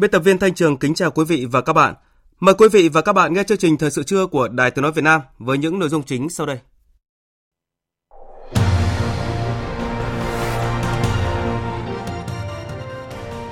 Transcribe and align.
Biên 0.00 0.10
tập 0.10 0.18
viên 0.18 0.38
Thanh 0.38 0.54
Trường 0.54 0.76
kính 0.76 0.94
chào 0.94 1.10
quý 1.10 1.24
vị 1.24 1.46
và 1.50 1.60
các 1.60 1.72
bạn. 1.72 1.94
Mời 2.40 2.54
quý 2.54 2.68
vị 2.72 2.88
và 2.88 3.00
các 3.00 3.12
bạn 3.12 3.34
nghe 3.34 3.44
chương 3.44 3.58
trình 3.58 3.76
Thời 3.76 3.90
sự 3.90 4.02
trưa 4.02 4.26
của 4.26 4.48
Đài 4.48 4.70
Tiếng 4.70 4.82
Nói 4.82 4.92
Việt 4.92 5.02
Nam 5.02 5.20
với 5.38 5.58
những 5.58 5.78
nội 5.78 5.88
dung 5.88 6.02
chính 6.02 6.30
sau 6.30 6.46
đây. 6.46 6.58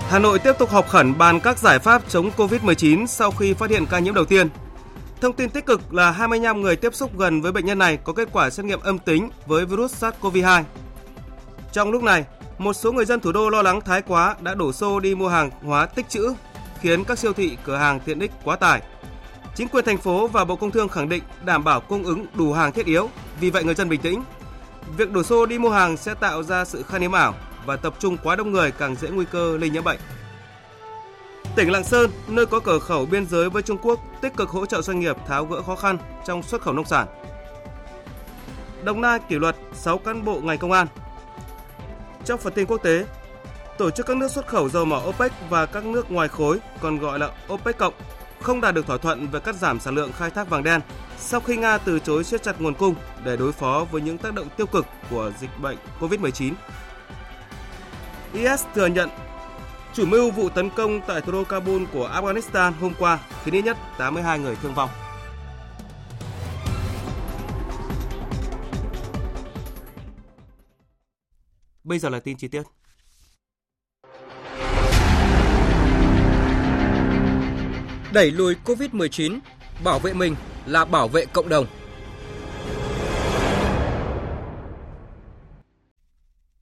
Hà 0.08 0.18
Nội 0.18 0.38
tiếp 0.38 0.52
tục 0.58 0.70
họp 0.70 0.88
khẩn 0.88 1.18
bàn 1.18 1.40
các 1.40 1.58
giải 1.58 1.78
pháp 1.78 2.02
chống 2.08 2.30
COVID-19 2.36 3.06
sau 3.06 3.30
khi 3.30 3.54
phát 3.54 3.70
hiện 3.70 3.86
ca 3.90 3.98
nhiễm 3.98 4.14
đầu 4.14 4.24
tiên. 4.24 4.48
Thông 5.20 5.32
tin 5.32 5.50
tích 5.50 5.66
cực 5.66 5.94
là 5.94 6.10
25 6.10 6.60
người 6.60 6.76
tiếp 6.76 6.94
xúc 6.94 7.18
gần 7.18 7.40
với 7.40 7.52
bệnh 7.52 7.66
nhân 7.66 7.78
này 7.78 7.96
có 7.96 8.12
kết 8.12 8.28
quả 8.32 8.50
xét 8.50 8.66
nghiệm 8.66 8.80
âm 8.80 8.98
tính 8.98 9.30
với 9.46 9.66
virus 9.66 10.04
SARS-CoV-2. 10.04 10.62
Trong 11.72 11.90
lúc 11.90 12.02
này, 12.02 12.24
một 12.58 12.72
số 12.72 12.92
người 12.92 13.04
dân 13.04 13.20
thủ 13.20 13.32
đô 13.32 13.50
lo 13.50 13.62
lắng 13.62 13.80
thái 13.80 14.02
quá 14.02 14.36
đã 14.40 14.54
đổ 14.54 14.72
xô 14.72 15.00
đi 15.00 15.14
mua 15.14 15.28
hàng 15.28 15.50
hóa 15.62 15.86
tích 15.86 16.08
trữ, 16.08 16.32
khiến 16.80 17.04
các 17.04 17.18
siêu 17.18 17.32
thị, 17.32 17.56
cửa 17.64 17.76
hàng 17.76 18.00
tiện 18.00 18.20
ích 18.20 18.30
quá 18.44 18.56
tải. 18.56 18.82
Chính 19.54 19.68
quyền 19.68 19.84
thành 19.84 19.98
phố 19.98 20.28
và 20.28 20.44
Bộ 20.44 20.56
Công 20.56 20.70
Thương 20.70 20.88
khẳng 20.88 21.08
định 21.08 21.22
đảm 21.44 21.64
bảo 21.64 21.80
cung 21.80 22.04
ứng 22.04 22.26
đủ 22.34 22.52
hàng 22.52 22.72
thiết 22.72 22.86
yếu, 22.86 23.10
vì 23.40 23.50
vậy 23.50 23.64
người 23.64 23.74
dân 23.74 23.88
bình 23.88 24.00
tĩnh. 24.00 24.22
Việc 24.96 25.12
đổ 25.12 25.22
xô 25.22 25.46
đi 25.46 25.58
mua 25.58 25.70
hàng 25.70 25.96
sẽ 25.96 26.14
tạo 26.14 26.42
ra 26.42 26.64
sự 26.64 26.82
khan 26.82 27.00
hiếm 27.00 27.12
ảo 27.12 27.34
và 27.66 27.76
tập 27.76 27.94
trung 27.98 28.16
quá 28.22 28.36
đông 28.36 28.52
người 28.52 28.70
càng 28.70 28.96
dễ 28.96 29.08
nguy 29.08 29.24
cơ 29.32 29.56
lây 29.56 29.70
nhiễm 29.70 29.84
bệnh. 29.84 29.98
Tỉnh 31.56 31.72
Lạng 31.72 31.84
Sơn, 31.84 32.10
nơi 32.28 32.46
có 32.46 32.60
cửa 32.60 32.78
khẩu 32.78 33.06
biên 33.06 33.26
giới 33.26 33.50
với 33.50 33.62
Trung 33.62 33.78
Quốc, 33.82 34.00
tích 34.20 34.36
cực 34.36 34.48
hỗ 34.48 34.66
trợ 34.66 34.82
doanh 34.82 35.00
nghiệp 35.00 35.16
tháo 35.26 35.44
gỡ 35.44 35.62
khó 35.62 35.76
khăn 35.76 35.98
trong 36.26 36.42
xuất 36.42 36.62
khẩu 36.62 36.74
nông 36.74 36.84
sản. 36.84 37.06
Đồng 38.84 39.00
Nai 39.00 39.18
kỷ 39.28 39.38
luật 39.38 39.56
6 39.72 39.98
cán 39.98 40.24
bộ 40.24 40.40
ngành 40.40 40.58
công 40.58 40.72
an, 40.72 40.86
trong 42.24 42.40
phần 42.40 42.52
tin 42.52 42.66
quốc 42.66 42.82
tế, 42.82 43.06
tổ 43.78 43.90
chức 43.90 44.06
các 44.06 44.16
nước 44.16 44.30
xuất 44.30 44.46
khẩu 44.46 44.68
dầu 44.68 44.84
mỏ 44.84 45.02
OPEC 45.08 45.32
và 45.50 45.66
các 45.66 45.84
nước 45.84 46.10
ngoài 46.10 46.28
khối, 46.28 46.58
còn 46.80 46.98
gọi 46.98 47.18
là 47.18 47.30
OPEC 47.52 47.78
cộng, 47.78 47.94
không 48.40 48.60
đạt 48.60 48.74
được 48.74 48.86
thỏa 48.86 48.98
thuận 48.98 49.28
về 49.28 49.40
cắt 49.40 49.54
giảm 49.54 49.80
sản 49.80 49.94
lượng 49.94 50.12
khai 50.12 50.30
thác 50.30 50.48
vàng 50.48 50.62
đen 50.62 50.80
sau 51.18 51.40
khi 51.40 51.56
Nga 51.56 51.78
từ 51.78 51.98
chối 51.98 52.24
siết 52.24 52.42
chặt 52.42 52.60
nguồn 52.60 52.74
cung 52.74 52.94
để 53.24 53.36
đối 53.36 53.52
phó 53.52 53.86
với 53.90 54.00
những 54.00 54.18
tác 54.18 54.34
động 54.34 54.48
tiêu 54.56 54.66
cực 54.66 54.86
của 55.10 55.32
dịch 55.40 55.50
bệnh 55.60 55.76
COVID-19. 56.00 56.52
IS 58.32 58.64
thừa 58.74 58.86
nhận 58.86 59.08
chủ 59.94 60.06
mưu 60.06 60.30
vụ 60.30 60.48
tấn 60.48 60.70
công 60.70 61.00
tại 61.06 61.20
thủ 61.20 61.32
đô 61.32 61.44
Kabul 61.44 61.82
của 61.92 62.10
Afghanistan 62.14 62.72
hôm 62.80 62.92
qua 62.98 63.18
khiến 63.44 63.54
ít 63.54 63.62
nhất 63.62 63.76
82 63.98 64.38
người 64.38 64.56
thương 64.62 64.74
vong. 64.74 64.90
Bây 71.88 71.98
giờ 71.98 72.08
là 72.08 72.20
tin 72.20 72.36
chi 72.36 72.48
tiết. 72.48 72.62
Đẩy 78.12 78.30
lùi 78.30 78.54
Covid-19, 78.64 79.38
bảo 79.84 79.98
vệ 79.98 80.14
mình 80.14 80.34
là 80.66 80.84
bảo 80.84 81.08
vệ 81.08 81.24
cộng 81.26 81.48
đồng. 81.48 81.66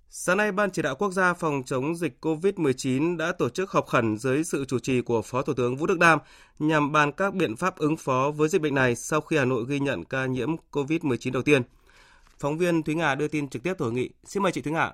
Sáng 0.08 0.36
nay, 0.36 0.52
Ban 0.52 0.70
chỉ 0.70 0.82
đạo 0.82 0.94
quốc 0.94 1.12
gia 1.12 1.34
phòng 1.34 1.62
chống 1.66 1.96
dịch 1.96 2.16
COVID-19 2.20 3.16
đã 3.16 3.32
tổ 3.32 3.48
chức 3.48 3.70
họp 3.70 3.86
khẩn 3.86 4.18
dưới 4.18 4.44
sự 4.44 4.64
chủ 4.64 4.78
trì 4.78 5.00
của 5.00 5.22
Phó 5.22 5.42
Thủ 5.42 5.54
tướng 5.54 5.76
Vũ 5.76 5.86
Đức 5.86 5.98
Đam 5.98 6.18
nhằm 6.58 6.92
bàn 6.92 7.12
các 7.12 7.34
biện 7.34 7.56
pháp 7.56 7.76
ứng 7.76 7.96
phó 7.96 8.30
với 8.36 8.48
dịch 8.48 8.62
bệnh 8.62 8.74
này 8.74 8.96
sau 8.96 9.20
khi 9.20 9.36
Hà 9.36 9.44
Nội 9.44 9.64
ghi 9.68 9.80
nhận 9.80 10.04
ca 10.04 10.26
nhiễm 10.26 10.56
COVID-19 10.72 11.32
đầu 11.32 11.42
tiên. 11.42 11.62
Phóng 12.38 12.58
viên 12.58 12.82
Thúy 12.82 12.94
Nga 12.94 13.14
đưa 13.14 13.28
tin 13.28 13.48
trực 13.48 13.62
tiếp 13.62 13.74
hội 13.78 13.92
nghị. 13.92 14.10
Xin 14.24 14.42
mời 14.42 14.52
chị 14.52 14.60
Thúy 14.60 14.72
Nga. 14.72 14.92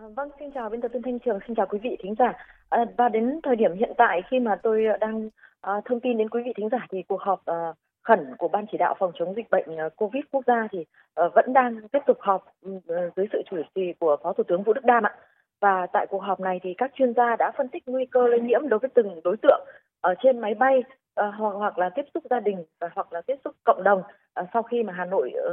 Dạ, 0.00 0.08
vâng, 0.16 0.30
xin 0.38 0.50
chào 0.50 0.70
biên 0.70 0.80
tập 0.80 0.90
viên 0.92 1.02
Thanh 1.02 1.18
Trường, 1.18 1.38
xin 1.46 1.56
chào 1.56 1.66
quý 1.66 1.78
vị 1.82 1.96
thính 2.02 2.14
giả. 2.18 2.32
À, 2.68 2.84
và 2.96 3.08
đến 3.08 3.40
thời 3.42 3.56
điểm 3.56 3.74
hiện 3.74 3.92
tại 3.96 4.22
khi 4.30 4.40
mà 4.40 4.56
tôi 4.62 4.86
ờ, 4.86 4.96
đang 4.96 5.28
à, 5.60 5.72
thông 5.84 6.00
tin 6.00 6.18
đến 6.18 6.28
quý 6.28 6.42
vị 6.44 6.52
thính 6.56 6.68
giả 6.68 6.86
thì 6.90 7.02
cuộc 7.08 7.20
họp 7.20 7.46
à, 7.46 7.72
khẩn 8.02 8.34
của 8.38 8.48
ban 8.48 8.64
chỉ 8.72 8.78
đạo 8.78 8.94
phòng 8.98 9.12
chống 9.14 9.34
dịch 9.34 9.50
bệnh 9.50 9.68
COVID 9.96 10.24
quốc 10.32 10.44
gia 10.46 10.68
thì 10.72 10.84
à, 11.14 11.24
vẫn 11.34 11.52
đang 11.52 11.88
tiếp 11.88 11.98
tục 12.06 12.16
họp 12.20 12.44
à, 12.88 13.02
dưới 13.16 13.26
sự 13.32 13.42
chủ 13.50 13.56
trì 13.74 13.92
của 14.00 14.16
Phó 14.22 14.32
Thủ 14.32 14.44
tướng 14.44 14.62
Vũ 14.62 14.72
Đức 14.72 14.84
Đam 14.84 15.06
ạ. 15.06 15.14
Và 15.60 15.86
tại 15.92 16.06
cuộc 16.10 16.22
họp 16.22 16.40
này 16.40 16.60
thì 16.62 16.74
các 16.78 16.90
chuyên 16.94 17.14
gia 17.14 17.36
đã 17.36 17.52
phân 17.56 17.68
tích 17.68 17.82
nguy 17.86 18.06
cơ 18.06 18.26
lây 18.26 18.40
nhiễm 18.40 18.68
đối 18.68 18.78
với 18.78 18.90
từng 18.94 19.20
đối 19.24 19.36
tượng 19.36 19.64
ở 20.00 20.14
trên 20.22 20.38
máy 20.38 20.54
bay 20.54 20.84
à, 21.14 21.32
hoặc 21.38 21.50
hoặc 21.50 21.78
là 21.78 21.88
tiếp 21.88 22.04
xúc 22.14 22.22
gia 22.30 22.40
đình 22.40 22.64
và 22.80 22.90
hoặc 22.94 23.12
là 23.12 23.20
tiếp 23.20 23.36
xúc 23.44 23.54
cộng 23.64 23.82
đồng 23.82 24.02
à, 24.34 24.44
sau 24.52 24.62
khi 24.62 24.82
mà 24.82 24.92
Hà 24.92 25.04
Nội 25.04 25.32
à, 25.48 25.52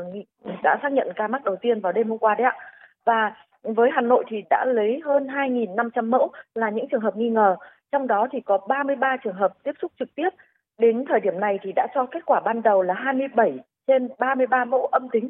đã 0.64 0.80
xác 0.82 0.92
nhận 0.92 1.08
ca 1.16 1.28
mắc 1.28 1.44
đầu 1.44 1.56
tiên 1.56 1.80
vào 1.80 1.92
đêm 1.92 2.10
hôm 2.10 2.18
qua 2.18 2.36
đấy 2.36 2.46
ạ. 2.46 2.58
Và 3.06 3.34
với 3.64 3.90
Hà 3.94 4.02
Nội 4.02 4.24
thì 4.28 4.44
đã 4.50 4.66
lấy 4.66 5.02
hơn 5.06 5.28
2.500 5.28 6.10
mẫu 6.10 6.32
là 6.56 6.70
những 6.70 6.88
trường 6.92 7.02
hợp 7.02 7.18
nghi 7.18 7.30
ngờ, 7.30 7.56
trong 7.92 8.08
đó 8.08 8.28
thì 8.32 8.42
có 8.42 8.58
33 8.58 9.18
trường 9.24 9.36
hợp 9.36 9.54
tiếp 9.64 9.72
xúc 9.82 9.92
trực 10.00 10.16
tiếp. 10.16 10.30
Đến 10.78 11.06
thời 11.10 11.20
điểm 11.20 11.40
này 11.40 11.60
thì 11.62 11.72
đã 11.76 11.88
cho 11.96 12.06
kết 12.06 12.26
quả 12.26 12.40
ban 12.40 12.62
đầu 12.62 12.82
là 12.82 12.94
27 12.94 13.60
trên 13.88 14.10
33 14.20 14.66
mẫu 14.66 14.86
âm 14.86 15.10
tính. 15.10 15.30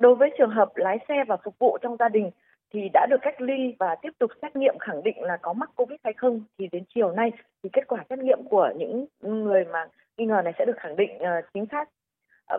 Đối 0.00 0.14
với 0.14 0.30
trường 0.38 0.50
hợp 0.50 0.68
lái 0.74 0.98
xe 1.08 1.14
và 1.28 1.36
phục 1.44 1.54
vụ 1.58 1.78
trong 1.82 1.96
gia 1.98 2.08
đình 2.08 2.30
thì 2.72 2.88
đã 2.92 3.06
được 3.10 3.16
cách 3.22 3.40
ly 3.40 3.74
và 3.78 3.96
tiếp 4.02 4.10
tục 4.18 4.30
xét 4.42 4.56
nghiệm 4.56 4.78
khẳng 4.78 5.02
định 5.02 5.22
là 5.22 5.36
có 5.36 5.52
mắc 5.52 5.70
Covid 5.74 5.98
hay 6.04 6.12
không 6.12 6.42
thì 6.58 6.68
đến 6.72 6.84
chiều 6.94 7.12
nay 7.12 7.32
thì 7.62 7.70
kết 7.72 7.86
quả 7.88 8.04
xét 8.10 8.18
nghiệm 8.18 8.38
của 8.50 8.70
những 8.76 9.06
người 9.20 9.64
mà 9.64 9.86
nghi 10.16 10.26
ngờ 10.26 10.42
này 10.44 10.52
sẽ 10.58 10.64
được 10.64 10.76
khẳng 10.76 10.96
định 10.96 11.10
uh, 11.16 11.44
chính 11.54 11.66
xác. 11.70 11.88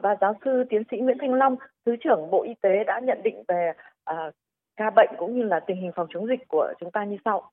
Và 0.04 0.16
giáo 0.22 0.34
sư 0.46 0.64
tiến 0.70 0.84
sĩ 0.92 0.98
Nguyễn 0.98 1.18
Thanh 1.20 1.34
Long, 1.34 1.56
Thứ 1.86 1.96
trưởng 1.96 2.32
Bộ 2.32 2.44
Y 2.44 2.54
tế 2.62 2.84
đã 2.84 3.00
nhận 3.00 3.24
định 3.24 3.44
về 3.48 3.72
uh, 4.12 4.34
ca 4.80 4.90
bệnh 4.90 5.10
cũng 5.18 5.40
như 5.40 5.44
là 5.44 5.60
tình 5.60 5.78
hình 5.78 5.92
phòng 5.96 6.08
chống 6.14 6.28
dịch 6.28 6.48
của 6.48 6.68
chúng 6.80 6.92
ta 6.92 7.04
như 7.04 7.18
sau. 7.26 7.52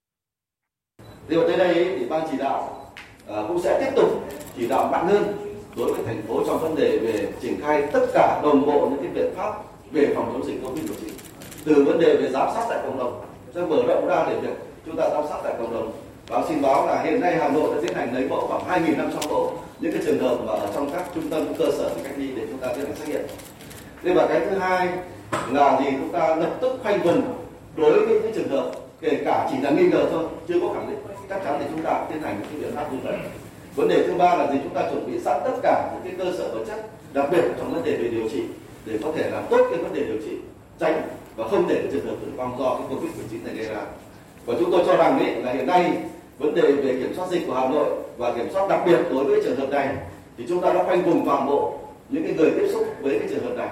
Điều 1.29 1.49
tới 1.49 1.57
đây 1.57 1.97
thì 1.99 2.09
ban 2.09 2.27
chỉ 2.31 2.37
đạo 2.39 2.85
à, 3.29 3.37
cũng 3.49 3.61
sẽ 3.61 3.81
tiếp 3.81 3.93
tục 3.97 4.09
chỉ 4.57 4.69
đạo 4.69 4.89
mạnh 4.93 5.07
hơn 5.07 5.23
đối 5.77 5.93
với 5.93 6.05
thành 6.07 6.23
phố 6.23 6.43
trong 6.47 6.59
vấn 6.59 6.75
đề 6.75 6.99
về 6.99 7.33
triển 7.41 7.61
khai 7.61 7.89
tất 7.93 8.07
cả 8.15 8.41
đồng 8.43 8.67
bộ 8.67 8.89
những 8.91 9.03
cái 9.03 9.11
biện 9.15 9.35
pháp 9.37 9.53
về 9.93 10.13
phòng 10.15 10.31
chống 10.33 10.47
dịch 10.47 10.63
Covid-19 10.63 11.11
từ 11.65 11.85
vấn 11.85 12.01
đề 12.01 12.17
về 12.17 12.29
giám 12.31 12.49
sát 12.55 12.67
tại 12.69 12.79
cộng 12.83 12.99
đồng 12.99 13.25
cho 13.55 13.67
mở 13.67 13.83
rộng 13.89 14.07
ra 14.07 14.27
để 14.29 14.41
việc 14.41 14.57
chúng 14.87 14.97
ta 14.97 15.09
giám 15.11 15.25
sát 15.29 15.41
tại 15.45 15.55
cộng 15.59 15.75
đồng 15.75 15.93
báo 16.31 16.45
xin 16.49 16.63
báo 16.63 16.87
là 16.87 17.03
hiện 17.03 17.21
nay 17.21 17.37
Hà 17.41 17.49
Nội 17.49 17.75
đã 17.75 17.81
tiến 17.83 17.97
hành 17.97 18.15
lấy 18.15 18.29
mẫu 18.29 18.47
khoảng 18.47 18.85
2.500 18.85 19.29
mẫu, 19.29 19.53
những 19.81 19.93
cái 19.93 20.03
trường 20.07 20.19
hợp 20.19 20.37
mà 20.47 20.53
ở 20.53 20.71
trong 20.75 20.91
các 20.93 21.05
trung 21.15 21.31
tâm, 21.31 21.55
cơ 21.59 21.65
sở 21.79 21.91
cách 22.05 22.13
ly 22.17 22.31
để 22.37 22.47
chúng 22.51 22.59
ta 22.59 22.69
tiến 22.69 22.85
hành 22.85 22.97
xét 22.97 23.09
nghiệm. 23.09 23.21
Thế 24.03 24.15
và 24.15 24.27
cái 24.27 24.41
thứ 24.41 24.59
hai 24.59 24.89
là 25.53 25.81
gì 25.81 25.87
chúng 25.91 26.13
ta 26.13 26.37
lập 26.37 26.51
tức 26.61 26.79
khoanh 26.83 27.03
vùng 27.03 27.23
đối 27.77 28.07
với 28.07 28.21
những 28.21 28.33
trường 28.35 28.49
hợp 28.49 28.71
kể 29.01 29.19
cả 29.25 29.49
chỉ 29.51 29.57
là 29.63 29.71
nghi 29.71 29.89
ngờ 29.89 30.07
thôi 30.11 30.25
chưa 30.49 30.61
có 30.61 30.69
khẳng 30.75 30.91
định. 30.91 30.99
Chắc 31.29 31.45
chắn 31.45 31.57
thì 31.61 31.67
chúng 31.71 31.83
ta 31.83 32.05
tiến 32.11 32.23
hành 32.23 32.41
những 32.41 32.63
biện 32.63 32.73
pháp 32.75 32.93
như 32.93 32.99
vậy. 33.05 33.17
Vấn 33.77 33.89
đề 33.89 34.07
thứ 34.07 34.15
ba 34.15 34.35
là 34.35 34.53
gì? 34.53 34.59
Chúng 34.63 34.75
ta 34.75 34.83
chuẩn 34.91 35.13
bị 35.13 35.21
sẵn 35.21 35.41
tất 35.45 35.57
cả 35.63 35.91
những 35.93 36.03
cái 36.05 36.27
cơ 36.27 36.39
sở 36.39 36.49
vật 36.55 36.65
chất 36.67 36.87
đặc 37.13 37.27
biệt 37.31 37.43
trong 37.59 37.75
vấn 37.75 37.85
đề 37.85 37.97
về 37.97 38.09
điều 38.09 38.29
trị 38.29 38.43
để 38.87 38.99
có 39.05 39.13
thể 39.17 39.31
làm 39.31 39.45
tốt 39.51 39.67
cái 39.71 39.83
vấn 39.83 39.95
đề 39.95 40.05
điều 40.05 40.19
trị 40.25 40.37
tránh 40.81 41.03
và 41.37 41.49
không 41.49 41.69
để 41.69 41.83
trường 41.93 42.07
hợp 42.07 42.15
tử 42.21 42.33
vong 42.37 42.57
do 42.59 42.75
cái 42.75 42.87
covid 42.91 43.11
19 43.17 43.45
này 43.45 43.55
gây 43.55 43.75
ra. 43.75 43.81
Và 44.47 44.55
chúng 44.59 44.71
tôi 44.71 44.83
cho 44.87 44.97
rằng 44.97 45.19
ấy, 45.19 45.35
là 45.43 45.53
hiện 45.53 45.67
nay 45.67 45.93
vấn 46.39 46.55
đề 46.55 46.73
về 46.73 46.93
kiểm 46.93 47.15
soát 47.17 47.29
dịch 47.31 47.47
của 47.47 47.55
Hà 47.55 47.69
Nội 47.69 47.89
và 48.17 48.33
kiểm 48.33 48.49
soát 48.53 48.69
đặc 48.69 48.81
biệt 48.87 48.99
đối 49.11 49.25
với 49.25 49.41
trường 49.45 49.57
hợp 49.57 49.69
này 49.71 49.89
thì 50.39 50.45
chúng 50.49 50.61
ta 50.61 50.73
đã 50.73 50.85
khoanh 50.85 51.03
vùng 51.03 51.27
toàn 51.27 51.47
bộ 51.47 51.79
những 52.09 52.23
cái 52.23 52.33
người 52.35 52.51
tiếp 52.51 52.69
xúc 52.73 52.87
với 53.01 53.19
cái 53.19 53.29
trường 53.29 53.45
hợp 53.45 53.57
này 53.57 53.69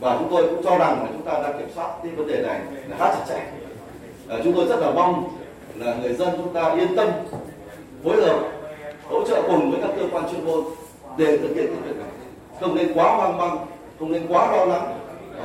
và 0.00 0.16
chúng 0.18 0.28
tôi 0.30 0.48
cũng 0.48 0.62
cho 0.64 0.70
rằng 0.70 1.02
là 1.02 1.08
chúng 1.12 1.22
ta 1.22 1.32
đang 1.42 1.58
kiểm 1.58 1.68
soát 1.74 1.88
cái 2.02 2.12
vấn 2.12 2.26
đề 2.26 2.42
này 2.42 2.60
là 2.88 2.96
khá 2.98 3.14
chặt 3.14 3.24
chẽ 3.28 3.42
à, 4.28 4.36
chúng 4.44 4.52
tôi 4.52 4.66
rất 4.66 4.80
là 4.80 4.90
mong 4.90 5.28
là 5.74 5.94
người 5.94 6.12
dân 6.12 6.28
chúng 6.36 6.52
ta 6.52 6.74
yên 6.74 6.96
tâm 6.96 7.08
phối 8.04 8.22
hợp 8.22 8.40
hỗ 9.10 9.24
trợ 9.24 9.42
cùng 9.46 9.70
với 9.70 9.80
các 9.82 9.90
cơ 9.96 10.02
quan 10.12 10.24
chuyên 10.32 10.44
môn 10.44 10.64
để 11.18 11.38
thực 11.38 11.54
hiện 11.54 11.66
cái 11.66 11.82
việc 11.86 11.96
này 11.96 12.10
không 12.60 12.74
nên 12.74 12.92
quá 12.94 13.16
hoang 13.16 13.38
mang 13.38 13.58
không 13.98 14.12
nên 14.12 14.26
quá 14.28 14.52
lo 14.56 14.64
lắng 14.64 14.98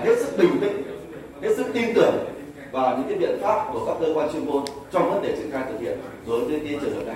hết 0.03 0.15
sức 0.19 0.37
bình 0.37 0.57
tĩnh 0.61 0.83
hết 1.41 1.55
sức 1.57 1.65
tin 1.73 1.95
tưởng 1.95 2.15
và 2.71 2.95
những 2.97 3.07
cái 3.09 3.17
biện 3.17 3.39
pháp 3.41 3.69
của 3.73 3.85
các 3.85 3.95
cơ 3.99 4.07
quan 4.15 4.29
chuyên 4.33 4.45
môn 4.45 4.63
trong 4.91 5.09
vấn 5.09 5.21
đề 5.21 5.35
triển 5.35 5.51
khai 5.51 5.63
thực 5.69 5.79
hiện 5.79 5.97
đối 6.27 6.45
với 6.45 6.59
cái 6.59 6.77
trường 6.81 6.95
hợp 6.95 7.03
này. 7.07 7.15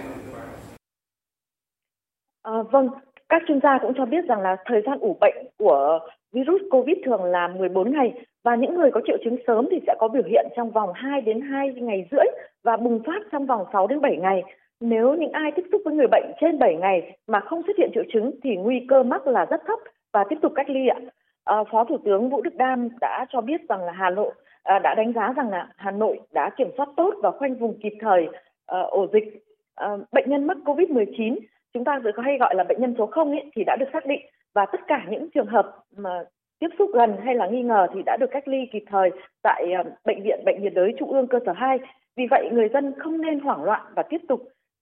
À, 2.42 2.54
vâng, 2.72 2.90
các 3.30 3.42
chuyên 3.48 3.60
gia 3.64 3.78
cũng 3.82 3.94
cho 3.98 4.06
biết 4.06 4.26
rằng 4.28 4.42
là 4.42 4.56
thời 4.66 4.82
gian 4.86 5.00
ủ 5.00 5.18
bệnh 5.22 5.36
của 5.58 6.00
virus 6.34 6.62
COVID 6.72 6.98
thường 7.06 7.24
là 7.24 7.48
14 7.48 7.92
ngày 7.92 8.14
và 8.44 8.56
những 8.56 8.76
người 8.76 8.92
có 8.92 9.02
triệu 9.08 9.18
chứng 9.24 9.38
sớm 9.48 9.68
thì 9.72 9.80
sẽ 9.88 9.96
có 10.00 10.08
biểu 10.08 10.24
hiện 10.26 10.46
trong 10.56 10.72
vòng 10.72 10.90
2 10.96 11.22
đến 11.22 11.42
2 11.42 11.74
ngày 11.74 12.08
rưỡi 12.12 12.26
và 12.64 12.78
bùng 12.78 13.04
phát 13.06 13.22
trong 13.32 13.46
vòng 13.46 13.66
6 13.74 13.88
đến 13.88 14.02
7 14.02 14.18
ngày. 14.18 14.44
Nếu 14.82 15.14
những 15.14 15.32
ai 15.32 15.52
tiếp 15.56 15.64
xúc 15.72 15.82
với 15.86 15.94
người 15.94 16.08
bệnh 16.08 16.32
trên 16.42 16.60
7 16.60 16.76
ngày 16.76 17.18
mà 17.28 17.40
không 17.40 17.62
xuất 17.68 17.78
hiện 17.78 17.92
triệu 17.94 18.04
chứng 18.14 18.32
thì 18.44 18.56
nguy 18.56 18.86
cơ 18.90 19.04
mắc 19.04 19.28
là 19.28 19.46
rất 19.46 19.62
thấp 19.68 19.80
và 20.14 20.24
tiếp 20.30 20.36
tục 20.42 20.52
cách 20.56 20.70
ly 20.70 20.88
ạ. 20.88 21.00
À, 21.46 21.56
Phó 21.72 21.84
Thủ 21.84 21.98
tướng 22.06 22.30
Vũ 22.30 22.42
Đức 22.42 22.56
Đam 22.56 22.90
đã 23.02 23.26
cho 23.30 23.42
biết 23.42 23.62
rằng 23.70 23.84
là 23.84 23.92
Hà 23.92 24.10
Nội 24.10 24.34
à, 24.64 24.80
đã 24.80 24.96
đánh 24.96 25.14
giá 25.14 25.34
rằng 25.38 25.50
là 25.50 25.68
Hà 25.76 25.92
Nội 25.92 26.20
đã 26.34 26.50
kiểm 26.58 26.70
soát 26.78 26.90
tốt 26.98 27.14
và 27.24 27.32
khoanh 27.32 27.56
vùng 27.56 27.80
kịp 27.84 27.94
thời 28.00 28.28
à, 28.66 28.80
ổ 28.80 29.08
dịch. 29.14 29.44
À, 29.76 29.88
bệnh 30.12 30.30
nhân 30.30 30.48
mắc 30.48 30.58
COVID-19 30.66 31.38
chúng 31.74 31.84
ta 31.84 32.00
hay 32.24 32.38
gọi 32.40 32.56
là 32.56 32.64
bệnh 32.64 32.82
nhân 32.82 32.96
số 32.98 33.06
0 33.06 33.32
ấy, 33.32 33.52
thì 33.56 33.64
đã 33.64 33.76
được 33.80 33.90
xác 33.94 34.06
định 34.06 34.22
và 34.58 34.66
tất 34.72 34.82
cả 34.88 35.06
những 35.10 35.30
trường 35.34 35.48
hợp 35.48 35.76
mà 35.98 36.24
tiếp 36.60 36.68
xúc 36.80 36.90
gần 36.94 37.18
hay 37.26 37.36
là 37.36 37.48
nghi 37.48 37.62
ngờ 37.62 37.88
thì 37.94 38.00
đã 38.06 38.18
được 38.20 38.30
cách 38.32 38.48
ly 38.48 38.58
kịp 38.74 38.84
thời 38.92 39.10
tại 39.44 39.66
ờ, 39.78 39.84
bệnh 40.06 40.24
viện 40.24 40.40
bệnh 40.46 40.62
nhiệt 40.62 40.74
đới 40.74 40.94
trung 41.00 41.12
ương 41.12 41.28
cơ 41.28 41.40
sở 41.46 41.52
2. 41.56 41.78
Vì 42.16 42.24
vậy 42.32 42.50
người 42.52 42.70
dân 42.74 42.94
không 43.00 43.22
nên 43.22 43.40
hoảng 43.40 43.64
loạn 43.64 43.82
và 43.96 44.04
tiếp 44.10 44.22
tục 44.28 44.40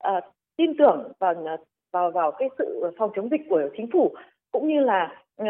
uh, 0.08 0.24
tin 0.58 0.78
tưởng 0.78 1.12
vào 1.20 1.34
ờ, 1.46 1.58
vào 1.94 2.12
vào 2.12 2.32
cái 2.32 2.50
sự 2.58 2.92
phòng 2.98 3.12
chống 3.16 3.30
dịch 3.32 3.42
của 3.50 3.62
chính 3.78 3.92
phủ 3.94 4.16
cũng 4.52 4.68
như 4.68 4.80
là 4.80 5.16
uh, 5.42 5.48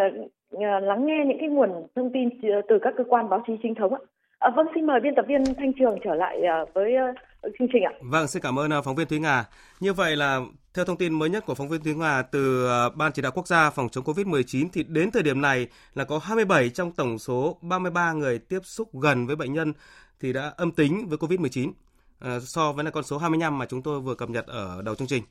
uh, 0.56 0.62
lắng 0.62 1.06
nghe 1.06 1.26
những 1.28 1.38
cái 1.40 1.50
nguồn 1.50 1.88
thông 1.96 2.12
tin 2.14 2.30
từ 2.70 2.80
các 2.82 2.94
cơ 2.98 3.04
quan 3.10 3.30
báo 3.30 3.44
chí 3.48 3.54
chính 3.64 3.76
thống 3.76 3.94
ạ. 3.94 4.00
À, 4.40 4.50
vâng, 4.56 4.68
xin 4.76 4.86
mời 4.86 5.00
biên 5.00 5.16
tập 5.16 5.26
viên 5.28 5.56
Thanh 5.58 5.74
Trường 5.80 5.98
trở 6.04 6.16
lại 6.16 6.42
uh, 6.64 6.74
với 6.74 6.94
uh, 6.94 7.54
chương 7.60 7.68
trình 7.74 7.84
ạ. 7.84 7.94
Vâng, 8.12 8.28
xin 8.28 8.44
cảm 8.44 8.60
ơn 8.60 8.78
uh, 8.78 8.86
phóng 8.86 8.96
viên 8.96 9.08
Thúy 9.08 9.20
Nga. 9.20 9.44
Như 9.80 9.94
vậy 9.94 10.16
là 10.16 10.40
theo 10.76 10.86
thông 10.86 10.98
tin 10.98 11.14
mới 11.14 11.30
nhất 11.30 11.46
của 11.46 11.56
phóng 11.56 11.70
viên 11.70 11.84
Thúy 11.84 11.94
Hòa 11.94 12.22
từ 12.22 12.68
ờ, 12.68 12.90
Ban 12.90 13.12
chỉ 13.12 13.22
đạo 13.22 13.32
quốc 13.32 13.48
gia 13.48 13.70
phòng 13.70 13.90
chống 13.90 14.04
Covid-19 14.04 14.68
thì 14.74 14.84
đến 14.84 15.12
thời 15.12 15.24
điểm 15.24 15.42
này 15.42 15.68
là 15.94 16.04
có 16.04 16.18
27 16.18 16.70
trong 16.70 16.92
tổng 16.92 17.20
số 17.20 17.58
33 17.62 18.14
người 18.14 18.40
tiếp 18.40 18.60
xúc 18.64 18.90
gần 19.02 19.28
với 19.28 19.36
bệnh 19.36 19.54
nhân 19.54 19.74
thì 20.20 20.34
đã 20.34 20.54
âm 20.58 20.72
tính 20.72 21.08
với 21.10 21.18
Covid-19 21.18 21.68
à, 21.68 21.72
ờ, 22.20 22.40
so 22.40 22.72
với 22.72 22.86
là 22.86 22.92
con 22.92 23.04
số 23.04 23.18
25 23.18 23.58
mà 23.58 23.66
chúng 23.66 23.82
tôi 23.82 24.00
vừa 24.00 24.16
cập 24.16 24.30
nhật 24.30 24.48
ở 24.48 24.82
đầu 24.82 24.96
chương 24.96 25.08
trình. 25.08 25.24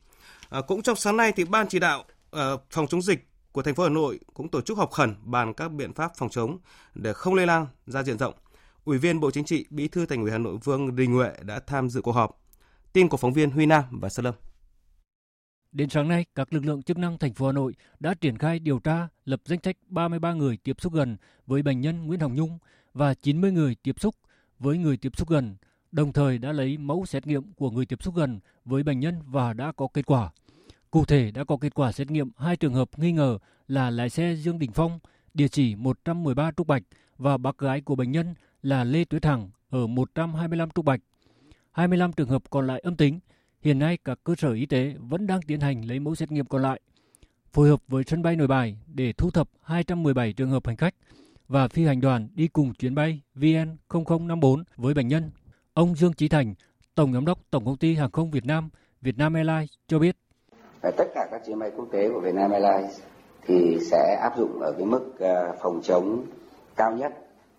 À, 0.48 0.60
cũng 0.60 0.82
trong 0.82 0.96
sáng 0.96 1.16
nay 1.16 1.32
thì 1.36 1.44
Ban 1.44 1.68
chỉ 1.68 1.78
đạo 1.78 2.04
à, 2.30 2.50
phòng 2.70 2.86
chống 2.86 3.02
dịch 3.02 3.28
của 3.52 3.62
thành 3.62 3.74
phố 3.74 3.82
Hà 3.82 3.88
Nội 3.88 4.20
cũng 4.34 4.48
tổ 4.48 4.60
chức 4.60 4.78
họp 4.78 4.92
khẩn 4.92 5.14
bàn 5.24 5.54
các 5.54 5.68
biện 5.68 5.92
pháp 5.92 6.12
phòng 6.16 6.28
chống 6.28 6.58
để 6.94 7.12
không 7.12 7.34
lây 7.34 7.46
lan 7.46 7.66
ra 7.86 8.02
diện 8.02 8.18
rộng. 8.18 8.34
Ủy 8.84 8.98
viên 8.98 9.20
Bộ 9.20 9.30
Chính 9.30 9.44
trị, 9.44 9.66
Bí 9.70 9.88
thư 9.88 10.06
Thành 10.06 10.22
ủy 10.22 10.30
Hà 10.30 10.38
Nội 10.38 10.56
Vương 10.64 10.96
Đình 10.96 11.12
Huệ 11.12 11.30
đã 11.42 11.60
tham 11.66 11.90
dự 11.90 12.02
cuộc 12.02 12.12
họp. 12.12 12.40
Tin 12.92 13.08
của 13.08 13.16
phóng 13.16 13.32
viên 13.32 13.50
Huy 13.50 13.66
Nam 13.66 13.84
và 13.90 14.08
Sơn 14.08 14.24
Lâm. 14.24 14.34
Đến 15.74 15.88
sáng 15.88 16.08
nay, 16.08 16.24
các 16.34 16.52
lực 16.52 16.64
lượng 16.64 16.82
chức 16.82 16.98
năng 16.98 17.18
thành 17.18 17.34
phố 17.34 17.46
Hà 17.46 17.52
Nội 17.52 17.74
đã 18.00 18.14
triển 18.14 18.38
khai 18.38 18.58
điều 18.58 18.78
tra, 18.78 19.08
lập 19.24 19.40
danh 19.44 19.58
sách 19.62 19.76
33 19.88 20.32
người 20.32 20.56
tiếp 20.56 20.80
xúc 20.80 20.92
gần 20.92 21.16
với 21.46 21.62
bệnh 21.62 21.80
nhân 21.80 22.06
Nguyễn 22.06 22.20
Hồng 22.20 22.34
Nhung 22.34 22.58
và 22.92 23.14
90 23.14 23.52
người 23.52 23.76
tiếp 23.82 24.00
xúc 24.00 24.14
với 24.58 24.78
người 24.78 24.96
tiếp 24.96 25.16
xúc 25.16 25.28
gần, 25.28 25.56
đồng 25.92 26.12
thời 26.12 26.38
đã 26.38 26.52
lấy 26.52 26.78
mẫu 26.78 27.06
xét 27.06 27.26
nghiệm 27.26 27.52
của 27.52 27.70
người 27.70 27.86
tiếp 27.86 28.02
xúc 28.02 28.14
gần 28.14 28.40
với 28.64 28.82
bệnh 28.82 29.00
nhân 29.00 29.14
và 29.26 29.52
đã 29.52 29.72
có 29.72 29.88
kết 29.94 30.06
quả. 30.06 30.30
Cụ 30.90 31.04
thể 31.04 31.30
đã 31.30 31.44
có 31.44 31.56
kết 31.56 31.74
quả 31.74 31.92
xét 31.92 32.10
nghiệm 32.10 32.30
hai 32.36 32.56
trường 32.56 32.74
hợp 32.74 32.98
nghi 32.98 33.12
ngờ 33.12 33.38
là 33.68 33.90
lái 33.90 34.10
xe 34.10 34.34
Dương 34.34 34.58
Đình 34.58 34.72
Phong, 34.72 34.98
địa 35.34 35.48
chỉ 35.48 35.74
113 35.74 36.50
Trúc 36.56 36.66
Bạch 36.66 36.82
và 37.18 37.36
bác 37.36 37.58
gái 37.58 37.80
của 37.80 37.94
bệnh 37.94 38.12
nhân 38.12 38.34
là 38.62 38.84
Lê 38.84 39.04
Tuyết 39.04 39.24
Hằng 39.24 39.50
ở 39.70 39.86
125 39.86 40.70
Trúc 40.70 40.84
Bạch. 40.84 41.00
25 41.72 42.12
trường 42.12 42.28
hợp 42.28 42.42
còn 42.50 42.66
lại 42.66 42.80
âm 42.80 42.96
tính. 42.96 43.20
Hiện 43.64 43.78
nay 43.78 43.98
các 44.04 44.18
cơ 44.24 44.34
sở 44.38 44.52
y 44.52 44.66
tế 44.66 44.94
vẫn 44.98 45.26
đang 45.26 45.42
tiến 45.42 45.60
hành 45.60 45.84
lấy 45.84 46.00
mẫu 46.00 46.14
xét 46.14 46.32
nghiệm 46.32 46.46
còn 46.46 46.62
lại. 46.62 46.80
Phối 47.52 47.68
hợp 47.68 47.80
với 47.88 48.04
sân 48.06 48.22
bay 48.22 48.36
Nội 48.36 48.46
Bài 48.46 48.76
để 48.94 49.12
thu 49.12 49.30
thập 49.30 49.48
217 49.62 50.32
trường 50.32 50.50
hợp 50.50 50.66
hành 50.66 50.76
khách 50.76 50.94
và 51.48 51.68
phi 51.68 51.84
hành 51.84 52.00
đoàn 52.00 52.28
đi 52.34 52.48
cùng 52.48 52.74
chuyến 52.74 52.94
bay 52.94 53.20
VN0054 53.36 54.62
với 54.76 54.94
bệnh 54.94 55.08
nhân. 55.08 55.30
Ông 55.74 55.94
Dương 55.94 56.12
Chí 56.12 56.28
Thành, 56.28 56.54
Tổng 56.94 57.12
Giám 57.12 57.24
đốc 57.24 57.38
Tổng 57.50 57.64
Công 57.64 57.76
ty 57.76 57.94
Hàng 57.94 58.10
không 58.10 58.30
Việt 58.30 58.44
Nam, 58.44 58.70
Vietnam 59.02 59.34
Airlines 59.34 59.70
cho 59.88 59.98
biết. 59.98 60.16
Tất 60.80 61.06
cả 61.14 61.28
các 61.30 61.42
chuyến 61.46 61.58
bay 61.58 61.70
quốc 61.76 61.88
tế 61.92 62.08
của 62.08 62.20
Vietnam 62.20 62.50
Airlines 62.50 63.00
thì 63.46 63.78
sẽ 63.90 64.18
áp 64.22 64.38
dụng 64.38 64.60
ở 64.60 64.72
cái 64.72 64.86
mức 64.86 65.12
ờ, 65.18 65.56
phòng 65.62 65.80
chống 65.82 66.24
cao 66.76 66.92
nhất 66.92 67.12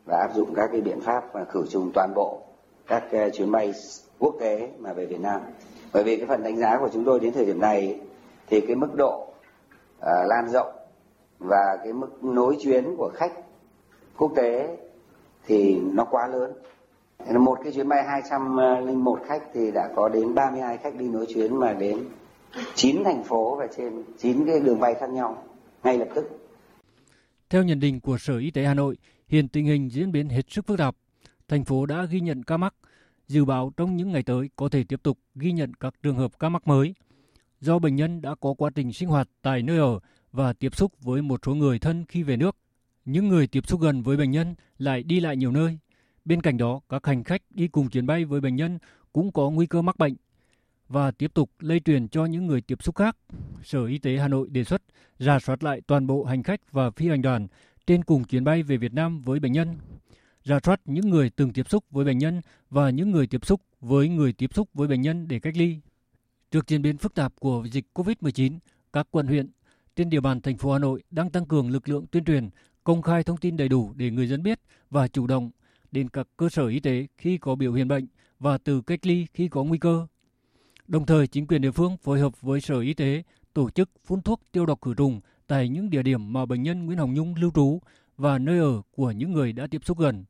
và 0.05 0.17
áp 0.17 0.35
dụng 0.35 0.53
các 0.55 0.69
cái 0.71 0.81
biện 0.81 1.01
pháp 1.01 1.23
khử 1.49 1.65
trùng 1.69 1.91
toàn 1.93 2.13
bộ 2.15 2.43
các 2.87 3.03
ờ, 3.11 3.29
chuyến 3.29 3.51
bay 3.51 3.73
quốc 4.19 4.35
tế 4.39 4.69
mà 4.79 4.93
về 4.93 5.05
Việt 5.05 5.19
Nam. 5.19 5.41
Bởi 5.95 6.03
vì 6.03 6.17
cái 6.17 6.25
phần 6.25 6.43
đánh 6.43 6.57
giá 6.57 6.77
của 6.79 6.89
chúng 6.93 7.05
tôi 7.05 7.19
đến 7.19 7.33
thời 7.33 7.45
điểm 7.45 7.59
này 7.59 7.99
thì 8.47 8.61
cái 8.61 8.75
mức 8.75 8.95
độ 8.95 9.27
uh, 9.97 10.05
lan 10.27 10.49
rộng 10.49 10.75
và 11.39 11.77
cái 11.83 11.93
mức 11.93 12.23
nối 12.23 12.57
chuyến 12.61 12.95
của 12.97 13.11
khách 13.13 13.31
quốc 14.17 14.31
tế 14.35 14.77
thì 15.47 15.79
nó 15.93 16.05
quá 16.11 16.27
lớn. 16.27 16.53
Một 17.39 17.57
cái 17.63 17.73
chuyến 17.73 17.87
bay 17.87 18.03
201 18.03 19.19
khách 19.27 19.43
thì 19.53 19.71
đã 19.71 19.89
có 19.95 20.09
đến 20.09 20.35
32 20.35 20.77
khách 20.77 20.95
đi 20.95 21.09
nối 21.09 21.25
chuyến 21.33 21.59
mà 21.59 21.73
đến 21.73 22.05
9 22.75 23.03
thành 23.03 23.23
phố 23.23 23.55
và 23.55 23.67
trên 23.77 24.03
9 24.17 24.45
cái 24.45 24.59
đường 24.59 24.79
bay 24.79 24.93
khác 24.93 25.09
nhau 25.09 25.43
ngay 25.83 25.97
lập 25.97 26.07
tức. 26.15 26.25
Theo 27.49 27.63
nhận 27.63 27.79
định 27.79 27.99
của 27.99 28.17
Sở 28.17 28.37
Y 28.37 28.51
tế 28.51 28.63
Hà 28.63 28.73
Nội, 28.73 28.97
hiện 29.27 29.47
tình 29.47 29.65
hình 29.65 29.91
diễn 29.91 30.11
biến 30.11 30.29
hết 30.29 30.41
sức 30.49 30.67
phức 30.67 30.77
tạp. 30.77 30.95
Thành 31.47 31.63
phố 31.63 31.85
đã 31.85 32.05
ghi 32.09 32.19
nhận 32.19 32.43
ca 32.43 32.57
mắc, 32.57 32.73
dự 33.27 33.45
báo 33.45 33.71
trong 33.77 33.95
những 33.95 34.11
ngày 34.11 34.23
tới 34.23 34.49
có 34.55 34.69
thể 34.69 34.83
tiếp 34.83 35.03
tục 35.03 35.19
ghi 35.35 35.51
nhận 35.51 35.73
các 35.73 35.93
trường 36.03 36.15
hợp 36.15 36.39
ca 36.39 36.49
mắc 36.49 36.67
mới. 36.67 36.95
Do 37.61 37.79
bệnh 37.79 37.95
nhân 37.95 38.21
đã 38.21 38.35
có 38.35 38.53
quá 38.53 38.69
trình 38.75 38.93
sinh 38.93 39.09
hoạt 39.09 39.29
tại 39.41 39.61
nơi 39.61 39.77
ở 39.77 39.99
và 40.31 40.53
tiếp 40.53 40.75
xúc 40.75 40.91
với 41.01 41.21
một 41.21 41.39
số 41.45 41.55
người 41.55 41.79
thân 41.79 42.05
khi 42.05 42.23
về 42.23 42.37
nước, 42.37 42.55
những 43.05 43.27
người 43.27 43.47
tiếp 43.47 43.67
xúc 43.67 43.81
gần 43.81 44.03
với 44.03 44.17
bệnh 44.17 44.31
nhân 44.31 44.55
lại 44.77 45.03
đi 45.03 45.19
lại 45.19 45.37
nhiều 45.37 45.51
nơi. 45.51 45.77
Bên 46.25 46.41
cạnh 46.41 46.57
đó, 46.57 46.79
các 46.89 47.05
hành 47.05 47.23
khách 47.23 47.41
đi 47.49 47.67
cùng 47.67 47.89
chuyến 47.89 48.05
bay 48.05 48.25
với 48.25 48.41
bệnh 48.41 48.55
nhân 48.55 48.79
cũng 49.13 49.31
có 49.31 49.49
nguy 49.49 49.65
cơ 49.65 49.81
mắc 49.81 49.97
bệnh 49.97 50.15
và 50.89 51.11
tiếp 51.11 51.33
tục 51.33 51.51
lây 51.59 51.79
truyền 51.79 52.07
cho 52.07 52.25
những 52.25 52.47
người 52.47 52.61
tiếp 52.61 52.83
xúc 52.83 52.95
khác. 52.95 53.17
Sở 53.63 53.85
Y 53.85 53.97
tế 53.97 54.17
Hà 54.17 54.27
Nội 54.27 54.49
đề 54.49 54.63
xuất 54.63 54.81
ra 55.19 55.39
soát 55.39 55.63
lại 55.63 55.81
toàn 55.87 56.07
bộ 56.07 56.23
hành 56.23 56.43
khách 56.43 56.71
và 56.71 56.91
phi 56.91 57.09
hành 57.09 57.21
đoàn 57.21 57.47
trên 57.87 58.03
cùng 58.03 58.23
chuyến 58.23 58.43
bay 58.43 58.63
về 58.63 58.77
Việt 58.77 58.93
Nam 58.93 59.21
với 59.21 59.39
bệnh 59.39 59.51
nhân, 59.51 59.75
ra 60.45 60.59
soát 60.63 60.81
những 60.85 61.09
người 61.09 61.29
từng 61.29 61.53
tiếp 61.53 61.69
xúc 61.69 61.83
với 61.91 62.05
bệnh 62.05 62.17
nhân 62.17 62.41
và 62.69 62.89
những 62.89 63.11
người 63.11 63.27
tiếp 63.27 63.45
xúc 63.45 63.61
với 63.81 64.09
người 64.09 64.33
tiếp 64.33 64.53
xúc 64.53 64.69
với 64.73 64.87
bệnh 64.87 65.01
nhân 65.01 65.27
để 65.27 65.39
cách 65.39 65.57
ly. 65.57 65.77
Trước 66.51 66.67
diễn 66.67 66.81
biến 66.81 66.97
phức 66.97 67.13
tạp 67.13 67.33
của 67.39 67.67
dịch 67.71 67.85
COVID-19, 67.93 68.59
các 68.93 69.07
quận 69.11 69.27
huyện 69.27 69.49
trên 69.95 70.09
địa 70.09 70.19
bàn 70.19 70.41
thành 70.41 70.57
phố 70.57 70.71
Hà 70.71 70.79
Nội 70.79 71.03
đang 71.11 71.29
tăng 71.29 71.45
cường 71.45 71.69
lực 71.69 71.89
lượng 71.89 72.05
tuyên 72.11 72.23
truyền, 72.23 72.49
công 72.83 73.01
khai 73.01 73.23
thông 73.23 73.37
tin 73.37 73.57
đầy 73.57 73.69
đủ 73.69 73.93
để 73.95 74.11
người 74.11 74.27
dân 74.27 74.43
biết 74.43 74.59
và 74.89 75.07
chủ 75.07 75.27
động 75.27 75.51
đến 75.91 76.09
các 76.09 76.27
cơ 76.37 76.49
sở 76.49 76.67
y 76.67 76.79
tế 76.79 77.07
khi 77.17 77.37
có 77.37 77.55
biểu 77.55 77.73
hiện 77.73 77.87
bệnh 77.87 78.07
và 78.39 78.57
từ 78.57 78.81
cách 78.81 79.05
ly 79.05 79.27
khi 79.33 79.47
có 79.47 79.63
nguy 79.63 79.77
cơ. 79.77 80.07
Đồng 80.87 81.05
thời, 81.05 81.27
chính 81.27 81.47
quyền 81.47 81.61
địa 81.61 81.71
phương 81.71 81.97
phối 81.97 82.19
hợp 82.19 82.41
với 82.41 82.61
Sở 82.61 82.79
Y 82.79 82.93
tế 82.93 83.23
tổ 83.53 83.69
chức 83.69 83.89
phun 84.05 84.21
thuốc 84.21 84.41
tiêu 84.51 84.65
độc 84.65 84.81
khử 84.81 84.93
trùng 84.93 85.21
tại 85.47 85.69
những 85.69 85.89
địa 85.89 86.03
điểm 86.03 86.33
mà 86.33 86.45
bệnh 86.45 86.63
nhân 86.63 86.85
Nguyễn 86.85 86.97
Hồng 86.97 87.13
Nhung 87.13 87.35
lưu 87.35 87.51
trú 87.55 87.79
và 88.17 88.37
nơi 88.37 88.59
ở 88.59 88.81
của 88.91 89.11
những 89.11 89.31
người 89.31 89.53
đã 89.53 89.67
tiếp 89.67 89.85
xúc 89.85 89.99
gần. 89.99 90.25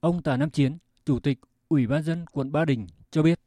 Ông 0.00 0.22
Tà 0.22 0.36
Nam 0.36 0.50
Chiến, 0.50 0.78
Chủ 1.04 1.18
tịch 1.18 1.38
Ủy 1.68 1.86
ban 1.86 2.02
dân 2.02 2.24
quận 2.32 2.52
Ba 2.52 2.64
Đình 2.64 2.86
cho 3.10 3.22
biết. 3.22 3.38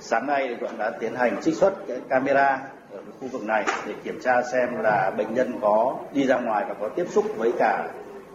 Sáng 0.00 0.26
nay 0.26 0.46
thì 0.48 0.54
quận 0.60 0.78
đã 0.78 0.90
tiến 1.00 1.14
hành 1.14 1.40
trích 1.42 1.54
xuất 1.54 1.74
cái 1.88 2.00
camera 2.08 2.62
ở 2.92 3.02
khu 3.20 3.28
vực 3.28 3.42
này 3.42 3.64
để 3.86 3.94
kiểm 4.04 4.20
tra 4.22 4.42
xem 4.52 4.68
là 4.82 5.10
bệnh 5.16 5.34
nhân 5.34 5.52
có 5.60 5.98
đi 6.12 6.26
ra 6.26 6.38
ngoài 6.38 6.64
và 6.68 6.74
có 6.80 6.88
tiếp 6.88 7.06
xúc 7.10 7.24
với 7.36 7.52
cả 7.58 7.88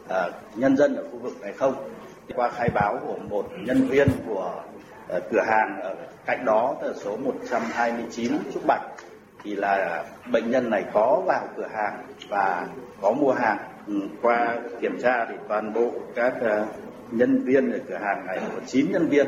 uh, 0.06 0.14
nhân 0.56 0.78
dân 0.78 0.96
ở 0.96 1.04
khu 1.12 1.18
vực 1.18 1.42
này 1.42 1.54
không. 1.54 1.90
Qua 2.36 2.50
khai 2.50 2.70
báo 2.70 3.00
của 3.06 3.18
một 3.30 3.50
nhân 3.60 3.88
viên 3.88 4.08
của 4.28 4.64
uh, 5.18 5.24
cửa 5.32 5.44
hàng 5.48 5.82
ở 5.82 5.96
cạnh 6.26 6.46
đó 6.46 6.76
là 6.82 6.94
số 6.94 7.18
129 7.18 8.34
Trúc 8.54 8.66
Bạch 8.68 8.82
thì 9.44 9.56
là 9.56 10.06
bệnh 10.32 10.52
nhân 10.52 10.70
này 10.70 10.86
có 10.94 11.22
vào 11.26 11.48
cửa 11.58 11.68
hàng 11.74 12.06
và 12.30 12.68
có 13.02 13.12
mua 13.12 13.32
hàng. 13.32 13.58
Ừ, 13.88 14.02
qua 14.22 14.58
kiểm 14.82 15.02
tra 15.02 15.26
thì 15.30 15.36
toàn 15.48 15.74
bộ 15.74 15.92
các 16.16 16.34
uh, 16.36 16.89
nhân 17.12 17.44
viên 17.44 17.72
ở 17.72 17.80
cửa 17.88 17.98
hàng 17.98 18.26
này 18.26 18.42
có 18.56 18.62
9 18.68 18.92
nhân 18.92 19.10
viên 19.10 19.28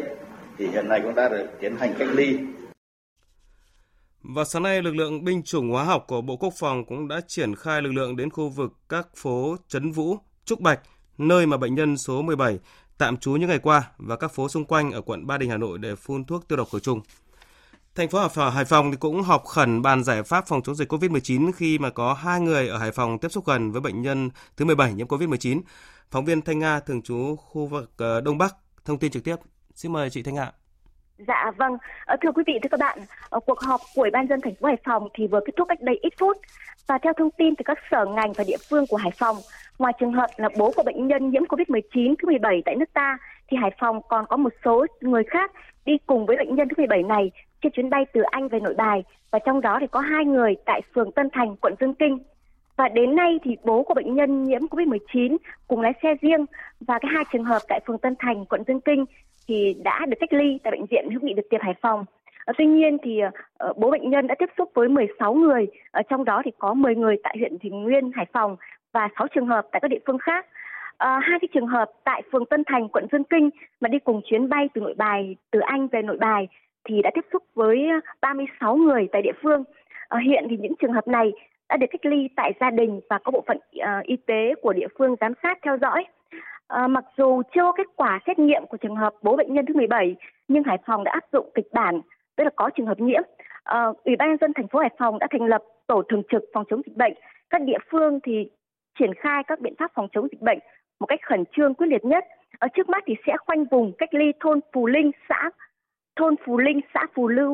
thì 0.58 0.68
hiện 0.68 0.88
nay 0.88 1.00
cũng 1.04 1.16
đã 1.16 1.30
được 1.30 1.48
tiến 1.60 1.76
hành 1.76 1.94
cách 2.00 2.08
ly. 2.14 2.38
Và 4.24 4.44
sáng 4.44 4.64
nay, 4.64 4.82
lực 4.82 4.96
lượng 4.96 5.24
binh 5.24 5.44
chủng 5.44 5.70
hóa 5.70 5.84
học 5.84 6.06
của 6.08 6.22
Bộ 6.22 6.38
Quốc 6.38 6.54
phòng 6.60 6.86
cũng 6.86 7.08
đã 7.08 7.22
triển 7.28 7.56
khai 7.56 7.82
lực 7.82 7.92
lượng 7.92 8.16
đến 8.16 8.30
khu 8.30 8.50
vực 8.50 8.74
các 8.90 9.08
phố 9.16 9.56
Trấn 9.68 9.92
Vũ, 9.92 10.18
Trúc 10.46 10.60
Bạch, 10.60 10.80
nơi 11.18 11.46
mà 11.46 11.58
bệnh 11.58 11.76
nhân 11.76 11.98
số 11.98 12.22
17 12.22 12.60
tạm 12.98 13.18
trú 13.18 13.32
những 13.32 13.50
ngày 13.50 13.60
qua 13.60 13.84
và 13.98 14.16
các 14.16 14.34
phố 14.34 14.50
xung 14.50 14.66
quanh 14.66 14.92
ở 14.92 15.02
quận 15.02 15.28
Ba 15.28 15.38
Đình, 15.38 15.50
Hà 15.50 15.58
Nội 15.58 15.78
để 15.78 15.96
phun 15.96 16.26
thuốc 16.26 16.48
tiêu 16.48 16.58
độc 16.58 16.68
khử 16.72 16.80
trùng. 16.80 17.02
Thành 17.96 18.10
phố 18.10 18.28
Hải 18.50 18.66
Phòng 18.66 18.92
thì 18.92 18.98
cũng 18.98 19.22
họp 19.22 19.46
khẩn 19.46 19.82
bàn 19.82 20.04
giải 20.04 20.24
pháp 20.24 20.48
phòng 20.48 20.62
chống 20.62 20.76
dịch 20.76 20.94
COVID-19 20.94 21.52
khi 21.52 21.80
mà 21.80 21.90
có 21.90 22.14
hai 22.14 22.42
người 22.42 22.68
ở 22.68 22.78
Hải 22.78 22.92
Phòng 22.92 23.20
tiếp 23.20 23.30
xúc 23.32 23.46
gần 23.46 23.72
với 23.72 23.82
bệnh 23.82 24.02
nhân 24.02 24.30
thứ 24.58 24.66
17 24.66 24.94
nhiễm 24.94 25.08
COVID-19. 25.08 25.62
Phóng 26.12 26.26
viên 26.26 26.42
Thanh 26.42 26.60
Nga 26.60 26.80
thường 26.80 27.02
trú 27.02 27.36
khu 27.36 27.66
vực 27.66 27.92
ờ, 27.98 28.22
Đông 28.22 28.38
Bắc 28.38 28.56
thông 28.86 29.00
tin 29.00 29.12
trực 29.12 29.24
tiếp. 29.24 29.36
Xin 29.74 29.94
mời 29.94 30.10
chị 30.10 30.24
Thanh 30.24 30.36
nga. 30.36 30.52
Dạ 31.28 31.52
vâng, 31.58 31.78
ờ, 32.06 32.16
thưa 32.22 32.32
quý 32.32 32.44
vị, 32.48 32.54
thưa 32.64 32.70
các 32.72 32.80
bạn, 32.80 33.00
ờ, 33.30 33.40
cuộc 33.40 33.60
họp 33.60 33.82
của 33.96 34.02
Ủy 34.02 34.12
ban 34.12 34.28
dân 34.28 34.42
thành 34.42 34.56
phố 34.56 34.68
Hải 34.68 34.78
Phòng 34.86 35.08
thì 35.14 35.28
vừa 35.28 35.40
kết 35.46 35.54
thúc 35.58 35.68
cách 35.68 35.82
đây 35.82 36.00
ít 36.02 36.14
phút 36.20 36.38
và 36.88 36.98
theo 36.98 37.14
thông 37.18 37.32
tin 37.38 37.56
từ 37.56 37.64
các 37.66 37.78
sở 37.92 38.06
ngành 38.06 38.34
và 38.34 38.44
địa 38.48 38.58
phương 38.70 38.86
của 38.90 38.98
Hải 38.98 39.12
Phòng, 39.12 39.36
ngoài 39.80 39.94
trường 40.00 40.14
hợp 40.14 40.28
là 40.38 40.50
bố 40.58 40.72
của 40.76 40.84
bệnh 40.84 41.08
nhân 41.08 41.30
nhiễm 41.30 41.44
COVID-19 41.46 42.16
thứ 42.20 42.26
17 42.26 42.62
tại 42.66 42.76
nước 42.76 42.94
ta 42.94 43.18
thì 43.48 43.58
Hải 43.58 43.72
Phòng 43.80 44.02
còn 44.08 44.26
có 44.30 44.38
một 44.38 44.54
số 44.66 44.86
người 45.02 45.24
khác 45.24 45.52
đi 45.86 45.94
cùng 46.06 46.26
với 46.26 46.38
bệnh 46.38 46.56
nhân 46.56 46.68
thứ 46.70 46.74
17 46.78 47.04
này 47.04 47.32
trên 47.62 47.72
chuyến 47.72 47.90
bay 47.90 48.06
từ 48.14 48.22
Anh 48.22 48.48
về 48.48 48.60
Nội 48.60 48.74
Bài 48.74 49.04
và 49.32 49.40
trong 49.46 49.62
đó 49.62 49.78
thì 49.82 49.88
có 49.88 50.00
hai 50.00 50.26
người 50.26 50.56
tại 50.66 50.82
phường 50.96 51.12
Tân 51.12 51.30
Thành, 51.34 51.56
quận 51.56 51.74
Dương 51.80 51.94
Kinh. 51.94 52.20
Và 52.82 52.90
đến 52.90 53.16
nay 53.16 53.40
thì 53.44 53.58
bố 53.64 53.84
của 53.84 53.94
bệnh 53.94 54.16
nhân 54.16 54.44
nhiễm 54.44 54.62
COVID-19 54.62 55.38
cùng 55.68 55.82
lái 55.82 55.94
xe 56.04 56.16
riêng 56.22 56.46
và 56.80 57.00
cái 57.00 57.12
hai 57.14 57.24
trường 57.34 57.44
hợp 57.44 57.60
tại 57.68 57.80
phường 57.88 57.98
Tân 57.98 58.16
Thành, 58.20 58.46
quận 58.46 58.64
Dương 58.68 58.82
Kinh 58.82 59.06
thì 59.48 59.76
đã 59.84 60.06
được 60.06 60.18
cách 60.20 60.34
ly 60.34 60.60
tại 60.64 60.72
bệnh 60.72 60.86
viện 60.86 61.10
hữu 61.12 61.20
nghị 61.22 61.34
Được 61.34 61.50
Tiệp 61.50 61.62
Hải 61.62 61.74
Phòng. 61.82 62.06
Ờ, 62.46 62.54
tuy 62.58 62.66
nhiên 62.66 62.98
thì 63.04 63.20
ờ, 63.58 63.74
bố 63.78 63.92
bệnh 63.92 64.10
nhân 64.10 64.28
đã 64.28 64.36
tiếp 64.40 64.50
xúc 64.58 64.72
với 64.74 64.88
16 64.88 65.34
người, 65.34 65.68
ờ, 65.92 66.02
trong 66.10 66.26
đó 66.26 66.42
thì 66.46 66.52
có 66.60 66.74
10 66.74 66.96
người 66.96 67.16
tại 67.24 67.36
huyện 67.40 67.60
Thủy 67.60 67.72
Nguyên, 67.72 68.12
Hải 68.16 68.26
Phòng 68.34 68.56
và 68.94 69.10
6 69.18 69.28
trường 69.28 69.48
hợp 69.48 69.68
tại 69.72 69.80
các 69.80 69.88
địa 69.88 70.00
phương 70.08 70.18
khác. 70.18 70.46
À, 70.98 71.20
hai 71.20 71.40
cái 71.40 71.48
trường 71.54 71.68
hợp 71.68 71.92
tại 72.04 72.22
phường 72.32 72.46
Tân 72.46 72.64
Thành, 72.68 72.88
quận 72.90 73.08
Dương 73.12 73.24
Kinh 73.24 73.50
mà 73.82 73.90
đi 73.90 74.00
cùng 74.00 74.22
chuyến 74.26 74.50
bay 74.50 74.70
từ 74.74 74.82
Nội 74.82 74.94
Bài, 74.98 75.36
từ 75.52 75.60
Anh 75.60 75.88
về 75.88 76.02
Nội 76.02 76.18
Bài 76.18 76.48
thì 76.84 77.02
đã 77.02 77.12
tiếp 77.14 77.26
xúc 77.34 77.44
với 77.56 77.88
36 78.22 78.76
người 78.76 79.08
tại 79.12 79.22
địa 79.22 79.36
phương. 79.44 79.64
À, 80.10 80.20
hiện 80.26 80.46
thì 80.50 80.58
những 80.58 80.74
trường 80.82 80.94
hợp 80.94 81.08
này 81.08 81.32
đã 81.72 81.78
được 81.78 81.88
cách 81.90 82.06
ly 82.06 82.30
tại 82.36 82.54
gia 82.60 82.70
đình 82.70 83.00
và 83.10 83.18
có 83.24 83.32
bộ 83.32 83.44
phận 83.48 83.58
uh, 83.58 84.06
y 84.06 84.16
tế 84.16 84.54
của 84.62 84.74
địa 84.74 84.88
phương 84.98 85.16
giám 85.22 85.34
sát 85.44 85.58
theo 85.62 85.78
dõi. 85.82 86.06
À, 86.68 86.88
mặc 86.88 87.04
dù 87.18 87.42
chưa 87.56 87.62
có 87.62 87.72
kết 87.72 87.88
quả 87.96 88.20
xét 88.28 88.40
nghiệm 88.40 88.66
của 88.70 88.78
trường 88.78 88.96
hợp 88.96 89.14
bố 89.22 89.36
bệnh 89.36 89.54
nhân 89.54 89.66
thứ 89.66 89.74
17, 89.74 90.16
nhưng 90.48 90.64
Hải 90.64 90.78
Phòng 90.86 91.04
đã 91.04 91.12
áp 91.12 91.24
dụng 91.34 91.50
kịch 91.56 91.68
bản, 91.74 92.02
tức 92.36 92.44
là 92.44 92.50
có 92.56 92.70
trường 92.70 92.86
hợp 92.86 93.00
nhiễm. 93.00 93.22
À, 93.64 93.86
Ủy 94.04 94.16
ban 94.16 94.30
nhân 94.30 94.38
dân 94.42 94.54
thành 94.54 94.68
phố 94.68 94.80
Hải 94.80 94.90
Phòng 94.98 95.20
đã 95.20 95.28
thành 95.32 95.46
lập 95.46 95.64
tổ 95.88 96.02
thường 96.10 96.24
trực 96.32 96.44
phòng 96.54 96.66
chống 96.70 96.82
dịch 96.86 96.98
bệnh. 96.98 97.14
Các 97.50 97.62
địa 97.62 97.78
phương 97.92 98.20
thì 98.24 98.50
triển 99.00 99.14
khai 99.14 99.44
các 99.48 99.60
biện 99.60 99.74
pháp 99.80 99.92
phòng 99.94 100.08
chống 100.12 100.28
dịch 100.32 100.42
bệnh 100.42 100.60
một 101.00 101.06
cách 101.06 101.20
khẩn 101.24 101.44
trương 101.52 101.74
quyết 101.74 101.88
liệt 101.88 102.06
nhất. 102.06 102.26
Ở 102.60 102.68
trước 102.68 102.90
mắt 102.90 103.04
thì 103.08 103.16
sẽ 103.28 103.34
khoanh 103.46 103.66
vùng 103.66 103.94
cách 103.98 104.14
ly 104.14 104.32
thôn 104.40 104.60
Phù 104.74 104.88
Linh, 104.88 105.12
xã 105.30 105.50
thôn 106.16 106.36
Phù 106.46 106.58
Linh, 106.58 106.80
xã 106.94 107.06
Phù 107.14 107.28
Lưu, 107.28 107.54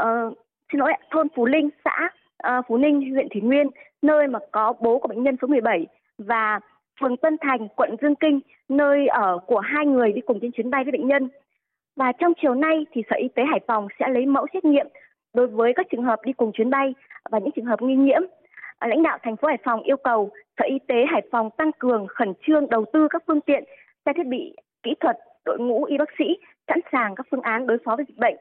uh, 0.00 0.38
xin 0.72 0.80
lỗi 0.80 0.92
thôn 1.10 1.28
Phú 1.34 1.46
Linh, 1.46 1.68
xã 1.84 2.10
uh, 2.48 2.64
Phú 2.68 2.76
Ninh, 2.76 3.12
huyện 3.12 3.28
Thủy 3.28 3.40
Nguyên, 3.40 3.66
nơi 4.02 4.26
mà 4.28 4.38
có 4.52 4.72
bố 4.80 4.98
của 4.98 5.08
bệnh 5.08 5.22
nhân 5.22 5.36
số 5.42 5.48
17 5.48 5.86
và 6.18 6.60
phường 7.00 7.16
Tân 7.16 7.36
Thành, 7.40 7.68
quận 7.76 7.96
Dương 8.02 8.14
Kinh, 8.14 8.40
nơi 8.68 9.06
ở 9.06 9.38
của 9.46 9.58
hai 9.58 9.86
người 9.86 10.12
đi 10.12 10.20
cùng 10.20 10.38
trên 10.40 10.52
chuyến 10.52 10.70
bay 10.70 10.84
với 10.84 10.92
bệnh 10.92 11.08
nhân. 11.08 11.28
Và 11.96 12.12
trong 12.12 12.32
chiều 12.42 12.54
nay 12.54 12.86
thì 12.92 13.02
Sở 13.10 13.16
Y 13.16 13.28
tế 13.28 13.42
Hải 13.44 13.60
Phòng 13.66 13.88
sẽ 13.98 14.08
lấy 14.08 14.26
mẫu 14.26 14.46
xét 14.52 14.64
nghiệm 14.64 14.86
đối 15.34 15.46
với 15.46 15.72
các 15.76 15.86
trường 15.90 16.02
hợp 16.04 16.20
đi 16.24 16.32
cùng 16.32 16.52
chuyến 16.52 16.70
bay 16.70 16.94
và 17.30 17.38
những 17.38 17.50
trường 17.56 17.64
hợp 17.64 17.82
nghi 17.82 17.94
nhiễm. 17.94 18.22
Ờ, 18.78 18.88
lãnh 18.88 19.02
đạo 19.02 19.18
thành 19.22 19.36
phố 19.36 19.48
Hải 19.48 19.58
Phòng 19.64 19.82
yêu 19.82 19.96
cầu 19.96 20.30
Sở 20.58 20.64
Y 20.64 20.78
tế 20.88 20.94
Hải 21.10 21.22
Phòng 21.32 21.50
tăng 21.50 21.70
cường 21.78 22.06
khẩn 22.06 22.32
trương 22.46 22.70
đầu 22.70 22.84
tư 22.92 23.08
các 23.10 23.22
phương 23.26 23.40
tiện, 23.40 23.64
trang 24.04 24.14
thiết 24.14 24.26
bị, 24.26 24.56
kỹ 24.82 24.94
thuật, 25.00 25.16
đội 25.44 25.58
ngũ 25.58 25.84
y 25.84 25.98
bác 25.98 26.08
sĩ 26.18 26.24
sẵn 26.68 26.80
sàng 26.92 27.14
các 27.14 27.26
phương 27.30 27.40
án 27.40 27.66
đối 27.66 27.78
phó 27.84 27.96
với 27.96 28.04
dịch 28.08 28.18
bệnh. 28.18 28.36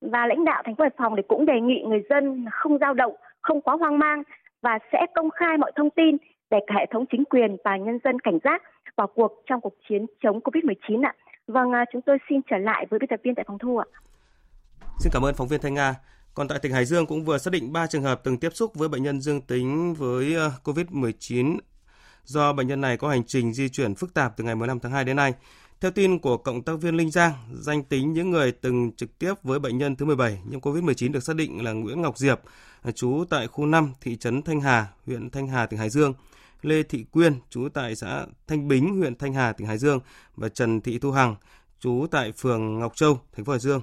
Và 0.00 0.26
lãnh 0.26 0.44
đạo 0.44 0.62
thành 0.64 0.74
phố 0.74 0.82
Hải 0.84 0.90
Phòng 0.96 1.16
thì 1.16 1.22
cũng 1.28 1.46
đề 1.46 1.60
nghị 1.60 1.84
người 1.88 2.02
dân 2.10 2.46
không 2.50 2.78
dao 2.78 2.94
động, 2.94 3.14
không 3.42 3.60
quá 3.60 3.76
hoang 3.80 3.98
mang 3.98 4.22
và 4.62 4.78
sẽ 4.92 4.98
công 5.14 5.30
khai 5.30 5.58
mọi 5.58 5.72
thông 5.76 5.90
tin 5.90 6.16
để 6.50 6.58
cả 6.66 6.74
hệ 6.78 6.86
thống 6.92 7.04
chính 7.12 7.24
quyền 7.24 7.56
và 7.64 7.76
nhân 7.76 7.98
dân 8.04 8.20
cảnh 8.20 8.38
giác 8.44 8.62
vào 8.96 9.06
cuộc 9.06 9.42
trong 9.46 9.60
cuộc 9.60 9.74
chiến 9.88 10.06
chống 10.22 10.40
Covid-19 10.40 11.06
ạ. 11.06 11.14
Vâng, 11.46 11.72
à, 11.72 11.84
chúng 11.92 12.02
tôi 12.02 12.18
xin 12.28 12.40
trở 12.50 12.58
lại 12.58 12.86
với 12.90 12.98
biên 12.98 13.08
tập 13.08 13.20
viên 13.22 13.34
tại 13.34 13.44
phòng 13.48 13.58
thu 13.58 13.78
ạ. 13.78 13.86
Xin 14.98 15.12
cảm 15.12 15.24
ơn 15.24 15.34
phóng 15.34 15.48
viên 15.48 15.60
Thanh 15.60 15.74
Nga. 15.74 15.94
Còn 16.34 16.48
tại 16.48 16.58
tỉnh 16.62 16.72
Hải 16.72 16.84
Dương 16.84 17.06
cũng 17.06 17.24
vừa 17.24 17.38
xác 17.38 17.50
định 17.52 17.72
3 17.72 17.86
trường 17.86 18.02
hợp 18.02 18.20
từng 18.24 18.38
tiếp 18.38 18.50
xúc 18.52 18.74
với 18.74 18.88
bệnh 18.88 19.02
nhân 19.02 19.20
dương 19.20 19.40
tính 19.40 19.94
với 19.94 20.34
ờ, 20.34 20.50
COVID-19 20.64 21.58
do 22.24 22.52
bệnh 22.52 22.66
nhân 22.66 22.80
này 22.80 22.96
có 22.96 23.08
hành 23.08 23.22
trình 23.26 23.52
di 23.52 23.68
chuyển 23.68 23.94
phức 23.94 24.14
tạp 24.14 24.36
từ 24.36 24.44
ngày 24.44 24.54
15 24.54 24.80
tháng 24.80 24.92
2 24.92 25.04
đến 25.04 25.16
nay. 25.16 25.34
Theo 25.82 25.90
tin 25.90 26.18
của 26.18 26.36
cộng 26.36 26.62
tác 26.62 26.80
viên 26.80 26.96
Linh 26.96 27.10
Giang, 27.10 27.32
danh 27.52 27.84
tính 27.84 28.12
những 28.12 28.30
người 28.30 28.52
từng 28.52 28.92
trực 28.92 29.18
tiếp 29.18 29.34
với 29.42 29.58
bệnh 29.58 29.78
nhân 29.78 29.96
thứ 29.96 30.04
17 30.04 30.38
nhiễm 30.48 30.60
COVID-19 30.60 31.12
được 31.12 31.22
xác 31.22 31.36
định 31.36 31.64
là 31.64 31.72
Nguyễn 31.72 32.02
Ngọc 32.02 32.18
Diệp, 32.18 32.40
trú 32.94 33.24
tại 33.30 33.46
khu 33.46 33.66
5, 33.66 33.92
thị 34.00 34.16
trấn 34.16 34.42
Thanh 34.42 34.60
Hà, 34.60 34.86
huyện 35.06 35.30
Thanh 35.30 35.48
Hà, 35.48 35.66
tỉnh 35.66 35.78
Hải 35.78 35.90
Dương, 35.90 36.14
Lê 36.62 36.82
Thị 36.82 37.04
Quyên, 37.10 37.34
trú 37.50 37.68
tại 37.74 37.96
xã 37.96 38.26
Thanh 38.46 38.68
Bính, 38.68 38.96
huyện 38.98 39.16
Thanh 39.16 39.34
Hà, 39.34 39.52
tỉnh 39.52 39.66
Hải 39.66 39.78
Dương 39.78 40.00
và 40.36 40.48
Trần 40.48 40.80
Thị 40.80 40.98
Thu 40.98 41.12
Hằng, 41.12 41.36
trú 41.80 42.06
tại 42.10 42.32
phường 42.32 42.78
Ngọc 42.78 42.96
Châu, 42.96 43.20
thành 43.32 43.44
phố 43.44 43.52
Hải 43.52 43.60
Dương. 43.60 43.82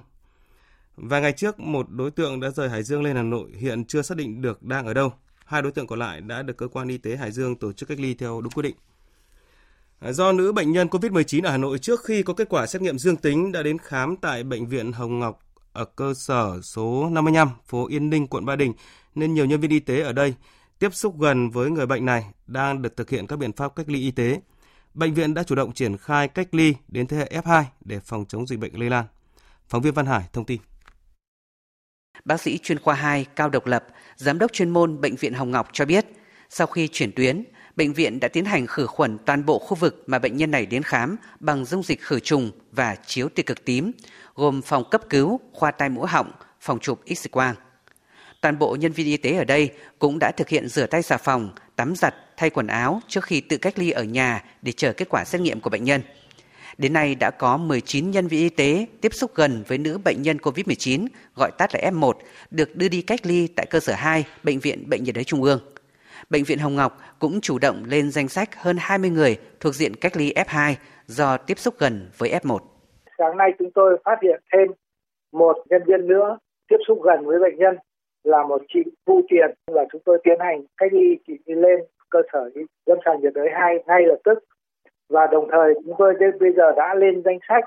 Vài 0.95 1.21
ngày 1.21 1.31
trước, 1.31 1.59
một 1.59 1.89
đối 1.89 2.11
tượng 2.11 2.39
đã 2.39 2.49
rời 2.49 2.69
Hải 2.69 2.83
Dương 2.83 3.03
lên 3.03 3.15
Hà 3.15 3.23
Nội, 3.23 3.51
hiện 3.57 3.85
chưa 3.85 4.01
xác 4.01 4.17
định 4.17 4.41
được 4.41 4.63
đang 4.63 4.85
ở 4.85 4.93
đâu. 4.93 5.13
Hai 5.45 5.61
đối 5.61 5.71
tượng 5.71 5.87
còn 5.87 5.99
lại 5.99 6.21
đã 6.21 6.41
được 6.41 6.57
cơ 6.57 6.67
quan 6.67 6.87
y 6.87 6.97
tế 6.97 7.15
Hải 7.15 7.31
Dương 7.31 7.55
tổ 7.55 7.73
chức 7.73 7.89
cách 7.89 7.99
ly 7.99 8.13
theo 8.13 8.41
đúng 8.41 8.53
quy 8.53 8.61
định. 8.61 8.75
Do 10.01 10.31
nữ 10.31 10.51
bệnh 10.51 10.71
nhân 10.71 10.87
COVID-19 10.87 11.45
ở 11.45 11.51
Hà 11.51 11.57
Nội 11.57 11.79
trước 11.79 12.03
khi 12.03 12.23
có 12.23 12.33
kết 12.33 12.49
quả 12.49 12.67
xét 12.67 12.81
nghiệm 12.81 12.97
dương 12.99 13.15
tính 13.15 13.51
đã 13.51 13.63
đến 13.63 13.77
khám 13.77 14.17
tại 14.17 14.43
Bệnh 14.43 14.67
viện 14.67 14.91
Hồng 14.91 15.19
Ngọc 15.19 15.39
ở 15.73 15.85
cơ 15.85 16.13
sở 16.13 16.61
số 16.61 17.09
55, 17.11 17.49
phố 17.65 17.87
Yên 17.87 18.09
Ninh, 18.09 18.27
quận 18.27 18.45
Ba 18.45 18.55
Đình, 18.55 18.73
nên 19.15 19.33
nhiều 19.33 19.45
nhân 19.45 19.59
viên 19.59 19.71
y 19.71 19.79
tế 19.79 20.01
ở 20.01 20.13
đây 20.13 20.33
tiếp 20.79 20.93
xúc 20.93 21.19
gần 21.19 21.49
với 21.49 21.69
người 21.69 21.85
bệnh 21.85 22.05
này 22.05 22.25
đang 22.47 22.81
được 22.81 22.97
thực 22.97 23.09
hiện 23.09 23.27
các 23.27 23.39
biện 23.39 23.53
pháp 23.53 23.75
cách 23.75 23.89
ly 23.89 23.99
y 23.99 24.11
tế. 24.11 24.41
Bệnh 24.93 25.13
viện 25.13 25.33
đã 25.33 25.43
chủ 25.43 25.55
động 25.55 25.73
triển 25.73 25.97
khai 25.97 26.27
cách 26.27 26.47
ly 26.51 26.75
đến 26.87 27.07
thế 27.07 27.17
hệ 27.17 27.41
F2 27.43 27.63
để 27.81 27.99
phòng 27.99 28.25
chống 28.25 28.47
dịch 28.47 28.59
bệnh 28.59 28.79
lây 28.79 28.89
lan. 28.89 29.05
Phóng 29.67 29.81
viên 29.81 29.93
Văn 29.93 30.05
Hải 30.05 30.23
thông 30.33 30.45
tin. 30.45 30.61
Bác 32.25 32.41
sĩ 32.41 32.57
chuyên 32.57 32.79
khoa 32.79 32.95
2 32.95 33.25
Cao 33.35 33.49
Độc 33.49 33.65
Lập, 33.65 33.85
giám 34.15 34.39
đốc 34.39 34.53
chuyên 34.53 34.69
môn 34.69 35.01
Bệnh 35.01 35.15
viện 35.15 35.33
Hồng 35.33 35.51
Ngọc 35.51 35.69
cho 35.73 35.85
biết, 35.85 36.05
sau 36.49 36.67
khi 36.67 36.87
chuyển 36.87 37.11
tuyến, 37.11 37.43
bệnh 37.79 37.93
viện 37.93 38.19
đã 38.19 38.27
tiến 38.27 38.45
hành 38.45 38.67
khử 38.67 38.85
khuẩn 38.85 39.17
toàn 39.25 39.45
bộ 39.45 39.59
khu 39.59 39.75
vực 39.75 40.03
mà 40.07 40.19
bệnh 40.19 40.37
nhân 40.37 40.51
này 40.51 40.65
đến 40.65 40.83
khám 40.83 41.17
bằng 41.39 41.65
dung 41.65 41.83
dịch 41.83 42.01
khử 42.01 42.19
trùng 42.19 42.51
và 42.71 42.95
chiếu 43.05 43.29
tia 43.29 43.43
cực 43.43 43.65
tím, 43.65 43.91
gồm 44.35 44.61
phòng 44.61 44.83
cấp 44.91 45.01
cứu, 45.09 45.39
khoa 45.53 45.71
tai 45.71 45.89
mũi 45.89 46.07
họng, 46.07 46.31
phòng 46.61 46.79
chụp 46.79 46.99
X-quang. 47.05 47.53
Toàn 48.41 48.59
bộ 48.59 48.77
nhân 48.79 48.91
viên 48.91 49.05
y 49.07 49.17
tế 49.17 49.37
ở 49.37 49.43
đây 49.43 49.71
cũng 49.99 50.19
đã 50.19 50.31
thực 50.31 50.49
hiện 50.49 50.67
rửa 50.67 50.85
tay 50.85 51.01
xà 51.01 51.17
phòng, 51.17 51.49
tắm 51.75 51.95
giặt, 51.95 52.15
thay 52.37 52.49
quần 52.49 52.67
áo 52.67 53.01
trước 53.07 53.23
khi 53.23 53.41
tự 53.41 53.57
cách 53.57 53.79
ly 53.79 53.91
ở 53.91 54.03
nhà 54.03 54.43
để 54.61 54.71
chờ 54.71 54.93
kết 54.93 55.09
quả 55.09 55.25
xét 55.25 55.41
nghiệm 55.41 55.59
của 55.59 55.69
bệnh 55.69 55.83
nhân. 55.83 56.01
Đến 56.77 56.93
nay 56.93 57.15
đã 57.15 57.31
có 57.31 57.57
19 57.57 58.11
nhân 58.11 58.27
viên 58.27 58.41
y 58.41 58.49
tế 58.49 58.85
tiếp 59.01 59.13
xúc 59.13 59.31
gần 59.35 59.63
với 59.67 59.77
nữ 59.77 59.97
bệnh 59.97 60.21
nhân 60.21 60.37
COVID-19, 60.37 61.07
gọi 61.35 61.51
tắt 61.57 61.69
là 61.73 61.91
F1, 61.91 62.13
được 62.51 62.75
đưa 62.75 62.87
đi 62.87 63.01
cách 63.01 63.25
ly 63.25 63.47
tại 63.47 63.65
cơ 63.69 63.79
sở 63.79 63.93
2, 63.93 64.25
Bệnh 64.43 64.59
viện 64.59 64.89
Bệnh 64.89 65.03
nhiệt 65.03 65.15
đới 65.15 65.23
Trung 65.23 65.43
ương. 65.43 65.59
Bệnh 66.29 66.43
viện 66.43 66.59
Hồng 66.59 66.75
Ngọc 66.75 66.91
cũng 67.19 67.41
chủ 67.41 67.59
động 67.61 67.83
lên 67.87 68.11
danh 68.11 68.27
sách 68.27 68.49
hơn 68.55 68.75
20 68.79 69.09
người 69.09 69.37
thuộc 69.59 69.73
diện 69.75 69.91
cách 70.01 70.11
ly 70.17 70.33
F2 70.35 70.73
do 71.05 71.37
tiếp 71.37 71.57
xúc 71.57 71.73
gần 71.79 72.09
với 72.17 72.29
F1. 72.29 72.59
Sáng 73.17 73.37
nay 73.37 73.49
chúng 73.59 73.71
tôi 73.71 73.97
phát 74.05 74.19
hiện 74.23 74.41
thêm 74.53 74.67
một 75.31 75.57
nhân 75.69 75.81
viên 75.87 76.07
nữa 76.07 76.37
tiếp 76.69 76.77
xúc 76.87 76.99
gần 77.03 77.25
với 77.25 77.39
bệnh 77.39 77.57
nhân 77.57 77.77
là 78.23 78.43
một 78.43 78.61
chị 78.73 78.79
Thu 79.05 79.21
Tiền. 79.29 79.51
Và 79.67 79.85
chúng 79.91 80.01
tôi 80.05 80.17
tiến 80.23 80.39
hành 80.39 80.63
cách 80.77 80.93
ly 80.93 81.17
chị 81.27 81.33
đi 81.45 81.53
lên 81.53 81.79
cơ 82.09 82.19
sở 82.33 82.49
lâm 82.85 82.97
sàng 83.05 83.21
nhiệt 83.21 83.33
đới 83.33 83.47
2 83.53 83.75
ngay 83.87 84.01
lập 84.05 84.17
tức. 84.23 84.39
Và 85.09 85.27
đồng 85.31 85.47
thời 85.51 85.73
chúng 85.85 85.95
tôi 85.97 86.13
bây 86.39 86.51
giờ 86.57 86.71
đã 86.77 86.95
lên 86.95 87.21
danh 87.25 87.39
sách 87.47 87.63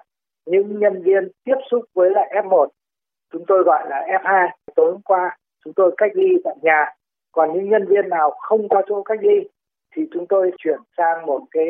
những 0.47 0.78
nhân 0.78 1.02
viên 1.02 1.28
tiếp 1.45 1.57
xúc 1.71 1.85
với 1.95 2.11
lại 2.11 2.42
F1 2.45 2.66
chúng 3.33 3.45
tôi 3.47 3.62
gọi 3.62 3.88
là 3.90 4.07
F2 4.23 4.49
tối 4.76 4.92
hôm 4.92 5.02
qua 5.02 5.37
chúng 5.64 5.73
tôi 5.75 5.95
cách 5.97 6.11
ly 6.14 6.28
tại 6.45 6.54
nhà 6.62 6.92
còn 7.33 7.53
những 7.55 7.71
nhân 7.71 7.87
viên 7.89 8.09
nào 8.09 8.31
không 8.31 8.69
có 8.69 8.83
chỗ 8.89 9.03
cách 9.03 9.19
ly 9.23 9.49
thì 9.97 10.03
chúng 10.12 10.27
tôi 10.29 10.51
chuyển 10.59 10.79
sang 10.97 11.27
một 11.27 11.41
cái 11.51 11.67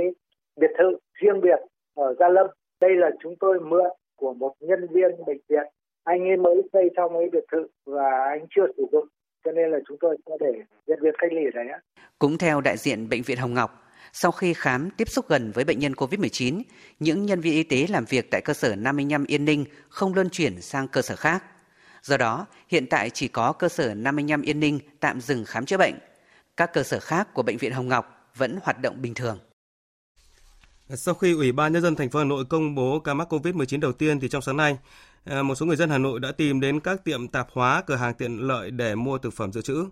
biệt 0.61 0.71
thự 0.79 0.97
riêng 1.23 1.41
biệt 1.41 1.59
ở 1.95 2.15
Gia 2.19 2.29
Lâm. 2.29 2.47
Đây 2.81 2.91
là 2.97 3.11
chúng 3.23 3.35
tôi 3.41 3.61
mượn 3.61 3.91
của 4.17 4.35
một 4.35 4.55
nhân 4.61 4.87
viên 4.93 5.11
bệnh 5.27 5.41
viện. 5.49 5.67
Anh 6.05 6.29
ấy 6.29 6.37
mới 6.37 6.63
xây 6.73 6.91
xong 6.97 7.17
ấy 7.17 7.31
biệt 7.33 7.45
thự 7.53 7.67
và 7.87 8.25
anh 8.29 8.47
chưa 8.51 8.67
sử 8.77 8.87
dụng 8.93 9.09
cho 9.45 9.53
nên 9.53 9.71
là 9.71 9.79
chúng 9.89 9.97
tôi 10.01 10.17
có 10.25 10.37
để 10.41 10.53
nhân 10.87 10.99
viên 11.03 11.15
cách 11.19 11.33
ly 11.33 11.45
ở 11.45 11.51
đấy 11.55 11.67
Cũng 12.19 12.39
theo 12.39 12.61
đại 12.61 12.77
diện 12.77 13.09
bệnh 13.09 13.23
viện 13.23 13.39
Hồng 13.39 13.55
Ngọc, 13.55 13.71
sau 14.13 14.33
khi 14.33 14.55
khám 14.55 14.91
tiếp 14.97 15.09
xúc 15.09 15.25
gần 15.29 15.53
với 15.55 15.65
bệnh 15.65 15.79
nhân 15.79 15.93
COVID-19, 15.93 16.63
những 17.01 17.27
nhân 17.27 17.41
viên 17.41 17.53
y 17.53 17.63
tế 17.63 17.87
làm 17.89 18.05
việc 18.09 18.31
tại 18.31 18.41
cơ 18.41 18.53
sở 18.53 18.75
55 18.77 19.25
Yên 19.27 19.45
Ninh 19.45 19.65
không 19.89 20.15
luân 20.15 20.29
chuyển 20.31 20.61
sang 20.61 20.89
cơ 20.89 21.03
sở 21.03 21.17
khác. 21.17 21.45
Do 22.03 22.17
đó, 22.17 22.47
hiện 22.69 22.87
tại 22.91 23.11
chỉ 23.11 23.29
có 23.29 23.53
cơ 23.53 23.69
sở 23.69 23.95
55 23.95 24.43
Yên 24.43 24.61
Ninh 24.61 24.79
tạm 25.01 25.21
dừng 25.21 25.45
khám 25.45 25.67
chữa 25.67 25.77
bệnh. 25.77 25.95
Các 26.57 26.73
cơ 26.73 26.83
sở 26.83 27.01
khác 27.01 27.35
của 27.35 27.43
bệnh 27.43 27.57
viện 27.57 27.73
Hồng 27.73 27.89
Ngọc 27.89 28.31
vẫn 28.37 28.59
hoạt 28.63 28.81
động 28.81 29.03
bình 29.03 29.15
thường. 29.15 29.39
Sau 30.89 31.15
khi 31.15 31.33
Ủy 31.33 31.53
ban 31.53 31.73
nhân 31.73 31.83
dân 31.83 31.95
thành 31.95 32.11
phố 32.11 32.19
Hà 32.19 32.25
Nội 32.25 32.45
công 32.45 32.75
bố 32.75 33.01
ca 33.01 33.15
mắc 33.15 33.33
COVID-19 33.33 33.81
đầu 33.81 33.93
tiên 33.93 34.21
thì 34.21 34.29
trong 34.29 34.43
sáng 34.43 34.57
nay, 34.57 34.79
à, 35.25 35.43
một 35.43 35.55
số 35.55 35.67
người 35.67 35.77
dân 35.77 35.91
Hà 35.91 35.99
Nội 35.99 36.21
đã 36.21 36.33
tìm 36.33 36.61
đến 36.61 36.81
các 36.81 37.05
tiệm 37.05 37.29
tạp 37.29 37.49
hóa, 37.53 37.83
cửa 37.87 37.97
hàng 37.97 38.15
tiện 38.15 38.39
lợi 38.39 38.71
để 38.71 38.95
mua 38.95 39.19
thực 39.19 39.35
phẩm 39.35 39.53
dự 39.53 39.63
trữ. 39.63 39.85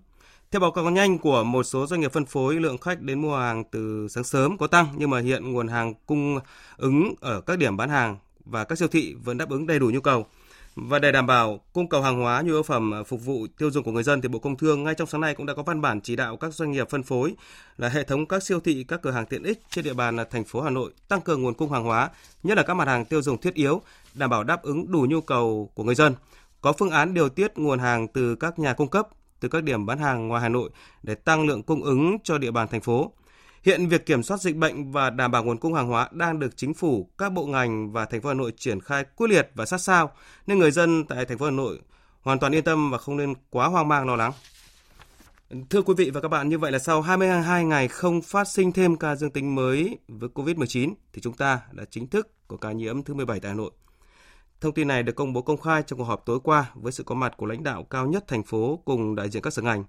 Theo 0.50 0.60
báo 0.60 0.70
cáo 0.70 0.90
nhanh 0.90 1.18
của 1.18 1.44
một 1.44 1.62
số 1.62 1.86
doanh 1.86 2.00
nghiệp 2.00 2.12
phân 2.12 2.24
phối, 2.24 2.54
lượng 2.54 2.78
khách 2.78 3.00
đến 3.00 3.22
mua 3.22 3.36
hàng 3.36 3.64
từ 3.64 4.08
sáng 4.08 4.24
sớm 4.24 4.58
có 4.58 4.66
tăng 4.66 4.86
nhưng 4.96 5.10
mà 5.10 5.20
hiện 5.20 5.52
nguồn 5.52 5.68
hàng 5.68 5.94
cung 6.06 6.38
ứng 6.76 7.14
ở 7.20 7.40
các 7.40 7.58
điểm 7.58 7.76
bán 7.76 7.88
hàng 7.88 8.16
và 8.44 8.64
các 8.64 8.78
siêu 8.78 8.88
thị 8.88 9.14
vẫn 9.24 9.38
đáp 9.38 9.50
ứng 9.50 9.66
đầy 9.66 9.78
đủ 9.78 9.90
nhu 9.90 10.00
cầu. 10.00 10.26
Và 10.88 10.98
để 10.98 11.12
đảm 11.12 11.26
bảo 11.26 11.60
cung 11.72 11.88
cầu 11.88 12.02
hàng 12.02 12.20
hóa 12.20 12.42
nhu 12.42 12.52
yếu 12.52 12.62
phẩm 12.62 12.92
phục 13.06 13.24
vụ 13.24 13.46
tiêu 13.58 13.70
dùng 13.70 13.84
của 13.84 13.92
người 13.92 14.02
dân 14.02 14.20
thì 14.20 14.28
Bộ 14.28 14.38
Công 14.38 14.56
Thương 14.56 14.84
ngay 14.84 14.94
trong 14.94 15.08
sáng 15.08 15.20
nay 15.20 15.34
cũng 15.34 15.46
đã 15.46 15.54
có 15.54 15.62
văn 15.62 15.80
bản 15.80 16.00
chỉ 16.00 16.16
đạo 16.16 16.36
các 16.36 16.54
doanh 16.54 16.72
nghiệp 16.72 16.90
phân 16.90 17.02
phối 17.02 17.34
là 17.76 17.88
hệ 17.88 18.04
thống 18.04 18.26
các 18.26 18.42
siêu 18.42 18.60
thị, 18.60 18.84
các 18.88 19.02
cửa 19.02 19.10
hàng 19.10 19.26
tiện 19.26 19.42
ích 19.42 19.60
trên 19.70 19.84
địa 19.84 19.94
bàn 19.94 20.16
là 20.16 20.24
thành 20.24 20.44
phố 20.44 20.60
Hà 20.60 20.70
Nội 20.70 20.92
tăng 21.08 21.20
cường 21.20 21.42
nguồn 21.42 21.54
cung 21.54 21.70
hàng 21.70 21.84
hóa, 21.84 22.10
nhất 22.42 22.56
là 22.56 22.62
các 22.62 22.74
mặt 22.74 22.88
hàng 22.88 23.04
tiêu 23.04 23.22
dùng 23.22 23.38
thiết 23.38 23.54
yếu, 23.54 23.82
đảm 24.14 24.30
bảo 24.30 24.44
đáp 24.44 24.62
ứng 24.62 24.92
đủ 24.92 25.06
nhu 25.08 25.20
cầu 25.20 25.70
của 25.74 25.84
người 25.84 25.94
dân. 25.94 26.14
Có 26.60 26.72
phương 26.72 26.90
án 26.90 27.14
điều 27.14 27.28
tiết 27.28 27.58
nguồn 27.58 27.78
hàng 27.78 28.08
từ 28.08 28.34
các 28.34 28.58
nhà 28.58 28.72
cung 28.72 28.88
cấp, 28.88 29.08
từ 29.40 29.48
các 29.48 29.62
điểm 29.62 29.86
bán 29.86 29.98
hàng 29.98 30.28
ngoài 30.28 30.42
Hà 30.42 30.48
Nội 30.48 30.70
để 31.02 31.14
tăng 31.14 31.46
lượng 31.46 31.62
cung 31.62 31.82
ứng 31.82 32.16
cho 32.24 32.38
địa 32.38 32.50
bàn 32.50 32.68
thành 32.68 32.80
phố. 32.80 33.12
Hiện 33.62 33.88
việc 33.88 34.06
kiểm 34.06 34.22
soát 34.22 34.40
dịch 34.40 34.56
bệnh 34.56 34.92
và 34.92 35.10
đảm 35.10 35.30
bảo 35.30 35.44
nguồn 35.44 35.58
cung 35.58 35.74
hàng 35.74 35.88
hóa 35.88 36.08
đang 36.12 36.38
được 36.38 36.56
chính 36.56 36.74
phủ, 36.74 37.10
các 37.18 37.32
bộ 37.32 37.46
ngành 37.46 37.92
và 37.92 38.04
thành 38.04 38.20
phố 38.20 38.28
Hà 38.28 38.34
Nội 38.34 38.52
triển 38.56 38.80
khai 38.80 39.04
quyết 39.16 39.30
liệt 39.30 39.50
và 39.54 39.66
sát 39.66 39.78
sao, 39.78 40.12
nên 40.46 40.58
người 40.58 40.70
dân 40.70 41.04
tại 41.04 41.24
thành 41.24 41.38
phố 41.38 41.44
Hà 41.44 41.50
Nội 41.50 41.80
hoàn 42.22 42.38
toàn 42.38 42.54
yên 42.54 42.64
tâm 42.64 42.90
và 42.90 42.98
không 42.98 43.16
nên 43.16 43.34
quá 43.50 43.66
hoang 43.66 43.88
mang 43.88 44.06
lo 44.06 44.16
lắng. 44.16 44.32
Thưa 45.70 45.82
quý 45.82 45.94
vị 45.96 46.10
và 46.10 46.20
các 46.20 46.28
bạn, 46.28 46.48
như 46.48 46.58
vậy 46.58 46.72
là 46.72 46.78
sau 46.78 47.02
22 47.02 47.64
ngày 47.64 47.88
không 47.88 48.22
phát 48.22 48.48
sinh 48.48 48.72
thêm 48.72 48.96
ca 48.96 49.16
dương 49.16 49.30
tính 49.30 49.54
mới 49.54 49.98
với 50.08 50.28
COVID-19 50.34 50.94
thì 51.12 51.20
chúng 51.20 51.34
ta 51.34 51.60
đã 51.72 51.84
chính 51.90 52.06
thức 52.06 52.28
có 52.48 52.56
ca 52.56 52.72
nhiễm 52.72 53.02
thứ 53.02 53.14
17 53.14 53.40
tại 53.40 53.50
Hà 53.50 53.56
Nội. 53.56 53.70
Thông 54.60 54.74
tin 54.74 54.88
này 54.88 55.02
được 55.02 55.12
công 55.16 55.32
bố 55.32 55.42
công 55.42 55.60
khai 55.60 55.82
trong 55.86 55.98
cuộc 55.98 56.04
họp 56.04 56.26
tối 56.26 56.40
qua 56.44 56.70
với 56.74 56.92
sự 56.92 57.02
có 57.02 57.14
mặt 57.14 57.34
của 57.36 57.46
lãnh 57.46 57.62
đạo 57.62 57.84
cao 57.84 58.06
nhất 58.06 58.24
thành 58.28 58.42
phố 58.42 58.82
cùng 58.84 59.14
đại 59.14 59.28
diện 59.30 59.42
các 59.42 59.52
sở 59.52 59.62
ngành. 59.62 59.84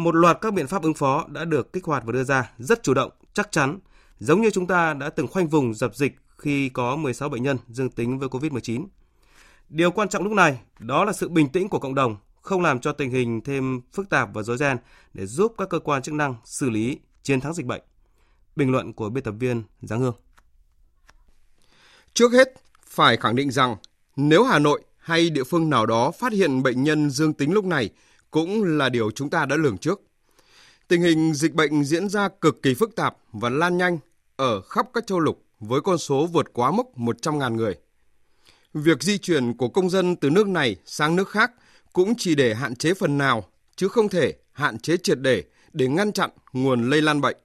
Một 0.00 0.14
loạt 0.14 0.38
các 0.40 0.54
biện 0.54 0.66
pháp 0.66 0.82
ứng 0.82 0.94
phó 0.94 1.26
đã 1.28 1.44
được 1.44 1.72
kích 1.72 1.84
hoạt 1.84 2.02
và 2.06 2.12
đưa 2.12 2.24
ra 2.24 2.50
rất 2.58 2.82
chủ 2.82 2.94
động, 2.94 3.10
chắc 3.32 3.52
chắn, 3.52 3.78
giống 4.18 4.40
như 4.40 4.50
chúng 4.50 4.66
ta 4.66 4.94
đã 4.94 5.10
từng 5.10 5.26
khoanh 5.26 5.48
vùng 5.48 5.74
dập 5.74 5.96
dịch 5.96 6.16
khi 6.38 6.68
có 6.68 6.96
16 6.96 7.28
bệnh 7.28 7.42
nhân 7.42 7.58
dương 7.68 7.90
tính 7.90 8.18
với 8.18 8.28
COVID-19. 8.28 8.86
Điều 9.68 9.90
quan 9.90 10.08
trọng 10.08 10.24
lúc 10.24 10.32
này 10.32 10.60
đó 10.78 11.04
là 11.04 11.12
sự 11.12 11.28
bình 11.28 11.48
tĩnh 11.48 11.68
của 11.68 11.78
cộng 11.78 11.94
đồng, 11.94 12.16
không 12.42 12.62
làm 12.62 12.80
cho 12.80 12.92
tình 12.92 13.10
hình 13.10 13.40
thêm 13.40 13.80
phức 13.92 14.08
tạp 14.10 14.28
và 14.34 14.42
rối 14.42 14.56
ren 14.56 14.76
để 15.14 15.26
giúp 15.26 15.54
các 15.58 15.68
cơ 15.68 15.78
quan 15.78 16.02
chức 16.02 16.14
năng 16.14 16.34
xử 16.44 16.70
lý, 16.70 16.98
chiến 17.22 17.40
thắng 17.40 17.54
dịch 17.54 17.66
bệnh. 17.66 17.82
Bình 18.56 18.70
luận 18.70 18.92
của 18.92 19.10
biên 19.10 19.24
tập 19.24 19.34
viên 19.38 19.62
Giáng 19.82 20.00
Hương. 20.00 20.14
Trước 22.14 22.32
hết, 22.32 22.48
phải 22.86 23.16
khẳng 23.16 23.36
định 23.36 23.50
rằng 23.50 23.76
nếu 24.16 24.44
Hà 24.44 24.58
Nội 24.58 24.82
hay 24.98 25.30
địa 25.30 25.44
phương 25.44 25.70
nào 25.70 25.86
đó 25.86 26.10
phát 26.10 26.32
hiện 26.32 26.62
bệnh 26.62 26.82
nhân 26.82 27.10
dương 27.10 27.32
tính 27.32 27.52
lúc 27.52 27.64
này 27.64 27.90
cũng 28.30 28.64
là 28.64 28.88
điều 28.88 29.10
chúng 29.10 29.30
ta 29.30 29.46
đã 29.46 29.56
lường 29.56 29.78
trước. 29.78 30.00
Tình 30.88 31.02
hình 31.02 31.34
dịch 31.34 31.54
bệnh 31.54 31.84
diễn 31.84 32.08
ra 32.08 32.28
cực 32.40 32.62
kỳ 32.62 32.74
phức 32.74 32.96
tạp 32.96 33.16
và 33.32 33.48
lan 33.48 33.78
nhanh 33.78 33.98
ở 34.36 34.60
khắp 34.60 34.86
các 34.94 35.06
châu 35.06 35.20
lục 35.20 35.44
với 35.60 35.80
con 35.80 35.98
số 35.98 36.26
vượt 36.26 36.46
quá 36.52 36.70
mốc 36.70 36.86
100.000 36.98 37.54
người. 37.54 37.74
Việc 38.74 39.02
di 39.02 39.18
chuyển 39.18 39.54
của 39.54 39.68
công 39.68 39.90
dân 39.90 40.16
từ 40.16 40.30
nước 40.30 40.48
này 40.48 40.76
sang 40.84 41.16
nước 41.16 41.28
khác 41.28 41.52
cũng 41.92 42.14
chỉ 42.18 42.34
để 42.34 42.54
hạn 42.54 42.76
chế 42.76 42.94
phần 42.94 43.18
nào, 43.18 43.44
chứ 43.76 43.88
không 43.88 44.08
thể 44.08 44.34
hạn 44.52 44.78
chế 44.78 44.96
triệt 44.96 45.18
để 45.20 45.44
để 45.72 45.88
ngăn 45.88 46.12
chặn 46.12 46.30
nguồn 46.52 46.90
lây 46.90 47.02
lan 47.02 47.20
bệnh. 47.20 47.36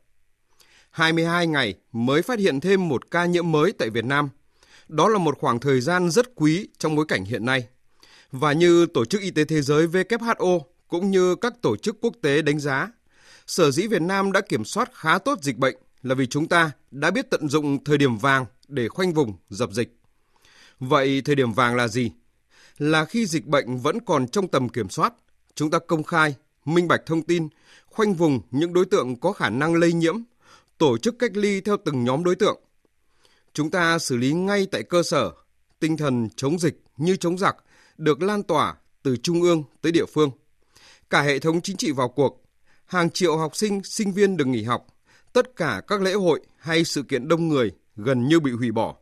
22 0.90 1.48
ngày 1.48 1.74
mới 1.92 2.22
phát 2.22 2.40
hiện 2.40 2.60
thêm 2.60 2.90
một 2.90 3.12
ca 3.12 3.26
nhiễm 3.26 3.52
mới 3.52 3.72
tại 3.72 3.90
Việt 3.90 4.06
Nam. 4.06 4.30
Đó 4.88 5.10
là 5.10 5.18
một 5.18 5.38
khoảng 5.40 5.60
thời 5.60 5.82
gian 5.82 6.12
rất 6.12 6.36
quý 6.36 6.68
trong 6.78 6.96
bối 6.96 7.06
cảnh 7.08 7.26
hiện 7.26 7.46
nay. 7.46 7.68
Và 8.32 8.54
như 8.54 8.86
Tổ 8.86 9.06
chức 9.06 9.22
Y 9.22 9.32
tế 9.32 9.46
Thế 9.46 9.62
giới 9.62 9.88
WHO 9.88 10.60
cũng 10.88 11.12
như 11.12 11.36
các 11.36 11.54
tổ 11.62 11.78
chức 11.78 11.98
quốc 12.02 12.14
tế 12.22 12.42
đánh 12.42 12.60
giá, 12.60 12.92
sở 13.48 13.72
dĩ 13.72 13.88
Việt 13.88 14.02
Nam 14.02 14.32
đã 14.32 14.42
kiểm 14.42 14.66
soát 14.66 14.90
khá 14.94 15.18
tốt 15.18 15.40
dịch 15.42 15.58
bệnh 15.58 15.76
là 16.04 16.16
vì 16.16 16.28
chúng 16.28 16.48
ta 16.48 16.72
đã 16.92 17.12
biết 17.12 17.30
tận 17.30 17.50
dụng 17.50 17.84
thời 17.84 17.98
điểm 17.98 18.18
vàng 18.18 18.46
để 18.68 18.88
khoanh 18.88 19.14
vùng, 19.14 19.34
dập 19.50 19.72
dịch. 19.72 19.98
Vậy 20.80 21.22
thời 21.26 21.36
điểm 21.36 21.54
vàng 21.54 21.76
là 21.76 21.88
gì? 21.88 22.12
Là 22.78 23.06
khi 23.06 23.26
dịch 23.26 23.46
bệnh 23.46 23.78
vẫn 23.78 24.00
còn 24.06 24.28
trong 24.28 24.48
tầm 24.48 24.70
kiểm 24.70 24.90
soát, 24.90 25.14
chúng 25.56 25.72
ta 25.72 25.80
công 25.80 26.04
khai, 26.04 26.36
minh 26.66 26.88
bạch 26.88 27.02
thông 27.06 27.22
tin, 27.22 27.48
khoanh 27.86 28.14
vùng 28.14 28.42
những 28.52 28.74
đối 28.74 28.86
tượng 28.86 29.20
có 29.20 29.32
khả 29.32 29.50
năng 29.50 29.76
lây 29.76 29.94
nhiễm, 29.94 30.16
tổ 30.78 30.98
chức 30.98 31.16
cách 31.20 31.32
ly 31.34 31.62
theo 31.62 31.78
từng 31.86 32.04
nhóm 32.04 32.24
đối 32.24 32.36
tượng. 32.36 32.62
Chúng 33.54 33.72
ta 33.72 34.00
xử 34.00 34.18
lý 34.18 34.34
ngay 34.34 34.68
tại 34.72 34.84
cơ 34.84 35.04
sở, 35.04 35.32
tinh 35.80 35.98
thần 35.98 36.30
chống 36.36 36.60
dịch 36.60 36.82
như 36.98 37.16
chống 37.16 37.38
giặc 37.38 37.56
được 37.98 38.22
lan 38.22 38.44
tỏa 38.44 38.76
từ 39.04 39.18
trung 39.18 39.42
ương 39.42 39.64
tới 39.82 39.92
địa 39.92 40.06
phương. 40.06 40.32
Cả 41.10 41.22
hệ 41.22 41.40
thống 41.40 41.62
chính 41.62 41.78
trị 41.78 41.92
vào 41.92 42.10
cuộc, 42.10 42.44
hàng 42.86 43.10
triệu 43.10 43.38
học 43.38 43.56
sinh, 43.56 43.84
sinh 43.84 44.12
viên 44.12 44.38
được 44.38 44.48
nghỉ 44.48 44.64
học, 44.64 44.88
tất 45.34 45.56
cả 45.56 45.82
các 45.88 46.02
lễ 46.02 46.14
hội 46.14 46.42
hay 46.58 46.84
sự 46.84 47.04
kiện 47.04 47.28
đông 47.28 47.48
người 47.48 47.72
gần 47.96 48.28
như 48.28 48.40
bị 48.40 48.52
hủy 48.52 48.72
bỏ. 48.72 48.96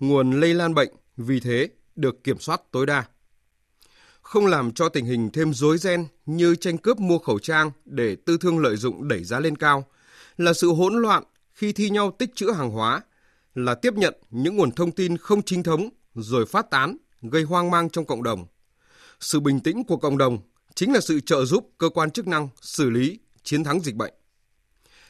Nguồn 0.00 0.40
lây 0.40 0.54
lan 0.54 0.74
bệnh 0.74 0.90
vì 1.16 1.40
thế 1.40 1.68
được 1.96 2.24
kiểm 2.24 2.38
soát 2.38 2.60
tối 2.70 2.86
đa. 2.86 3.04
Không 4.22 4.46
làm 4.46 4.72
cho 4.72 4.88
tình 4.88 5.04
hình 5.04 5.30
thêm 5.32 5.54
rối 5.54 5.78
ren 5.78 6.06
như 6.26 6.54
tranh 6.54 6.78
cướp 6.78 6.98
mua 6.98 7.18
khẩu 7.18 7.38
trang 7.38 7.70
để 7.84 8.16
tư 8.16 8.38
thương 8.40 8.58
lợi 8.58 8.76
dụng 8.76 9.08
đẩy 9.08 9.24
giá 9.24 9.40
lên 9.40 9.56
cao, 9.56 9.86
là 10.36 10.52
sự 10.52 10.68
hỗn 10.68 10.94
loạn 10.94 11.22
khi 11.52 11.72
thi 11.72 11.90
nhau 11.90 12.16
tích 12.18 12.30
trữ 12.34 12.50
hàng 12.50 12.70
hóa, 12.70 13.00
là 13.54 13.74
tiếp 13.74 13.94
nhận 13.94 14.14
những 14.30 14.56
nguồn 14.56 14.70
thông 14.70 14.92
tin 14.92 15.16
không 15.16 15.42
chính 15.42 15.62
thống 15.62 15.88
rồi 16.14 16.46
phát 16.46 16.70
tán 16.70 16.96
gây 17.22 17.42
hoang 17.42 17.70
mang 17.70 17.90
trong 17.90 18.04
cộng 18.04 18.22
đồng. 18.22 18.46
Sự 19.20 19.40
bình 19.40 19.60
tĩnh 19.60 19.84
của 19.84 19.96
cộng 19.96 20.18
đồng 20.18 20.38
chính 20.74 20.92
là 20.92 21.00
sự 21.00 21.20
trợ 21.20 21.44
giúp 21.44 21.70
cơ 21.78 21.88
quan 21.88 22.10
chức 22.10 22.26
năng 22.26 22.48
xử 22.60 22.90
lý, 22.90 23.18
chiến 23.42 23.64
thắng 23.64 23.80
dịch 23.80 23.94
bệnh. 23.94 24.14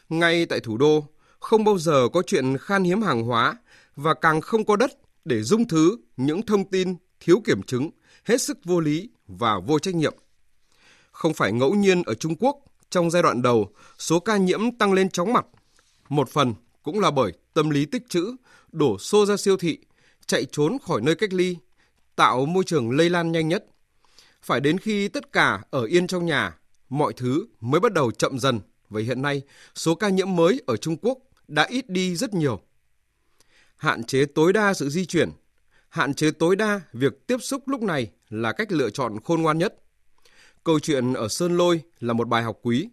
Ngay 0.09 0.47
tại 0.47 0.61
thủ 0.61 0.77
đô, 0.77 1.07
không 1.41 1.65
bao 1.65 1.79
giờ 1.79 2.09
có 2.13 2.23
chuyện 2.27 2.59
khan 2.59 2.85
hiếm 2.85 3.03
hàng 3.03 3.23
hóa 3.23 3.57
và 3.97 4.15
càng 4.15 4.41
không 4.41 4.65
có 4.65 4.77
đất 4.77 4.91
để 5.25 5.43
dung 5.43 5.69
thứ 5.69 5.97
những 6.17 6.47
thông 6.47 6.71
tin 6.71 6.97
thiếu 7.21 7.43
kiểm 7.45 7.63
chứng, 7.63 7.91
hết 8.25 8.43
sức 8.43 8.59
vô 8.65 8.81
lý 8.81 9.11
và 9.27 9.59
vô 9.59 9.79
trách 9.79 9.95
nhiệm. 9.95 10.15
Không 11.13 11.35
phải 11.35 11.53
ngẫu 11.53 11.75
nhiên 11.75 12.03
ở 12.03 12.15
Trung 12.15 12.37
Quốc, 12.37 12.57
trong 12.91 13.11
giai 13.11 13.23
đoạn 13.23 13.43
đầu, 13.43 13.73
số 13.99 14.21
ca 14.21 14.37
nhiễm 14.37 14.77
tăng 14.79 14.93
lên 14.93 15.11
chóng 15.11 15.33
mặt. 15.33 15.47
Một 16.09 16.29
phần 16.29 16.55
cũng 16.83 17.01
là 17.01 17.11
bởi 17.11 17.33
tâm 17.55 17.71
lý 17.71 17.87
tích 17.87 18.09
trữ, 18.09 18.37
đổ 18.73 18.99
xô 18.99 19.27
ra 19.27 19.37
siêu 19.37 19.57
thị, 19.57 19.79
chạy 20.27 20.47
trốn 20.53 20.79
khỏi 20.87 21.01
nơi 21.01 21.15
cách 21.15 21.33
ly, 21.33 21.57
tạo 22.17 22.47
môi 22.47 22.65
trường 22.65 22.91
lây 22.91 23.11
lan 23.11 23.33
nhanh 23.33 23.49
nhất. 23.49 23.67
Phải 24.43 24.61
đến 24.61 24.79
khi 24.79 25.09
tất 25.09 25.33
cả 25.33 25.63
ở 25.71 25.85
yên 25.85 26.07
trong 26.07 26.27
nhà, 26.27 26.59
mọi 26.89 27.13
thứ 27.13 27.47
mới 27.61 27.81
bắt 27.81 27.93
đầu 27.93 28.11
chậm 28.11 28.39
dần. 28.39 28.61
Vậy 28.89 29.03
hiện 29.03 29.23
nay, 29.23 29.43
số 29.75 29.95
ca 29.95 30.09
nhiễm 30.09 30.37
mới 30.37 30.61
ở 30.67 30.77
Trung 30.77 30.97
Quốc 30.97 31.19
đã 31.49 31.67
ít 31.69 31.91
đi 31.91 32.17
rất 32.17 32.35
nhiều. 32.35 32.61
Hạn 33.77 34.05
chế 34.05 34.25
tối 34.25 34.53
đa 34.53 34.75
sự 34.75 34.89
di 34.89 35.07
chuyển, 35.07 35.31
hạn 35.89 36.15
chế 36.15 36.31
tối 36.31 36.57
đa 36.57 36.81
việc 36.93 37.27
tiếp 37.27 37.37
xúc 37.41 37.69
lúc 37.69 37.83
này 37.83 38.11
là 38.29 38.53
cách 38.53 38.73
lựa 38.73 38.91
chọn 38.91 39.21
khôn 39.25 39.43
ngoan 39.43 39.59
nhất. 39.59 39.75
Câu 40.65 40.81
chuyện 40.81 41.13
ở 41.13 41.29
Sơn 41.29 41.57
Lôi 41.57 41.83
là 42.01 42.13
một 42.13 42.29
bài 42.29 42.43
học 42.43 42.59
quý. 42.63 42.89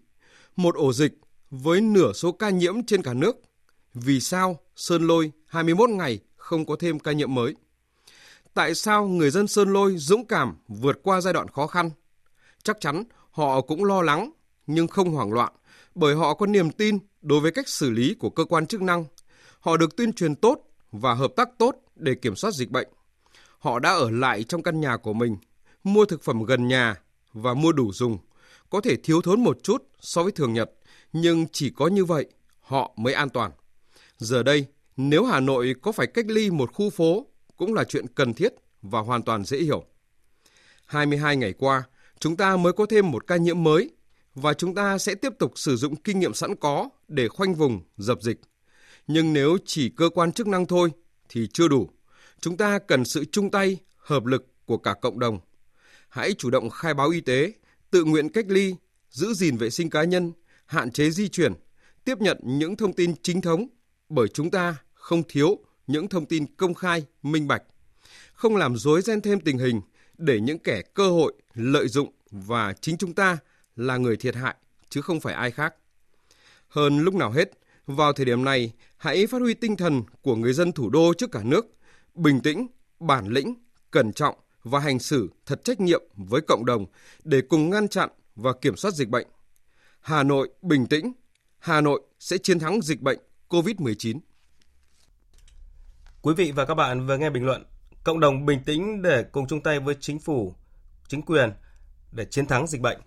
Một 0.55 0.75
ổ 0.75 0.93
dịch 0.93 1.13
với 1.49 1.81
nửa 1.81 2.13
số 2.13 2.31
ca 2.31 2.49
nhiễm 2.49 2.83
trên 2.83 3.01
cả 3.01 3.13
nước. 3.13 3.35
Vì 3.93 4.19
sao 4.19 4.59
Sơn 4.75 5.07
Lôi 5.07 5.31
21 5.45 5.89
ngày 5.89 6.19
không 6.35 6.65
có 6.65 6.75
thêm 6.79 6.99
ca 6.99 7.11
nhiễm 7.11 7.35
mới? 7.35 7.55
Tại 8.59 8.75
sao 8.75 9.07
người 9.07 9.31
dân 9.31 9.47
Sơn 9.47 9.73
Lôi 9.73 9.97
dũng 9.97 10.25
cảm 10.25 10.57
vượt 10.67 10.99
qua 11.03 11.21
giai 11.21 11.33
đoạn 11.33 11.47
khó 11.47 11.67
khăn? 11.67 11.91
Chắc 12.63 12.77
chắn 12.81 13.03
họ 13.31 13.61
cũng 13.61 13.83
lo 13.83 14.01
lắng 14.01 14.31
nhưng 14.67 14.87
không 14.87 15.11
hoảng 15.11 15.33
loạn 15.33 15.53
bởi 15.95 16.15
họ 16.15 16.33
có 16.33 16.45
niềm 16.45 16.71
tin 16.71 16.97
đối 17.21 17.39
với 17.39 17.51
cách 17.51 17.69
xử 17.69 17.89
lý 17.89 18.15
của 18.19 18.29
cơ 18.29 18.45
quan 18.45 18.67
chức 18.67 18.81
năng. 18.81 19.05
Họ 19.59 19.77
được 19.77 19.95
tuyên 19.95 20.13
truyền 20.13 20.35
tốt 20.35 20.59
và 20.91 21.13
hợp 21.13 21.31
tác 21.35 21.49
tốt 21.57 21.75
để 21.95 22.15
kiểm 22.15 22.35
soát 22.35 22.53
dịch 22.53 22.71
bệnh. 22.71 22.87
Họ 23.59 23.79
đã 23.79 23.89
ở 23.89 24.11
lại 24.11 24.43
trong 24.43 24.63
căn 24.63 24.81
nhà 24.81 24.97
của 24.97 25.13
mình, 25.13 25.37
mua 25.83 26.05
thực 26.05 26.23
phẩm 26.23 26.43
gần 26.43 26.67
nhà 26.67 26.95
và 27.33 27.53
mua 27.53 27.71
đủ 27.71 27.91
dùng. 27.93 28.17
Có 28.69 28.81
thể 28.81 28.95
thiếu 28.95 29.21
thốn 29.21 29.43
một 29.43 29.63
chút 29.63 29.83
so 29.99 30.23
với 30.23 30.31
thường 30.31 30.53
nhật, 30.53 30.71
nhưng 31.13 31.45
chỉ 31.51 31.69
có 31.69 31.87
như 31.87 32.05
vậy 32.05 32.25
họ 32.59 32.93
mới 32.95 33.13
an 33.13 33.29
toàn. 33.29 33.51
Giờ 34.17 34.43
đây, 34.43 34.65
nếu 34.97 35.25
Hà 35.25 35.39
Nội 35.39 35.75
có 35.81 35.91
phải 35.91 36.07
cách 36.07 36.25
ly 36.27 36.49
một 36.49 36.73
khu 36.73 36.89
phố 36.89 37.25
cũng 37.59 37.73
là 37.73 37.83
chuyện 37.83 38.07
cần 38.07 38.33
thiết 38.33 38.53
và 38.81 38.99
hoàn 38.99 39.23
toàn 39.23 39.45
dễ 39.45 39.57
hiểu. 39.57 39.85
22 40.85 41.35
ngày 41.35 41.53
qua, 41.53 41.83
chúng 42.19 42.37
ta 42.37 42.57
mới 42.57 42.73
có 42.73 42.85
thêm 42.85 43.11
một 43.11 43.27
ca 43.27 43.37
nhiễm 43.37 43.63
mới 43.63 43.89
và 44.35 44.53
chúng 44.53 44.75
ta 44.75 44.97
sẽ 44.97 45.15
tiếp 45.15 45.33
tục 45.39 45.51
sử 45.55 45.75
dụng 45.75 45.95
kinh 45.95 46.19
nghiệm 46.19 46.33
sẵn 46.33 46.55
có 46.55 46.89
để 47.07 47.27
khoanh 47.27 47.55
vùng, 47.55 47.81
dập 47.97 48.21
dịch. 48.21 48.41
Nhưng 49.07 49.33
nếu 49.33 49.57
chỉ 49.65 49.89
cơ 49.89 50.09
quan 50.09 50.31
chức 50.31 50.47
năng 50.47 50.65
thôi 50.65 50.91
thì 51.29 51.47
chưa 51.53 51.67
đủ. 51.67 51.89
Chúng 52.41 52.57
ta 52.57 52.79
cần 52.79 53.05
sự 53.05 53.25
chung 53.25 53.51
tay, 53.51 53.77
hợp 53.97 54.25
lực 54.25 54.47
của 54.65 54.77
cả 54.77 54.93
cộng 55.01 55.19
đồng. 55.19 55.39
Hãy 56.09 56.33
chủ 56.37 56.49
động 56.49 56.69
khai 56.69 56.93
báo 56.93 57.09
y 57.09 57.21
tế, 57.21 57.53
tự 57.91 58.03
nguyện 58.03 58.29
cách 58.29 58.45
ly, 58.47 58.75
giữ 59.09 59.33
gìn 59.33 59.57
vệ 59.57 59.69
sinh 59.69 59.89
cá 59.89 60.03
nhân, 60.03 60.31
hạn 60.65 60.91
chế 60.91 61.09
di 61.09 61.27
chuyển, 61.27 61.53
tiếp 62.05 62.17
nhận 62.17 62.37
những 62.43 62.77
thông 62.77 62.93
tin 62.93 63.13
chính 63.23 63.41
thống 63.41 63.67
bởi 64.09 64.27
chúng 64.27 64.51
ta 64.51 64.75
không 64.93 65.23
thiếu 65.27 65.57
những 65.89 66.07
thông 66.07 66.25
tin 66.25 66.45
công 66.57 66.73
khai, 66.73 67.05
minh 67.23 67.47
bạch, 67.47 67.63
không 68.33 68.55
làm 68.55 68.77
rối 68.77 69.01
ren 69.01 69.21
thêm 69.21 69.39
tình 69.39 69.57
hình 69.57 69.81
để 70.17 70.39
những 70.39 70.59
kẻ 70.59 70.81
cơ 70.93 71.09
hội 71.09 71.33
lợi 71.53 71.87
dụng 71.87 72.11
và 72.31 72.73
chính 72.81 72.97
chúng 72.97 73.13
ta 73.13 73.37
là 73.75 73.97
người 73.97 74.17
thiệt 74.17 74.35
hại 74.35 74.55
chứ 74.89 75.01
không 75.01 75.19
phải 75.19 75.33
ai 75.33 75.51
khác. 75.51 75.75
Hơn 76.67 76.99
lúc 76.99 77.13
nào 77.13 77.31
hết, 77.31 77.51
vào 77.87 78.13
thời 78.13 78.25
điểm 78.25 78.43
này, 78.43 78.71
hãy 78.97 79.27
phát 79.27 79.41
huy 79.41 79.53
tinh 79.53 79.75
thần 79.75 80.03
của 80.21 80.35
người 80.35 80.53
dân 80.53 80.71
thủ 80.71 80.89
đô 80.89 81.13
trước 81.13 81.31
cả 81.31 81.43
nước, 81.43 81.65
bình 82.13 82.41
tĩnh 82.41 82.67
bản 82.99 83.27
lĩnh, 83.27 83.53
cẩn 83.91 84.13
trọng 84.13 84.35
và 84.63 84.79
hành 84.79 84.99
xử 84.99 85.29
thật 85.45 85.63
trách 85.63 85.79
nhiệm 85.79 86.03
với 86.15 86.41
cộng 86.41 86.65
đồng 86.65 86.85
để 87.23 87.41
cùng 87.41 87.69
ngăn 87.69 87.87
chặn 87.87 88.09
và 88.35 88.53
kiểm 88.61 88.75
soát 88.75 88.93
dịch 88.93 89.09
bệnh. 89.09 89.27
Hà 90.01 90.23
Nội 90.23 90.49
bình 90.61 90.87
tĩnh, 90.87 91.11
Hà 91.59 91.81
Nội 91.81 92.01
sẽ 92.19 92.37
chiến 92.37 92.59
thắng 92.59 92.81
dịch 92.81 93.01
bệnh 93.01 93.19
COVID-19. 93.49 94.19
Quý 96.21 96.33
vị 96.33 96.51
và 96.51 96.65
các 96.65 96.75
bạn 96.75 97.07
vừa 97.07 97.17
nghe 97.17 97.29
bình 97.29 97.45
luận 97.45 97.63
Cộng 98.03 98.19
đồng 98.19 98.45
bình 98.45 98.59
tĩnh 98.65 99.01
để 99.01 99.23
cùng 99.23 99.47
chung 99.47 99.61
tay 99.61 99.79
với 99.79 99.95
chính 99.99 100.19
phủ, 100.19 100.53
chính 101.07 101.21
quyền 101.21 101.51
để 102.11 102.25
chiến 102.25 102.45
thắng 102.45 102.67
dịch 102.67 102.81
bệnh. 102.81 102.97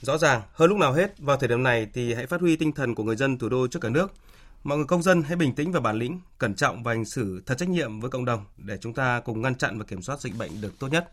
Rõ 0.00 0.18
ràng, 0.18 0.42
hơn 0.52 0.68
lúc 0.68 0.78
nào 0.78 0.92
hết, 0.92 1.18
vào 1.18 1.36
thời 1.36 1.48
điểm 1.48 1.62
này 1.62 1.86
thì 1.94 2.14
hãy 2.14 2.26
phát 2.26 2.40
huy 2.40 2.56
tinh 2.56 2.72
thần 2.72 2.94
của 2.94 3.02
người 3.02 3.16
dân 3.16 3.38
thủ 3.38 3.48
đô 3.48 3.68
trước 3.68 3.78
cả 3.82 3.88
nước. 3.88 4.12
Mọi 4.64 4.78
người 4.78 4.86
công 4.86 5.02
dân 5.02 5.22
hãy 5.22 5.36
bình 5.36 5.54
tĩnh 5.54 5.72
và 5.72 5.80
bản 5.80 5.98
lĩnh, 5.98 6.20
cẩn 6.38 6.54
trọng 6.54 6.82
và 6.82 6.92
hành 6.92 7.04
xử 7.04 7.42
thật 7.46 7.58
trách 7.58 7.68
nhiệm 7.68 8.00
với 8.00 8.10
cộng 8.10 8.24
đồng 8.24 8.44
để 8.56 8.78
chúng 8.80 8.94
ta 8.94 9.20
cùng 9.20 9.42
ngăn 9.42 9.54
chặn 9.54 9.78
và 9.78 9.84
kiểm 9.84 10.02
soát 10.02 10.20
dịch 10.20 10.38
bệnh 10.38 10.60
được 10.60 10.78
tốt 10.78 10.88
nhất. 10.88 11.12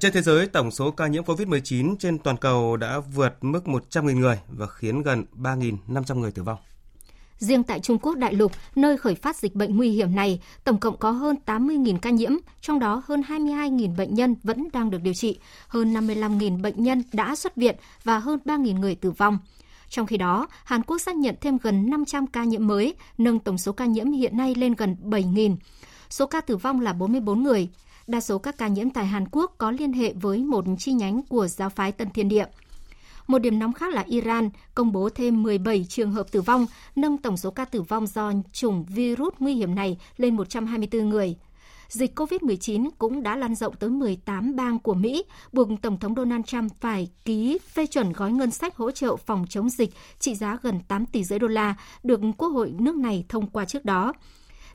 Trên 0.00 0.12
thế 0.12 0.22
giới, 0.22 0.46
tổng 0.46 0.70
số 0.70 0.90
ca 0.90 1.06
nhiễm 1.06 1.24
COVID-19 1.24 1.96
trên 1.98 2.18
toàn 2.18 2.36
cầu 2.36 2.76
đã 2.76 2.98
vượt 2.98 3.44
mức 3.44 3.64
100.000 3.64 4.18
người 4.18 4.40
và 4.48 4.66
khiến 4.66 5.02
gần 5.02 5.24
3.500 5.36 6.18
người 6.18 6.32
tử 6.32 6.42
vong. 6.42 6.58
Riêng 7.38 7.62
tại 7.62 7.80
Trung 7.80 7.98
Quốc 7.98 8.14
đại 8.14 8.34
lục, 8.34 8.52
nơi 8.74 8.96
khởi 8.96 9.14
phát 9.14 9.36
dịch 9.36 9.54
bệnh 9.54 9.76
nguy 9.76 9.90
hiểm 9.90 10.14
này, 10.14 10.40
tổng 10.64 10.80
cộng 10.80 10.96
có 10.96 11.10
hơn 11.10 11.36
80.000 11.46 11.98
ca 11.98 12.10
nhiễm, 12.10 12.32
trong 12.60 12.78
đó 12.78 13.02
hơn 13.06 13.22
22.000 13.28 13.96
bệnh 13.96 14.14
nhân 14.14 14.34
vẫn 14.42 14.68
đang 14.72 14.90
được 14.90 15.02
điều 15.02 15.14
trị, 15.14 15.38
hơn 15.68 15.94
55.000 15.94 16.62
bệnh 16.62 16.82
nhân 16.82 17.02
đã 17.12 17.36
xuất 17.36 17.56
viện 17.56 17.76
và 18.04 18.18
hơn 18.18 18.38
3.000 18.44 18.78
người 18.78 18.94
tử 18.94 19.10
vong. 19.10 19.38
Trong 19.88 20.06
khi 20.06 20.16
đó, 20.16 20.46
Hàn 20.64 20.82
Quốc 20.82 20.98
xác 20.98 21.16
nhận 21.16 21.34
thêm 21.40 21.58
gần 21.62 21.90
500 21.90 22.26
ca 22.26 22.44
nhiễm 22.44 22.66
mới, 22.66 22.94
nâng 23.18 23.38
tổng 23.38 23.58
số 23.58 23.72
ca 23.72 23.84
nhiễm 23.86 24.12
hiện 24.12 24.36
nay 24.36 24.54
lên 24.54 24.74
gần 24.74 24.96
7.000. 25.02 25.56
Số 26.10 26.26
ca 26.26 26.40
tử 26.40 26.56
vong 26.56 26.80
là 26.80 26.92
44 26.92 27.42
người. 27.42 27.68
Đa 28.06 28.20
số 28.20 28.38
các 28.38 28.58
ca 28.58 28.68
nhiễm 28.68 28.90
tại 28.90 29.06
Hàn 29.06 29.28
Quốc 29.30 29.54
có 29.58 29.70
liên 29.70 29.92
hệ 29.92 30.12
với 30.12 30.38
một 30.38 30.64
chi 30.78 30.92
nhánh 30.92 31.22
của 31.22 31.46
giáo 31.46 31.70
phái 31.70 31.92
Tân 31.92 32.10
Thiên 32.10 32.28
Địa. 32.28 32.46
Một 33.26 33.38
điểm 33.38 33.58
nóng 33.58 33.72
khác 33.72 33.94
là 33.94 34.04
Iran 34.06 34.50
công 34.74 34.92
bố 34.92 35.08
thêm 35.08 35.42
17 35.42 35.86
trường 35.88 36.12
hợp 36.12 36.32
tử 36.32 36.40
vong, 36.40 36.66
nâng 36.96 37.18
tổng 37.18 37.36
số 37.36 37.50
ca 37.50 37.64
tử 37.64 37.82
vong 37.82 38.06
do 38.06 38.32
chủng 38.52 38.84
virus 38.84 39.34
nguy 39.38 39.54
hiểm 39.54 39.74
này 39.74 39.98
lên 40.16 40.36
124 40.36 41.08
người. 41.08 41.36
Dịch 41.88 42.18
COVID-19 42.18 42.90
cũng 42.98 43.22
đã 43.22 43.36
lan 43.36 43.54
rộng 43.54 43.74
tới 43.76 43.90
18 43.90 44.56
bang 44.56 44.78
của 44.78 44.94
Mỹ, 44.94 45.24
buộc 45.52 45.68
Tổng 45.82 45.98
thống 45.98 46.14
Donald 46.14 46.44
Trump 46.44 46.72
phải 46.80 47.08
ký 47.24 47.58
phê 47.72 47.86
chuẩn 47.86 48.12
gói 48.12 48.32
ngân 48.32 48.50
sách 48.50 48.76
hỗ 48.76 48.90
trợ 48.90 49.16
phòng 49.16 49.46
chống 49.48 49.70
dịch 49.70 49.90
trị 50.18 50.34
giá 50.34 50.58
gần 50.62 50.80
8 50.88 51.06
tỷ 51.06 51.24
rưỡi 51.24 51.38
đô 51.38 51.46
la, 51.46 51.74
được 52.02 52.20
Quốc 52.38 52.48
hội 52.48 52.74
nước 52.78 52.96
này 52.96 53.24
thông 53.28 53.46
qua 53.46 53.64
trước 53.64 53.84
đó. 53.84 54.12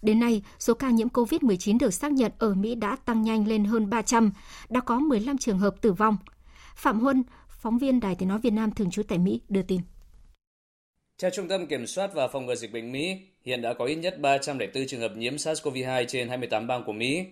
Đến 0.02 0.20
nay, 0.20 0.44
số 0.60 0.74
ca 0.74 0.90
nhiễm 0.90 1.08
COVID-19 1.08 1.78
được 1.80 1.94
xác 1.94 2.12
nhận 2.12 2.32
ở 2.38 2.54
Mỹ 2.54 2.76
đã 2.76 2.96
tăng 3.06 3.22
nhanh 3.22 3.48
lên 3.48 3.66
hơn 3.66 3.90
300, 3.90 4.32
đã 4.70 4.80
có 4.80 5.00
15 5.00 5.38
trường 5.38 5.60
hợp 5.60 5.76
tử 5.82 5.94
vong. 5.94 6.18
Phạm 6.76 7.00
Huân, 7.00 7.24
phóng 7.62 7.78
viên 7.78 8.00
Đài 8.00 8.16
Tiếng 8.16 8.30
Nói 8.30 8.40
Việt 8.40 8.54
Nam 8.54 8.72
thường 8.72 8.92
trú 8.92 9.04
tại 9.04 9.18
Mỹ 9.18 9.42
đưa 9.50 9.62
tin. 9.62 9.82
Theo 11.22 11.32
Trung 11.32 11.48
tâm 11.48 11.68
Kiểm 11.68 11.88
soát 11.88 12.14
và 12.14 12.28
Phòng 12.28 12.46
ngừa 12.46 12.56
Dịch 12.56 12.72
bệnh 12.72 12.92
Mỹ, 12.92 13.18
hiện 13.46 13.62
đã 13.62 13.74
có 13.74 13.86
ít 13.86 13.96
nhất 13.96 14.20
304 14.20 14.88
trường 14.88 15.02
hợp 15.02 15.12
nhiễm 15.18 15.36
SARS-CoV-2 15.36 16.06
trên 16.08 16.30
28 16.30 16.68
bang 16.68 16.84
của 16.84 16.94
Mỹ. 16.94 17.26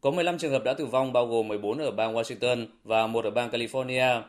Có 0.00 0.10
15 0.10 0.38
trường 0.38 0.52
hợp 0.52 0.64
đã 0.64 0.74
tử 0.74 0.86
vong 0.86 1.12
bao 1.12 1.26
gồm 1.26 1.48
14 1.48 1.78
ở 1.78 1.90
bang 1.90 2.14
Washington 2.14 2.66
và 2.84 3.06
một 3.06 3.24
ở 3.24 3.30
bang 3.30 3.50
California. 3.50 4.22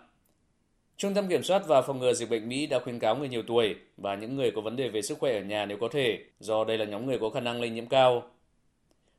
Trung 0.97 1.13
tâm 1.13 1.27
Kiểm 1.27 1.43
soát 1.43 1.67
và 1.67 1.81
Phòng 1.81 1.99
ngừa 1.99 2.13
Dịch 2.13 2.29
bệnh 2.29 2.49
Mỹ 2.49 2.67
đã 2.67 2.79
khuyến 2.79 2.99
cáo 2.99 3.15
người 3.15 3.29
nhiều 3.29 3.43
tuổi 3.47 3.75
và 3.97 4.15
những 4.15 4.35
người 4.35 4.51
có 4.51 4.61
vấn 4.61 4.75
đề 4.75 4.89
về 4.89 5.01
sức 5.01 5.19
khỏe 5.19 5.37
ở 5.37 5.41
nhà 5.41 5.65
nếu 5.65 5.77
có 5.81 5.87
thể, 5.91 6.19
do 6.39 6.63
đây 6.63 6.77
là 6.77 6.85
nhóm 6.85 7.05
người 7.05 7.19
có 7.19 7.29
khả 7.29 7.39
năng 7.39 7.61
lây 7.61 7.69
nhiễm 7.69 7.85
cao. 7.85 8.23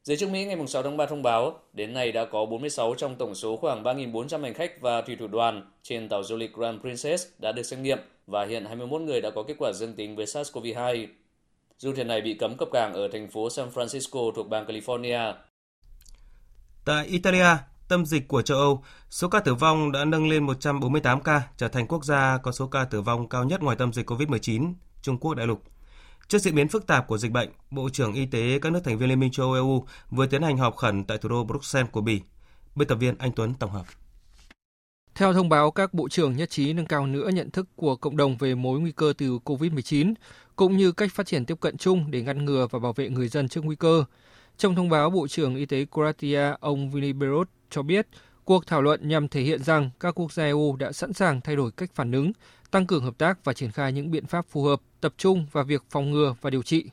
Giới 0.05 0.17
chức 0.17 0.31
Mỹ 0.31 0.45
ngày 0.45 0.67
6 0.67 0.83
tháng 0.83 0.97
3 0.97 1.07
thông 1.07 1.23
báo, 1.23 1.61
đến 1.73 1.93
nay 1.93 2.13
đã 2.13 2.25
có 2.25 2.47
46 2.47 2.95
trong 2.95 3.17
tổng 3.17 3.35
số 3.35 3.57
khoảng 3.57 3.83
3.400 3.83 4.43
hành 4.43 4.55
khách 4.55 4.81
và 4.81 5.03
thủy 5.03 5.17
thủ 5.21 5.27
đoàn 5.27 5.71
trên 5.83 6.09
tàu 6.09 6.23
du 6.25 6.37
lịch 6.37 6.55
Grand 6.55 6.81
Princess 6.81 7.27
đã 7.39 7.53
được 7.53 7.63
xét 7.63 7.79
nghiệm 7.79 7.99
và 8.27 8.45
hiện 8.45 8.65
21 8.65 9.01
người 9.01 9.21
đã 9.21 9.31
có 9.35 9.43
kết 9.43 9.55
quả 9.59 9.73
dương 9.73 9.95
tính 9.95 10.17
với 10.17 10.27
SARS-CoV-2. 10.27 11.07
Du 11.79 11.93
thuyền 11.93 12.07
này 12.07 12.21
bị 12.21 12.35
cấm 12.35 12.57
cập 12.57 12.69
cảng 12.73 12.93
ở 12.93 13.09
thành 13.13 13.29
phố 13.29 13.51
San 13.51 13.69
Francisco 13.75 14.33
thuộc 14.33 14.49
bang 14.49 14.67
California. 14.67 15.35
Tại 16.85 17.07
Italia, 17.07 17.57
tâm 17.89 18.07
dịch 18.07 18.29
của 18.29 18.43
châu 18.43 18.59
Âu, 18.59 18.83
số 19.11 19.29
ca 19.29 19.41
tử 19.41 19.55
vong 19.55 19.93
đã 19.93 20.05
nâng 20.05 20.29
lên 20.29 20.47
148 20.47 21.21
ca, 21.21 21.43
trở 21.57 21.69
thành 21.69 21.87
quốc 21.87 22.05
gia 22.05 22.39
có 22.43 22.53
số 22.53 22.67
ca 22.67 22.85
tử 22.85 23.03
vong 23.03 23.29
cao 23.29 23.45
nhất 23.45 23.63
ngoài 23.63 23.77
tâm 23.77 23.93
dịch 23.93 24.11
COVID-19, 24.11 24.73
Trung 25.03 25.19
Quốc 25.19 25.35
đại 25.35 25.47
lục. 25.47 25.63
Trước 26.29 26.39
diễn 26.39 26.55
biến 26.55 26.69
phức 26.69 26.87
tạp 26.87 27.07
của 27.07 27.19
dịch 27.19 27.33
bệnh, 27.33 27.49
Bộ 27.71 27.89
trưởng 27.89 28.15
Y 28.15 28.27
tế 28.27 28.59
các 28.63 28.73
nước 28.73 28.81
thành 28.85 28.99
viên 28.99 29.09
Liên 29.09 29.21
minh 29.21 29.31
châu 29.33 29.47
Âu 29.47 29.55
EU 29.55 29.87
vừa 30.11 30.27
tiến 30.27 30.43
hành 30.43 30.57
họp 30.57 30.77
khẩn 30.77 31.05
tại 31.05 31.19
thủ 31.19 31.29
đô 31.29 31.45
Bruxelles 31.45 31.91
của 31.91 32.01
Bỉ. 32.01 32.21
Biên 32.75 32.89
tập 32.89 32.95
viên 32.95 33.19
Anh 33.19 33.33
Tuấn 33.33 33.55
tổng 33.55 33.71
hợp. 33.71 33.85
Theo 35.15 35.33
thông 35.33 35.49
báo, 35.49 35.71
các 35.71 35.95
bộ 35.95 36.09
trưởng 36.09 36.37
nhất 36.37 36.51
trí 36.51 36.73
nâng 36.73 36.87
cao 36.87 37.07
nữa 37.07 37.31
nhận 37.35 37.51
thức 37.51 37.69
của 37.77 37.97
cộng 37.97 38.17
đồng 38.17 38.37
về 38.37 38.55
mối 38.55 38.81
nguy 38.81 38.93
cơ 38.93 39.13
từ 39.19 39.39
COVID-19, 39.45 40.15
cũng 40.57 40.77
như 40.77 40.93
cách 40.93 41.13
phát 41.15 41.27
triển 41.27 41.45
tiếp 41.45 41.61
cận 41.61 41.77
chung 41.77 42.11
để 42.11 42.23
ngăn 42.23 42.45
ngừa 42.45 42.67
và 42.71 42.79
bảo 42.79 42.93
vệ 42.93 43.09
người 43.09 43.29
dân 43.29 43.49
trước 43.49 43.65
nguy 43.65 43.77
cơ. 43.77 44.05
Trong 44.57 44.75
thông 44.75 44.89
báo, 44.89 45.11
Bộ 45.11 45.29
trưởng 45.29 45.57
Y 45.57 45.67
tế 45.67 45.87
Croatia 45.93 46.53
ông 46.61 46.91
Vili 46.91 47.13
Berot 47.13 47.49
cho 47.71 47.83
biết, 47.83 48.07
cuộc 48.45 48.67
thảo 48.67 48.83
luận 48.83 49.09
nhằm 49.09 49.29
thể 49.29 49.43
hiện 49.43 49.63
rằng 49.63 49.91
các 50.01 50.15
quốc 50.21 50.33
gia 50.33 50.45
EU 50.45 50.77
đã 50.77 50.93
sẵn 50.93 51.13
sàng 51.13 51.41
thay 51.41 51.57
đổi 51.57 51.71
cách 51.71 51.91
phản 51.95 52.13
ứng, 52.13 52.33
tăng 52.71 52.87
cường 52.87 53.05
hợp 53.05 53.19
tác 53.19 53.45
và 53.45 53.53
triển 53.53 53.71
khai 53.71 53.93
những 53.93 54.11
biện 54.11 54.27
pháp 54.27 54.47
phù 54.49 54.65
hợp, 54.65 54.81
tập 55.05 55.15
trung 55.17 55.47
vào 55.53 55.65
việc 55.65 55.83
phòng 55.91 56.11
ngừa 56.11 56.35
và 56.41 56.51
điều 56.51 56.63
trị. 56.63 56.85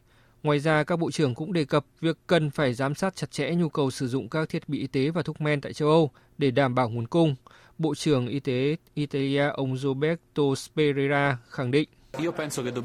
Ngoài 0.44 0.60
ra, 0.60 0.84
các 0.84 1.00
bộ 1.00 1.12
trưởng 1.12 1.36
cũng 1.36 1.54
đề 1.54 1.66
cập 1.66 1.86
việc 2.02 2.18
cần 2.28 2.50
phải 2.52 2.74
giám 2.74 2.96
sát 2.96 3.16
chặt 3.16 3.32
chẽ 3.32 3.52
nhu 3.56 3.70
cầu 3.70 3.92
sử 3.92 4.08
dụng 4.08 4.30
các 4.30 4.50
thiết 4.50 4.70
bị 4.70 4.80
y 4.80 4.88
tế 4.88 5.10
và 5.10 5.22
thuốc 5.22 5.42
men 5.42 5.62
tại 5.62 5.74
châu 5.74 5.90
Âu 5.90 6.12
để 6.38 6.52
đảm 6.52 6.76
bảo 6.76 6.90
nguồn 6.90 7.08
cung. 7.08 7.36
Bộ 7.78 7.96
trưởng 7.96 8.28
Y 8.28 8.40
tế 8.40 8.76
Italia 8.94 9.48
ông 9.48 9.78
Roberto 9.78 10.44
Sperera 10.56 11.38
khẳng 11.50 11.72
định 11.72 11.90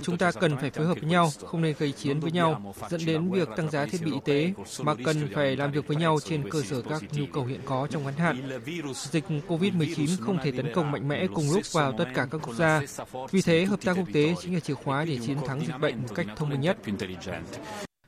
Chúng 0.02 0.18
ta 0.18 0.32
cần 0.32 0.56
phải 0.56 0.70
phối 0.70 0.86
hợp 0.86 0.98
với 1.00 1.10
nhau, 1.10 1.30
không 1.44 1.62
nên 1.62 1.74
gây 1.78 1.92
chiến 1.92 2.20
với 2.20 2.30
nhau, 2.30 2.74
dẫn 2.90 3.00
đến 3.06 3.30
việc 3.30 3.48
tăng 3.56 3.70
giá 3.70 3.86
thiết 3.86 3.98
bị 4.04 4.12
y 4.12 4.18
tế, 4.24 4.52
mà 4.82 4.94
cần 5.04 5.28
phải 5.34 5.56
làm 5.56 5.72
việc 5.72 5.86
với 5.86 5.96
nhau 5.96 6.18
trên 6.24 6.50
cơ 6.50 6.62
sở 6.62 6.82
các 6.82 7.02
nhu 7.12 7.24
cầu 7.32 7.44
hiện 7.44 7.60
có 7.64 7.86
trong 7.90 8.04
ngắn 8.04 8.14
hạn. 8.14 8.48
Dịch 8.94 9.24
COVID-19 9.48 10.16
không 10.20 10.38
thể 10.42 10.52
tấn 10.52 10.74
công 10.74 10.90
mạnh 10.90 11.08
mẽ 11.08 11.26
cùng 11.34 11.44
lúc 11.54 11.62
vào 11.72 11.92
tất 11.98 12.04
cả 12.14 12.26
các 12.30 12.40
quốc 12.46 12.54
gia. 12.54 12.82
Vì 13.30 13.42
thế, 13.42 13.64
hợp 13.64 13.80
tác 13.84 13.96
quốc 13.96 14.08
tế 14.12 14.34
chính 14.40 14.54
là 14.54 14.60
chìa 14.60 14.74
khóa 14.74 15.04
để 15.04 15.18
chiến 15.26 15.38
thắng 15.46 15.60
dịch 15.60 15.78
bệnh 15.80 16.02
một 16.02 16.08
cách 16.14 16.26
thông 16.36 16.48
minh 16.48 16.60
nhất. 16.60 16.78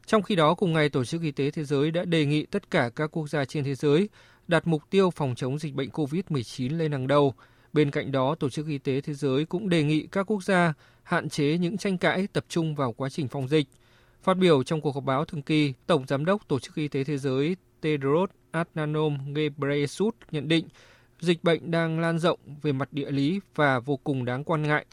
Trong 0.06 0.22
khi 0.22 0.34
đó, 0.34 0.54
cùng 0.54 0.72
ngày, 0.72 0.88
Tổ 0.88 1.04
chức 1.04 1.22
Y 1.22 1.30
tế 1.30 1.50
Thế 1.50 1.64
giới 1.64 1.90
đã 1.90 2.04
đề 2.04 2.26
nghị 2.26 2.46
tất 2.46 2.70
cả 2.70 2.90
các 2.96 3.10
quốc 3.16 3.26
gia 3.30 3.44
trên 3.44 3.64
thế 3.64 3.74
giới 3.74 4.08
đặt 4.48 4.66
mục 4.66 4.82
tiêu 4.90 5.10
phòng 5.10 5.34
chống 5.34 5.58
dịch 5.58 5.74
bệnh 5.74 5.88
COVID-19 5.88 6.78
lên 6.78 6.92
hàng 6.92 7.06
đầu. 7.06 7.34
Bên 7.72 7.90
cạnh 7.90 8.12
đó, 8.12 8.34
Tổ 8.34 8.50
chức 8.50 8.66
Y 8.68 8.78
tế 8.78 9.00
Thế 9.00 9.14
giới 9.14 9.44
cũng 9.44 9.68
đề 9.68 9.82
nghị 9.82 10.06
các 10.06 10.30
quốc 10.30 10.44
gia 10.44 10.74
hạn 11.08 11.28
chế 11.28 11.58
những 11.58 11.78
tranh 11.78 11.98
cãi 11.98 12.26
tập 12.32 12.44
trung 12.48 12.74
vào 12.74 12.92
quá 12.92 13.08
trình 13.08 13.28
phòng 13.28 13.48
dịch. 13.48 13.66
Phát 14.22 14.36
biểu 14.36 14.62
trong 14.62 14.80
cuộc 14.80 14.94
họp 14.94 15.04
báo 15.04 15.24
thường 15.24 15.42
kỳ, 15.42 15.72
Tổng 15.86 16.06
Giám 16.06 16.24
đốc 16.24 16.48
Tổ 16.48 16.58
chức 16.58 16.74
Y 16.74 16.88
tế 16.88 17.04
Thế 17.04 17.18
giới 17.18 17.56
Tedros 17.80 18.30
Adhanom 18.50 19.34
Ghebreyesus 19.34 20.14
nhận 20.30 20.48
định 20.48 20.68
dịch 21.20 21.44
bệnh 21.44 21.70
đang 21.70 22.00
lan 22.00 22.18
rộng 22.18 22.38
về 22.62 22.72
mặt 22.72 22.88
địa 22.92 23.10
lý 23.10 23.40
và 23.54 23.78
vô 23.78 23.96
cùng 23.96 24.24
đáng 24.24 24.44
quan 24.44 24.62
ngại. 24.62 24.86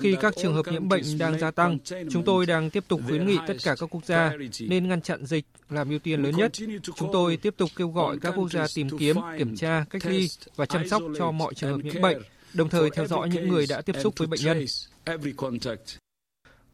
Khi 0.00 0.16
các 0.20 0.34
trường 0.36 0.54
hợp 0.54 0.66
nhiễm 0.72 0.88
bệnh 0.88 1.18
đang 1.18 1.38
gia 1.38 1.50
tăng, 1.50 1.78
chúng 2.10 2.24
tôi 2.24 2.46
đang 2.46 2.70
tiếp 2.70 2.84
tục 2.88 3.00
khuyến 3.06 3.26
nghị 3.26 3.36
tất 3.46 3.54
cả 3.64 3.74
các 3.80 3.86
quốc 3.90 4.04
gia 4.04 4.32
nên 4.60 4.88
ngăn 4.88 5.00
chặn 5.00 5.26
dịch 5.26 5.44
làm 5.70 5.90
ưu 5.90 5.98
tiên 5.98 6.22
lớn 6.22 6.36
nhất. 6.36 6.52
Chúng 6.82 7.12
tôi 7.12 7.36
tiếp 7.36 7.54
tục 7.56 7.70
kêu 7.76 7.88
gọi 7.88 8.18
các 8.18 8.34
quốc 8.36 8.52
gia 8.52 8.66
tìm 8.74 8.88
kiếm, 8.98 9.16
kiểm 9.38 9.56
tra, 9.56 9.84
cách 9.90 10.06
ly 10.06 10.28
và 10.56 10.66
chăm 10.66 10.88
sóc 10.88 11.02
cho 11.18 11.30
mọi 11.30 11.54
trường 11.54 11.70
hợp 11.70 11.84
nhiễm 11.84 12.02
bệnh, 12.02 12.22
đồng 12.54 12.68
thời 12.68 12.90
theo 12.90 13.06
dõi 13.06 13.28
những 13.28 13.48
người 13.48 13.66
đã 13.68 13.82
tiếp 13.82 13.96
xúc 14.02 14.14
với 14.16 14.28
bệnh 14.28 14.40
nhân. 14.42 14.64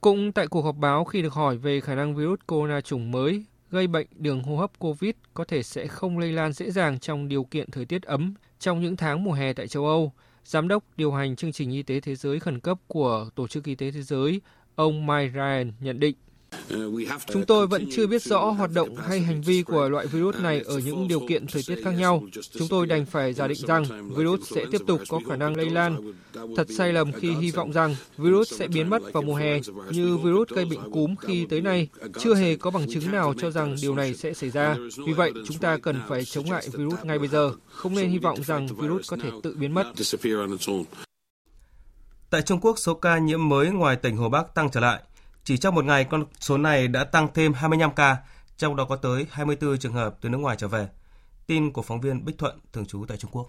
Cũng 0.01 0.33
tại 0.33 0.47
cuộc 0.47 0.63
họp 0.63 0.77
báo 0.77 1.05
khi 1.05 1.23
được 1.23 1.33
hỏi 1.33 1.57
về 1.57 1.81
khả 1.81 1.95
năng 1.95 2.17
virus 2.17 2.39
corona 2.47 2.81
chủng 2.81 3.11
mới 3.11 3.45
gây 3.71 3.87
bệnh 3.87 4.07
đường 4.13 4.43
hô 4.43 4.57
hấp 4.57 4.79
COVID 4.79 5.13
có 5.35 5.45
thể 5.45 5.63
sẽ 5.63 5.87
không 5.87 6.19
lây 6.19 6.33
lan 6.33 6.53
dễ 6.53 6.71
dàng 6.71 6.99
trong 6.99 7.29
điều 7.29 7.45
kiện 7.45 7.71
thời 7.71 7.85
tiết 7.85 8.03
ấm 8.03 8.35
trong 8.59 8.83
những 8.83 8.97
tháng 8.97 9.25
mùa 9.25 9.33
hè 9.33 9.53
tại 9.53 9.69
châu 9.69 9.87
Âu, 9.87 10.13
Giám 10.45 10.69
đốc 10.69 10.85
điều 10.97 11.13
hành 11.13 11.37
chương 11.37 11.53
trình 11.53 11.71
y 11.71 11.83
tế 11.83 12.01
thế 12.01 12.15
giới 12.15 12.41
khẩn 12.41 12.61
cấp 12.61 12.79
của 12.87 13.29
Tổ 13.35 13.49
chức 13.49 13.65
Y 13.65 13.75
tế 13.75 13.91
Thế 13.91 14.03
giới, 14.03 14.41
ông 14.75 15.07
Mike 15.07 15.33
Ryan 15.35 15.73
nhận 15.81 16.01
định. 16.01 16.17
Chúng 17.33 17.47
tôi 17.47 17.67
vẫn 17.67 17.87
chưa 17.93 18.07
biết 18.07 18.23
rõ 18.23 18.51
hoạt 18.51 18.71
động 18.75 18.97
hay 18.97 19.21
hành 19.21 19.43
vi 19.43 19.63
của 19.63 19.89
loại 19.89 20.07
virus 20.07 20.37
này 20.37 20.63
ở 20.67 20.79
những 20.79 21.09
điều 21.09 21.21
kiện 21.29 21.47
thời 21.47 21.63
tiết 21.67 21.81
khác 21.85 21.91
nhau. 21.91 22.25
Chúng 22.59 22.69
tôi 22.69 22.87
đành 22.87 23.07
phải 23.07 23.33
giả 23.33 23.47
định 23.49 23.67
rằng 23.67 24.11
virus 24.17 24.53
sẽ 24.55 24.65
tiếp 24.71 24.81
tục 24.87 25.01
có 25.09 25.21
khả 25.29 25.37
năng 25.37 25.57
lây 25.57 25.71
lan. 25.71 26.13
Thật 26.57 26.67
sai 26.77 26.93
lầm 26.93 27.13
khi 27.13 27.31
hy 27.31 27.51
vọng 27.51 27.73
rằng 27.73 27.97
virus 28.17 28.53
sẽ 28.53 28.69
biến 28.69 28.91
mất 28.91 29.03
vào 29.13 29.23
mùa 29.23 29.35
hè, 29.35 29.61
như 29.91 30.17
virus 30.17 30.49
gây 30.49 30.65
bệnh 30.65 30.91
cúm 30.93 31.15
khi 31.17 31.47
tới 31.51 31.61
nay. 31.61 31.89
Chưa 32.19 32.35
hề 32.35 32.57
có 32.57 32.71
bằng 32.71 32.87
chứng 32.91 33.13
nào 33.13 33.35
cho 33.39 33.51
rằng 33.51 33.77
điều 33.83 33.95
này 33.95 34.15
sẽ 34.15 34.35
xảy 34.35 34.51
ra. 34.51 34.77
Vì 35.07 35.13
vậy, 35.13 35.33
chúng 35.47 35.59
ta 35.59 35.77
cần 35.77 36.01
phải 36.09 36.25
chống 36.25 36.51
lại 36.51 36.69
virus 36.73 36.99
ngay 37.05 37.19
bây 37.19 37.29
giờ. 37.29 37.53
Không 37.69 37.95
nên 37.95 38.11
hy 38.11 38.19
vọng 38.19 38.43
rằng 38.45 38.67
virus 38.67 39.11
có 39.11 39.17
thể 39.23 39.31
tự 39.43 39.57
biến 39.59 39.75
mất. 39.75 39.85
Tại 42.31 42.43
Trung 42.43 42.61
Quốc, 42.61 42.79
số 42.79 42.95
ca 42.95 43.19
nhiễm 43.19 43.49
mới 43.49 43.71
ngoài 43.71 43.97
tỉnh 43.97 44.17
Hồ 44.17 44.29
Bắc 44.29 44.55
tăng 44.55 44.71
trở 44.71 44.81
lại. 44.81 45.03
Chỉ 45.45 45.57
trong 45.57 45.75
một 45.75 45.85
ngày, 45.85 46.05
con 46.05 46.25
số 46.41 46.59
này 46.59 46.89
đã 46.89 47.05
tăng 47.05 47.29
thêm 47.35 47.53
25 47.53 47.91
ca, 47.97 48.17
trong 48.57 48.77
đó 48.77 48.87
có 48.89 48.97
tới 48.97 49.27
24 49.31 49.79
trường 49.79 49.93
hợp 49.93 50.15
từ 50.21 50.29
nước 50.29 50.39
ngoài 50.39 50.57
trở 50.59 50.69
về. 50.69 50.87
Tin 51.47 51.73
của 51.73 51.83
phóng 51.83 52.01
viên 52.01 52.25
Bích 52.25 52.39
Thuận, 52.39 52.59
thường 52.73 52.87
trú 52.87 53.05
tại 53.09 53.17
Trung 53.17 53.31
Quốc. 53.31 53.47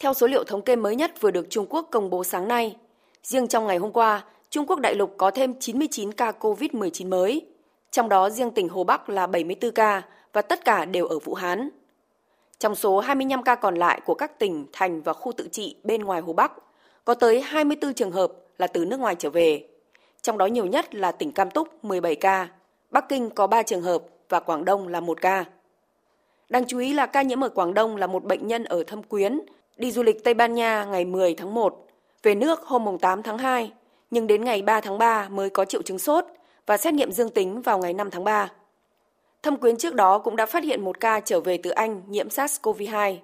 Theo 0.00 0.14
số 0.14 0.26
liệu 0.26 0.44
thống 0.44 0.62
kê 0.62 0.76
mới 0.76 0.96
nhất 0.96 1.12
vừa 1.20 1.30
được 1.30 1.46
Trung 1.50 1.66
Quốc 1.70 1.88
công 1.90 2.10
bố 2.10 2.24
sáng 2.24 2.48
nay, 2.48 2.76
riêng 3.22 3.48
trong 3.48 3.66
ngày 3.66 3.76
hôm 3.76 3.92
qua, 3.92 4.24
Trung 4.50 4.66
Quốc 4.66 4.80
đại 4.80 4.94
lục 4.94 5.14
có 5.18 5.30
thêm 5.30 5.54
99 5.60 6.12
ca 6.12 6.32
COVID-19 6.40 7.08
mới, 7.08 7.46
trong 7.90 8.08
đó 8.08 8.30
riêng 8.30 8.50
tỉnh 8.50 8.68
Hồ 8.68 8.84
Bắc 8.84 9.08
là 9.08 9.26
74 9.26 9.70
ca 9.70 10.02
và 10.32 10.42
tất 10.42 10.64
cả 10.64 10.84
đều 10.84 11.06
ở 11.06 11.18
Vũ 11.18 11.34
Hán. 11.34 11.70
Trong 12.58 12.74
số 12.74 13.00
25 13.00 13.42
ca 13.42 13.54
còn 13.54 13.74
lại 13.74 14.00
của 14.06 14.14
các 14.14 14.38
tỉnh, 14.38 14.66
thành 14.72 15.02
và 15.02 15.12
khu 15.12 15.32
tự 15.32 15.48
trị 15.52 15.76
bên 15.84 16.02
ngoài 16.02 16.20
Hồ 16.20 16.32
Bắc, 16.32 16.52
có 17.04 17.14
tới 17.14 17.40
24 17.40 17.94
trường 17.94 18.12
hợp 18.12 18.32
là 18.58 18.66
từ 18.66 18.84
nước 18.84 19.00
ngoài 19.00 19.16
trở 19.18 19.30
về. 19.30 19.68
Trong 20.22 20.38
đó 20.38 20.46
nhiều 20.46 20.66
nhất 20.66 20.94
là 20.94 21.12
tỉnh 21.12 21.32
Cam 21.32 21.50
Túc 21.50 21.84
17 21.84 22.14
ca, 22.14 22.48
Bắc 22.90 23.08
Kinh 23.08 23.30
có 23.30 23.46
3 23.46 23.62
trường 23.62 23.82
hợp 23.82 24.02
và 24.28 24.40
Quảng 24.40 24.64
Đông 24.64 24.88
là 24.88 25.00
1 25.00 25.20
ca. 25.20 25.44
Đáng 26.48 26.64
chú 26.66 26.78
ý 26.78 26.92
là 26.92 27.06
ca 27.06 27.22
nhiễm 27.22 27.44
ở 27.44 27.48
Quảng 27.48 27.74
Đông 27.74 27.96
là 27.96 28.06
một 28.06 28.24
bệnh 28.24 28.46
nhân 28.46 28.64
ở 28.64 28.84
Thâm 28.84 29.02
Quyến, 29.02 29.40
đi 29.76 29.92
du 29.92 30.02
lịch 30.02 30.24
Tây 30.24 30.34
Ban 30.34 30.54
Nha 30.54 30.84
ngày 30.84 31.04
10 31.04 31.34
tháng 31.34 31.54
1, 31.54 31.86
về 32.22 32.34
nước 32.34 32.60
hôm 32.60 32.98
8 32.98 33.22
tháng 33.22 33.38
2, 33.38 33.72
nhưng 34.10 34.26
đến 34.26 34.44
ngày 34.44 34.62
3 34.62 34.80
tháng 34.80 34.98
3 34.98 35.28
mới 35.28 35.50
có 35.50 35.64
triệu 35.64 35.82
chứng 35.82 35.98
sốt 35.98 36.24
và 36.66 36.76
xét 36.76 36.94
nghiệm 36.94 37.12
dương 37.12 37.30
tính 37.30 37.62
vào 37.62 37.78
ngày 37.78 37.92
5 37.92 38.10
tháng 38.10 38.24
3. 38.24 38.48
Thâm 39.42 39.56
Quyến 39.56 39.76
trước 39.76 39.94
đó 39.94 40.18
cũng 40.18 40.36
đã 40.36 40.46
phát 40.46 40.64
hiện 40.64 40.84
một 40.84 41.00
ca 41.00 41.20
trở 41.20 41.40
về 41.40 41.58
từ 41.62 41.70
Anh 41.70 42.02
nhiễm 42.08 42.28
SARS-CoV-2. 42.28 43.16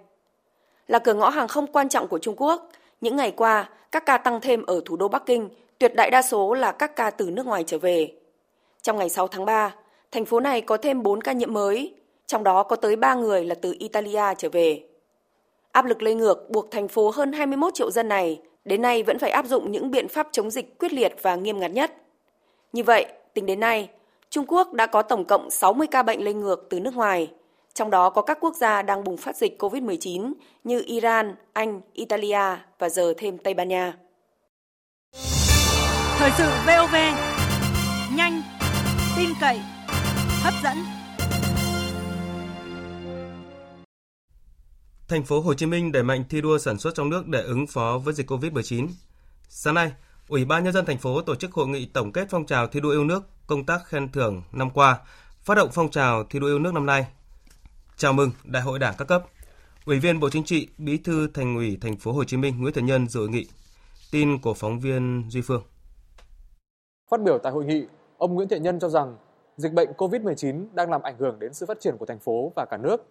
Là 0.88 0.98
cửa 0.98 1.14
ngõ 1.14 1.28
hàng 1.28 1.48
không 1.48 1.66
quan 1.66 1.88
trọng 1.88 2.08
của 2.08 2.18
Trung 2.18 2.34
Quốc, 2.36 2.68
những 3.00 3.16
ngày 3.16 3.30
qua, 3.30 3.68
các 3.92 4.06
ca 4.06 4.18
tăng 4.18 4.40
thêm 4.40 4.66
ở 4.66 4.80
thủ 4.84 4.96
đô 4.96 5.08
Bắc 5.08 5.26
Kinh, 5.26 5.48
tuyệt 5.78 5.94
đại 5.94 6.10
đa 6.10 6.22
số 6.22 6.54
là 6.54 6.72
các 6.72 6.96
ca 6.96 7.10
từ 7.10 7.30
nước 7.30 7.46
ngoài 7.46 7.64
trở 7.66 7.78
về. 7.78 8.12
Trong 8.82 8.96
ngày 8.96 9.08
6 9.08 9.28
tháng 9.28 9.44
3, 9.44 9.74
thành 10.12 10.24
phố 10.24 10.40
này 10.40 10.60
có 10.60 10.76
thêm 10.76 11.02
4 11.02 11.20
ca 11.20 11.32
nhiễm 11.32 11.52
mới, 11.52 11.94
trong 12.26 12.44
đó 12.44 12.62
có 12.62 12.76
tới 12.76 12.96
3 12.96 13.14
người 13.14 13.44
là 13.44 13.54
từ 13.54 13.76
Italia 13.78 14.34
trở 14.38 14.48
về. 14.48 14.82
Áp 15.72 15.84
lực 15.84 16.02
lây 16.02 16.14
ngược 16.14 16.50
buộc 16.50 16.70
thành 16.70 16.88
phố 16.88 17.10
hơn 17.10 17.32
21 17.32 17.74
triệu 17.74 17.90
dân 17.90 18.08
này 18.08 18.40
đến 18.64 18.82
nay 18.82 19.02
vẫn 19.02 19.18
phải 19.18 19.30
áp 19.30 19.46
dụng 19.46 19.72
những 19.72 19.90
biện 19.90 20.08
pháp 20.08 20.28
chống 20.32 20.50
dịch 20.50 20.78
quyết 20.78 20.92
liệt 20.92 21.14
và 21.22 21.36
nghiêm 21.36 21.60
ngặt 21.60 21.70
nhất. 21.70 21.92
Như 22.72 22.82
vậy, 22.82 23.06
tính 23.34 23.46
đến 23.46 23.60
nay, 23.60 23.88
Trung 24.30 24.44
Quốc 24.48 24.72
đã 24.72 24.86
có 24.86 25.02
tổng 25.02 25.24
cộng 25.24 25.50
60 25.50 25.86
ca 25.86 26.02
bệnh 26.02 26.24
lây 26.24 26.34
ngược 26.34 26.66
từ 26.70 26.80
nước 26.80 26.94
ngoài, 26.94 27.30
trong 27.74 27.90
đó 27.90 28.10
có 28.10 28.22
các 28.22 28.38
quốc 28.40 28.56
gia 28.56 28.82
đang 28.82 29.04
bùng 29.04 29.16
phát 29.16 29.36
dịch 29.36 29.62
COVID-19 29.62 30.32
như 30.64 30.82
Iran, 30.86 31.34
Anh, 31.52 31.80
Italia 31.92 32.56
và 32.78 32.88
giờ 32.88 33.14
thêm 33.18 33.38
Tây 33.38 33.54
Ban 33.54 33.68
Nha. 33.68 33.98
Thời 36.18 36.30
sự 36.38 36.50
VOV, 36.66 36.94
nhanh, 38.16 38.42
tin 39.16 39.30
cậy, 39.40 39.60
hấp 40.42 40.54
dẫn. 40.62 40.76
Thành 45.08 45.24
phố 45.24 45.40
Hồ 45.40 45.54
Chí 45.54 45.66
Minh 45.66 45.92
đẩy 45.92 46.02
mạnh 46.02 46.24
thi 46.30 46.40
đua 46.40 46.58
sản 46.58 46.78
xuất 46.78 46.94
trong 46.94 47.10
nước 47.10 47.26
để 47.26 47.42
ứng 47.42 47.66
phó 47.66 47.98
với 48.04 48.14
dịch 48.14 48.30
COVID-19. 48.30 48.88
Sáng 49.48 49.74
nay, 49.74 49.92
Ủy 50.28 50.44
ban 50.44 50.64
nhân 50.64 50.72
dân 50.72 50.86
thành 50.86 50.98
phố 50.98 51.22
tổ 51.22 51.34
chức 51.34 51.52
hội 51.52 51.68
nghị 51.68 51.86
tổng 51.86 52.12
kết 52.12 52.28
phong 52.30 52.46
trào 52.46 52.66
thi 52.66 52.80
đua 52.80 52.90
yêu 52.90 53.04
nước, 53.04 53.22
công 53.46 53.66
tác 53.66 53.86
khen 53.86 54.12
thưởng 54.12 54.42
năm 54.52 54.70
qua, 54.70 54.98
phát 55.42 55.54
động 55.54 55.70
phong 55.72 55.90
trào 55.90 56.24
thi 56.24 56.38
đua 56.38 56.46
yêu 56.46 56.58
nước 56.58 56.74
năm 56.74 56.86
nay. 56.86 57.06
Chào 57.96 58.12
mừng 58.12 58.30
Đại 58.44 58.62
hội 58.62 58.78
Đảng 58.78 58.94
các 58.98 59.04
cấp. 59.04 59.24
Ủy 59.84 59.98
viên 59.98 60.20
Bộ 60.20 60.30
Chính 60.30 60.44
trị, 60.44 60.68
Bí 60.78 60.96
thư 60.96 61.28
Thành 61.34 61.56
ủy 61.56 61.78
Thành 61.80 61.96
phố 61.96 62.12
Hồ 62.12 62.24
Chí 62.24 62.36
Minh 62.36 62.60
Nguyễn 62.60 62.74
Thiện 62.74 62.86
Nhân 62.86 63.08
dự 63.08 63.20
hội 63.20 63.28
nghị. 63.28 63.46
Tin 64.10 64.38
của 64.38 64.54
phóng 64.54 64.80
viên 64.80 65.24
Duy 65.30 65.40
Phương. 65.40 65.62
Phát 67.08 67.22
biểu 67.22 67.38
tại 67.38 67.52
hội 67.52 67.64
nghị, 67.64 67.86
ông 68.18 68.34
Nguyễn 68.34 68.48
Thiện 68.48 68.62
Nhân 68.62 68.78
cho 68.78 68.88
rằng 68.88 69.16
dịch 69.56 69.72
bệnh 69.72 69.92
COVID-19 69.92 70.66
đang 70.72 70.90
làm 70.90 71.02
ảnh 71.02 71.16
hưởng 71.18 71.38
đến 71.38 71.54
sự 71.54 71.66
phát 71.66 71.80
triển 71.80 71.96
của 71.98 72.06
thành 72.06 72.18
phố 72.18 72.52
và 72.56 72.66
cả 72.70 72.76
nước. 72.76 73.06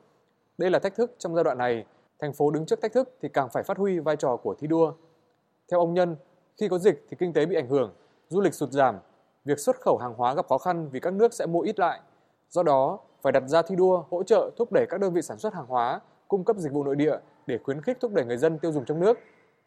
Đây 0.57 0.69
là 0.69 0.79
thách 0.79 0.95
thức 0.95 1.15
trong 1.17 1.35
giai 1.35 1.43
đoạn 1.43 1.57
này, 1.57 1.85
thành 2.19 2.33
phố 2.33 2.51
đứng 2.51 2.65
trước 2.65 2.81
thách 2.81 2.93
thức 2.93 3.15
thì 3.21 3.29
càng 3.29 3.49
phải 3.53 3.63
phát 3.63 3.77
huy 3.77 3.99
vai 3.99 4.15
trò 4.15 4.37
của 4.37 4.55
thi 4.59 4.67
đua. 4.67 4.93
Theo 5.71 5.79
ông 5.79 5.93
Nhân, 5.93 6.15
khi 6.59 6.67
có 6.67 6.77
dịch 6.77 7.05
thì 7.09 7.17
kinh 7.19 7.33
tế 7.33 7.45
bị 7.45 7.55
ảnh 7.55 7.67
hưởng, 7.67 7.93
du 8.29 8.41
lịch 8.41 8.53
sụt 8.53 8.69
giảm, 8.69 8.97
việc 9.45 9.59
xuất 9.59 9.81
khẩu 9.81 9.97
hàng 9.97 10.13
hóa 10.13 10.33
gặp 10.33 10.47
khó 10.47 10.57
khăn 10.57 10.89
vì 10.89 10.99
các 10.99 11.13
nước 11.13 11.33
sẽ 11.33 11.45
mua 11.45 11.61
ít 11.61 11.79
lại. 11.79 11.99
Do 12.49 12.63
đó, 12.63 12.99
phải 13.21 13.31
đặt 13.31 13.43
ra 13.47 13.61
thi 13.61 13.75
đua, 13.75 14.03
hỗ 14.09 14.23
trợ 14.23 14.51
thúc 14.57 14.71
đẩy 14.71 14.85
các 14.89 14.99
đơn 14.99 15.13
vị 15.13 15.21
sản 15.21 15.37
xuất 15.37 15.53
hàng 15.53 15.65
hóa, 15.67 16.01
cung 16.27 16.43
cấp 16.43 16.57
dịch 16.57 16.73
vụ 16.73 16.83
nội 16.83 16.95
địa 16.95 17.17
để 17.47 17.57
khuyến 17.63 17.81
khích 17.81 17.97
thúc 17.99 18.13
đẩy 18.13 18.25
người 18.25 18.37
dân 18.37 18.59
tiêu 18.59 18.71
dùng 18.71 18.85
trong 18.85 18.99
nước. 18.99 19.19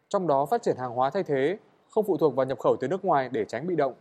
Trong 0.09 0.27
đó 0.27 0.45
phát 0.45 0.61
triển 0.61 0.77
hàng 0.77 0.91
hóa 0.91 1.09
thay 1.09 1.23
thế, 1.23 1.57
không 1.89 2.05
phụ 2.05 2.17
thuộc 2.17 2.35
vào 2.35 2.45
nhập 2.45 2.59
khẩu 2.59 2.75
từ 2.79 2.87
nước 2.87 3.05
ngoài 3.05 3.29
để 3.29 3.45
tránh 3.45 3.67
bị 3.67 3.75
động. 3.75 3.93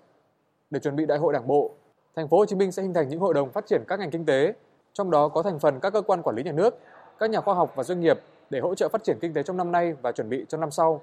Để 0.70 0.80
chuẩn 0.80 0.96
bị 0.96 1.06
đại 1.06 1.18
hội 1.18 1.32
Đảng 1.32 1.46
bộ, 1.46 1.70
thành 2.16 2.28
phố 2.28 2.38
Hồ 2.38 2.46
Chí 2.46 2.56
Minh 2.56 2.72
sẽ 2.72 2.82
hình 2.82 2.94
thành 2.94 3.08
những 3.08 3.20
hội 3.20 3.34
đồng 3.34 3.50
phát 3.50 3.66
triển 3.66 3.84
các 3.88 3.98
ngành 3.98 4.10
kinh 4.10 4.26
tế, 4.26 4.54
trong 4.92 5.10
đó 5.10 5.28
có 5.28 5.42
thành 5.42 5.58
phần 5.58 5.80
các 5.80 5.92
cơ 5.92 6.02
quan 6.02 6.22
quản 6.22 6.36
lý 6.36 6.42
nhà 6.42 6.52
nước, 6.52 6.78
các 7.18 7.30
nhà 7.30 7.40
khoa 7.40 7.54
học 7.54 7.72
và 7.76 7.82
doanh 7.82 8.00
nghiệp 8.00 8.20
để 8.50 8.60
hỗ 8.60 8.74
trợ 8.74 8.88
phát 8.88 9.04
triển 9.04 9.18
kinh 9.20 9.34
tế 9.34 9.42
trong 9.42 9.56
năm 9.56 9.72
nay 9.72 9.92
và 10.02 10.12
chuẩn 10.12 10.28
bị 10.28 10.44
cho 10.48 10.58
năm 10.58 10.70
sau. 10.70 11.00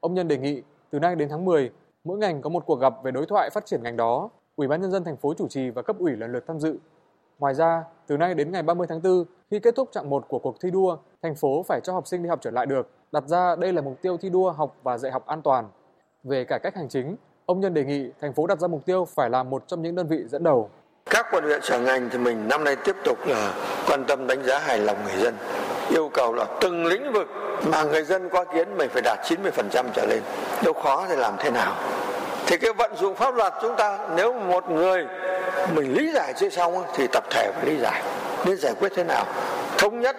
Ông 0.00 0.14
Nhân 0.14 0.28
đề 0.28 0.38
nghị 0.38 0.62
từ 0.90 0.98
nay 0.98 1.16
đến 1.16 1.28
tháng 1.28 1.44
10, 1.44 1.70
mỗi 2.04 2.18
ngành 2.18 2.42
có 2.42 2.50
một 2.50 2.66
cuộc 2.66 2.80
gặp 2.80 2.94
về 3.02 3.10
đối 3.10 3.26
thoại 3.26 3.50
phát 3.50 3.66
triển 3.66 3.82
ngành 3.82 3.96
đó. 3.96 4.30
Ủy 4.56 4.68
ban 4.68 4.80
nhân 4.80 4.90
dân 4.90 5.04
thành 5.04 5.16
phố 5.16 5.34
chủ 5.34 5.48
trì 5.48 5.70
và 5.70 5.82
cấp 5.82 5.96
ủy 5.98 6.16
lần 6.16 6.32
lượt 6.32 6.44
tham 6.46 6.60
dự. 6.60 6.76
Ngoài 7.38 7.54
ra, 7.54 7.84
từ 8.06 8.16
nay 8.16 8.34
đến 8.34 8.52
ngày 8.52 8.62
30 8.62 8.86
tháng 8.86 9.02
4, 9.02 9.24
khi 9.50 9.58
kết 9.58 9.74
thúc 9.76 9.88
chặng 9.92 10.10
1 10.10 10.28
của 10.28 10.38
cuộc 10.38 10.60
thi 10.60 10.70
đua, 10.70 10.96
thành 11.22 11.34
phố 11.34 11.62
phải 11.62 11.80
cho 11.80 11.92
học 11.92 12.06
sinh 12.06 12.22
đi 12.22 12.28
học 12.28 12.38
trở 12.42 12.50
lại 12.50 12.66
được. 12.66 12.90
Đặt 13.12 13.24
ra 13.26 13.56
đây 13.56 13.72
là 13.72 13.82
mục 13.82 14.02
tiêu 14.02 14.16
thi 14.16 14.30
đua 14.30 14.50
học 14.50 14.76
và 14.82 14.98
dạy 14.98 15.12
học 15.12 15.26
an 15.26 15.42
toàn. 15.42 15.68
Về 16.24 16.44
cải 16.44 16.58
cách 16.62 16.76
hành 16.76 16.88
chính, 16.88 17.16
ông 17.48 17.60
Nhân 17.60 17.74
đề 17.74 17.84
nghị 17.84 18.10
thành 18.20 18.32
phố 18.32 18.46
đặt 18.46 18.58
ra 18.58 18.68
mục 18.68 18.86
tiêu 18.86 19.08
phải 19.14 19.30
là 19.30 19.42
một 19.42 19.62
trong 19.66 19.82
những 19.82 19.94
đơn 19.94 20.06
vị 20.06 20.18
dẫn 20.28 20.42
đầu. 20.42 20.70
Các 21.10 21.26
quận 21.30 21.44
huyện 21.44 21.62
sở 21.62 21.78
ngành 21.78 22.08
thì 22.10 22.18
mình 22.18 22.48
năm 22.48 22.64
nay 22.64 22.76
tiếp 22.76 22.96
tục 23.04 23.18
là 23.26 23.52
quan 23.88 24.04
tâm 24.04 24.26
đánh 24.26 24.42
giá 24.44 24.58
hài 24.58 24.78
lòng 24.78 24.96
người 25.04 25.16
dân. 25.22 25.34
Yêu 25.90 26.10
cầu 26.14 26.34
là 26.34 26.44
từng 26.60 26.86
lĩnh 26.86 27.12
vực 27.12 27.26
mà 27.66 27.82
người 27.82 28.04
dân 28.04 28.28
có 28.28 28.44
kiến 28.44 28.76
mình 28.76 28.90
phải 28.92 29.02
đạt 29.02 29.18
90% 29.22 29.84
trở 29.94 30.06
lên. 30.06 30.22
Đâu 30.64 30.74
khó 30.74 31.06
thì 31.08 31.16
làm 31.16 31.34
thế 31.38 31.50
nào? 31.50 31.72
Thì 32.46 32.56
cái 32.56 32.72
vận 32.72 32.96
dụng 32.96 33.14
pháp 33.14 33.34
luật 33.34 33.52
chúng 33.62 33.76
ta, 33.76 33.98
nếu 34.16 34.32
một 34.32 34.70
người 34.70 35.06
mình 35.74 35.92
lý 35.92 36.12
giải 36.12 36.34
chưa 36.36 36.48
xong 36.48 36.84
thì 36.94 37.06
tập 37.12 37.24
thể 37.30 37.52
phải 37.54 37.66
lý 37.66 37.78
giải 37.78 38.02
nên 38.44 38.56
giải 38.56 38.74
quyết 38.80 38.92
thế 38.96 39.04
nào 39.04 39.24
thống 39.78 40.00
nhất 40.00 40.16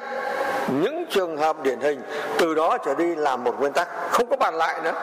những 0.84 1.06
trường 1.10 1.38
hợp 1.38 1.64
điển 1.64 1.80
hình, 1.80 2.02
từ 2.40 2.56
đó 2.56 2.78
trở 2.86 2.96
đi 2.96 3.16
làm 3.16 3.44
một 3.44 3.60
nguyên 3.60 3.74
tắc, 3.74 3.88
không 4.12 4.30
có 4.30 4.36
bàn 4.36 4.56
lại 4.56 4.80
nữa 4.84 4.94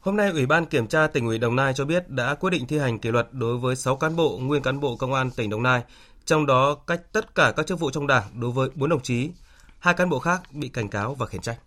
Hôm 0.00 0.16
nay, 0.16 0.30
Ủy 0.30 0.46
ban 0.46 0.66
Kiểm 0.66 0.86
tra 0.86 1.06
tỉnh 1.06 1.26
ủy 1.26 1.38
Đồng 1.38 1.56
Nai 1.56 1.74
cho 1.74 1.84
biết 1.84 2.08
đã 2.08 2.34
quyết 2.34 2.50
định 2.50 2.66
thi 2.66 2.78
hành 2.78 2.98
kỷ 2.98 3.10
luật 3.10 3.28
đối 3.32 3.58
với 3.58 3.76
6 3.76 3.96
cán 3.96 4.16
bộ, 4.16 4.38
nguyên 4.38 4.62
cán 4.62 4.80
bộ 4.80 4.96
công 4.96 5.14
an 5.14 5.30
tỉnh 5.30 5.50
Đồng 5.50 5.62
Nai, 5.62 5.82
trong 6.24 6.46
đó 6.46 6.74
cách 6.74 7.00
tất 7.12 7.34
cả 7.34 7.52
các 7.56 7.66
chức 7.66 7.80
vụ 7.80 7.90
trong 7.90 8.06
đảng 8.06 8.24
đối 8.40 8.50
với 8.50 8.68
4 8.74 8.90
đồng 8.90 9.02
chí. 9.02 9.30
Hai 9.78 9.94
cán 9.94 10.08
bộ 10.08 10.18
khác 10.18 10.52
bị 10.52 10.68
cảnh 10.68 10.88
cáo 10.88 11.14
và 11.14 11.26
khiển 11.26 11.40
trách. 11.40 11.58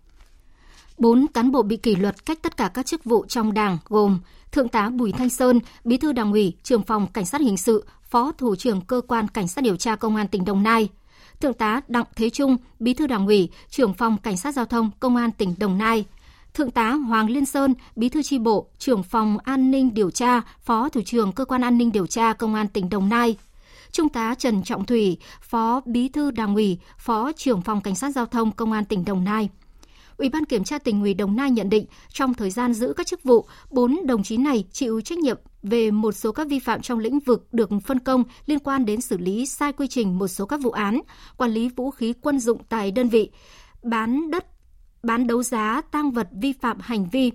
4 0.98 1.26
cán 1.34 1.52
bộ 1.52 1.62
bị 1.62 1.76
kỷ 1.76 1.96
luật 1.96 2.26
cách 2.26 2.38
tất 2.42 2.56
cả 2.56 2.70
các 2.74 2.86
chức 2.86 3.04
vụ 3.04 3.24
trong 3.28 3.54
Đảng 3.54 3.78
gồm 3.88 4.20
Thượng 4.52 4.68
tá 4.68 4.90
Bùi 4.90 5.12
Thanh 5.12 5.30
Sơn, 5.30 5.60
Bí 5.84 5.96
thư 5.96 6.12
Đảng 6.12 6.32
ủy, 6.32 6.56
Trưởng 6.62 6.82
phòng 6.82 7.06
Cảnh 7.06 7.24
sát 7.24 7.40
hình 7.40 7.56
sự, 7.56 7.84
Phó 8.02 8.32
thủ 8.38 8.56
trưởng 8.56 8.80
cơ 8.80 9.00
quan 9.08 9.28
Cảnh 9.28 9.48
sát 9.48 9.62
điều 9.64 9.76
tra 9.76 9.96
Công 9.96 10.16
an 10.16 10.28
tỉnh 10.28 10.44
Đồng 10.44 10.62
Nai. 10.62 10.88
Thượng 11.40 11.54
tá 11.54 11.80
Đặng 11.88 12.04
Thế 12.16 12.30
Trung, 12.30 12.56
Bí 12.78 12.94
thư 12.94 13.06
Đảng 13.06 13.26
ủy, 13.26 13.48
Trưởng 13.70 13.94
phòng 13.94 14.18
Cảnh 14.18 14.36
sát 14.36 14.54
giao 14.54 14.64
thông 14.64 14.90
Công 15.00 15.16
an 15.16 15.30
tỉnh 15.32 15.54
Đồng 15.58 15.78
Nai. 15.78 16.04
Thượng 16.54 16.70
tá 16.70 16.90
Hoàng 16.92 17.30
Liên 17.30 17.46
Sơn, 17.46 17.74
Bí 17.96 18.08
thư 18.08 18.22
tri 18.22 18.38
bộ, 18.38 18.66
Trưởng 18.78 19.02
phòng 19.02 19.38
An 19.44 19.70
ninh 19.70 19.94
điều 19.94 20.10
tra, 20.10 20.40
Phó 20.60 20.88
thủ 20.88 21.00
trưởng 21.06 21.32
cơ 21.32 21.44
quan 21.44 21.62
An 21.62 21.78
ninh 21.78 21.92
điều 21.92 22.06
tra 22.06 22.32
Công 22.32 22.54
an 22.54 22.68
tỉnh 22.68 22.88
Đồng 22.88 23.08
Nai. 23.08 23.36
Trung 23.92 24.08
tá 24.08 24.34
Trần 24.38 24.62
Trọng 24.62 24.86
Thủy, 24.86 25.16
Phó 25.42 25.80
Bí 25.86 26.08
thư 26.08 26.30
Đảng 26.30 26.54
ủy, 26.54 26.78
Phó 26.98 27.32
trưởng 27.32 27.62
phòng 27.62 27.80
Cảnh 27.80 27.94
sát 27.94 28.10
giao 28.10 28.26
thông 28.26 28.52
Công 28.52 28.72
an 28.72 28.84
tỉnh 28.84 29.04
Đồng 29.04 29.24
Nai. 29.24 29.48
Ủy 30.16 30.28
ban 30.28 30.44
Kiểm 30.44 30.64
tra 30.64 30.78
tỉnh 30.78 31.00
ủy 31.02 31.14
Đồng 31.14 31.36
Nai 31.36 31.50
nhận 31.50 31.70
định 31.70 31.86
trong 32.12 32.34
thời 32.34 32.50
gian 32.50 32.74
giữ 32.74 32.92
các 32.96 33.06
chức 33.06 33.22
vụ, 33.22 33.46
bốn 33.70 34.06
đồng 34.06 34.22
chí 34.22 34.36
này 34.36 34.64
chịu 34.72 35.00
trách 35.00 35.18
nhiệm 35.18 35.38
về 35.62 35.90
một 35.90 36.12
số 36.12 36.32
các 36.32 36.46
vi 36.48 36.58
phạm 36.58 36.82
trong 36.82 36.98
lĩnh 36.98 37.20
vực 37.20 37.46
được 37.52 37.70
phân 37.86 37.98
công 37.98 38.24
liên 38.46 38.58
quan 38.58 38.84
đến 38.84 39.00
xử 39.00 39.18
lý 39.18 39.46
sai 39.46 39.72
quy 39.72 39.86
trình 39.86 40.18
một 40.18 40.28
số 40.28 40.46
các 40.46 40.60
vụ 40.62 40.70
án, 40.70 41.00
quản 41.36 41.50
lý 41.50 41.68
vũ 41.68 41.90
khí 41.90 42.12
quân 42.20 42.40
dụng 42.40 42.58
tại 42.68 42.90
đơn 42.90 43.08
vị, 43.08 43.30
bán 43.82 44.30
đất, 44.30 44.46
bán 45.04 45.26
đấu 45.26 45.42
giá 45.42 45.80
tăng 45.90 46.10
vật 46.10 46.28
vi 46.32 46.52
phạm 46.52 46.76
hành 46.80 47.08
vi, 47.10 47.32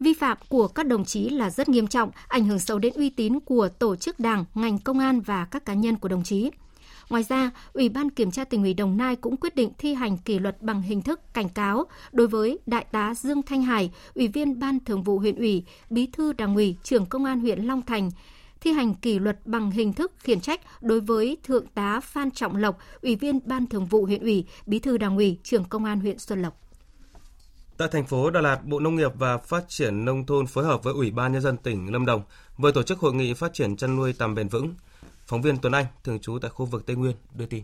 vi 0.00 0.14
phạm 0.14 0.38
của 0.48 0.68
các 0.68 0.86
đồng 0.86 1.04
chí 1.04 1.28
là 1.28 1.50
rất 1.50 1.68
nghiêm 1.68 1.86
trọng, 1.86 2.10
ảnh 2.28 2.44
hưởng 2.44 2.58
sâu 2.58 2.78
đến 2.78 2.92
uy 2.96 3.10
tín 3.10 3.40
của 3.40 3.68
tổ 3.68 3.96
chức 3.96 4.20
đảng, 4.20 4.44
ngành 4.54 4.78
công 4.78 4.98
an 4.98 5.20
và 5.20 5.44
các 5.44 5.64
cá 5.64 5.74
nhân 5.74 5.96
của 5.96 6.08
đồng 6.08 6.22
chí. 6.22 6.50
Ngoài 7.10 7.22
ra, 7.22 7.50
Ủy 7.72 7.88
ban 7.88 8.10
Kiểm 8.10 8.30
tra 8.30 8.44
tỉnh 8.44 8.62
ủy 8.62 8.74
Đồng 8.74 8.96
Nai 8.96 9.16
cũng 9.16 9.36
quyết 9.36 9.54
định 9.54 9.72
thi 9.78 9.94
hành 9.94 10.18
kỷ 10.18 10.38
luật 10.38 10.62
bằng 10.62 10.82
hình 10.82 11.02
thức 11.02 11.34
cảnh 11.34 11.48
cáo 11.48 11.84
đối 12.12 12.26
với 12.26 12.58
Đại 12.66 12.84
tá 12.92 13.14
Dương 13.14 13.42
Thanh 13.42 13.62
Hải, 13.62 13.90
Ủy 14.14 14.28
viên 14.28 14.58
Ban 14.58 14.80
Thường 14.80 15.02
vụ 15.02 15.18
huyện 15.18 15.36
ủy, 15.36 15.64
Bí 15.90 16.06
thư 16.06 16.32
Đảng 16.32 16.54
ủy, 16.54 16.76
trưởng 16.82 17.06
Công 17.06 17.24
an 17.24 17.40
huyện 17.40 17.62
Long 17.62 17.82
Thành, 17.82 18.10
thi 18.60 18.72
hành 18.72 18.94
kỷ 18.94 19.18
luật 19.18 19.46
bằng 19.46 19.70
hình 19.70 19.92
thức 19.92 20.12
khiển 20.18 20.40
trách 20.40 20.60
đối 20.80 21.00
với 21.00 21.36
Thượng 21.42 21.66
tá 21.66 22.00
Phan 22.00 22.30
Trọng 22.30 22.56
Lộc, 22.56 22.78
Ủy 23.02 23.16
viên 23.16 23.40
Ban 23.44 23.66
Thường 23.66 23.86
vụ 23.86 24.04
huyện 24.06 24.22
ủy, 24.22 24.44
Bí 24.66 24.78
thư 24.78 24.98
Đảng 24.98 25.16
ủy, 25.16 25.38
trưởng 25.42 25.64
Công 25.64 25.84
an 25.84 26.00
huyện 26.00 26.18
Xuân 26.18 26.42
Lộc. 26.42 26.67
Tại 27.78 27.88
thành 27.92 28.06
phố 28.06 28.30
Đà 28.30 28.40
Lạt, 28.40 28.64
Bộ 28.64 28.80
Nông 28.80 28.96
nghiệp 28.96 29.12
và 29.14 29.38
Phát 29.38 29.64
triển 29.68 30.04
Nông 30.04 30.26
thôn 30.26 30.46
phối 30.46 30.64
hợp 30.64 30.84
với 30.84 30.94
Ủy 30.94 31.10
ban 31.10 31.32
Nhân 31.32 31.42
dân 31.42 31.56
tỉnh 31.56 31.92
Lâm 31.92 32.06
Đồng 32.06 32.22
vừa 32.56 32.72
tổ 32.72 32.82
chức 32.82 32.98
hội 32.98 33.14
nghị 33.14 33.34
phát 33.34 33.52
triển 33.52 33.76
chăn 33.76 33.96
nuôi 33.96 34.14
tầm 34.18 34.34
bền 34.34 34.48
vững. 34.48 34.74
Phóng 35.26 35.42
viên 35.42 35.58
Tuấn 35.62 35.72
Anh, 35.72 35.84
thường 36.04 36.18
trú 36.18 36.38
tại 36.42 36.50
khu 36.50 36.66
vực 36.66 36.86
Tây 36.86 36.96
Nguyên, 36.96 37.16
đưa 37.34 37.46
tin. 37.46 37.62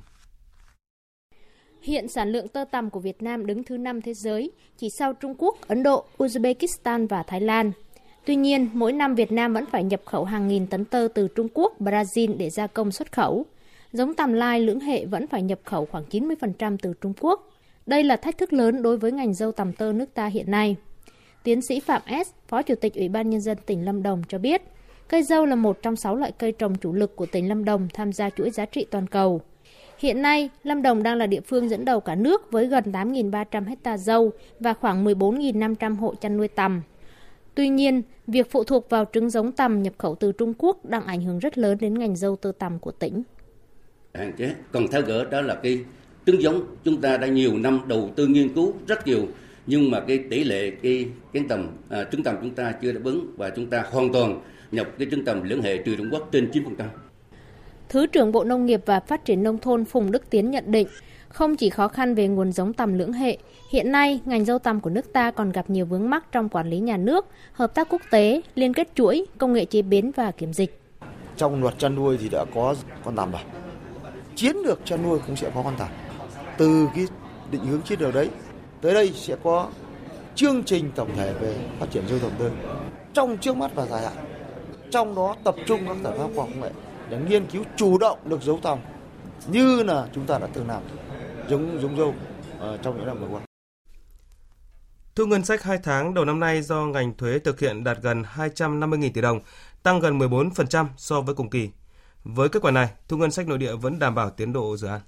Hiện 1.82 2.08
sản 2.08 2.32
lượng 2.32 2.48
tơ 2.48 2.64
tằm 2.70 2.90
của 2.90 3.00
Việt 3.00 3.22
Nam 3.22 3.46
đứng 3.46 3.64
thứ 3.64 3.76
5 3.76 4.02
thế 4.02 4.14
giới, 4.14 4.50
chỉ 4.76 4.88
sau 4.98 5.12
Trung 5.12 5.34
Quốc, 5.38 5.56
Ấn 5.68 5.82
Độ, 5.82 6.04
Uzbekistan 6.18 7.08
và 7.08 7.22
Thái 7.22 7.40
Lan. 7.40 7.72
Tuy 8.26 8.36
nhiên, 8.36 8.68
mỗi 8.72 8.92
năm 8.92 9.14
Việt 9.14 9.32
Nam 9.32 9.52
vẫn 9.54 9.64
phải 9.72 9.84
nhập 9.84 10.00
khẩu 10.04 10.24
hàng 10.24 10.48
nghìn 10.48 10.66
tấn 10.66 10.84
tơ 10.84 11.08
từ 11.14 11.28
Trung 11.28 11.48
Quốc, 11.54 11.72
Brazil 11.80 12.36
để 12.36 12.50
gia 12.50 12.66
công 12.66 12.92
xuất 12.92 13.12
khẩu. 13.12 13.46
Giống 13.92 14.14
tằm 14.14 14.32
lai 14.32 14.60
lưỡng 14.60 14.80
hệ 14.80 15.06
vẫn 15.06 15.26
phải 15.26 15.42
nhập 15.42 15.60
khẩu 15.64 15.86
khoảng 15.86 16.04
90% 16.10 16.76
từ 16.82 16.92
Trung 17.00 17.12
Quốc. 17.20 17.50
Đây 17.86 18.04
là 18.04 18.16
thách 18.16 18.38
thức 18.38 18.52
lớn 18.52 18.82
đối 18.82 18.96
với 18.96 19.12
ngành 19.12 19.34
dâu 19.34 19.52
tằm 19.52 19.72
tơ 19.72 19.92
nước 19.92 20.14
ta 20.14 20.26
hiện 20.26 20.50
nay. 20.50 20.76
Tiến 21.42 21.62
sĩ 21.62 21.80
Phạm 21.80 22.02
S, 22.26 22.30
Phó 22.48 22.62
Chủ 22.62 22.74
tịch 22.74 22.94
Ủy 22.94 23.08
ban 23.08 23.30
Nhân 23.30 23.40
dân 23.40 23.58
tỉnh 23.66 23.84
Lâm 23.84 24.02
Đồng 24.02 24.22
cho 24.28 24.38
biết, 24.38 24.62
cây 25.08 25.22
dâu 25.22 25.46
là 25.46 25.56
một 25.56 25.82
trong 25.82 25.96
sáu 25.96 26.16
loại 26.16 26.32
cây 26.38 26.52
trồng 26.52 26.74
chủ 26.74 26.92
lực 26.92 27.16
của 27.16 27.26
tỉnh 27.26 27.48
Lâm 27.48 27.64
Đồng 27.64 27.88
tham 27.94 28.12
gia 28.12 28.30
chuỗi 28.30 28.50
giá 28.50 28.66
trị 28.66 28.86
toàn 28.90 29.06
cầu. 29.06 29.40
Hiện 29.98 30.22
nay, 30.22 30.50
Lâm 30.62 30.82
Đồng 30.82 31.02
đang 31.02 31.16
là 31.16 31.26
địa 31.26 31.40
phương 31.40 31.68
dẫn 31.68 31.84
đầu 31.84 32.00
cả 32.00 32.14
nước 32.14 32.50
với 32.50 32.66
gần 32.66 32.84
8.300 32.92 33.66
hecta 33.66 33.96
dâu 33.96 34.30
và 34.60 34.74
khoảng 34.74 35.04
14.500 35.04 35.96
hộ 35.96 36.14
chăn 36.14 36.36
nuôi 36.36 36.48
tầm. 36.48 36.82
Tuy 37.54 37.68
nhiên, 37.68 38.02
việc 38.26 38.50
phụ 38.50 38.64
thuộc 38.64 38.90
vào 38.90 39.04
trứng 39.12 39.30
giống 39.30 39.52
tầm 39.52 39.82
nhập 39.82 39.94
khẩu 39.98 40.14
từ 40.14 40.32
Trung 40.32 40.54
Quốc 40.58 40.84
đang 40.84 41.04
ảnh 41.06 41.22
hưởng 41.22 41.38
rất 41.38 41.58
lớn 41.58 41.78
đến 41.80 41.98
ngành 41.98 42.16
dâu 42.16 42.36
tơ 42.36 42.52
tằm 42.58 42.78
của 42.78 42.90
tỉnh. 42.90 43.22
Hạn 44.14 44.32
chế 44.38 44.54
còn 44.72 44.88
tháo 44.88 45.02
gỡ 45.02 45.24
đó 45.24 45.40
là 45.40 45.54
cái 45.54 45.84
trứng 46.26 46.42
giống 46.42 46.62
chúng 46.84 47.00
ta 47.00 47.16
đã 47.16 47.26
nhiều 47.26 47.58
năm 47.58 47.80
đầu 47.86 48.10
tư 48.16 48.26
nghiên 48.26 48.54
cứu 48.54 48.74
rất 48.86 49.06
nhiều 49.06 49.26
nhưng 49.66 49.90
mà 49.90 50.00
cái 50.00 50.18
tỷ 50.30 50.44
lệ 50.44 50.70
cái 50.70 51.08
cái 51.32 51.42
tầm 51.48 51.68
à, 51.88 52.04
trứng 52.12 52.22
tầm 52.22 52.36
chúng 52.40 52.50
ta 52.50 52.72
chưa 52.82 52.92
đáp 52.92 53.00
ứng 53.04 53.34
và 53.36 53.50
chúng 53.50 53.66
ta 53.66 53.84
hoàn 53.90 54.12
toàn 54.12 54.40
nhập 54.70 54.88
cái 54.98 55.08
trứng 55.10 55.24
tầm 55.24 55.42
lưỡng 55.42 55.62
hệ 55.62 55.78
từ 55.84 55.96
Trung 55.96 56.08
Quốc 56.12 56.28
trên 56.32 56.50
9%. 56.50 56.62
Thứ 57.88 58.06
trưởng 58.06 58.32
Bộ 58.32 58.44
Nông 58.44 58.66
nghiệp 58.66 58.80
và 58.86 59.00
Phát 59.00 59.24
triển 59.24 59.42
Nông 59.42 59.58
thôn 59.58 59.84
Phùng 59.84 60.12
Đức 60.12 60.30
Tiến 60.30 60.50
nhận 60.50 60.72
định, 60.72 60.86
không 61.28 61.56
chỉ 61.56 61.70
khó 61.70 61.88
khăn 61.88 62.14
về 62.14 62.28
nguồn 62.28 62.52
giống 62.52 62.72
tầm 62.72 62.98
lưỡng 62.98 63.12
hệ, 63.12 63.38
hiện 63.70 63.92
nay 63.92 64.20
ngành 64.24 64.44
dâu 64.44 64.58
tằm 64.58 64.80
của 64.80 64.90
nước 64.90 65.12
ta 65.12 65.30
còn 65.30 65.52
gặp 65.52 65.70
nhiều 65.70 65.86
vướng 65.86 66.10
mắc 66.10 66.32
trong 66.32 66.48
quản 66.48 66.70
lý 66.70 66.78
nhà 66.78 66.96
nước, 66.96 67.26
hợp 67.52 67.74
tác 67.74 67.88
quốc 67.90 68.02
tế, 68.10 68.40
liên 68.54 68.74
kết 68.74 68.88
chuỗi, 68.94 69.26
công 69.38 69.52
nghệ 69.52 69.64
chế 69.64 69.82
biến 69.82 70.10
và 70.16 70.30
kiểm 70.30 70.52
dịch. 70.52 70.80
Trong 71.36 71.62
luật 71.62 71.78
chăn 71.78 71.94
nuôi 71.94 72.18
thì 72.20 72.28
đã 72.28 72.44
có 72.54 72.74
con 73.04 73.16
tằm 73.16 73.32
rồi. 73.32 73.40
Chiến 74.36 74.56
lược 74.56 74.80
chăn 74.84 75.02
nuôi 75.02 75.18
cũng 75.26 75.36
sẽ 75.36 75.50
có 75.54 75.62
con 75.62 75.74
tằm. 75.78 75.88
Từ 76.58 76.88
cái 76.94 77.06
định 77.50 77.66
hướng 77.66 77.82
chiến 77.82 78.00
lược 78.00 78.14
đấy, 78.14 78.30
tới 78.80 78.94
đây 78.94 79.12
sẽ 79.14 79.36
có 79.44 79.68
chương 80.34 80.62
trình 80.64 80.90
tổng 80.94 81.10
thể 81.16 81.34
về 81.40 81.56
phát 81.80 81.86
triển 81.90 82.08
dâu 82.08 82.18
tầm 82.18 82.30
tươi 82.38 82.50
trong 83.14 83.38
trước 83.38 83.56
mắt 83.56 83.70
và 83.74 83.86
dài 83.86 84.02
hạn. 84.02 84.24
Trong 84.90 85.14
đó 85.14 85.36
tập 85.44 85.54
trung 85.66 85.80
các 85.86 85.96
giải 86.04 86.18
pháp 86.18 86.28
khoa 86.34 86.44
học 86.44 86.48
công 86.50 86.60
nghệ 86.60 86.70
để 87.10 87.18
nghiên 87.28 87.46
cứu 87.46 87.64
chủ 87.76 87.98
động 87.98 88.18
được 88.24 88.42
dấu 88.42 88.58
tòng 88.62 88.80
như 89.46 89.82
là 89.82 90.08
chúng 90.14 90.26
ta 90.26 90.38
đã 90.38 90.46
từng 90.52 90.68
làm 90.68 90.82
giống 91.48 91.80
giống 91.82 91.96
dâu 91.96 92.08
uh, 92.08 92.82
trong 92.82 92.96
những 92.96 93.06
năm 93.06 93.18
vừa 93.20 93.28
qua. 93.28 93.40
Thu 95.14 95.26
ngân 95.26 95.44
sách 95.44 95.62
2 95.62 95.78
tháng 95.82 96.14
đầu 96.14 96.24
năm 96.24 96.40
nay 96.40 96.62
do 96.62 96.86
ngành 96.86 97.16
thuế 97.16 97.38
thực 97.38 97.60
hiện 97.60 97.84
đạt 97.84 97.98
gần 98.02 98.22
250.000 98.34 99.10
tỷ 99.14 99.20
đồng, 99.20 99.40
tăng 99.82 100.00
gần 100.00 100.18
14% 100.18 100.86
so 100.96 101.20
với 101.20 101.34
cùng 101.34 101.50
kỳ. 101.50 101.70
Với 102.24 102.48
kết 102.48 102.62
quả 102.62 102.70
này, 102.70 102.88
thu 103.08 103.16
ngân 103.16 103.30
sách 103.30 103.48
nội 103.48 103.58
địa 103.58 103.74
vẫn 103.74 103.98
đảm 103.98 104.14
bảo 104.14 104.30
tiến 104.30 104.52
độ 104.52 104.76
dự 104.76 104.88
án. 104.88 105.00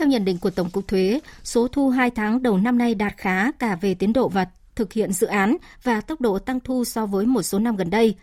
Theo 0.00 0.08
nhận 0.08 0.24
định 0.24 0.38
của 0.38 0.50
Tổng 0.50 0.70
cục 0.70 0.88
Thuế, 0.88 1.20
số 1.44 1.68
thu 1.68 1.88
2 1.88 2.10
tháng 2.10 2.42
đầu 2.42 2.58
năm 2.58 2.78
nay 2.78 2.94
đạt 2.94 3.16
khá 3.16 3.52
cả 3.52 3.76
về 3.80 3.94
tiến 3.94 4.12
độ 4.12 4.28
và 4.28 4.46
thực 4.74 4.92
hiện 4.92 5.12
dự 5.12 5.26
án 5.26 5.56
và 5.82 6.00
tốc 6.00 6.20
độ 6.20 6.38
tăng 6.38 6.60
thu 6.60 6.84
so 6.84 7.06
với 7.06 7.26
một 7.26 7.42
số 7.42 7.58
năm 7.58 7.76
gần 7.76 7.90
đây. 7.90 8.14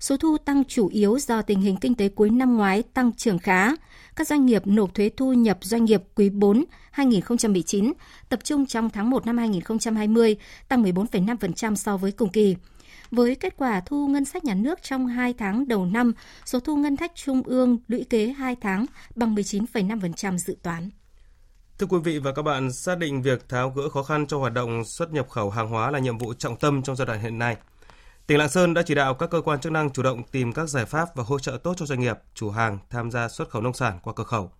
Số 0.00 0.16
thu 0.16 0.36
tăng 0.38 0.64
chủ 0.64 0.88
yếu 0.88 1.18
do 1.18 1.42
tình 1.42 1.60
hình 1.60 1.76
kinh 1.76 1.94
tế 1.94 2.08
cuối 2.08 2.30
năm 2.30 2.56
ngoái 2.56 2.82
tăng 2.82 3.12
trưởng 3.12 3.38
khá. 3.38 3.70
Các 4.16 4.28
doanh 4.28 4.46
nghiệp 4.46 4.66
nộp 4.66 4.94
thuế 4.94 5.10
thu 5.16 5.32
nhập 5.32 5.58
doanh 5.62 5.84
nghiệp 5.84 6.02
quý 6.14 6.30
4 6.30 6.64
2019 6.90 7.92
tập 8.28 8.40
trung 8.44 8.66
trong 8.66 8.90
tháng 8.90 9.10
1 9.10 9.26
năm 9.26 9.38
2020 9.38 10.36
tăng 10.68 10.82
14,5% 10.82 11.74
so 11.74 11.96
với 11.96 12.12
cùng 12.12 12.28
kỳ. 12.28 12.56
Với 13.10 13.34
kết 13.34 13.56
quả 13.56 13.80
thu 13.80 14.06
ngân 14.06 14.24
sách 14.24 14.44
nhà 14.44 14.54
nước 14.54 14.82
trong 14.82 15.06
2 15.06 15.32
tháng 15.32 15.68
đầu 15.68 15.86
năm, 15.86 16.12
số 16.44 16.60
thu 16.60 16.76
ngân 16.76 16.96
sách 16.96 17.12
trung 17.14 17.42
ương 17.42 17.78
lũy 17.88 18.04
kế 18.04 18.26
2 18.26 18.56
tháng 18.60 18.86
bằng 19.14 19.34
19,5% 19.34 20.38
dự 20.38 20.56
toán. 20.62 20.90
Thưa 21.78 21.86
quý 21.86 21.98
vị 22.04 22.18
và 22.18 22.32
các 22.32 22.42
bạn, 22.42 22.72
xác 22.72 22.98
định 22.98 23.22
việc 23.22 23.48
tháo 23.48 23.70
gỡ 23.70 23.88
khó 23.88 24.02
khăn 24.02 24.26
cho 24.26 24.38
hoạt 24.38 24.52
động 24.52 24.84
xuất 24.84 25.12
nhập 25.12 25.28
khẩu 25.28 25.50
hàng 25.50 25.68
hóa 25.68 25.90
là 25.90 25.98
nhiệm 25.98 26.18
vụ 26.18 26.34
trọng 26.34 26.56
tâm 26.56 26.82
trong 26.82 26.96
giai 26.96 27.06
đoạn 27.06 27.20
hiện 27.20 27.38
nay. 27.38 27.56
Tỉnh 28.26 28.38
Lạng 28.38 28.48
Sơn 28.48 28.74
đã 28.74 28.82
chỉ 28.82 28.94
đạo 28.94 29.14
các 29.14 29.30
cơ 29.30 29.40
quan 29.40 29.60
chức 29.60 29.72
năng 29.72 29.90
chủ 29.90 30.02
động 30.02 30.22
tìm 30.30 30.52
các 30.52 30.68
giải 30.68 30.84
pháp 30.84 31.16
và 31.16 31.24
hỗ 31.24 31.38
trợ 31.38 31.58
tốt 31.62 31.74
cho 31.76 31.86
doanh 31.86 32.00
nghiệp, 32.00 32.16
chủ 32.34 32.50
hàng 32.50 32.78
tham 32.90 33.10
gia 33.10 33.28
xuất 33.28 33.50
khẩu 33.50 33.62
nông 33.62 33.72
sản 33.74 33.98
qua 34.02 34.12
cửa 34.16 34.24
khẩu. 34.24 34.50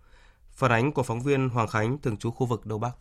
Phản 0.50 0.70
ánh 0.70 0.92
của 0.92 1.02
phóng 1.02 1.20
viên 1.20 1.48
Hoàng 1.48 1.68
Khánh, 1.68 1.98
thường 1.98 2.16
trú 2.16 2.30
khu 2.30 2.46
vực 2.46 2.66
Đông 2.66 2.80
Bắc. 2.80 2.92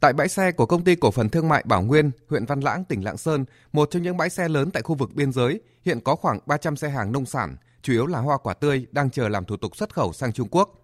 Tại 0.00 0.12
bãi 0.12 0.28
xe 0.28 0.52
của 0.52 0.66
công 0.66 0.84
ty 0.84 0.94
cổ 0.94 1.10
phần 1.10 1.28
thương 1.28 1.48
mại 1.48 1.62
Bảo 1.66 1.82
Nguyên, 1.82 2.10
huyện 2.28 2.46
Văn 2.46 2.60
Lãng, 2.60 2.84
tỉnh 2.84 3.04
Lạng 3.04 3.16
Sơn, 3.16 3.44
một 3.72 3.90
trong 3.90 4.02
những 4.02 4.16
bãi 4.16 4.30
xe 4.30 4.48
lớn 4.48 4.70
tại 4.70 4.82
khu 4.82 4.94
vực 4.94 5.10
biên 5.14 5.32
giới, 5.32 5.60
hiện 5.84 6.00
có 6.00 6.16
khoảng 6.16 6.38
300 6.46 6.76
xe 6.76 6.88
hàng 6.88 7.12
nông 7.12 7.26
sản, 7.26 7.56
chủ 7.82 7.92
yếu 7.92 8.06
là 8.06 8.18
hoa 8.18 8.38
quả 8.38 8.54
tươi 8.54 8.86
đang 8.92 9.10
chờ 9.10 9.28
làm 9.28 9.44
thủ 9.44 9.56
tục 9.56 9.76
xuất 9.76 9.94
khẩu 9.94 10.12
sang 10.12 10.32
Trung 10.32 10.48
Quốc. 10.50 10.81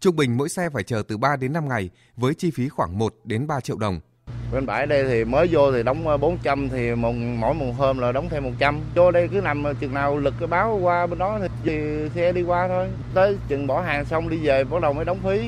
Trung 0.00 0.16
bình 0.16 0.36
mỗi 0.36 0.48
xe 0.48 0.68
phải 0.70 0.82
chờ 0.82 1.02
từ 1.08 1.16
3 1.16 1.36
đến 1.36 1.52
5 1.52 1.68
ngày 1.68 1.90
với 2.16 2.34
chi 2.34 2.50
phí 2.50 2.68
khoảng 2.68 2.98
1 2.98 3.14
đến 3.24 3.46
3 3.46 3.60
triệu 3.60 3.76
đồng. 3.76 4.00
Bên 4.52 4.66
bãi 4.66 4.86
đây 4.86 5.04
thì 5.08 5.24
mới 5.24 5.48
vô 5.50 5.72
thì 5.72 5.82
đóng 5.82 6.20
400 6.20 6.68
thì 6.68 6.94
một, 6.94 7.12
mỗi 7.12 7.54
một 7.54 7.72
hôm 7.78 7.98
là 7.98 8.12
đóng 8.12 8.28
thêm 8.30 8.44
100. 8.44 8.80
Vô 8.94 9.10
đây 9.10 9.28
cứ 9.32 9.40
nằm 9.40 9.64
chừng 9.80 9.94
nào 9.94 10.18
lực 10.18 10.34
cái 10.38 10.46
báo 10.46 10.78
qua 10.82 11.06
bên 11.06 11.18
đó 11.18 11.38
thì 11.64 11.72
xe 12.14 12.32
đi 12.32 12.42
qua 12.42 12.68
thôi. 12.68 12.88
Tới 13.14 13.36
chừng 13.48 13.66
bỏ 13.66 13.80
hàng 13.80 14.04
xong 14.04 14.28
đi 14.28 14.36
về 14.46 14.64
bắt 14.64 14.82
đầu 14.82 14.92
mới 14.92 15.04
đóng 15.04 15.18
phí. 15.24 15.40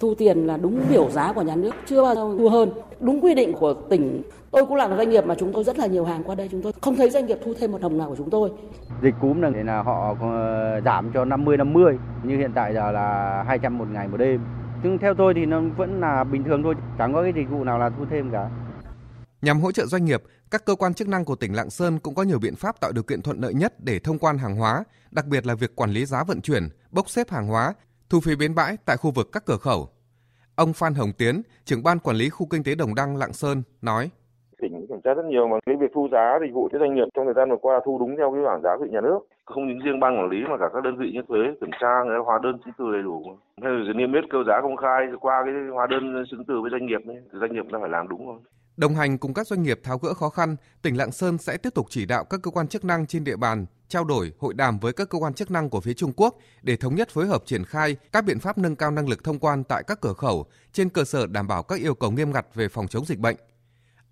Thu 0.00 0.14
tiền 0.14 0.46
là 0.46 0.56
đúng 0.56 0.84
biểu 0.90 1.10
giá 1.10 1.32
của 1.32 1.42
nhà 1.42 1.56
nước, 1.56 1.74
chưa 1.86 2.02
bao 2.02 2.14
giờ 2.14 2.20
thu 2.38 2.48
hơn. 2.48 2.70
Đúng 3.00 3.24
quy 3.24 3.34
định 3.34 3.52
của 3.52 3.74
tỉnh. 3.74 4.22
Tôi 4.50 4.66
cũng 4.66 4.76
là 4.76 4.88
một 4.88 4.94
doanh 4.96 5.10
nghiệp 5.10 5.24
mà 5.24 5.34
chúng 5.38 5.52
tôi 5.52 5.64
rất 5.64 5.78
là 5.78 5.86
nhiều 5.86 6.04
hàng 6.04 6.22
qua 6.24 6.34
đây, 6.34 6.48
chúng 6.52 6.62
tôi 6.62 6.72
không 6.82 6.96
thấy 6.96 7.10
doanh 7.10 7.26
nghiệp 7.26 7.38
thu 7.44 7.54
thêm 7.60 7.72
một 7.72 7.80
đồng 7.80 7.98
nào 7.98 8.08
của 8.08 8.16
chúng 8.16 8.30
tôi. 8.30 8.50
Dịch 9.02 9.14
cúm 9.20 9.40
này 9.40 9.64
là 9.64 9.82
họ 9.82 10.16
giảm 10.84 11.10
cho 11.14 11.24
50 11.24 11.56
50, 11.56 11.98
như 12.22 12.38
hiện 12.38 12.52
tại 12.54 12.74
giờ 12.74 12.92
là 12.92 13.42
200 13.46 13.78
một 13.78 13.88
ngày 13.90 14.08
một 14.08 14.16
đêm 14.16 14.40
nhưng 14.82 14.98
theo 14.98 15.14
tôi 15.14 15.34
thì 15.34 15.46
nó 15.46 15.60
vẫn 15.76 16.00
là 16.00 16.24
bình 16.24 16.44
thường 16.44 16.62
thôi, 16.62 16.74
chẳng 16.98 17.12
có 17.12 17.22
cái 17.22 17.32
dịch 17.36 17.50
vụ 17.50 17.64
nào 17.64 17.78
là 17.78 17.90
thu 17.90 18.04
thêm 18.10 18.30
cả. 18.32 18.50
Nhằm 19.42 19.60
hỗ 19.60 19.72
trợ 19.72 19.86
doanh 19.86 20.04
nghiệp, 20.04 20.22
các 20.50 20.64
cơ 20.64 20.74
quan 20.74 20.94
chức 20.94 21.08
năng 21.08 21.24
của 21.24 21.36
tỉnh 21.36 21.54
Lạng 21.54 21.70
Sơn 21.70 21.98
cũng 21.98 22.14
có 22.14 22.22
nhiều 22.22 22.38
biện 22.38 22.56
pháp 22.56 22.80
tạo 22.80 22.92
điều 22.92 23.02
kiện 23.02 23.22
thuận 23.22 23.40
lợi 23.40 23.54
nhất 23.54 23.74
để 23.78 23.98
thông 23.98 24.18
quan 24.18 24.38
hàng 24.38 24.56
hóa, 24.56 24.84
đặc 25.10 25.26
biệt 25.26 25.46
là 25.46 25.54
việc 25.54 25.76
quản 25.76 25.90
lý 25.90 26.04
giá 26.04 26.24
vận 26.24 26.40
chuyển, 26.40 26.68
bốc 26.90 27.10
xếp 27.10 27.30
hàng 27.30 27.46
hóa, 27.46 27.74
thu 28.10 28.20
phí 28.20 28.36
bến 28.36 28.54
bãi 28.54 28.76
tại 28.84 28.96
khu 28.96 29.10
vực 29.10 29.28
các 29.32 29.44
cửa 29.46 29.56
khẩu. 29.56 29.88
Ông 30.54 30.72
Phan 30.72 30.94
Hồng 30.94 31.12
Tiến, 31.12 31.42
trưởng 31.64 31.82
ban 31.82 31.98
quản 31.98 32.16
lý 32.16 32.28
khu 32.28 32.46
kinh 32.46 32.62
tế 32.62 32.74
Đồng 32.74 32.94
Đăng 32.94 33.16
Lạng 33.16 33.32
Sơn 33.32 33.62
nói: 33.82 34.10
tỉnh 34.60 34.86
kiểm 34.86 35.00
tra 35.04 35.14
rất 35.14 35.24
nhiều 35.24 35.48
mà 35.48 35.56
cái 35.66 35.76
việc 35.76 35.90
thu 35.94 36.08
giá 36.12 36.38
dịch 36.40 36.52
vụ 36.52 36.68
cho 36.72 36.78
doanh 36.78 36.94
nghiệp 36.94 37.08
trong 37.14 37.24
thời 37.24 37.34
gian 37.34 37.50
vừa 37.50 37.56
qua 37.56 37.80
thu 37.84 37.98
đúng 37.98 38.16
theo 38.16 38.32
cái 38.32 38.42
bảng 38.44 38.62
giá 38.62 38.70
của 38.78 38.86
nhà 38.90 39.00
nước. 39.00 39.20
Không 39.44 39.68
những 39.68 39.78
riêng 39.84 40.00
ban 40.00 40.18
quản 40.18 40.30
lý 40.30 40.38
mà 40.50 40.56
cả 40.58 40.68
các 40.74 40.82
đơn 40.84 40.96
vị 40.96 41.10
như 41.14 41.22
thuế 41.28 41.38
kiểm 41.60 41.70
tra 41.80 41.92
người 42.06 42.18
hóa 42.26 42.38
đơn 42.42 42.58
chứng 42.64 42.74
từ 42.78 42.84
đầy 42.92 43.02
đủ. 43.02 43.22
Hay 43.62 43.72
là 43.72 43.92
niêm 43.92 44.12
yết 44.12 44.24
kêu 44.32 44.44
giá 44.44 44.60
công 44.62 44.76
khai 44.76 45.00
qua 45.20 45.42
cái 45.44 45.54
hóa 45.74 45.86
đơn 45.90 46.24
chứng 46.30 46.44
từ 46.48 46.54
với 46.62 46.70
doanh 46.70 46.86
nghiệp 46.86 47.02
ấy, 47.06 47.18
thì 47.32 47.38
doanh 47.40 47.52
nghiệp 47.52 47.64
đã 47.72 47.78
phải 47.82 47.90
làm 47.90 48.08
đúng 48.08 48.22
thôi 48.26 48.38
Đồng 48.76 48.94
hành 48.94 49.18
cùng 49.18 49.34
các 49.34 49.46
doanh 49.46 49.62
nghiệp 49.62 49.80
tháo 49.82 49.98
gỡ 49.98 50.14
khó 50.14 50.28
khăn, 50.28 50.56
tỉnh 50.82 50.96
Lạng 50.96 51.12
Sơn 51.12 51.38
sẽ 51.38 51.56
tiếp 51.56 51.70
tục 51.74 51.86
chỉ 51.90 52.06
đạo 52.06 52.24
các 52.24 52.40
cơ 52.42 52.50
quan 52.50 52.68
chức 52.68 52.84
năng 52.84 53.06
trên 53.06 53.24
địa 53.24 53.36
bàn 53.36 53.66
trao 53.88 54.04
đổi, 54.04 54.32
hội 54.38 54.54
đàm 54.54 54.78
với 54.78 54.92
các 54.92 55.08
cơ 55.08 55.18
quan 55.18 55.34
chức 55.34 55.50
năng 55.50 55.70
của 55.70 55.80
phía 55.80 55.94
Trung 55.94 56.12
Quốc 56.16 56.36
để 56.62 56.76
thống 56.76 56.94
nhất 56.94 57.08
phối 57.10 57.26
hợp 57.26 57.42
triển 57.46 57.64
khai 57.64 57.96
các 58.12 58.24
biện 58.24 58.38
pháp 58.38 58.58
nâng 58.58 58.76
cao 58.76 58.90
năng 58.90 59.08
lực 59.08 59.24
thông 59.24 59.38
quan 59.38 59.64
tại 59.64 59.82
các 59.86 60.00
cửa 60.00 60.12
khẩu 60.12 60.46
trên 60.72 60.88
cơ 60.88 61.04
sở 61.04 61.26
đảm 61.26 61.48
bảo 61.48 61.62
các 61.62 61.80
yêu 61.80 61.94
cầu 61.94 62.10
nghiêm 62.10 62.32
ngặt 62.32 62.46
về 62.54 62.68
phòng 62.68 62.88
chống 62.88 63.04
dịch 63.04 63.18
bệnh. 63.18 63.36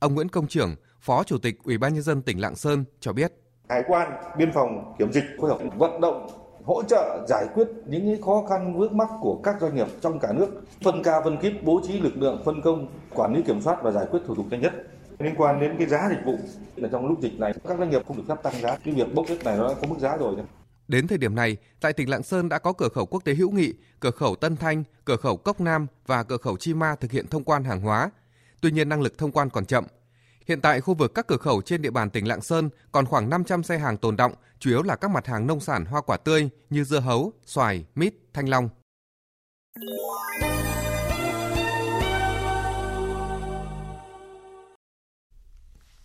Ông 0.00 0.14
Nguyễn 0.14 0.28
Công 0.28 0.46
Trưởng, 0.46 0.76
Phó 1.00 1.24
Chủ 1.24 1.38
tịch 1.38 1.58
Ủy 1.64 1.78
ban 1.78 1.94
nhân 1.94 2.02
dân 2.02 2.22
tỉnh 2.22 2.40
Lạng 2.40 2.56
Sơn 2.56 2.84
cho 3.00 3.12
biết: 3.12 3.32
Hải 3.68 3.82
quan, 3.86 4.12
biên 4.38 4.52
phòng, 4.52 4.94
kiểm 4.98 5.12
dịch 5.12 5.24
phối 5.40 5.50
hợp 5.50 5.58
vận 5.76 6.00
động 6.00 6.26
hỗ 6.64 6.82
trợ 6.82 7.26
giải 7.28 7.46
quyết 7.54 7.68
những 7.86 8.22
khó 8.22 8.46
khăn 8.48 8.78
vướng 8.78 8.96
mắc 8.96 9.08
của 9.20 9.40
các 9.44 9.56
doanh 9.60 9.74
nghiệp 9.74 9.86
trong 10.00 10.18
cả 10.18 10.32
nước, 10.32 10.62
phân 10.84 11.02
ca 11.02 11.20
phân 11.24 11.36
kíp 11.36 11.52
bố 11.62 11.80
trí 11.86 12.00
lực 12.00 12.16
lượng 12.16 12.42
phân 12.44 12.62
công 12.62 12.88
quản 13.14 13.34
lý 13.34 13.42
kiểm 13.42 13.60
soát 13.60 13.78
và 13.82 13.90
giải 13.90 14.06
quyết 14.10 14.20
thủ 14.26 14.34
tục 14.34 14.46
nhanh 14.50 14.60
nhất. 14.60 14.72
Liên 15.18 15.34
quan 15.36 15.60
đến 15.60 15.74
cái 15.78 15.86
giá 15.86 16.08
dịch 16.10 16.24
vụ 16.24 16.36
là 16.76 16.88
trong 16.92 17.06
lúc 17.06 17.20
dịch 17.20 17.40
này 17.40 17.52
các 17.68 17.78
doanh 17.78 17.90
nghiệp 17.90 18.02
không 18.08 18.16
được 18.16 18.22
phép 18.28 18.42
tăng 18.42 18.60
giá, 18.60 18.76
cái 18.84 18.94
việc 18.94 19.14
bốc 19.14 19.26
xếp 19.28 19.38
này 19.44 19.56
nó 19.56 19.74
có 19.80 19.88
mức 19.88 19.98
giá 19.98 20.16
rồi. 20.16 20.36
Đến 20.88 21.06
thời 21.06 21.18
điểm 21.18 21.34
này, 21.34 21.56
tại 21.80 21.92
tỉnh 21.92 22.10
Lạng 22.10 22.22
Sơn 22.22 22.48
đã 22.48 22.58
có 22.58 22.72
cửa 22.72 22.88
khẩu 22.88 23.06
quốc 23.06 23.24
tế 23.24 23.34
hữu 23.34 23.50
nghị, 23.50 23.74
cửa 24.00 24.10
khẩu 24.10 24.36
Tân 24.36 24.56
Thanh, 24.56 24.84
cửa 25.04 25.16
khẩu 25.16 25.36
Cốc 25.36 25.60
Nam 25.60 25.86
và 26.06 26.22
cửa 26.22 26.36
khẩu 26.36 26.56
Chi 26.56 26.74
Ma 26.74 26.96
thực 27.00 27.10
hiện 27.10 27.26
thông 27.26 27.44
quan 27.44 27.64
hàng 27.64 27.80
hóa. 27.80 28.10
Tuy 28.60 28.70
nhiên 28.70 28.88
năng 28.88 29.02
lực 29.02 29.18
thông 29.18 29.32
quan 29.32 29.50
còn 29.50 29.66
chậm. 29.66 29.84
Hiện 30.46 30.60
tại 30.60 30.80
khu 30.80 30.94
vực 30.94 31.14
các 31.14 31.26
cửa 31.26 31.36
khẩu 31.36 31.62
trên 31.62 31.82
địa 31.82 31.90
bàn 31.90 32.10
tỉnh 32.10 32.28
Lạng 32.28 32.40
Sơn 32.40 32.70
còn 32.92 33.06
khoảng 33.06 33.30
500 33.30 33.62
xe 33.62 33.78
hàng 33.78 33.96
tồn 33.96 34.16
động, 34.16 34.34
chủ 34.58 34.70
yếu 34.70 34.82
là 34.82 34.96
các 34.96 35.10
mặt 35.10 35.26
hàng 35.26 35.46
nông 35.46 35.60
sản 35.60 35.84
hoa 35.84 36.00
quả 36.00 36.16
tươi 36.16 36.48
như 36.70 36.84
dưa 36.84 37.00
hấu, 37.00 37.32
xoài, 37.46 37.84
mít, 37.94 38.14
thanh 38.32 38.48
long. 38.48 38.68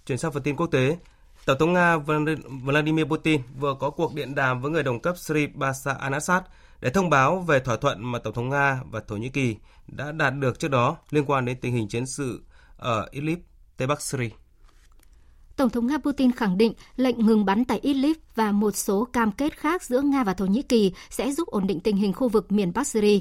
Chuyển 0.06 0.18
sang 0.18 0.32
phần 0.32 0.44
tin 0.44 0.56
quốc 0.56 0.68
tế, 0.68 0.98
Tổng 1.46 1.58
thống 1.60 1.74
Nga 1.74 1.98
Vladimir 2.64 3.06
Putin 3.06 3.42
vừa 3.60 3.76
có 3.80 3.90
cuộc 3.90 4.14
điện 4.14 4.36
đàm 4.36 4.62
với 4.62 4.72
người 4.72 4.84
đồng 4.84 5.00
cấp 5.00 5.18
Syria 5.18 5.48
Bashar 5.48 5.98
al-Assad 5.98 6.42
để 6.84 6.90
thông 6.90 7.10
báo 7.10 7.40
về 7.40 7.60
thỏa 7.60 7.78
thuận 7.78 8.12
mà 8.12 8.20
Tổng 8.20 8.34
thống 8.34 8.50
Nga 8.50 8.82
và 8.92 9.02
Thổ 9.08 9.16
Nhĩ 9.16 9.30
Kỳ 9.30 9.56
đã 9.88 10.12
đạt 10.12 10.34
được 10.40 10.60
trước 10.60 10.68
đó 10.68 10.98
liên 11.10 11.26
quan 11.26 11.46
đến 11.46 11.58
tình 11.62 11.74
hình 11.74 11.88
chiến 11.88 12.06
sự 12.06 12.42
ở 12.78 13.08
Idlib, 13.12 13.40
Tây 13.78 13.88
Bắc 13.88 14.02
Syria. 14.02 14.30
Tổng 15.56 15.70
thống 15.70 15.88
Nga 15.88 15.98
Putin 15.98 16.32
khẳng 16.32 16.58
định 16.58 16.74
lệnh 16.96 17.26
ngừng 17.26 17.46
bắn 17.46 17.66
tại 17.66 17.80
Idlib 17.82 18.18
và 18.36 18.52
một 18.52 18.76
số 18.76 19.08
cam 19.14 19.32
kết 19.32 19.58
khác 19.58 19.84
giữa 19.84 20.02
Nga 20.02 20.24
và 20.24 20.34
Thổ 20.34 20.46
Nhĩ 20.46 20.62
Kỳ 20.62 20.94
sẽ 21.10 21.32
giúp 21.32 21.48
ổn 21.48 21.68
định 21.68 21.80
tình 21.80 21.98
hình 21.98 22.14
khu 22.14 22.30
vực 22.30 22.52
miền 22.52 22.74
Bắc 22.74 22.88
Syria. 22.88 23.20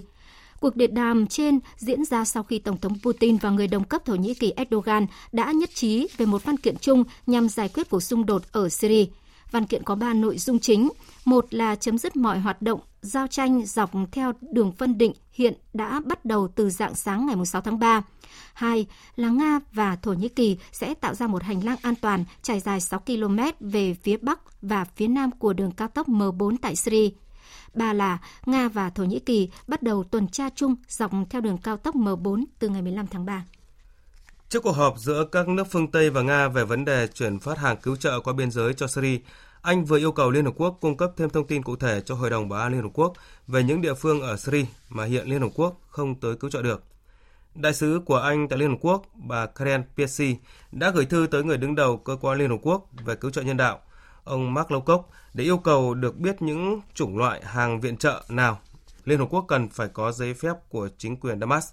Cuộc 0.60 0.76
điện 0.76 0.94
đàm 0.94 1.26
trên 1.26 1.58
diễn 1.76 2.04
ra 2.04 2.24
sau 2.24 2.42
khi 2.42 2.58
Tổng 2.58 2.80
thống 2.80 2.98
Putin 3.02 3.36
và 3.36 3.50
người 3.50 3.66
đồng 3.66 3.84
cấp 3.84 4.04
Thổ 4.04 4.14
Nhĩ 4.14 4.34
Kỳ 4.34 4.52
Erdogan 4.56 5.06
đã 5.32 5.52
nhất 5.52 5.70
trí 5.74 6.08
về 6.16 6.26
một 6.26 6.44
văn 6.44 6.56
kiện 6.56 6.76
chung 6.76 7.04
nhằm 7.26 7.48
giải 7.48 7.68
quyết 7.68 7.90
cuộc 7.90 8.02
xung 8.02 8.26
đột 8.26 8.42
ở 8.52 8.68
Syria. 8.68 9.06
Văn 9.50 9.66
kiện 9.66 9.82
có 9.82 9.94
ba 9.94 10.14
nội 10.14 10.38
dung 10.38 10.58
chính. 10.58 10.88
Một 11.24 11.54
là 11.54 11.74
chấm 11.74 11.98
dứt 11.98 12.16
mọi 12.16 12.38
hoạt 12.38 12.62
động 12.62 12.80
giao 13.02 13.26
tranh 13.26 13.66
dọc 13.66 13.90
theo 14.12 14.32
đường 14.52 14.72
phân 14.72 14.98
định 14.98 15.12
hiện 15.32 15.54
đã 15.74 16.00
bắt 16.04 16.24
đầu 16.24 16.48
từ 16.48 16.70
dạng 16.70 16.94
sáng 16.94 17.26
ngày 17.26 17.36
6 17.46 17.60
tháng 17.62 17.78
3. 17.78 18.02
Hai 18.54 18.86
là 19.16 19.28
Nga 19.28 19.60
và 19.72 19.96
Thổ 19.96 20.12
Nhĩ 20.12 20.28
Kỳ 20.28 20.56
sẽ 20.72 20.94
tạo 20.94 21.14
ra 21.14 21.26
một 21.26 21.42
hành 21.42 21.64
lang 21.64 21.76
an 21.82 21.94
toàn 21.94 22.24
trải 22.42 22.60
dài 22.60 22.80
6 22.80 23.00
km 23.00 23.38
về 23.60 23.94
phía 23.94 24.16
bắc 24.16 24.62
và 24.62 24.84
phía 24.84 25.08
nam 25.08 25.30
của 25.30 25.52
đường 25.52 25.72
cao 25.72 25.88
tốc 25.88 26.08
M4 26.08 26.56
tại 26.62 26.76
Syria. 26.76 27.10
Ba 27.74 27.92
là 27.92 28.18
Nga 28.46 28.68
và 28.68 28.90
Thổ 28.90 29.04
Nhĩ 29.04 29.18
Kỳ 29.18 29.48
bắt 29.66 29.82
đầu 29.82 30.04
tuần 30.04 30.28
tra 30.28 30.48
chung 30.54 30.74
dọc 30.88 31.10
theo 31.30 31.40
đường 31.40 31.58
cao 31.58 31.76
tốc 31.76 31.94
M4 31.94 32.44
từ 32.58 32.68
ngày 32.68 32.82
15 32.82 33.06
tháng 33.06 33.26
3. 33.26 33.44
Trước 34.48 34.62
cuộc 34.62 34.72
họp 34.72 34.98
giữa 34.98 35.24
các 35.32 35.48
nước 35.48 35.64
phương 35.70 35.90
Tây 35.90 36.10
và 36.10 36.22
Nga 36.22 36.48
về 36.48 36.64
vấn 36.64 36.84
đề 36.84 37.06
chuyển 37.06 37.38
phát 37.38 37.58
hàng 37.58 37.76
cứu 37.82 37.96
trợ 37.96 38.20
qua 38.20 38.32
biên 38.32 38.50
giới 38.50 38.74
cho 38.74 38.86
Syria, 38.86 39.18
anh 39.62 39.84
vừa 39.84 39.98
yêu 39.98 40.12
cầu 40.12 40.30
Liên 40.30 40.44
Hợp 40.44 40.54
Quốc 40.56 40.78
cung 40.80 40.96
cấp 40.96 41.12
thêm 41.16 41.30
thông 41.30 41.46
tin 41.46 41.62
cụ 41.62 41.76
thể 41.76 42.00
cho 42.00 42.14
Hội 42.14 42.30
đồng 42.30 42.48
Bảo 42.48 42.60
an 42.60 42.72
Liên 42.72 42.82
Hợp 42.82 42.88
Quốc 42.94 43.12
về 43.46 43.62
những 43.62 43.80
địa 43.80 43.94
phương 43.94 44.20
ở 44.20 44.36
Syria 44.36 44.64
mà 44.88 45.04
hiện 45.04 45.26
Liên 45.26 45.42
Hợp 45.42 45.48
Quốc 45.54 45.80
không 45.88 46.14
tới 46.14 46.36
cứu 46.36 46.50
trợ 46.50 46.62
được. 46.62 46.84
Đại 47.54 47.74
sứ 47.74 48.00
của 48.06 48.16
Anh 48.16 48.48
tại 48.48 48.58
Liên 48.58 48.70
Hợp 48.70 48.78
Quốc, 48.80 49.02
bà 49.14 49.46
Karen 49.46 49.84
Piercy, 49.96 50.36
đã 50.72 50.90
gửi 50.90 51.06
thư 51.06 51.26
tới 51.30 51.44
người 51.44 51.56
đứng 51.56 51.74
đầu 51.74 51.96
cơ 51.96 52.16
quan 52.20 52.38
Liên 52.38 52.50
Hợp 52.50 52.56
Quốc 52.62 52.86
về 53.04 53.14
cứu 53.14 53.30
trợ 53.30 53.42
nhân 53.42 53.56
đạo, 53.56 53.80
ông 54.24 54.54
Mark 54.54 54.68
Lowcock, 54.68 55.02
để 55.34 55.44
yêu 55.44 55.58
cầu 55.58 55.94
được 55.94 56.16
biết 56.16 56.42
những 56.42 56.80
chủng 56.94 57.18
loại 57.18 57.40
hàng 57.44 57.80
viện 57.80 57.96
trợ 57.96 58.24
nào 58.28 58.58
Liên 59.04 59.18
Hợp 59.18 59.26
Quốc 59.30 59.44
cần 59.48 59.68
phải 59.68 59.88
có 59.88 60.12
giấy 60.12 60.34
phép 60.34 60.52
của 60.68 60.88
chính 60.98 61.16
quyền 61.16 61.40
Damas. 61.40 61.72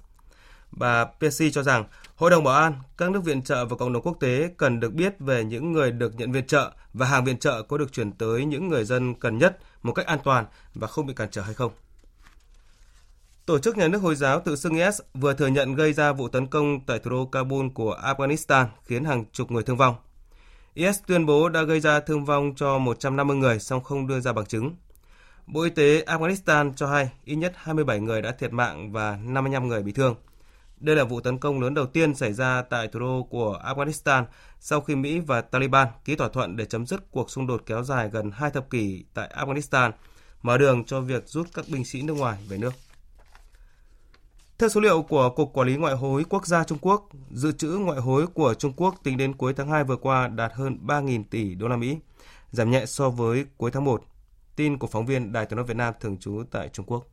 Bà 0.72 1.06
Piercy 1.06 1.52
cho 1.52 1.64
rằng 1.64 1.84
Hội 2.20 2.30
đồng 2.32 2.44
Bảo 2.44 2.56
an, 2.56 2.74
các 2.98 3.12
nước 3.12 3.24
viện 3.24 3.42
trợ 3.42 3.66
và 3.66 3.76
cộng 3.76 3.94
đồng 3.94 4.04
quốc 4.04 4.18
tế 4.20 4.50
cần 4.58 4.80
được 4.80 4.94
biết 4.94 5.20
về 5.20 5.44
những 5.44 5.72
người 5.72 5.92
được 5.92 6.16
nhận 6.16 6.32
viện 6.32 6.48
trợ 6.48 6.72
và 6.94 7.06
hàng 7.06 7.26
viện 7.26 7.38
trợ 7.38 7.62
có 7.62 7.78
được 7.78 7.94
chuyển 7.94 8.12
tới 8.12 8.46
những 8.46 8.68
người 8.68 8.86
dân 8.86 9.16
cần 9.16 9.38
nhất 9.38 9.58
một 9.82 9.94
cách 9.94 10.06
an 10.06 10.20
toàn 10.24 10.46
và 10.74 10.88
không 10.88 11.06
bị 11.06 11.14
cản 11.14 11.28
trở 11.32 11.42
hay 11.42 11.54
không. 11.54 11.72
Tổ 13.46 13.60
chức 13.60 13.78
nhà 13.78 13.88
nước 13.88 14.02
Hồi 14.02 14.16
giáo 14.16 14.40
tự 14.40 14.56
xưng 14.56 14.76
IS 14.76 15.02
vừa 15.14 15.34
thừa 15.34 15.48
nhận 15.48 15.76
gây 15.76 15.94
ra 15.94 16.12
vụ 16.12 16.28
tấn 16.28 16.48
công 16.48 16.80
tại 16.86 17.00
thủ 17.00 17.12
đô 17.12 17.26
Kabul 17.26 17.68
của 17.74 18.00
Afghanistan 18.04 18.66
khiến 18.84 19.04
hàng 19.04 19.26
chục 19.32 19.52
người 19.52 19.64
thương 19.64 19.78
vong. 19.78 19.96
IS 20.74 21.00
tuyên 21.08 21.26
bố 21.26 21.50
đã 21.50 21.62
gây 21.62 21.80
ra 21.80 22.00
thương 22.00 22.26
vong 22.26 22.54
cho 22.56 22.78
150 22.78 23.38
người 23.38 23.60
song 23.60 23.84
không 23.84 24.08
đưa 24.08 24.20
ra 24.20 24.34
bằng 24.34 24.46
chứng. 24.46 24.76
Bộ 25.48 25.62
Y 25.62 25.70
tế 25.70 26.04
Afghanistan 26.06 26.74
cho 26.76 26.88
hay 26.88 27.10
ít 27.24 27.36
nhất 27.36 27.54
27 27.56 28.00
người 28.00 28.22
đã 28.22 28.32
thiệt 28.32 28.54
mạng 28.54 28.92
và 28.92 29.20
55 29.24 29.68
người 29.68 29.84
bị 29.84 29.92
thương. 29.92 30.16
Đây 30.80 30.96
là 30.96 31.04
vụ 31.04 31.22
tấn 31.22 31.38
công 31.38 31.62
lớn 31.62 31.74
đầu 31.74 31.86
tiên 31.86 32.16
xảy 32.16 32.34
ra 32.34 32.62
tại 32.62 32.88
thủ 32.88 33.00
đô 33.00 33.28
của 33.30 33.62
Afghanistan 33.66 34.26
sau 34.60 34.82
khi 34.82 34.96
Mỹ 34.96 35.20
và 35.20 35.42
Taliban 35.42 35.88
ký 36.06 36.16
thỏa 36.16 36.30
thuận 36.30 36.56
để 36.56 36.66
chấm 36.66 36.86
dứt 36.86 37.12
cuộc 37.12 37.30
xung 37.30 37.48
đột 37.48 37.64
kéo 37.66 37.84
dài 37.84 38.10
gần 38.10 38.32
hai 38.32 38.52
thập 38.52 38.70
kỷ 38.70 39.04
tại 39.14 39.36
Afghanistan, 39.38 39.92
mở 40.42 40.58
đường 40.58 40.84
cho 40.86 41.02
việc 41.02 41.28
rút 41.28 41.48
các 41.54 41.66
binh 41.72 41.86
sĩ 41.86 42.02
nước 42.02 42.14
ngoài 42.14 42.38
về 42.50 42.58
nước. 42.58 42.74
Theo 44.60 44.70
số 44.70 44.82
liệu 44.82 45.02
của 45.02 45.30
Cục 45.30 45.54
Quản 45.54 45.68
lý 45.68 45.76
Ngoại 45.76 45.96
hối 45.96 46.24
Quốc 46.30 46.48
gia 46.48 46.64
Trung 46.64 46.78
Quốc, 46.82 47.10
dự 47.32 47.52
trữ 47.52 47.70
ngoại 47.70 48.00
hối 48.00 48.28
của 48.28 48.54
Trung 48.54 48.74
Quốc 48.76 48.96
tính 49.04 49.18
đến 49.18 49.34
cuối 49.34 49.54
tháng 49.54 49.70
2 49.70 49.84
vừa 49.84 49.96
qua 49.96 50.28
đạt 50.28 50.54
hơn 50.54 50.78
3.000 50.86 51.24
tỷ 51.30 51.56
đô 51.56 51.68
la 51.68 51.78
Mỹ, 51.78 51.98
giảm 52.52 52.72
nhẹ 52.72 52.86
so 52.86 53.10
với 53.10 53.46
cuối 53.58 53.72
tháng 53.72 53.86
1. 53.86 54.04
Tin 54.56 54.78
của 54.78 54.88
phóng 54.88 55.06
viên 55.06 55.32
Đài 55.32 55.46
tiếng 55.46 55.58
nói 55.58 55.66
Việt 55.66 55.78
Nam 55.78 55.94
thường 56.00 56.18
trú 56.18 56.44
tại 56.52 56.70
Trung 56.70 56.86
Quốc. 56.86 57.08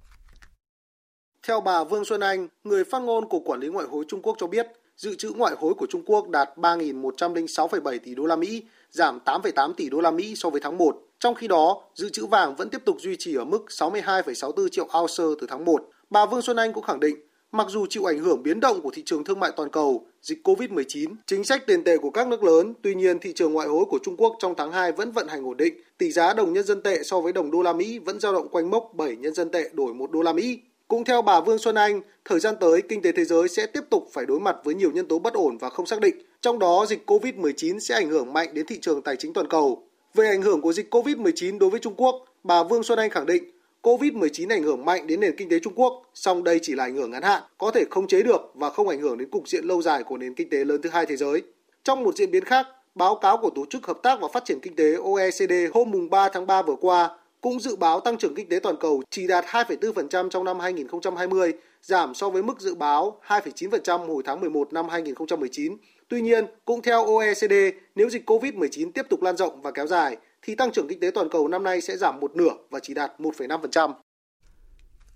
Theo 1.49 1.61
bà 1.61 1.85
Vương 1.85 2.05
Xuân 2.05 2.21
Anh, 2.21 2.49
người 2.65 2.85
phát 2.85 2.99
ngôn 2.99 3.29
của 3.29 3.39
Quản 3.39 3.61
lý 3.61 3.69
Ngoại 3.69 3.87
hối 3.91 4.05
Trung 4.09 4.23
Quốc 4.23 4.37
cho 4.39 4.47
biết, 4.47 4.67
dự 4.97 5.15
trữ 5.15 5.31
ngoại 5.37 5.55
hối 5.59 5.75
của 5.75 5.87
Trung 5.87 6.03
Quốc 6.07 6.29
đạt 6.29 6.49
3.106,7 6.57 7.99
tỷ 8.05 8.15
đô 8.15 8.27
la 8.27 8.37
Mỹ, 8.37 8.63
giảm 8.91 9.19
8,8 9.25 9.73
tỷ 9.73 9.91
đô 9.91 10.01
la 10.01 10.11
Mỹ 10.11 10.35
so 10.37 10.51
với 10.51 10.61
tháng 10.61 10.79
1. 10.79 10.97
Trong 11.19 11.35
khi 11.35 11.49
đó, 11.49 11.83
dự 11.95 12.09
trữ 12.09 12.27
vàng 12.27 12.57
vẫn 12.57 12.71
tiếp 12.71 12.85
tục 12.85 12.97
duy 13.01 13.17
trì 13.19 13.35
ở 13.35 13.45
mức 13.45 13.65
62,64 13.69 14.69
triệu 14.69 14.89
ounce 15.01 15.41
từ 15.41 15.47
tháng 15.49 15.65
1. 15.65 15.89
Bà 16.11 16.27
Vương 16.27 16.43
Xuân 16.43 16.57
Anh 16.57 16.73
cũng 16.73 16.85
khẳng 16.85 17.01
định, 17.01 17.17
mặc 17.53 17.67
dù 17.71 17.87
chịu 17.87 18.05
ảnh 18.05 18.19
hưởng 18.19 18.43
biến 18.43 18.61
động 18.61 18.81
của 18.81 18.91
thị 18.91 19.03
trường 19.07 19.25
thương 19.25 19.41
mại 19.41 19.53
toàn 19.57 19.71
cầu, 19.71 20.07
dịch 20.23 20.39
COVID-19, 20.45 21.15
chính 21.27 21.45
sách 21.45 21.67
tiền 21.67 21.85
tệ 21.85 21.99
của 21.99 22.11
các 22.11 22.29
nước 22.29 22.43
lớn, 22.45 22.75
tuy 22.83 22.95
nhiên 22.95 23.19
thị 23.19 23.33
trường 23.33 23.53
ngoại 23.53 23.69
hối 23.69 23.85
của 23.85 23.99
Trung 24.03 24.17
Quốc 24.17 24.37
trong 24.39 24.55
tháng 24.57 24.73
2 24.73 24.93
vẫn 24.93 25.13
vận 25.13 25.29
hành 25.29 25.47
ổn 25.47 25.57
định. 25.57 25.75
Tỷ 25.99 26.13
giá 26.13 26.35
đồng 26.35 26.53
nhân 26.53 26.65
dân 26.65 26.83
tệ 26.83 27.03
so 27.03 27.21
với 27.21 27.33
đồng 27.33 27.51
đô 27.51 27.63
la 27.63 27.73
Mỹ 27.73 27.99
vẫn 27.99 28.21
dao 28.21 28.33
động 28.33 28.49
quanh 28.49 28.71
mốc 28.71 28.91
7 28.95 29.17
nhân 29.17 29.35
dân 29.35 29.51
tệ 29.51 29.71
đổi 29.73 29.95
1 29.95 30.11
đô 30.11 30.23
la 30.23 30.33
Mỹ. 30.33 30.59
Cũng 30.89 31.05
theo 31.05 31.23
bà 31.23 31.41
Vương 31.41 31.59
Xuân 31.59 31.75
Anh, 31.75 32.01
thời 32.25 32.41
gian 32.41 32.55
tới 32.61 32.83
kinh 32.83 33.03
tế 33.03 33.13
thế 33.13 33.25
giới 33.25 33.49
sẽ 33.49 33.67
tiếp 33.67 33.81
tục 33.91 34.09
phải 34.13 34.27
đối 34.27 34.41
mặt 34.41 34.57
với 34.65 34.75
nhiều 34.75 34.91
nhân 34.93 35.09
tố 35.09 35.19
bất 35.19 35.35
ổn 35.35 35.59
và 35.59 35.71
không 35.71 35.87
xác 35.87 36.01
định, 36.01 36.15
trong 36.41 36.59
đó 36.59 36.87
dịch 36.89 37.11
COVID-19 37.11 37.79
sẽ 37.79 37.95
ảnh 37.95 38.11
hưởng 38.11 38.33
mạnh 38.33 38.49
đến 38.53 38.67
thị 38.67 38.79
trường 38.81 39.03
tài 39.03 39.17
chính 39.17 39.33
toàn 39.33 39.49
cầu. 39.49 39.83
Về 40.15 40.29
ảnh 40.29 40.43
hưởng 40.43 40.61
của 40.61 40.73
dịch 40.73 40.95
COVID-19 40.95 41.59
đối 41.59 41.71
với 41.71 41.81
Trung 41.81 41.95
Quốc, 41.97 42.25
bà 42.45 42.63
Vương 42.63 42.83
Xuân 42.83 42.99
Anh 42.99 43.11
khẳng 43.11 43.27
định 43.27 43.45
COVID-19 43.83 44.51
ảnh 44.51 44.63
hưởng 44.63 44.85
mạnh 44.85 45.07
đến 45.07 45.21
nền 45.21 45.37
kinh 45.37 45.49
tế 45.49 45.59
Trung 45.59 45.73
Quốc, 45.77 46.03
song 46.15 46.45
đây 46.45 46.59
chỉ 46.63 46.75
là 46.75 46.85
ảnh 46.85 46.97
hưởng 46.97 47.11
ngắn 47.11 47.23
hạn, 47.23 47.43
có 47.59 47.71
thể 47.71 47.85
không 47.91 48.07
chế 48.07 48.23
được 48.23 48.53
và 48.55 48.71
không 48.71 48.89
ảnh 48.89 49.01
hưởng 49.01 49.19
đến 49.19 49.31
cục 49.31 49.49
diện 49.49 49.65
lâu 49.65 49.83
dài 49.83 50.03
của 50.03 50.17
nền 50.17 50.35
kinh 50.35 50.51
tế 50.51 50.65
lớn 50.65 50.83
thứ 50.83 50.91
hai 50.91 51.07
thế 51.07 51.17
giới. 51.17 51.43
Trong 51.85 52.05
một 52.05 52.17
diễn 52.17 52.31
biến 52.31 52.45
khác, 52.45 52.67
báo 52.95 53.15
cáo 53.15 53.37
của 53.37 53.51
Tổ 53.51 53.65
chức 53.71 53.87
Hợp 53.87 53.99
tác 54.03 54.21
và 54.21 54.29
Phát 54.33 54.45
triển 54.45 54.61
Kinh 54.61 54.77
tế 54.77 54.95
OECD 54.95 55.53
hôm 55.75 56.11
3 56.11 56.29
tháng 56.29 56.47
3 56.47 56.63
vừa 56.63 56.77
qua 56.81 57.11
cũng 57.41 57.61
dự 57.61 57.77
báo 57.77 58.01
tăng 58.01 58.19
trưởng 58.19 58.35
kinh 58.35 58.49
tế 58.49 58.59
toàn 58.63 58.77
cầu 58.81 59.03
chỉ 59.11 59.27
đạt 59.27 59.45
2,4% 59.45 60.29
trong 60.29 60.45
năm 60.45 60.61
2020, 60.61 61.53
giảm 61.83 62.15
so 62.15 62.31
với 62.31 62.43
mức 62.43 62.61
dự 62.61 62.75
báo 62.75 63.21
2,9% 63.27 64.07
hồi 64.07 64.23
tháng 64.27 64.41
11 64.41 64.73
năm 64.73 64.89
2019. 64.89 65.77
Tuy 66.09 66.21
nhiên, 66.21 66.47
cũng 66.65 66.83
theo 66.83 67.07
OECD, 67.07 67.55
nếu 67.95 68.11
dịch 68.11 68.31
COVID-19 68.31 68.93
tiếp 68.93 69.07
tục 69.11 69.23
lan 69.23 69.37
rộng 69.37 69.63
và 69.63 69.71
kéo 69.71 69.87
dài, 69.87 70.17
thì 70.43 70.55
tăng 70.55 70.73
trưởng 70.73 70.89
kinh 70.89 71.01
tế 71.01 71.11
toàn 71.15 71.29
cầu 71.29 71.49
năm 71.49 71.65
nay 71.65 71.81
sẽ 71.81 71.97
giảm 71.97 72.21
một 72.21 72.37
nửa 72.37 72.53
và 72.71 72.81
chỉ 72.83 72.95
đạt 72.95 73.13
1,5%. 73.19 73.93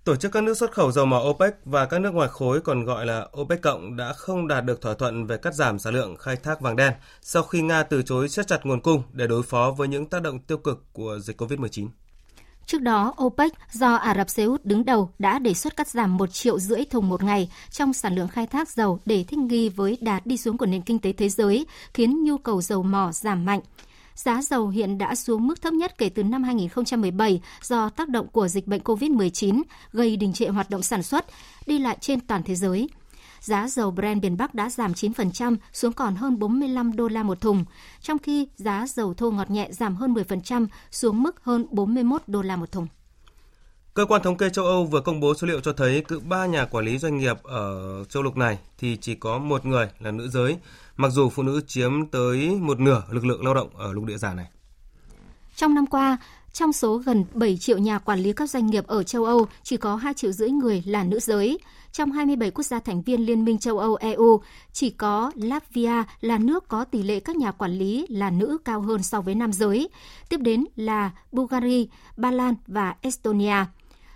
Tổ 0.03 0.15
chức 0.15 0.31
các 0.31 0.43
nước 0.43 0.57
xuất 0.57 0.71
khẩu 0.71 0.91
dầu 0.91 1.05
mỏ 1.05 1.23
OPEC 1.29 1.53
và 1.65 1.85
các 1.85 2.01
nước 2.01 2.13
ngoài 2.13 2.29
khối 2.29 2.61
còn 2.61 2.85
gọi 2.85 3.05
là 3.05 3.27
OPEC 3.41 3.61
cộng 3.61 3.97
đã 3.97 4.13
không 4.13 4.47
đạt 4.47 4.65
được 4.65 4.81
thỏa 4.81 4.93
thuận 4.93 5.25
về 5.25 5.37
cắt 5.37 5.53
giảm 5.53 5.79
sản 5.79 5.93
lượng 5.93 6.15
khai 6.17 6.35
thác 6.35 6.61
vàng 6.61 6.75
đen 6.75 6.93
sau 7.21 7.43
khi 7.43 7.61
Nga 7.61 7.83
từ 7.83 8.01
chối 8.01 8.29
siết 8.29 8.47
chặt 8.47 8.65
nguồn 8.65 8.81
cung 8.81 9.03
để 9.13 9.27
đối 9.27 9.43
phó 9.43 9.73
với 9.77 9.87
những 9.87 10.05
tác 10.05 10.21
động 10.21 10.39
tiêu 10.39 10.57
cực 10.57 10.83
của 10.93 11.19
dịch 11.19 11.41
COVID-19. 11.41 11.87
Trước 12.65 12.81
đó, 12.81 13.13
OPEC 13.23 13.53
do 13.71 13.95
Ả 13.95 14.15
Rập 14.15 14.29
Xê 14.29 14.43
Út 14.43 14.65
đứng 14.65 14.85
đầu 14.85 15.09
đã 15.19 15.39
đề 15.39 15.53
xuất 15.53 15.75
cắt 15.75 15.87
giảm 15.87 16.17
1 16.17 16.33
triệu 16.33 16.59
rưỡi 16.59 16.85
thùng 16.85 17.09
một 17.09 17.23
ngày 17.23 17.49
trong 17.71 17.93
sản 17.93 18.15
lượng 18.15 18.27
khai 18.27 18.47
thác 18.47 18.69
dầu 18.69 18.99
để 19.05 19.23
thích 19.23 19.39
nghi 19.39 19.69
với 19.69 19.97
đà 20.01 20.19
đi 20.25 20.37
xuống 20.37 20.57
của 20.57 20.65
nền 20.65 20.81
kinh 20.81 20.99
tế 20.99 21.13
thế 21.13 21.29
giới, 21.29 21.65
khiến 21.93 22.23
nhu 22.23 22.37
cầu 22.37 22.61
dầu 22.61 22.83
mỏ 22.83 23.11
giảm 23.11 23.45
mạnh. 23.45 23.61
Giá 24.15 24.41
dầu 24.41 24.67
hiện 24.67 24.97
đã 24.97 25.15
xuống 25.15 25.47
mức 25.47 25.61
thấp 25.61 25.73
nhất 25.73 25.97
kể 25.97 26.09
từ 26.09 26.23
năm 26.23 26.43
2017 26.43 27.41
do 27.61 27.89
tác 27.89 28.09
động 28.09 28.27
của 28.27 28.47
dịch 28.47 28.67
bệnh 28.67 28.81
COVID-19 28.81 29.61
gây 29.93 30.15
đình 30.15 30.33
trệ 30.33 30.47
hoạt 30.47 30.69
động 30.69 30.83
sản 30.83 31.03
xuất, 31.03 31.25
đi 31.65 31.79
lại 31.79 31.97
trên 32.01 32.19
toàn 32.19 32.43
thế 32.43 32.55
giới 32.55 32.89
giá 33.41 33.67
dầu 33.67 33.91
Brent 33.91 34.21
miền 34.23 34.37
Bắc 34.37 34.53
đã 34.53 34.69
giảm 34.69 34.91
9% 34.91 35.57
xuống 35.73 35.93
còn 35.93 36.15
hơn 36.15 36.39
45 36.39 36.95
đô 36.95 37.07
la 37.07 37.23
một 37.23 37.41
thùng, 37.41 37.65
trong 38.01 38.19
khi 38.19 38.47
giá 38.55 38.85
dầu 38.87 39.13
thô 39.13 39.31
ngọt 39.31 39.51
nhẹ 39.51 39.69
giảm 39.71 39.95
hơn 39.95 40.13
10% 40.13 40.67
xuống 40.91 41.23
mức 41.23 41.43
hơn 41.43 41.65
41 41.71 42.21
đô 42.27 42.41
la 42.41 42.55
một 42.55 42.71
thùng. 42.71 42.87
Cơ 43.93 44.05
quan 44.05 44.21
thống 44.23 44.37
kê 44.37 44.49
châu 44.49 44.65
Âu 44.65 44.85
vừa 44.85 45.01
công 45.01 45.19
bố 45.19 45.33
số 45.33 45.47
liệu 45.47 45.59
cho 45.59 45.73
thấy 45.73 46.03
cứ 46.07 46.19
3 46.19 46.45
nhà 46.45 46.65
quản 46.65 46.85
lý 46.85 46.97
doanh 46.97 47.17
nghiệp 47.17 47.43
ở 47.43 48.03
châu 48.09 48.23
lục 48.23 48.37
này 48.37 48.59
thì 48.77 48.97
chỉ 49.01 49.15
có 49.15 49.37
một 49.37 49.65
người 49.65 49.89
là 49.99 50.11
nữ 50.11 50.27
giới, 50.27 50.57
mặc 50.97 51.09
dù 51.11 51.29
phụ 51.29 51.43
nữ 51.43 51.61
chiếm 51.67 52.05
tới 52.05 52.49
một 52.49 52.79
nửa 52.79 53.03
lực 53.09 53.25
lượng 53.25 53.45
lao 53.45 53.53
động 53.53 53.69
ở 53.77 53.93
lục 53.93 54.05
địa 54.05 54.17
già 54.17 54.33
này. 54.33 54.45
Trong 55.55 55.73
năm 55.75 55.87
qua, 55.87 56.17
trong 56.53 56.73
số 56.73 56.97
gần 56.97 57.25
7 57.33 57.57
triệu 57.57 57.77
nhà 57.77 57.99
quản 57.99 58.19
lý 58.19 58.33
các 58.33 58.49
doanh 58.49 58.67
nghiệp 58.67 58.87
ở 58.87 59.03
châu 59.03 59.25
Âu, 59.25 59.45
chỉ 59.63 59.77
có 59.77 59.95
2 59.95 60.13
triệu 60.13 60.31
rưỡi 60.31 60.49
người 60.49 60.83
là 60.85 61.03
nữ 61.03 61.19
giới. 61.19 61.59
Trong 61.91 62.11
27 62.11 62.51
quốc 62.51 62.63
gia 62.63 62.79
thành 62.79 63.01
viên 63.01 63.25
Liên 63.25 63.45
minh 63.45 63.57
châu 63.57 63.77
Âu 63.77 63.95
EU, 63.95 64.41
chỉ 64.71 64.89
có 64.89 65.31
Latvia 65.35 66.03
là 66.21 66.37
nước 66.37 66.67
có 66.67 66.83
tỷ 66.83 67.03
lệ 67.03 67.19
các 67.19 67.35
nhà 67.35 67.51
quản 67.51 67.71
lý 67.71 68.05
là 68.09 68.29
nữ 68.29 68.57
cao 68.65 68.81
hơn 68.81 69.03
so 69.03 69.21
với 69.21 69.35
nam 69.35 69.53
giới. 69.53 69.89
Tiếp 70.29 70.37
đến 70.37 70.65
là 70.75 71.11
Bulgaria, 71.31 71.85
Ba 72.17 72.31
Lan 72.31 72.55
và 72.67 72.95
Estonia. 73.01 73.65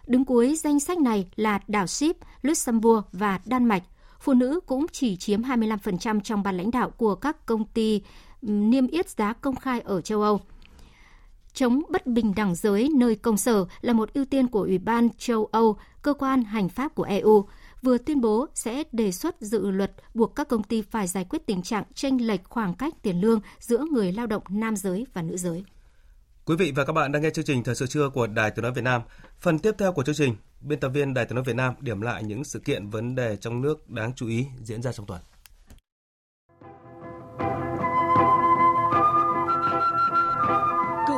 Đứng 0.07 0.25
cuối 0.25 0.55
danh 0.55 0.79
sách 0.79 0.97
này 0.97 1.27
là 1.35 1.59
đảo 1.67 1.87
Ship, 1.87 2.15
Luxembourg 2.41 3.05
và 3.11 3.39
Đan 3.45 3.65
Mạch. 3.65 3.83
Phụ 4.19 4.33
nữ 4.33 4.59
cũng 4.65 4.85
chỉ 4.91 5.15
chiếm 5.15 5.41
25% 5.41 6.19
trong 6.19 6.43
ban 6.43 6.57
lãnh 6.57 6.71
đạo 6.71 6.89
của 6.89 7.15
các 7.15 7.45
công 7.45 7.65
ty 7.65 8.01
niêm 8.41 8.87
yết 8.87 9.09
giá 9.09 9.33
công 9.33 9.55
khai 9.55 9.79
ở 9.79 10.01
châu 10.01 10.21
Âu. 10.21 10.41
Chống 11.55 11.81
bất 11.89 12.07
bình 12.07 12.33
đẳng 12.35 12.55
giới 12.55 12.89
nơi 12.95 13.15
công 13.15 13.37
sở 13.37 13.65
là 13.81 13.93
một 13.93 14.13
ưu 14.13 14.25
tiên 14.25 14.47
của 14.47 14.61
Ủy 14.61 14.77
ban 14.77 15.09
châu 15.17 15.45
Âu, 15.45 15.77
cơ 16.01 16.13
quan 16.13 16.43
hành 16.43 16.69
pháp 16.69 16.95
của 16.95 17.03
EU 17.03 17.45
vừa 17.81 17.97
tuyên 17.97 18.21
bố 18.21 18.47
sẽ 18.53 18.83
đề 18.91 19.11
xuất 19.11 19.35
dự 19.39 19.71
luật 19.71 19.91
buộc 20.13 20.35
các 20.35 20.47
công 20.47 20.63
ty 20.63 20.81
phải 20.81 21.07
giải 21.07 21.25
quyết 21.29 21.45
tình 21.45 21.61
trạng 21.61 21.83
tranh 21.93 22.21
lệch 22.21 22.43
khoảng 22.43 22.73
cách 22.73 22.93
tiền 23.01 23.21
lương 23.21 23.39
giữa 23.59 23.85
người 23.91 24.11
lao 24.11 24.27
động 24.27 24.43
nam 24.49 24.75
giới 24.75 25.05
và 25.13 25.21
nữ 25.21 25.37
giới. 25.37 25.63
Quý 26.45 26.55
vị 26.55 26.71
và 26.75 26.85
các 26.85 26.93
bạn 26.93 27.11
đang 27.11 27.21
nghe 27.21 27.29
chương 27.29 27.45
trình 27.45 27.63
Thời 27.63 27.75
sự 27.75 27.87
trưa 27.87 28.09
của 28.09 28.27
Đài 28.27 28.51
Tiếng 28.51 28.63
nói 28.63 28.71
Việt 28.71 28.83
Nam. 28.83 29.01
Phần 29.39 29.59
tiếp 29.59 29.75
theo 29.77 29.91
của 29.91 30.03
chương 30.03 30.15
trình, 30.15 30.35
biên 30.61 30.79
tập 30.79 30.89
viên 30.89 31.13
Đài 31.13 31.25
Tiếng 31.25 31.35
nói 31.35 31.43
Việt 31.43 31.55
Nam 31.55 31.73
điểm 31.79 32.01
lại 32.01 32.23
những 32.23 32.43
sự 32.43 32.59
kiện 32.59 32.89
vấn 32.89 33.15
đề 33.15 33.37
trong 33.37 33.61
nước 33.61 33.89
đáng 33.89 34.13
chú 34.15 34.27
ý 34.27 34.45
diễn 34.63 34.81
ra 34.81 34.91
trong 34.91 35.05
tuần. 35.05 35.21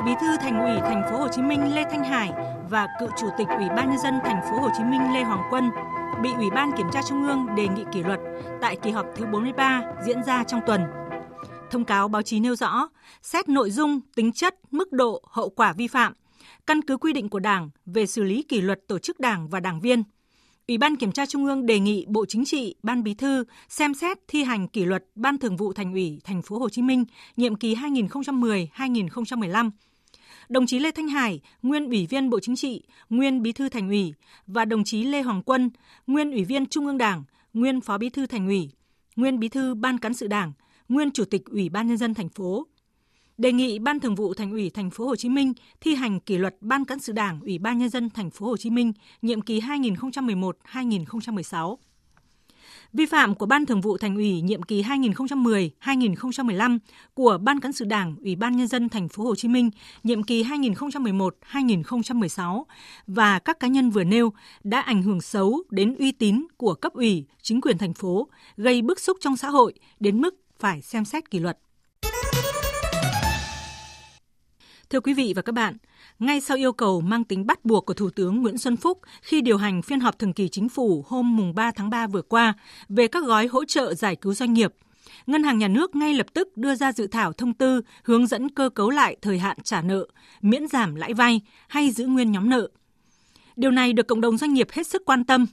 Bí 0.07 0.13
thư 0.21 0.37
Thành 0.37 0.59
ủy 0.59 0.79
Thành 0.79 1.03
phố 1.11 1.17
Hồ 1.17 1.27
Chí 1.35 1.41
Minh 1.41 1.75
Lê 1.75 1.83
Thanh 1.91 2.03
Hải 2.03 2.31
và 2.69 2.87
cựu 2.99 3.09
Chủ 3.17 3.27
tịch 3.37 3.47
Ủy 3.47 3.69
ban 3.69 3.89
nhân 3.89 3.99
dân 4.03 4.13
Thành 4.25 4.41
phố 4.49 4.59
Hồ 4.59 4.69
Chí 4.77 4.83
Minh 4.83 5.13
Lê 5.13 5.23
Hoàng 5.23 5.47
Quân 5.51 5.69
bị 6.23 6.29
Ủy 6.37 6.49
ban 6.49 6.71
Kiểm 6.77 6.87
tra 6.93 7.01
Trung 7.09 7.27
ương 7.27 7.55
đề 7.55 7.67
nghị 7.67 7.83
kỷ 7.93 8.03
luật 8.03 8.19
tại 8.61 8.75
kỳ 8.83 8.91
họp 8.91 9.05
thứ 9.15 9.25
43 9.25 9.81
diễn 10.05 10.23
ra 10.23 10.43
trong 10.43 10.61
tuần. 10.67 10.81
Thông 11.71 11.85
cáo 11.85 12.07
báo 12.07 12.21
chí 12.21 12.39
nêu 12.39 12.55
rõ, 12.55 12.89
xét 13.21 13.49
nội 13.49 13.71
dung, 13.71 13.99
tính 14.15 14.31
chất, 14.31 14.55
mức 14.71 14.91
độ, 14.91 15.21
hậu 15.31 15.49
quả 15.49 15.73
vi 15.73 15.87
phạm, 15.87 16.13
căn 16.67 16.81
cứ 16.81 16.97
quy 16.97 17.13
định 17.13 17.29
của 17.29 17.39
Đảng 17.39 17.69
về 17.85 18.05
xử 18.05 18.23
lý 18.23 18.43
kỷ 18.43 18.61
luật 18.61 18.79
tổ 18.87 18.99
chức 18.99 19.19
Đảng 19.19 19.49
và 19.49 19.59
đảng 19.59 19.79
viên. 19.79 20.03
Ủy 20.67 20.77
ban 20.77 20.95
Kiểm 20.95 21.11
tra 21.11 21.25
Trung 21.25 21.45
ương 21.45 21.65
đề 21.65 21.79
nghị 21.79 22.05
Bộ 22.07 22.25
Chính 22.25 22.45
trị, 22.45 22.75
Ban 22.83 23.03
Bí 23.03 23.13
thư 23.13 23.43
xem 23.69 23.93
xét 23.93 24.17
thi 24.27 24.43
hành 24.43 24.67
kỷ 24.67 24.85
luật 24.85 25.03
Ban 25.15 25.37
Thường 25.37 25.57
vụ 25.57 25.73
Thành 25.73 25.93
ủy 25.93 26.21
Thành 26.23 26.41
phố 26.41 26.59
Hồ 26.59 26.69
Chí 26.69 26.81
Minh 26.81 27.05
nhiệm 27.37 27.55
kỳ 27.55 27.75
2010-2015 27.75 29.69
đồng 30.49 30.65
chí 30.65 30.79
Lê 30.79 30.91
Thanh 30.91 31.07
Hải, 31.07 31.39
nguyên 31.61 31.85
Ủy 31.85 32.05
viên 32.05 32.29
Bộ 32.29 32.39
Chính 32.39 32.55
trị, 32.55 32.83
nguyên 33.09 33.41
Bí 33.41 33.51
thư 33.51 33.69
Thành 33.69 33.89
ủy 33.89 34.13
và 34.47 34.65
đồng 34.65 34.83
chí 34.83 35.03
Lê 35.03 35.21
Hoàng 35.21 35.43
Quân, 35.43 35.69
nguyên 36.07 36.31
Ủy 36.31 36.43
viên 36.43 36.65
Trung 36.65 36.85
ương 36.85 36.97
Đảng, 36.97 37.23
nguyên 37.53 37.81
Phó 37.81 37.97
Bí 37.97 38.09
thư 38.09 38.25
Thành 38.25 38.47
ủy, 38.47 38.69
nguyên 39.15 39.39
Bí 39.39 39.49
thư 39.49 39.75
Ban 39.75 39.97
cán 39.97 40.13
sự 40.13 40.27
Đảng, 40.27 40.53
nguyên 40.89 41.11
Chủ 41.11 41.25
tịch 41.25 41.45
Ủy 41.45 41.69
ban 41.69 41.87
nhân 41.87 41.97
dân 41.97 42.13
thành 42.13 42.29
phố. 42.29 42.67
Đề 43.37 43.51
nghị 43.51 43.79
Ban 43.79 43.99
Thường 43.99 44.15
vụ 44.15 44.33
Thành 44.33 44.51
ủy 44.51 44.69
Thành 44.69 44.89
phố 44.89 45.05
Hồ 45.05 45.15
Chí 45.15 45.29
Minh 45.29 45.53
thi 45.81 45.95
hành 45.95 46.19
kỷ 46.19 46.37
luật 46.37 46.55
Ban 46.61 46.85
cán 46.85 46.99
sự 46.99 47.13
Đảng 47.13 47.41
Ủy 47.41 47.57
ban 47.57 47.77
nhân 47.77 47.89
dân 47.89 48.09
thành 48.09 48.29
phố 48.29 48.45
Hồ 48.45 48.57
Chí 48.57 48.69
Minh 48.69 48.93
nhiệm 49.21 49.41
kỳ 49.41 49.59
2011-2016 49.59 51.77
vi 52.93 53.05
phạm 53.05 53.35
của 53.35 53.45
Ban 53.45 53.65
Thường 53.65 53.81
vụ 53.81 53.97
Thành 53.97 54.15
ủy 54.15 54.41
nhiệm 54.41 54.63
kỳ 54.63 54.83
2010-2015 54.83 56.79
của 57.13 57.37
Ban 57.41 57.59
cán 57.59 57.73
sự 57.73 57.85
Đảng 57.85 58.15
Ủy 58.23 58.35
ban 58.35 58.57
nhân 58.57 58.67
dân 58.67 58.89
thành 58.89 59.09
phố 59.09 59.23
Hồ 59.23 59.35
Chí 59.35 59.47
Minh 59.47 59.69
nhiệm 60.03 60.23
kỳ 60.23 60.43
2011-2016 60.43 62.63
và 63.07 63.39
các 63.39 63.59
cá 63.59 63.67
nhân 63.67 63.89
vừa 63.89 64.03
nêu 64.03 64.33
đã 64.63 64.81
ảnh 64.81 65.03
hưởng 65.03 65.21
xấu 65.21 65.63
đến 65.69 65.95
uy 65.99 66.11
tín 66.11 66.47
của 66.57 66.73
cấp 66.73 66.93
ủy, 66.93 67.25
chính 67.41 67.61
quyền 67.61 67.77
thành 67.77 67.93
phố, 67.93 68.27
gây 68.57 68.81
bức 68.81 68.99
xúc 68.99 69.17
trong 69.21 69.37
xã 69.37 69.49
hội 69.49 69.73
đến 69.99 70.21
mức 70.21 70.35
phải 70.59 70.81
xem 70.81 71.05
xét 71.05 71.31
kỷ 71.31 71.39
luật. 71.39 71.57
Thưa 74.89 74.99
quý 74.99 75.13
vị 75.13 75.33
và 75.35 75.41
các 75.41 75.51
bạn, 75.51 75.77
ngay 76.19 76.41
sau 76.41 76.57
yêu 76.57 76.73
cầu 76.73 77.01
mang 77.01 77.23
tính 77.23 77.45
bắt 77.45 77.65
buộc 77.65 77.85
của 77.85 77.93
Thủ 77.93 78.09
tướng 78.09 78.41
Nguyễn 78.41 78.57
Xuân 78.57 78.77
Phúc 78.77 78.99
khi 79.21 79.41
điều 79.41 79.57
hành 79.57 79.81
phiên 79.81 79.99
họp 79.99 80.19
thường 80.19 80.33
kỳ 80.33 80.47
chính 80.49 80.69
phủ 80.69 81.05
hôm 81.07 81.37
mùng 81.37 81.55
3 81.55 81.71
tháng 81.71 81.89
3 81.89 82.07
vừa 82.07 82.21
qua 82.21 82.53
về 82.89 83.07
các 83.07 83.23
gói 83.23 83.47
hỗ 83.47 83.65
trợ 83.65 83.93
giải 83.93 84.15
cứu 84.15 84.33
doanh 84.33 84.53
nghiệp, 84.53 84.73
Ngân 85.25 85.43
hàng 85.43 85.57
Nhà 85.57 85.67
nước 85.67 85.95
ngay 85.95 86.13
lập 86.13 86.25
tức 86.33 86.57
đưa 86.57 86.75
ra 86.75 86.91
dự 86.91 87.07
thảo 87.07 87.33
thông 87.33 87.53
tư 87.53 87.81
hướng 88.03 88.27
dẫn 88.27 88.49
cơ 88.49 88.69
cấu 88.69 88.89
lại 88.89 89.15
thời 89.21 89.39
hạn 89.39 89.57
trả 89.63 89.81
nợ, 89.81 90.07
miễn 90.41 90.67
giảm 90.67 90.95
lãi 90.95 91.13
vay 91.13 91.41
hay 91.67 91.91
giữ 91.91 92.05
nguyên 92.05 92.31
nhóm 92.31 92.49
nợ. 92.49 92.67
Điều 93.55 93.71
này 93.71 93.93
được 93.93 94.07
cộng 94.07 94.21
đồng 94.21 94.37
doanh 94.37 94.53
nghiệp 94.53 94.67
hết 94.71 94.87
sức 94.87 95.01
quan 95.05 95.23
tâm, 95.23 95.45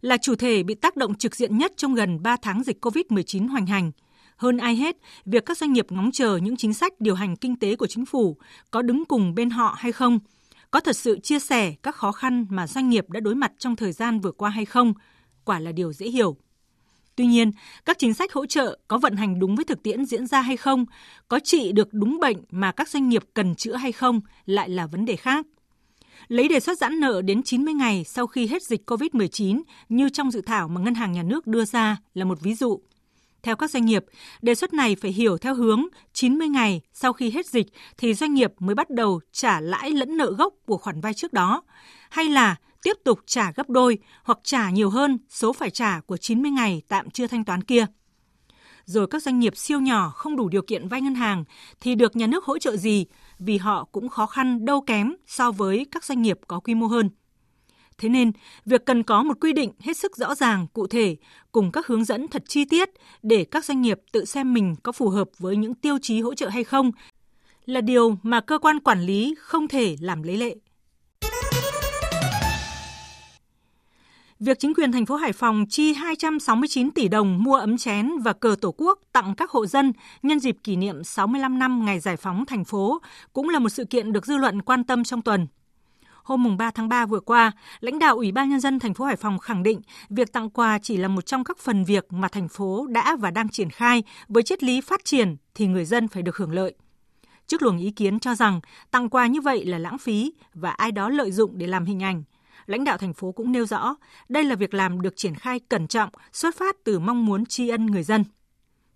là 0.00 0.16
chủ 0.16 0.34
thể 0.34 0.62
bị 0.62 0.74
tác 0.74 0.96
động 0.96 1.14
trực 1.14 1.36
diện 1.36 1.58
nhất 1.58 1.72
trong 1.76 1.94
gần 1.94 2.22
3 2.22 2.36
tháng 2.42 2.62
dịch 2.62 2.84
COVID-19 2.84 3.48
hoành 3.48 3.66
hành– 3.66 3.92
hơn 4.42 4.56
ai 4.56 4.76
hết, 4.76 4.96
việc 5.24 5.46
các 5.46 5.58
doanh 5.58 5.72
nghiệp 5.72 5.86
ngóng 5.90 6.10
chờ 6.12 6.36
những 6.36 6.56
chính 6.56 6.74
sách 6.74 7.00
điều 7.00 7.14
hành 7.14 7.36
kinh 7.36 7.56
tế 7.56 7.76
của 7.76 7.86
chính 7.86 8.06
phủ 8.06 8.36
có 8.70 8.82
đứng 8.82 9.04
cùng 9.04 9.34
bên 9.34 9.50
họ 9.50 9.74
hay 9.78 9.92
không, 9.92 10.18
có 10.70 10.80
thật 10.80 10.96
sự 10.96 11.18
chia 11.18 11.38
sẻ 11.38 11.74
các 11.82 11.94
khó 11.94 12.12
khăn 12.12 12.46
mà 12.50 12.66
doanh 12.66 12.88
nghiệp 12.88 13.10
đã 13.10 13.20
đối 13.20 13.34
mặt 13.34 13.52
trong 13.58 13.76
thời 13.76 13.92
gian 13.92 14.20
vừa 14.20 14.32
qua 14.32 14.50
hay 14.50 14.64
không, 14.64 14.92
quả 15.44 15.58
là 15.58 15.72
điều 15.72 15.92
dễ 15.92 16.06
hiểu. 16.06 16.36
Tuy 17.16 17.26
nhiên, 17.26 17.50
các 17.84 17.98
chính 17.98 18.14
sách 18.14 18.32
hỗ 18.32 18.46
trợ 18.46 18.78
có 18.88 18.98
vận 18.98 19.16
hành 19.16 19.38
đúng 19.38 19.56
với 19.56 19.64
thực 19.64 19.82
tiễn 19.82 20.04
diễn 20.04 20.26
ra 20.26 20.40
hay 20.40 20.56
không, 20.56 20.86
có 21.28 21.40
trị 21.40 21.72
được 21.72 21.88
đúng 21.92 22.20
bệnh 22.20 22.36
mà 22.50 22.72
các 22.72 22.88
doanh 22.88 23.08
nghiệp 23.08 23.22
cần 23.34 23.54
chữa 23.54 23.76
hay 23.76 23.92
không 23.92 24.20
lại 24.46 24.68
là 24.68 24.86
vấn 24.86 25.04
đề 25.04 25.16
khác. 25.16 25.46
Lấy 26.28 26.48
đề 26.48 26.60
xuất 26.60 26.78
giãn 26.78 27.00
nợ 27.00 27.22
đến 27.22 27.42
90 27.42 27.74
ngày 27.74 28.04
sau 28.04 28.26
khi 28.26 28.46
hết 28.46 28.62
dịch 28.62 28.90
COVID-19 28.90 29.62
như 29.88 30.08
trong 30.08 30.30
dự 30.30 30.40
thảo 30.40 30.68
mà 30.68 30.80
Ngân 30.80 30.94
hàng 30.94 31.12
Nhà 31.12 31.22
nước 31.22 31.46
đưa 31.46 31.64
ra 31.64 31.96
là 32.14 32.24
một 32.24 32.40
ví 32.40 32.54
dụ. 32.54 32.80
Theo 33.42 33.56
các 33.56 33.70
doanh 33.70 33.84
nghiệp, 33.84 34.04
đề 34.42 34.54
xuất 34.54 34.74
này 34.74 34.96
phải 34.96 35.12
hiểu 35.12 35.38
theo 35.38 35.54
hướng 35.54 35.82
90 36.12 36.48
ngày 36.48 36.80
sau 36.92 37.12
khi 37.12 37.30
hết 37.30 37.46
dịch 37.46 37.66
thì 37.96 38.14
doanh 38.14 38.34
nghiệp 38.34 38.52
mới 38.58 38.74
bắt 38.74 38.90
đầu 38.90 39.20
trả 39.32 39.60
lãi 39.60 39.90
lẫn 39.90 40.16
nợ 40.16 40.34
gốc 40.38 40.54
của 40.66 40.76
khoản 40.76 41.00
vay 41.00 41.14
trước 41.14 41.32
đó, 41.32 41.62
hay 42.10 42.24
là 42.24 42.56
tiếp 42.82 42.96
tục 43.04 43.20
trả 43.26 43.52
gấp 43.52 43.70
đôi 43.70 43.98
hoặc 44.24 44.38
trả 44.44 44.70
nhiều 44.70 44.90
hơn 44.90 45.18
số 45.28 45.52
phải 45.52 45.70
trả 45.70 46.00
của 46.00 46.16
90 46.16 46.50
ngày 46.50 46.82
tạm 46.88 47.10
chưa 47.10 47.26
thanh 47.26 47.44
toán 47.44 47.62
kia. 47.62 47.86
Rồi 48.84 49.06
các 49.06 49.22
doanh 49.22 49.38
nghiệp 49.38 49.56
siêu 49.56 49.80
nhỏ 49.80 50.12
không 50.16 50.36
đủ 50.36 50.48
điều 50.48 50.62
kiện 50.62 50.88
vay 50.88 51.00
ngân 51.00 51.14
hàng 51.14 51.44
thì 51.80 51.94
được 51.94 52.16
nhà 52.16 52.26
nước 52.26 52.44
hỗ 52.44 52.58
trợ 52.58 52.76
gì 52.76 53.06
vì 53.38 53.58
họ 53.58 53.84
cũng 53.84 54.08
khó 54.08 54.26
khăn 54.26 54.64
đâu 54.64 54.80
kém 54.80 55.14
so 55.26 55.50
với 55.50 55.86
các 55.90 56.04
doanh 56.04 56.22
nghiệp 56.22 56.38
có 56.48 56.60
quy 56.60 56.74
mô 56.74 56.86
hơn. 56.86 57.10
Thế 57.98 58.08
nên, 58.08 58.32
việc 58.66 58.86
cần 58.86 59.02
có 59.02 59.22
một 59.22 59.40
quy 59.40 59.52
định 59.52 59.72
hết 59.80 59.96
sức 59.96 60.16
rõ 60.16 60.34
ràng, 60.34 60.66
cụ 60.72 60.86
thể 60.86 61.16
cùng 61.52 61.72
các 61.72 61.86
hướng 61.86 62.04
dẫn 62.04 62.28
thật 62.28 62.42
chi 62.48 62.64
tiết 62.64 62.90
để 63.22 63.44
các 63.44 63.64
doanh 63.64 63.82
nghiệp 63.82 64.00
tự 64.12 64.24
xem 64.24 64.54
mình 64.54 64.74
có 64.82 64.92
phù 64.92 65.08
hợp 65.08 65.28
với 65.38 65.56
những 65.56 65.74
tiêu 65.74 65.98
chí 66.02 66.20
hỗ 66.20 66.34
trợ 66.34 66.48
hay 66.48 66.64
không 66.64 66.90
là 67.66 67.80
điều 67.80 68.18
mà 68.22 68.40
cơ 68.40 68.58
quan 68.58 68.80
quản 68.80 69.00
lý 69.00 69.34
không 69.38 69.68
thể 69.68 69.96
làm 70.00 70.22
lấy 70.22 70.36
lệ. 70.36 70.56
Việc 74.44 74.58
chính 74.58 74.74
quyền 74.74 74.92
thành 74.92 75.06
phố 75.06 75.16
Hải 75.16 75.32
Phòng 75.32 75.66
chi 75.68 75.92
269 75.92 76.90
tỷ 76.90 77.08
đồng 77.08 77.42
mua 77.42 77.56
ấm 77.56 77.76
chén 77.76 78.10
và 78.24 78.32
cờ 78.32 78.56
Tổ 78.60 78.74
quốc 78.76 79.00
tặng 79.12 79.34
các 79.34 79.50
hộ 79.50 79.66
dân 79.66 79.92
nhân 80.22 80.40
dịp 80.40 80.56
kỷ 80.64 80.76
niệm 80.76 81.04
65 81.04 81.58
năm 81.58 81.84
ngày 81.84 82.00
giải 82.00 82.16
phóng 82.16 82.46
thành 82.46 82.64
phố 82.64 83.02
cũng 83.32 83.48
là 83.48 83.58
một 83.58 83.68
sự 83.68 83.84
kiện 83.84 84.12
được 84.12 84.26
dư 84.26 84.36
luận 84.36 84.62
quan 84.62 84.84
tâm 84.84 85.04
trong 85.04 85.22
tuần 85.22 85.46
hôm 86.24 86.42
mùng 86.42 86.56
3 86.56 86.70
tháng 86.70 86.88
3 86.88 87.06
vừa 87.06 87.20
qua, 87.20 87.52
lãnh 87.80 87.98
đạo 87.98 88.16
Ủy 88.16 88.32
ban 88.32 88.50
nhân 88.50 88.60
dân 88.60 88.78
thành 88.78 88.94
phố 88.94 89.04
Hải 89.04 89.16
Phòng 89.16 89.38
khẳng 89.38 89.62
định 89.62 89.80
việc 90.10 90.32
tặng 90.32 90.50
quà 90.50 90.78
chỉ 90.78 90.96
là 90.96 91.08
một 91.08 91.26
trong 91.26 91.44
các 91.44 91.58
phần 91.58 91.84
việc 91.84 92.12
mà 92.12 92.28
thành 92.28 92.48
phố 92.48 92.86
đã 92.86 93.16
và 93.16 93.30
đang 93.30 93.48
triển 93.48 93.70
khai 93.70 94.02
với 94.28 94.42
triết 94.42 94.62
lý 94.62 94.80
phát 94.80 95.04
triển 95.04 95.36
thì 95.54 95.66
người 95.66 95.84
dân 95.84 96.08
phải 96.08 96.22
được 96.22 96.36
hưởng 96.36 96.52
lợi. 96.52 96.74
Trước 97.46 97.62
luồng 97.62 97.78
ý 97.78 97.90
kiến 97.90 98.20
cho 98.20 98.34
rằng 98.34 98.60
tặng 98.90 99.08
quà 99.08 99.26
như 99.26 99.40
vậy 99.40 99.64
là 99.64 99.78
lãng 99.78 99.98
phí 99.98 100.32
và 100.54 100.70
ai 100.70 100.92
đó 100.92 101.08
lợi 101.08 101.32
dụng 101.32 101.58
để 101.58 101.66
làm 101.66 101.84
hình 101.84 102.02
ảnh, 102.02 102.22
lãnh 102.66 102.84
đạo 102.84 102.98
thành 102.98 103.14
phố 103.14 103.32
cũng 103.32 103.52
nêu 103.52 103.66
rõ 103.66 103.96
đây 104.28 104.44
là 104.44 104.54
việc 104.54 104.74
làm 104.74 105.02
được 105.02 105.16
triển 105.16 105.34
khai 105.34 105.60
cẩn 105.60 105.86
trọng, 105.86 106.10
xuất 106.32 106.56
phát 106.56 106.76
từ 106.84 106.98
mong 106.98 107.26
muốn 107.26 107.46
tri 107.46 107.68
ân 107.68 107.86
người 107.86 108.02
dân. 108.02 108.24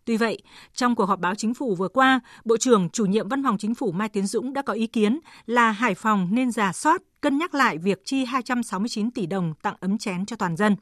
Tuy 0.06 0.16
vậy, 0.16 0.38
trong 0.74 0.94
cuộc 0.94 1.04
họp 1.04 1.20
báo 1.20 1.34
chính 1.34 1.54
phủ 1.54 1.74
vừa 1.74 1.88
qua, 1.88 2.20
Bộ 2.44 2.56
trưởng 2.56 2.90
chủ 2.90 3.06
nhiệm 3.06 3.28
Văn 3.28 3.42
phòng 3.44 3.58
Chính 3.58 3.74
phủ 3.74 3.92
Mai 3.92 4.08
Tiến 4.08 4.26
Dũng 4.26 4.52
đã 4.52 4.62
có 4.62 4.72
ý 4.72 4.86
kiến 4.86 5.20
là 5.46 5.70
Hải 5.70 5.94
Phòng 5.94 6.28
nên 6.30 6.50
giả 6.50 6.72
soát, 6.72 7.02
cân 7.20 7.38
nhắc 7.38 7.54
lại 7.54 7.78
việc 7.78 8.02
chi 8.04 8.24
269 8.24 9.10
tỷ 9.10 9.26
đồng 9.26 9.54
tặng 9.62 9.74
ấm 9.80 9.98
chén 9.98 10.26
cho 10.26 10.36
toàn 10.36 10.56
dân. 10.56 10.76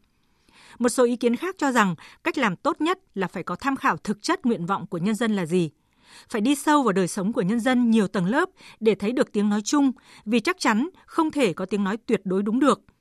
Một 0.78 0.88
số 0.88 1.04
ý 1.04 1.16
kiến 1.16 1.36
khác 1.36 1.54
cho 1.58 1.72
rằng 1.72 1.94
cách 2.24 2.38
làm 2.38 2.56
tốt 2.56 2.80
nhất 2.80 2.98
là 3.14 3.26
phải 3.26 3.42
có 3.42 3.56
tham 3.56 3.76
khảo 3.76 3.96
thực 3.96 4.22
chất 4.22 4.46
nguyện 4.46 4.66
vọng 4.66 4.86
của 4.86 4.98
nhân 4.98 5.14
dân 5.14 5.36
là 5.36 5.46
gì. 5.46 5.70
Phải 6.28 6.40
đi 6.40 6.54
sâu 6.54 6.82
vào 6.82 6.92
đời 6.92 7.08
sống 7.08 7.32
của 7.32 7.42
nhân 7.42 7.60
dân 7.60 7.90
nhiều 7.90 8.08
tầng 8.08 8.26
lớp 8.26 8.48
để 8.80 8.94
thấy 8.94 9.12
được 9.12 9.32
tiếng 9.32 9.48
nói 9.48 9.60
chung, 9.64 9.92
vì 10.24 10.40
chắc 10.40 10.56
chắn 10.58 10.88
không 11.06 11.30
thể 11.30 11.52
có 11.52 11.66
tiếng 11.66 11.84
nói 11.84 11.96
tuyệt 11.96 12.20
đối 12.24 12.42
đúng 12.42 12.60
được– 12.60 12.80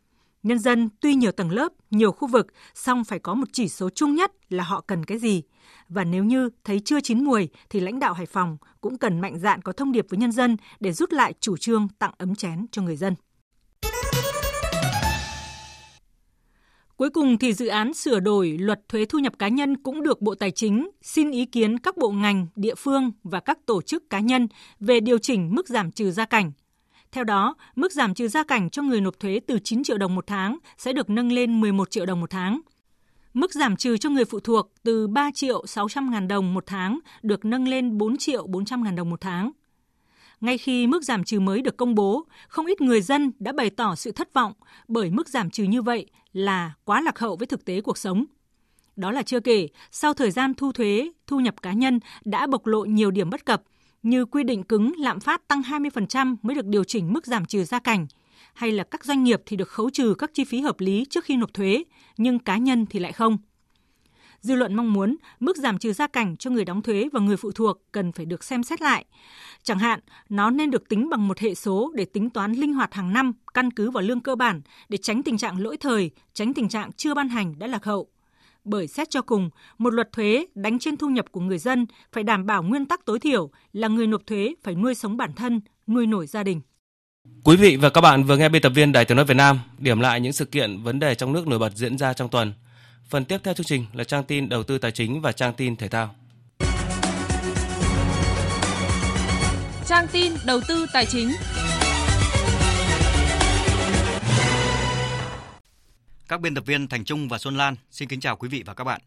Nhân 0.44 0.60
dân 0.60 0.90
tuy 1.02 1.16
nhiều 1.16 1.32
tầng 1.32 1.52
lớp, 1.52 1.74
nhiều 1.92 2.12
khu 2.12 2.28
vực, 2.28 2.48
song 2.76 3.04
phải 3.04 3.20
có 3.20 3.34
một 3.34 3.48
chỉ 3.52 3.68
số 3.70 3.90
chung 3.90 4.16
nhất 4.16 4.32
là 4.50 4.64
họ 4.64 4.82
cần 4.88 5.06
cái 5.06 5.18
gì. 5.18 5.44
Và 5.90 6.04
nếu 6.04 6.24
như 6.24 6.50
thấy 6.64 6.80
chưa 6.86 7.02
chín 7.02 7.24
mùi 7.24 7.50
thì 7.70 7.80
lãnh 7.80 8.00
đạo 8.00 8.14
Hải 8.14 8.26
Phòng 8.26 8.58
cũng 8.82 8.98
cần 8.98 9.22
mạnh 9.22 9.40
dạn 9.40 9.62
có 9.62 9.72
thông 9.72 9.92
điệp 9.92 10.06
với 10.10 10.18
nhân 10.18 10.32
dân 10.32 10.58
để 10.80 10.92
rút 10.92 11.14
lại 11.14 11.34
chủ 11.40 11.58
trương 11.58 11.88
tặng 12.00 12.12
ấm 12.18 12.36
chén 12.36 12.66
cho 12.72 12.82
người 12.82 12.96
dân. 12.96 13.16
Cuối 16.96 17.10
cùng 17.10 17.38
thì 17.38 17.54
dự 17.54 17.68
án 17.68 17.94
sửa 17.94 18.20
đổi 18.20 18.58
luật 18.60 18.90
thuế 18.90 19.06
thu 19.06 19.20
nhập 19.20 19.34
cá 19.40 19.48
nhân 19.48 19.78
cũng 19.78 20.04
được 20.04 20.22
Bộ 20.22 20.36
Tài 20.36 20.52
chính 20.52 20.90
xin 21.02 21.32
ý 21.32 21.46
kiến 21.46 21.80
các 21.80 21.98
bộ 21.98 22.12
ngành, 22.12 22.48
địa 22.56 22.76
phương 22.76 23.12
và 23.24 23.40
các 23.40 23.58
tổ 23.66 23.82
chức 23.82 24.10
cá 24.10 24.20
nhân 24.20 24.48
về 24.80 25.00
điều 25.00 25.18
chỉnh 25.18 25.56
mức 25.56 25.68
giảm 25.68 25.92
trừ 25.92 26.12
gia 26.12 26.26
cảnh– 26.26 26.52
theo 27.14 27.24
đó, 27.24 27.56
mức 27.76 27.92
giảm 27.92 28.14
trừ 28.14 28.28
gia 28.28 28.44
cảnh 28.44 28.70
cho 28.70 28.82
người 28.82 29.02
nộp 29.02 29.20
thuế 29.20 29.40
từ 29.48 29.60
9 29.64 29.84
triệu 29.84 29.98
đồng 29.98 30.16
một 30.16 30.28
tháng 30.28 30.58
sẽ 30.78 30.94
được 30.94 31.10
nâng 31.10 31.32
lên 31.32 31.62
11 31.62 31.92
triệu 31.92 32.06
đồng 32.06 32.22
một 32.22 32.30
tháng. 32.30 32.62
Mức 33.34 33.54
giảm 33.54 33.76
trừ 33.76 33.98
cho 33.98 34.10
người 34.10 34.26
phụ 34.26 34.40
thuộc 34.40 34.72
từ 34.84 35.08
3 35.08 35.32
triệu 35.34 35.66
600 35.68 36.12
ngàn 36.12 36.28
đồng 36.28 36.54
một 36.54 36.64
tháng 36.68 37.00
được 37.24 37.46
nâng 37.46 37.68
lên 37.68 37.98
4 37.98 38.18
triệu 38.18 38.48
400 38.48 38.84
ngàn 38.84 38.96
đồng 38.96 39.10
một 39.10 39.22
tháng. 39.22 39.52
Ngay 40.42 40.58
khi 40.58 40.88
mức 40.88 41.04
giảm 41.04 41.24
trừ 41.24 41.40
mới 41.40 41.62
được 41.62 41.78
công 41.78 41.96
bố, 41.96 42.26
không 42.48 42.66
ít 42.66 42.82
người 42.82 43.02
dân 43.02 43.32
đã 43.40 43.52
bày 43.52 43.70
tỏ 43.70 43.96
sự 43.96 44.12
thất 44.12 44.34
vọng 44.34 44.54
bởi 44.88 45.10
mức 45.10 45.30
giảm 45.30 45.50
trừ 45.50 45.64
như 45.64 45.82
vậy 45.82 46.10
là 46.34 46.74
quá 46.86 47.02
lạc 47.02 47.20
hậu 47.20 47.36
với 47.36 47.48
thực 47.48 47.66
tế 47.66 47.82
cuộc 47.82 47.98
sống. 47.98 48.26
Đó 48.96 49.12
là 49.12 49.22
chưa 49.22 49.40
kể, 49.40 49.68
sau 49.92 50.14
thời 50.14 50.32
gian 50.32 50.54
thu 50.54 50.72
thuế, 50.72 51.12
thu 51.28 51.40
nhập 51.40 51.62
cá 51.62 51.74
nhân 51.74 52.00
đã 52.26 52.48
bộc 52.48 52.68
lộ 52.68 52.86
nhiều 52.86 53.12
điểm 53.12 53.30
bất 53.30 53.46
cập 53.46 53.64
như 54.04 54.26
quy 54.26 54.44
định 54.44 54.64
cứng 54.64 54.94
lạm 54.98 55.20
phát 55.20 55.48
tăng 55.48 55.62
20% 55.62 56.36
mới 56.42 56.56
được 56.56 56.66
điều 56.66 56.84
chỉnh 56.84 57.14
mức 57.14 57.28
giảm 57.28 57.46
trừ 57.46 57.64
gia 57.64 57.80
cảnh, 57.80 58.08
hay 58.54 58.72
là 58.72 58.84
các 58.84 59.06
doanh 59.06 59.24
nghiệp 59.24 59.42
thì 59.46 59.58
được 59.58 59.70
khấu 59.70 59.90
trừ 59.90 60.16
các 60.18 60.32
chi 60.34 60.44
phí 60.44 60.60
hợp 60.60 60.80
lý 60.80 61.06
trước 61.10 61.26
khi 61.26 61.38
nộp 61.38 61.54
thuế, 61.54 61.84
nhưng 62.18 62.40
cá 62.40 62.58
nhân 62.58 62.86
thì 62.90 63.00
lại 63.00 63.12
không. 63.12 63.38
Dư 64.42 64.56
luận 64.56 64.76
mong 64.76 64.94
muốn 64.94 65.16
mức 65.40 65.58
giảm 65.58 65.78
trừ 65.78 65.94
gia 65.94 66.08
cảnh 66.08 66.38
cho 66.38 66.50
người 66.50 66.66
đóng 66.66 66.82
thuế 66.82 67.10
và 67.14 67.20
người 67.20 67.38
phụ 67.38 67.52
thuộc 67.52 67.82
cần 67.92 68.12
phải 68.12 68.26
được 68.26 68.44
xem 68.44 68.64
xét 68.64 68.82
lại. 68.82 69.06
Chẳng 69.64 69.80
hạn, 69.80 70.00
nó 70.30 70.50
nên 70.50 70.72
được 70.72 70.90
tính 70.90 71.10
bằng 71.10 71.28
một 71.28 71.40
hệ 71.40 71.56
số 71.56 71.92
để 71.96 72.06
tính 72.06 72.30
toán 72.30 72.54
linh 72.54 72.74
hoạt 72.74 72.94
hàng 72.94 73.14
năm, 73.14 73.34
căn 73.54 73.72
cứ 73.72 73.92
vào 73.92 74.04
lương 74.04 74.20
cơ 74.20 74.36
bản 74.36 74.62
để 74.90 74.98
tránh 74.98 75.24
tình 75.24 75.38
trạng 75.38 75.60
lỗi 75.60 75.78
thời, 75.78 76.12
tránh 76.34 76.54
tình 76.54 76.70
trạng 76.70 76.92
chưa 76.92 77.14
ban 77.14 77.30
hành 77.30 77.60
đã 77.60 77.68
lạc 77.68 77.86
hậu. 77.86 78.08
Bởi 78.66 78.88
xét 78.88 79.10
cho 79.10 79.22
cùng, 79.22 79.50
một 79.78 79.94
luật 79.94 80.12
thuế 80.12 80.46
đánh 80.56 80.80
trên 80.80 80.98
thu 80.98 81.10
nhập 81.10 81.26
của 81.32 81.42
người 81.42 81.58
dân 81.58 81.86
phải 82.12 82.24
đảm 82.24 82.46
bảo 82.46 82.64
nguyên 82.64 82.86
tắc 82.86 83.06
tối 83.06 83.20
thiểu 83.20 83.50
là 83.74 83.88
người 83.88 84.08
nộp 84.08 84.22
thuế 84.28 84.54
phải 84.64 84.76
nuôi 84.76 84.96
sống 84.96 85.18
bản 85.18 85.34
thân, 85.34 85.62
nuôi 85.88 86.08
nổi 86.08 86.28
gia 86.28 86.44
đình. 86.44 86.62
Quý 87.44 87.56
vị 87.56 87.76
và 87.76 87.90
các 87.90 88.02
bạn 88.02 88.24
vừa 88.24 88.38
nghe 88.38 88.50
biên 88.50 88.62
tập 88.62 88.72
viên 88.76 88.92
Đài 88.92 89.06
Tiếng 89.06 89.16
nói 89.16 89.26
Việt 89.26 89.34
Nam 89.34 89.60
điểm 89.78 90.00
lại 90.00 90.22
những 90.22 90.34
sự 90.34 90.46
kiện 90.46 90.84
vấn 90.84 91.00
đề 91.00 91.16
trong 91.16 91.34
nước 91.34 91.48
nổi 91.48 91.60
bật 91.60 91.76
diễn 91.76 91.98
ra 91.98 92.14
trong 92.14 92.30
tuần. 92.30 92.54
Phần 93.10 93.26
tiếp 93.26 93.38
theo 93.44 93.54
chương 93.54 93.66
trình 93.66 93.86
là 93.94 94.04
trang 94.04 94.24
tin 94.24 94.50
đầu 94.50 94.64
tư 94.64 94.78
tài 94.78 94.92
chính 94.92 95.22
và 95.22 95.32
trang 95.32 95.54
tin 95.54 95.76
thể 95.76 95.88
thao. 95.88 96.16
Trang 99.88 100.08
tin 100.12 100.34
đầu 100.46 100.60
tư 100.68 100.86
tài 100.94 101.06
chính. 101.06 101.30
Các 106.34 106.42
biên 106.42 106.56
tập 106.56 106.64
viên 106.66 106.88
Thành 106.88 107.06
Trung 107.06 107.28
và 107.28 107.38
Xuân 107.38 107.58
Lan 107.58 107.76
xin 107.92 108.08
kính 108.08 108.20
chào 108.20 108.36
quý 108.36 108.50
vị 108.50 108.64
và 108.66 108.74
các 108.74 108.84
bạn. 108.84 109.02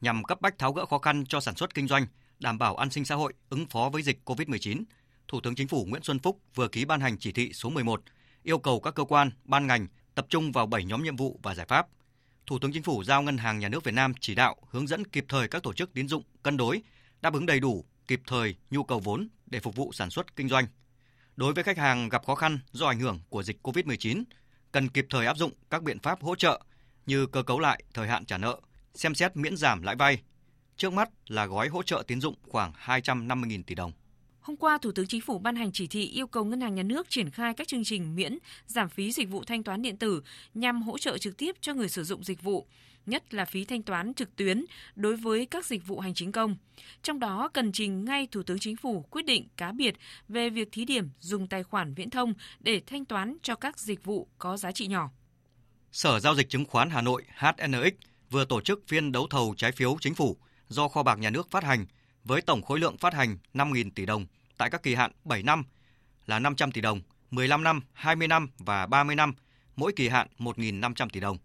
Nhằm 0.00 0.24
cấp 0.24 0.40
bách 0.40 0.58
tháo 0.58 0.72
gỡ 0.72 0.86
khó 0.86 0.98
khăn 0.98 1.24
cho 1.28 1.40
sản 1.40 1.56
xuất 1.56 1.74
kinh 1.74 1.88
doanh, 1.88 2.06
đảm 2.38 2.58
bảo 2.58 2.76
an 2.76 2.90
sinh 2.90 3.04
xã 3.04 3.14
hội, 3.14 3.32
ứng 3.48 3.66
phó 3.66 3.90
với 3.92 4.02
dịch 4.02 4.18
COVID-19, 4.24 4.82
Thủ 5.28 5.40
tướng 5.40 5.54
Chính 5.54 5.68
phủ 5.68 5.84
Nguyễn 5.88 6.02
Xuân 6.02 6.18
Phúc 6.18 6.40
vừa 6.54 6.68
ký 6.68 6.84
ban 6.84 7.00
hành 7.00 7.18
chỉ 7.18 7.32
thị 7.32 7.52
số 7.52 7.70
11 7.70 8.02
yêu 8.42 8.58
cầu 8.58 8.80
các 8.80 8.94
cơ 8.94 9.04
quan, 9.04 9.30
ban 9.44 9.66
ngành 9.66 9.86
tập 10.14 10.26
trung 10.28 10.52
vào 10.52 10.66
7 10.66 10.84
nhóm 10.84 11.02
nhiệm 11.02 11.16
vụ 11.16 11.40
và 11.42 11.54
giải 11.54 11.66
pháp. 11.66 11.86
Thủ 12.46 12.58
tướng 12.58 12.72
Chính 12.72 12.82
phủ 12.82 13.04
giao 13.04 13.22
Ngân 13.22 13.38
hàng 13.38 13.58
Nhà 13.58 13.68
nước 13.68 13.84
Việt 13.84 13.94
Nam 13.94 14.12
chỉ 14.20 14.34
đạo 14.34 14.56
hướng 14.70 14.86
dẫn 14.86 15.04
kịp 15.04 15.24
thời 15.28 15.48
các 15.48 15.62
tổ 15.62 15.72
chức 15.72 15.94
tín 15.94 16.08
dụng 16.08 16.22
cân 16.42 16.56
đối, 16.56 16.82
đáp 17.20 17.34
ứng 17.34 17.46
đầy 17.46 17.60
đủ, 17.60 17.84
kịp 18.08 18.20
thời 18.26 18.54
nhu 18.70 18.84
cầu 18.84 19.00
vốn 19.00 19.28
để 19.46 19.60
phục 19.60 19.76
vụ 19.76 19.92
sản 19.92 20.10
xuất 20.10 20.36
kinh 20.36 20.48
doanh. 20.48 20.66
Đối 21.36 21.52
với 21.52 21.64
khách 21.64 21.78
hàng 21.78 22.08
gặp 22.08 22.26
khó 22.26 22.34
khăn 22.34 22.58
do 22.72 22.86
ảnh 22.86 23.00
hưởng 23.00 23.20
của 23.28 23.42
dịch 23.42 23.58
COVID-19, 23.62 24.24
cần 24.72 24.88
kịp 24.88 25.06
thời 25.10 25.26
áp 25.26 25.36
dụng 25.36 25.52
các 25.70 25.82
biện 25.82 25.98
pháp 25.98 26.22
hỗ 26.22 26.36
trợ 26.36 26.60
như 27.10 27.26
cơ 27.26 27.42
cấu 27.42 27.58
lại 27.58 27.82
thời 27.94 28.08
hạn 28.08 28.24
trả 28.24 28.38
nợ, 28.38 28.60
xem 28.94 29.14
xét 29.14 29.36
miễn 29.36 29.56
giảm 29.56 29.82
lãi 29.82 29.96
vay. 29.96 30.22
Trước 30.76 30.92
mắt 30.92 31.08
là 31.26 31.46
gói 31.46 31.68
hỗ 31.68 31.82
trợ 31.82 32.02
tín 32.06 32.20
dụng 32.20 32.34
khoảng 32.48 32.72
250.000 32.84 33.62
tỷ 33.62 33.74
đồng. 33.74 33.92
Hôm 34.40 34.56
qua, 34.56 34.78
Thủ 34.78 34.92
tướng 34.92 35.06
Chính 35.06 35.20
phủ 35.20 35.38
ban 35.38 35.56
hành 35.56 35.72
chỉ 35.72 35.86
thị 35.86 36.06
yêu 36.06 36.26
cầu 36.26 36.44
Ngân 36.44 36.60
hàng 36.60 36.74
Nhà 36.74 36.82
nước 36.82 37.10
triển 37.10 37.30
khai 37.30 37.54
các 37.54 37.68
chương 37.68 37.84
trình 37.84 38.14
miễn, 38.14 38.38
giảm 38.66 38.88
phí 38.88 39.12
dịch 39.12 39.28
vụ 39.28 39.44
thanh 39.44 39.62
toán 39.62 39.82
điện 39.82 39.96
tử 39.96 40.22
nhằm 40.54 40.82
hỗ 40.82 40.98
trợ 40.98 41.18
trực 41.18 41.36
tiếp 41.36 41.56
cho 41.60 41.74
người 41.74 41.88
sử 41.88 42.04
dụng 42.04 42.24
dịch 42.24 42.42
vụ, 42.42 42.66
nhất 43.06 43.34
là 43.34 43.44
phí 43.44 43.64
thanh 43.64 43.82
toán 43.82 44.14
trực 44.14 44.36
tuyến 44.36 44.64
đối 44.94 45.16
với 45.16 45.46
các 45.46 45.66
dịch 45.66 45.86
vụ 45.86 46.00
hành 46.00 46.14
chính 46.14 46.32
công. 46.32 46.56
Trong 47.02 47.18
đó 47.18 47.48
cần 47.52 47.72
trình 47.72 48.04
ngay 48.04 48.28
Thủ 48.30 48.42
tướng 48.42 48.58
Chính 48.58 48.76
phủ 48.76 49.02
quyết 49.10 49.24
định 49.24 49.48
cá 49.56 49.72
biệt 49.72 49.94
về 50.28 50.50
việc 50.50 50.68
thí 50.72 50.84
điểm 50.84 51.08
dùng 51.20 51.48
tài 51.48 51.62
khoản 51.62 51.94
viễn 51.94 52.10
thông 52.10 52.34
để 52.60 52.80
thanh 52.86 53.04
toán 53.04 53.36
cho 53.42 53.54
các 53.54 53.78
dịch 53.78 54.04
vụ 54.04 54.28
có 54.38 54.56
giá 54.56 54.72
trị 54.72 54.86
nhỏ. 54.86 55.10
Sở 55.92 56.20
Giao 56.20 56.34
dịch 56.34 56.50
Chứng 56.50 56.64
khoán 56.64 56.90
Hà 56.90 57.00
Nội 57.00 57.24
HNX 57.36 57.92
vừa 58.30 58.44
tổ 58.44 58.60
chức 58.60 58.82
phiên 58.88 59.12
đấu 59.12 59.26
thầu 59.30 59.54
trái 59.56 59.72
phiếu 59.72 59.96
chính 60.00 60.14
phủ 60.14 60.36
do 60.68 60.88
kho 60.88 61.02
bạc 61.02 61.18
nhà 61.18 61.30
nước 61.30 61.50
phát 61.50 61.64
hành 61.64 61.86
với 62.24 62.42
tổng 62.42 62.62
khối 62.62 62.78
lượng 62.78 62.98
phát 62.98 63.14
hành 63.14 63.38
5.000 63.54 63.90
tỷ 63.94 64.06
đồng 64.06 64.26
tại 64.56 64.70
các 64.70 64.82
kỳ 64.82 64.94
hạn 64.94 65.12
7 65.24 65.42
năm 65.42 65.64
là 66.26 66.38
500 66.38 66.72
tỷ 66.72 66.80
đồng, 66.80 67.00
15 67.30 67.64
năm, 67.64 67.80
20 67.92 68.28
năm 68.28 68.48
và 68.58 68.86
30 68.86 69.16
năm, 69.16 69.34
mỗi 69.76 69.92
kỳ 69.96 70.08
hạn 70.08 70.28
1.500 70.38 71.08
tỷ 71.08 71.20
đồng. 71.20 71.38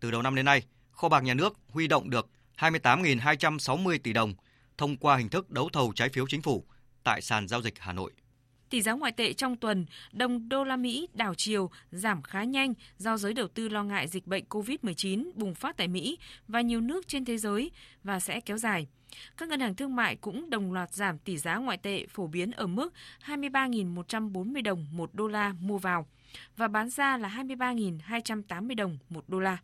Từ 0.00 0.10
đầu 0.10 0.22
năm 0.22 0.34
đến 0.34 0.44
nay, 0.44 0.62
kho 0.90 1.08
bạc 1.08 1.20
nhà 1.20 1.34
nước 1.34 1.58
huy 1.68 1.86
động 1.86 2.10
được 2.10 2.28
28.260 2.58 3.98
tỷ 4.02 4.12
đồng 4.12 4.34
thông 4.78 4.96
qua 4.96 5.16
hình 5.16 5.28
thức 5.28 5.50
đấu 5.50 5.68
thầu 5.72 5.92
trái 5.94 6.08
phiếu 6.08 6.26
chính 6.28 6.42
phủ 6.42 6.64
tại 7.04 7.22
sàn 7.22 7.48
giao 7.48 7.62
dịch 7.62 7.74
Hà 7.78 7.92
Nội. 7.92 8.12
Tỷ 8.70 8.82
giá 8.82 8.92
ngoại 8.92 9.12
tệ 9.12 9.32
trong 9.32 9.56
tuần, 9.56 9.86
đồng 10.12 10.48
đô 10.48 10.64
la 10.64 10.76
Mỹ 10.76 11.08
đảo 11.14 11.34
chiều 11.34 11.70
giảm 11.90 12.22
khá 12.22 12.44
nhanh 12.44 12.74
do 12.98 13.16
giới 13.16 13.34
đầu 13.34 13.48
tư 13.48 13.68
lo 13.68 13.84
ngại 13.84 14.08
dịch 14.08 14.26
bệnh 14.26 14.44
COVID-19 14.48 15.30
bùng 15.34 15.54
phát 15.54 15.76
tại 15.76 15.88
Mỹ 15.88 16.18
và 16.48 16.60
nhiều 16.60 16.80
nước 16.80 17.08
trên 17.08 17.24
thế 17.24 17.38
giới 17.38 17.70
và 18.04 18.20
sẽ 18.20 18.40
kéo 18.40 18.58
dài. 18.58 18.86
Các 19.36 19.48
ngân 19.48 19.60
hàng 19.60 19.74
thương 19.74 19.96
mại 19.96 20.16
cũng 20.16 20.50
đồng 20.50 20.72
loạt 20.72 20.94
giảm 20.94 21.18
tỷ 21.18 21.36
giá 21.36 21.56
ngoại 21.56 21.78
tệ 21.78 22.06
phổ 22.06 22.26
biến 22.26 22.50
ở 22.50 22.66
mức 22.66 22.92
23.140 23.24 24.62
đồng 24.62 24.86
một 24.92 25.14
đô 25.14 25.28
la 25.28 25.54
mua 25.60 25.78
vào 25.78 26.06
và 26.56 26.68
bán 26.68 26.90
ra 26.90 27.16
là 27.16 27.28
23.280 27.28 28.76
đồng 28.76 28.98
một 29.08 29.24
đô 29.28 29.40
la. 29.40 29.58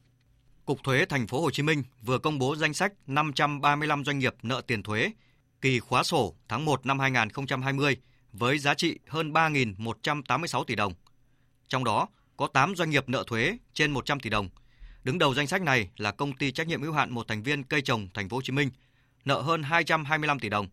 Cục 0.65 0.83
Thuế 0.85 1.05
Thành 1.05 1.27
phố 1.27 1.41
Hồ 1.41 1.51
Chí 1.51 1.63
Minh 1.63 1.83
vừa 2.03 2.19
công 2.19 2.39
bố 2.39 2.57
danh 2.57 2.75
sách 2.75 2.93
535 3.07 4.05
doanh 4.05 4.19
nghiệp 4.19 4.35
nợ 4.43 4.63
tiền 4.67 4.83
thuế 4.83 5.13
kỳ 5.61 5.81
khóa 5.81 6.03
sổ 6.03 6.35
tháng 6.49 6.65
1 6.65 6.87
năm 6.87 6.99
2020 6.99 7.97
với 8.39 8.59
giá 8.59 8.75
trị 8.75 8.99
hơn 9.09 9.33
3.186 9.33 10.65
tỷ 10.65 10.75
đồng. 10.75 10.93
Trong 11.69 11.85
đó, 11.85 12.09
có 12.37 12.47
8 12.47 12.77
doanh 12.77 12.91
nghiệp 12.91 13.09
nợ 13.09 13.25
thuế 13.27 13.59
trên 13.75 13.91
100 13.91 14.21
tỷ 14.21 14.31
đồng. 14.31 14.49
Đứng 15.05 15.19
đầu 15.19 15.35
danh 15.35 15.47
sách 15.47 15.63
này 15.63 15.89
là 15.97 16.13
công 16.13 16.37
ty 16.37 16.53
trách 16.53 16.67
nhiệm 16.67 16.83
hữu 16.83 16.93
hạn 16.93 17.11
một 17.11 17.29
thành 17.29 17.43
viên 17.43 17.65
cây 17.65 17.83
trồng 17.83 18.09
Thành 18.15 18.29
phố 18.29 18.37
Hồ 18.37 18.43
Chí 18.43 18.53
Minh, 18.53 18.71
nợ 19.25 19.41
hơn 19.41 19.63
225 19.63 20.39
tỷ 20.39 20.49
đồng. 20.49 20.69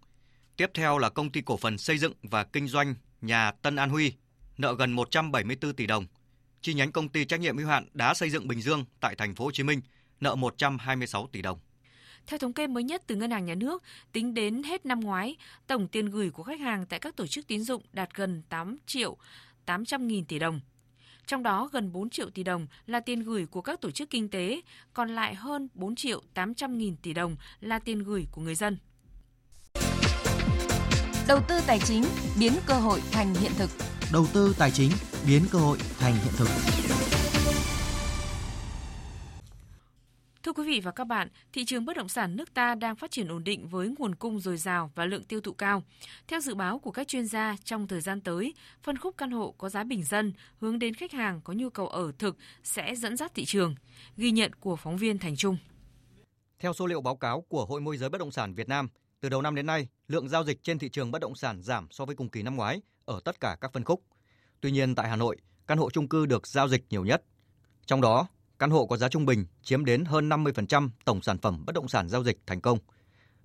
Tiếp 0.57 0.71
theo 0.73 0.97
là 0.97 1.09
công 1.09 1.31
ty 1.31 1.41
cổ 1.41 1.57
phần 1.57 1.77
xây 1.77 1.97
dựng 1.97 2.13
và 2.23 2.43
kinh 2.43 2.67
doanh 2.67 2.95
nhà 3.21 3.51
Tân 3.51 3.75
An 3.75 3.89
Huy, 3.89 4.13
nợ 4.57 4.75
gần 4.79 4.91
174 4.91 5.73
tỷ 5.73 5.87
đồng. 5.87 6.05
Chi 6.61 6.73
nhánh 6.73 6.91
công 6.91 7.09
ty 7.09 7.25
trách 7.25 7.39
nhiệm 7.39 7.57
hữu 7.57 7.67
hạn 7.67 7.87
đá 7.93 8.13
xây 8.13 8.29
dựng 8.29 8.47
Bình 8.47 8.61
Dương 8.61 8.85
tại 8.99 9.15
thành 9.15 9.35
phố 9.35 9.45
Hồ 9.45 9.51
Chí 9.51 9.63
Minh, 9.63 9.81
nợ 10.19 10.35
126 10.35 11.27
tỷ 11.31 11.41
đồng. 11.41 11.59
Theo 12.31 12.37
thống 12.37 12.53
kê 12.53 12.67
mới 12.67 12.83
nhất 12.83 13.03
từ 13.07 13.15
Ngân 13.15 13.31
hàng 13.31 13.45
Nhà 13.45 13.55
nước, 13.55 13.83
tính 14.11 14.33
đến 14.33 14.63
hết 14.63 14.85
năm 14.85 14.99
ngoái, 14.99 15.35
tổng 15.67 15.87
tiền 15.87 16.05
gửi 16.05 16.29
của 16.29 16.43
khách 16.43 16.59
hàng 16.59 16.85
tại 16.85 16.99
các 16.99 17.15
tổ 17.15 17.27
chức 17.27 17.47
tín 17.47 17.63
dụng 17.63 17.81
đạt 17.93 18.09
gần 18.15 18.41
8 18.49 18.77
triệu 18.85 19.17
800 19.65 20.07
nghìn 20.07 20.25
tỷ 20.25 20.39
đồng. 20.39 20.59
Trong 21.27 21.43
đó 21.43 21.69
gần 21.71 21.91
4 21.91 22.09
triệu 22.09 22.29
tỷ 22.29 22.43
đồng 22.43 22.67
là 22.87 22.99
tiền 22.99 23.23
gửi 23.23 23.45
của 23.45 23.61
các 23.61 23.81
tổ 23.81 23.91
chức 23.91 24.09
kinh 24.09 24.29
tế, 24.29 24.61
còn 24.93 25.09
lại 25.09 25.35
hơn 25.35 25.67
4 25.73 25.95
triệu 25.95 26.21
800 26.33 26.77
nghìn 26.77 26.95
tỷ 26.95 27.13
đồng 27.13 27.35
là 27.59 27.79
tiền 27.79 27.99
gửi 27.99 28.27
của 28.31 28.41
người 28.41 28.55
dân. 28.55 28.77
Đầu 31.27 31.39
tư 31.47 31.59
tài 31.67 31.79
chính 31.79 32.03
biến 32.39 32.53
cơ 32.65 32.73
hội 32.73 33.01
thành 33.11 33.33
hiện 33.33 33.51
thực. 33.57 33.69
Đầu 34.13 34.25
tư 34.33 34.55
tài 34.59 34.71
chính 34.71 34.91
biến 35.27 35.41
cơ 35.51 35.59
hội 35.59 35.77
thành 35.99 36.13
hiện 36.13 36.33
thực. 36.37 36.47
Thưa 40.43 40.53
quý 40.53 40.63
vị 40.67 40.79
và 40.79 40.91
các 40.91 41.03
bạn, 41.03 41.27
thị 41.53 41.65
trường 41.65 41.85
bất 41.85 41.97
động 41.97 42.09
sản 42.09 42.35
nước 42.35 42.53
ta 42.53 42.75
đang 42.75 42.95
phát 42.95 43.11
triển 43.11 43.27
ổn 43.27 43.43
định 43.43 43.67
với 43.67 43.95
nguồn 43.99 44.15
cung 44.15 44.39
dồi 44.39 44.57
dào 44.57 44.91
và 44.95 45.05
lượng 45.05 45.23
tiêu 45.23 45.41
thụ 45.41 45.53
cao. 45.53 45.83
Theo 46.27 46.39
dự 46.39 46.55
báo 46.55 46.79
của 46.79 46.91
các 46.91 47.07
chuyên 47.07 47.25
gia, 47.25 47.55
trong 47.63 47.87
thời 47.87 48.01
gian 48.01 48.21
tới, 48.21 48.53
phân 48.83 48.97
khúc 48.97 49.17
căn 49.17 49.31
hộ 49.31 49.55
có 49.57 49.69
giá 49.69 49.83
bình 49.83 50.03
dân 50.03 50.33
hướng 50.57 50.79
đến 50.79 50.93
khách 50.93 51.11
hàng 51.11 51.41
có 51.41 51.53
nhu 51.53 51.69
cầu 51.69 51.87
ở 51.87 52.11
thực 52.19 52.37
sẽ 52.63 52.95
dẫn 52.95 53.17
dắt 53.17 53.31
thị 53.35 53.45
trường. 53.45 53.75
Ghi 54.17 54.31
nhận 54.31 54.53
của 54.53 54.75
phóng 54.75 54.97
viên 54.97 55.17
Thành 55.17 55.35
Trung. 55.35 55.57
Theo 56.59 56.73
số 56.73 56.85
liệu 56.85 57.01
báo 57.01 57.15
cáo 57.15 57.41
của 57.41 57.65
Hội 57.65 57.81
môi 57.81 57.97
giới 57.97 58.09
bất 58.09 58.17
động 58.17 58.31
sản 58.31 58.53
Việt 58.53 58.69
Nam, 58.69 58.87
từ 59.19 59.29
đầu 59.29 59.41
năm 59.41 59.55
đến 59.55 59.65
nay, 59.65 59.87
lượng 60.07 60.29
giao 60.29 60.43
dịch 60.43 60.63
trên 60.63 60.79
thị 60.79 60.89
trường 60.89 61.11
bất 61.11 61.21
động 61.21 61.35
sản 61.35 61.61
giảm 61.61 61.87
so 61.91 62.05
với 62.05 62.15
cùng 62.15 62.29
kỳ 62.29 62.43
năm 62.43 62.55
ngoái 62.55 62.81
ở 63.05 63.19
tất 63.25 63.39
cả 63.39 63.57
các 63.61 63.73
phân 63.73 63.83
khúc. 63.83 64.03
Tuy 64.61 64.71
nhiên 64.71 64.95
tại 64.95 65.09
Hà 65.09 65.15
Nội, 65.15 65.37
căn 65.67 65.77
hộ 65.77 65.89
chung 65.89 66.09
cư 66.09 66.25
được 66.25 66.47
giao 66.47 66.67
dịch 66.67 66.85
nhiều 66.89 67.05
nhất. 67.05 67.23
Trong 67.85 68.01
đó, 68.01 68.27
Căn 68.61 68.69
hộ 68.69 68.85
có 68.85 68.97
giá 68.97 69.07
trung 69.09 69.25
bình 69.25 69.45
chiếm 69.63 69.85
đến 69.85 70.05
hơn 70.05 70.29
50% 70.29 70.89
tổng 71.05 71.21
sản 71.21 71.37
phẩm 71.37 71.63
bất 71.65 71.75
động 71.75 71.87
sản 71.87 72.09
giao 72.09 72.23
dịch 72.23 72.37
thành 72.47 72.61
công. 72.61 72.77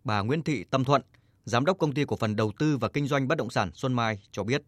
Bà 0.05 0.21
Nguyễn 0.21 0.43
Thị 0.43 0.64
Tâm 0.71 0.85
Thuận, 0.85 1.03
Giám 1.45 1.64
đốc 1.64 1.79
công 1.79 1.93
ty 1.93 2.05
cổ 2.05 2.17
phần 2.17 2.37
đầu 2.37 2.53
tư 2.59 2.77
và 2.77 2.89
kinh 2.89 3.07
doanh 3.07 3.29
bất 3.29 3.39
động 3.39 3.51
sản 3.51 3.71
Xuân 3.75 3.95
Mai 3.95 4.19
cho 4.33 4.45
biết. 4.45 4.62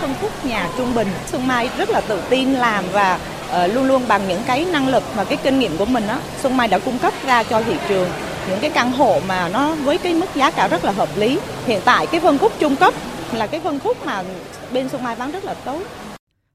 Phân 0.00 0.14
khúc 0.20 0.44
nhà 0.44 0.70
trung 0.78 0.94
bình, 0.94 1.08
Xuân 1.26 1.46
Mai 1.46 1.70
rất 1.78 1.90
là 1.90 2.00
tự 2.00 2.22
tin 2.30 2.52
làm 2.52 2.84
và 2.92 3.20
uh, 3.64 3.74
luôn 3.74 3.86
luôn 3.86 4.02
bằng 4.08 4.28
những 4.28 4.42
cái 4.46 4.64
năng 4.64 4.88
lực 4.88 5.02
và 5.14 5.24
cái 5.24 5.38
kinh 5.42 5.58
nghiệm 5.58 5.76
của 5.76 5.86
mình 5.86 6.06
đó, 6.08 6.20
Xuân 6.42 6.56
Mai 6.56 6.68
đã 6.68 6.78
cung 6.78 6.98
cấp 6.98 7.14
ra 7.26 7.42
cho 7.42 7.62
thị 7.62 7.76
trường 7.88 8.08
những 8.48 8.58
cái 8.60 8.70
căn 8.70 8.92
hộ 8.92 9.20
mà 9.28 9.48
nó 9.48 9.74
với 9.74 9.98
cái 9.98 10.14
mức 10.14 10.28
giá 10.34 10.50
cả 10.50 10.68
rất 10.68 10.84
là 10.84 10.92
hợp 10.92 11.08
lý. 11.16 11.38
Hiện 11.66 11.80
tại 11.84 12.06
cái 12.06 12.20
phân 12.20 12.38
khúc 12.38 12.52
trung 12.58 12.76
cấp 12.76 12.94
là 13.32 13.46
cái 13.46 13.60
phân 13.60 13.80
khúc 13.80 14.06
mà 14.06 14.24
bên 14.72 14.88
Xuân 14.88 15.02
Mai 15.02 15.16
bán 15.16 15.32
rất 15.32 15.44
là 15.44 15.54
tốt. 15.54 15.82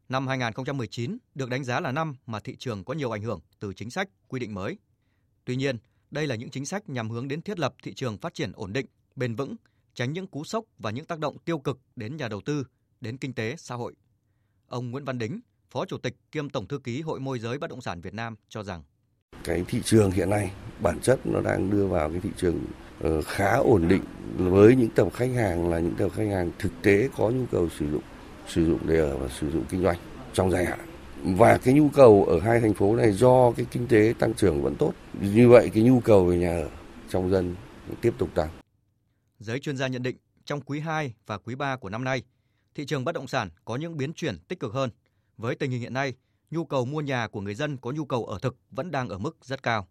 Năm 0.09 0.27
2019 0.27 1.17
được 1.35 1.49
đánh 1.49 1.63
giá 1.63 1.79
là 1.79 1.91
năm 1.91 2.15
mà 2.25 2.39
thị 2.39 2.55
trường 2.59 2.83
có 2.83 2.93
nhiều 2.93 3.11
ảnh 3.11 3.21
hưởng 3.21 3.39
từ 3.59 3.73
chính 3.73 3.89
sách, 3.89 4.09
quy 4.27 4.39
định 4.39 4.53
mới. 4.53 4.77
Tuy 5.45 5.55
nhiên, 5.55 5.77
Đây 6.11 6.27
là 6.27 6.35
những 6.35 6.49
chính 6.49 6.65
sách 6.65 6.89
nhằm 6.89 7.09
hướng 7.09 7.27
đến 7.27 7.41
thiết 7.41 7.59
lập 7.59 7.73
thị 7.83 7.93
trường 7.93 8.17
phát 8.17 8.33
triển 8.33 8.51
ổn 8.51 8.73
định, 8.73 8.85
bền 9.15 9.35
vững, 9.35 9.55
tránh 9.93 10.13
những 10.13 10.27
cú 10.27 10.43
sốc 10.43 10.65
và 10.77 10.91
những 10.91 11.05
tác 11.05 11.19
động 11.19 11.37
tiêu 11.45 11.59
cực 11.59 11.79
đến 11.95 12.17
nhà 12.17 12.27
đầu 12.27 12.41
tư, 12.45 12.63
đến 13.01 13.17
kinh 13.17 13.33
tế, 13.33 13.55
xã 13.57 13.75
hội. 13.75 13.93
Ông 14.67 14.91
Nguyễn 14.91 15.05
Văn 15.05 15.17
Đính, 15.17 15.39
Phó 15.71 15.85
Chủ 15.85 15.97
tịch 15.97 16.15
kiêm 16.31 16.49
Tổng 16.49 16.67
thư 16.67 16.79
ký 16.79 17.01
Hội 17.01 17.19
môi 17.19 17.39
giới 17.39 17.57
bất 17.57 17.69
động 17.69 17.81
sản 17.81 18.01
Việt 18.01 18.13
Nam 18.13 18.35
cho 18.49 18.63
rằng 18.63 18.83
cái 19.43 19.65
thị 19.67 19.81
trường 19.83 20.11
hiện 20.11 20.29
nay 20.29 20.51
bản 20.81 20.99
chất 20.99 21.19
nó 21.25 21.41
đang 21.41 21.69
đưa 21.69 21.87
vào 21.87 22.09
cái 22.09 22.19
thị 22.19 22.29
trường 22.37 22.65
ờ, 22.99 23.21
khá 23.21 23.51
ổn 23.51 23.87
định 23.87 24.03
với 24.37 24.75
những 24.75 24.89
tầm 24.95 25.09
khách 25.09 25.31
hàng 25.35 25.69
là 25.69 25.79
những 25.79 25.95
tầm 25.97 26.09
khách 26.09 26.27
hàng 26.31 26.51
thực 26.59 26.71
tế 26.81 27.09
có 27.17 27.29
nhu 27.29 27.45
cầu 27.51 27.69
sử 27.79 27.91
dụng 27.91 28.03
sử 28.49 28.65
dụng 28.65 28.79
để 28.87 28.97
ở 28.99 29.17
và 29.17 29.27
sử 29.27 29.51
dụng 29.51 29.63
kinh 29.69 29.83
doanh 29.83 29.97
trong 30.33 30.51
dài 30.51 30.65
hạn 30.65 30.79
và 31.23 31.57
cái 31.57 31.73
nhu 31.73 31.89
cầu 31.89 32.25
ở 32.29 32.39
hai 32.39 32.59
thành 32.59 32.73
phố 32.73 32.95
này 32.95 33.11
do 33.11 33.51
cái 33.51 33.65
kinh 33.71 33.87
tế 33.87 34.13
tăng 34.19 34.33
trưởng 34.33 34.61
vẫn 34.61 34.75
tốt 34.75 34.93
như 35.21 35.49
vậy 35.49 35.71
cái 35.73 35.83
nhu 35.83 35.99
cầu 35.99 36.25
về 36.25 36.37
nhà 36.37 36.51
ở 36.51 36.69
trong 37.09 37.31
dân 37.31 37.55
tiếp 38.01 38.13
tục 38.17 38.29
tăng. 38.35 38.49
Giới 39.39 39.59
chuyên 39.59 39.77
gia 39.77 39.87
nhận 39.87 40.03
định 40.03 40.17
trong 40.45 40.61
quý 40.61 40.79
2 40.79 41.13
và 41.25 41.37
quý 41.37 41.55
3 41.55 41.75
của 41.75 41.89
năm 41.89 42.03
nay, 42.03 42.23
thị 42.75 42.85
trường 42.85 43.05
bất 43.05 43.11
động 43.11 43.27
sản 43.27 43.49
có 43.65 43.75
những 43.75 43.97
biến 43.97 44.13
chuyển 44.13 44.39
tích 44.47 44.59
cực 44.59 44.73
hơn. 44.73 44.89
Với 45.37 45.55
tình 45.55 45.71
hình 45.71 45.81
hiện 45.81 45.93
nay, 45.93 46.13
nhu 46.51 46.65
cầu 46.65 46.85
mua 46.85 47.01
nhà 47.01 47.27
của 47.27 47.41
người 47.41 47.55
dân 47.55 47.77
có 47.77 47.91
nhu 47.91 48.05
cầu 48.05 48.25
ở 48.25 48.39
thực 48.41 48.57
vẫn 48.71 48.91
đang 48.91 49.09
ở 49.09 49.17
mức 49.17 49.37
rất 49.41 49.63
cao. 49.63 49.87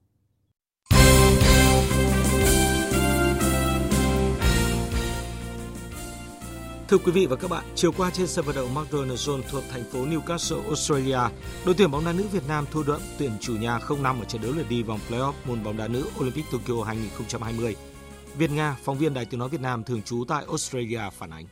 Thưa 6.88 6.98
quý 6.98 7.12
vị 7.12 7.26
và 7.26 7.36
các 7.36 7.50
bạn, 7.50 7.64
chiều 7.74 7.92
qua 7.96 8.10
trên 8.14 8.26
sân 8.26 8.44
vận 8.44 8.56
động 8.56 8.74
McDonald's 8.74 9.14
Zone 9.14 9.42
thuộc 9.50 9.62
thành 9.70 9.84
phố 9.84 9.98
Newcastle, 9.98 10.64
Australia, 10.66 11.18
đội 11.66 11.74
tuyển 11.78 11.90
bóng 11.90 12.04
đá 12.04 12.12
nữ 12.12 12.24
Việt 12.32 12.42
Nam 12.48 12.66
thua 12.72 12.82
đậm 12.82 13.00
tuyển 13.18 13.30
chủ 13.40 13.56
nhà 13.56 13.78
0-5 13.78 14.20
ở 14.20 14.24
trận 14.24 14.42
đấu 14.42 14.52
lượt 14.52 14.66
đi 14.68 14.82
vòng 14.82 14.98
playoff 15.08 15.32
môn 15.44 15.64
bóng 15.64 15.76
đá 15.76 15.88
nữ 15.88 16.04
Olympic 16.20 16.44
Tokyo 16.52 16.84
2020. 16.84 17.76
Việt 18.38 18.50
Nga, 18.50 18.76
phóng 18.84 18.98
viên 18.98 19.14
Đài 19.14 19.24
Tiếng 19.24 19.40
nói 19.40 19.48
Việt 19.48 19.60
Nam 19.60 19.84
thường 19.84 20.02
trú 20.02 20.24
tại 20.28 20.44
Australia 20.48 21.00
phản 21.18 21.30
ánh. 21.30 21.44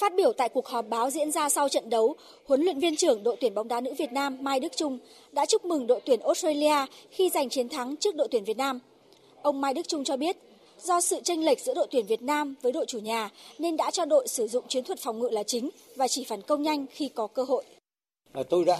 Phát 0.00 0.12
biểu 0.16 0.32
tại 0.32 0.48
cuộc 0.48 0.66
họp 0.68 0.86
báo 0.88 1.10
diễn 1.10 1.32
ra 1.32 1.48
sau 1.48 1.68
trận 1.68 1.90
đấu, 1.90 2.16
huấn 2.46 2.62
luyện 2.62 2.78
viên 2.78 2.96
trưởng 2.96 3.22
đội 3.22 3.36
tuyển 3.40 3.54
bóng 3.54 3.68
đá 3.68 3.80
nữ 3.80 3.94
Việt 3.98 4.12
Nam 4.12 4.38
Mai 4.40 4.60
Đức 4.60 4.72
Trung 4.76 4.98
đã 5.32 5.46
chúc 5.46 5.64
mừng 5.64 5.86
đội 5.86 6.00
tuyển 6.06 6.20
Australia 6.20 6.86
khi 7.10 7.30
giành 7.30 7.48
chiến 7.48 7.68
thắng 7.68 7.96
trước 7.96 8.16
đội 8.16 8.28
tuyển 8.30 8.44
Việt 8.44 8.56
Nam. 8.56 8.78
Ông 9.42 9.60
Mai 9.60 9.74
Đức 9.74 9.88
Trung 9.88 10.04
cho 10.04 10.16
biết, 10.16 10.36
do 10.86 11.00
sự 11.00 11.20
tranh 11.24 11.44
lệch 11.44 11.60
giữa 11.60 11.74
đội 11.74 11.86
tuyển 11.90 12.06
Việt 12.06 12.22
Nam 12.22 12.54
với 12.62 12.72
đội 12.72 12.86
chủ 12.88 12.98
nhà 12.98 13.30
nên 13.58 13.76
đã 13.76 13.90
cho 13.90 14.04
đội 14.04 14.28
sử 14.28 14.48
dụng 14.48 14.64
chiến 14.68 14.84
thuật 14.84 14.98
phòng 14.98 15.18
ngự 15.18 15.28
là 15.28 15.42
chính 15.42 15.70
và 15.96 16.08
chỉ 16.08 16.24
phản 16.24 16.42
công 16.42 16.62
nhanh 16.62 16.86
khi 16.90 17.08
có 17.08 17.26
cơ 17.26 17.42
hội. 17.42 17.64
Tôi 18.48 18.64
đã 18.64 18.78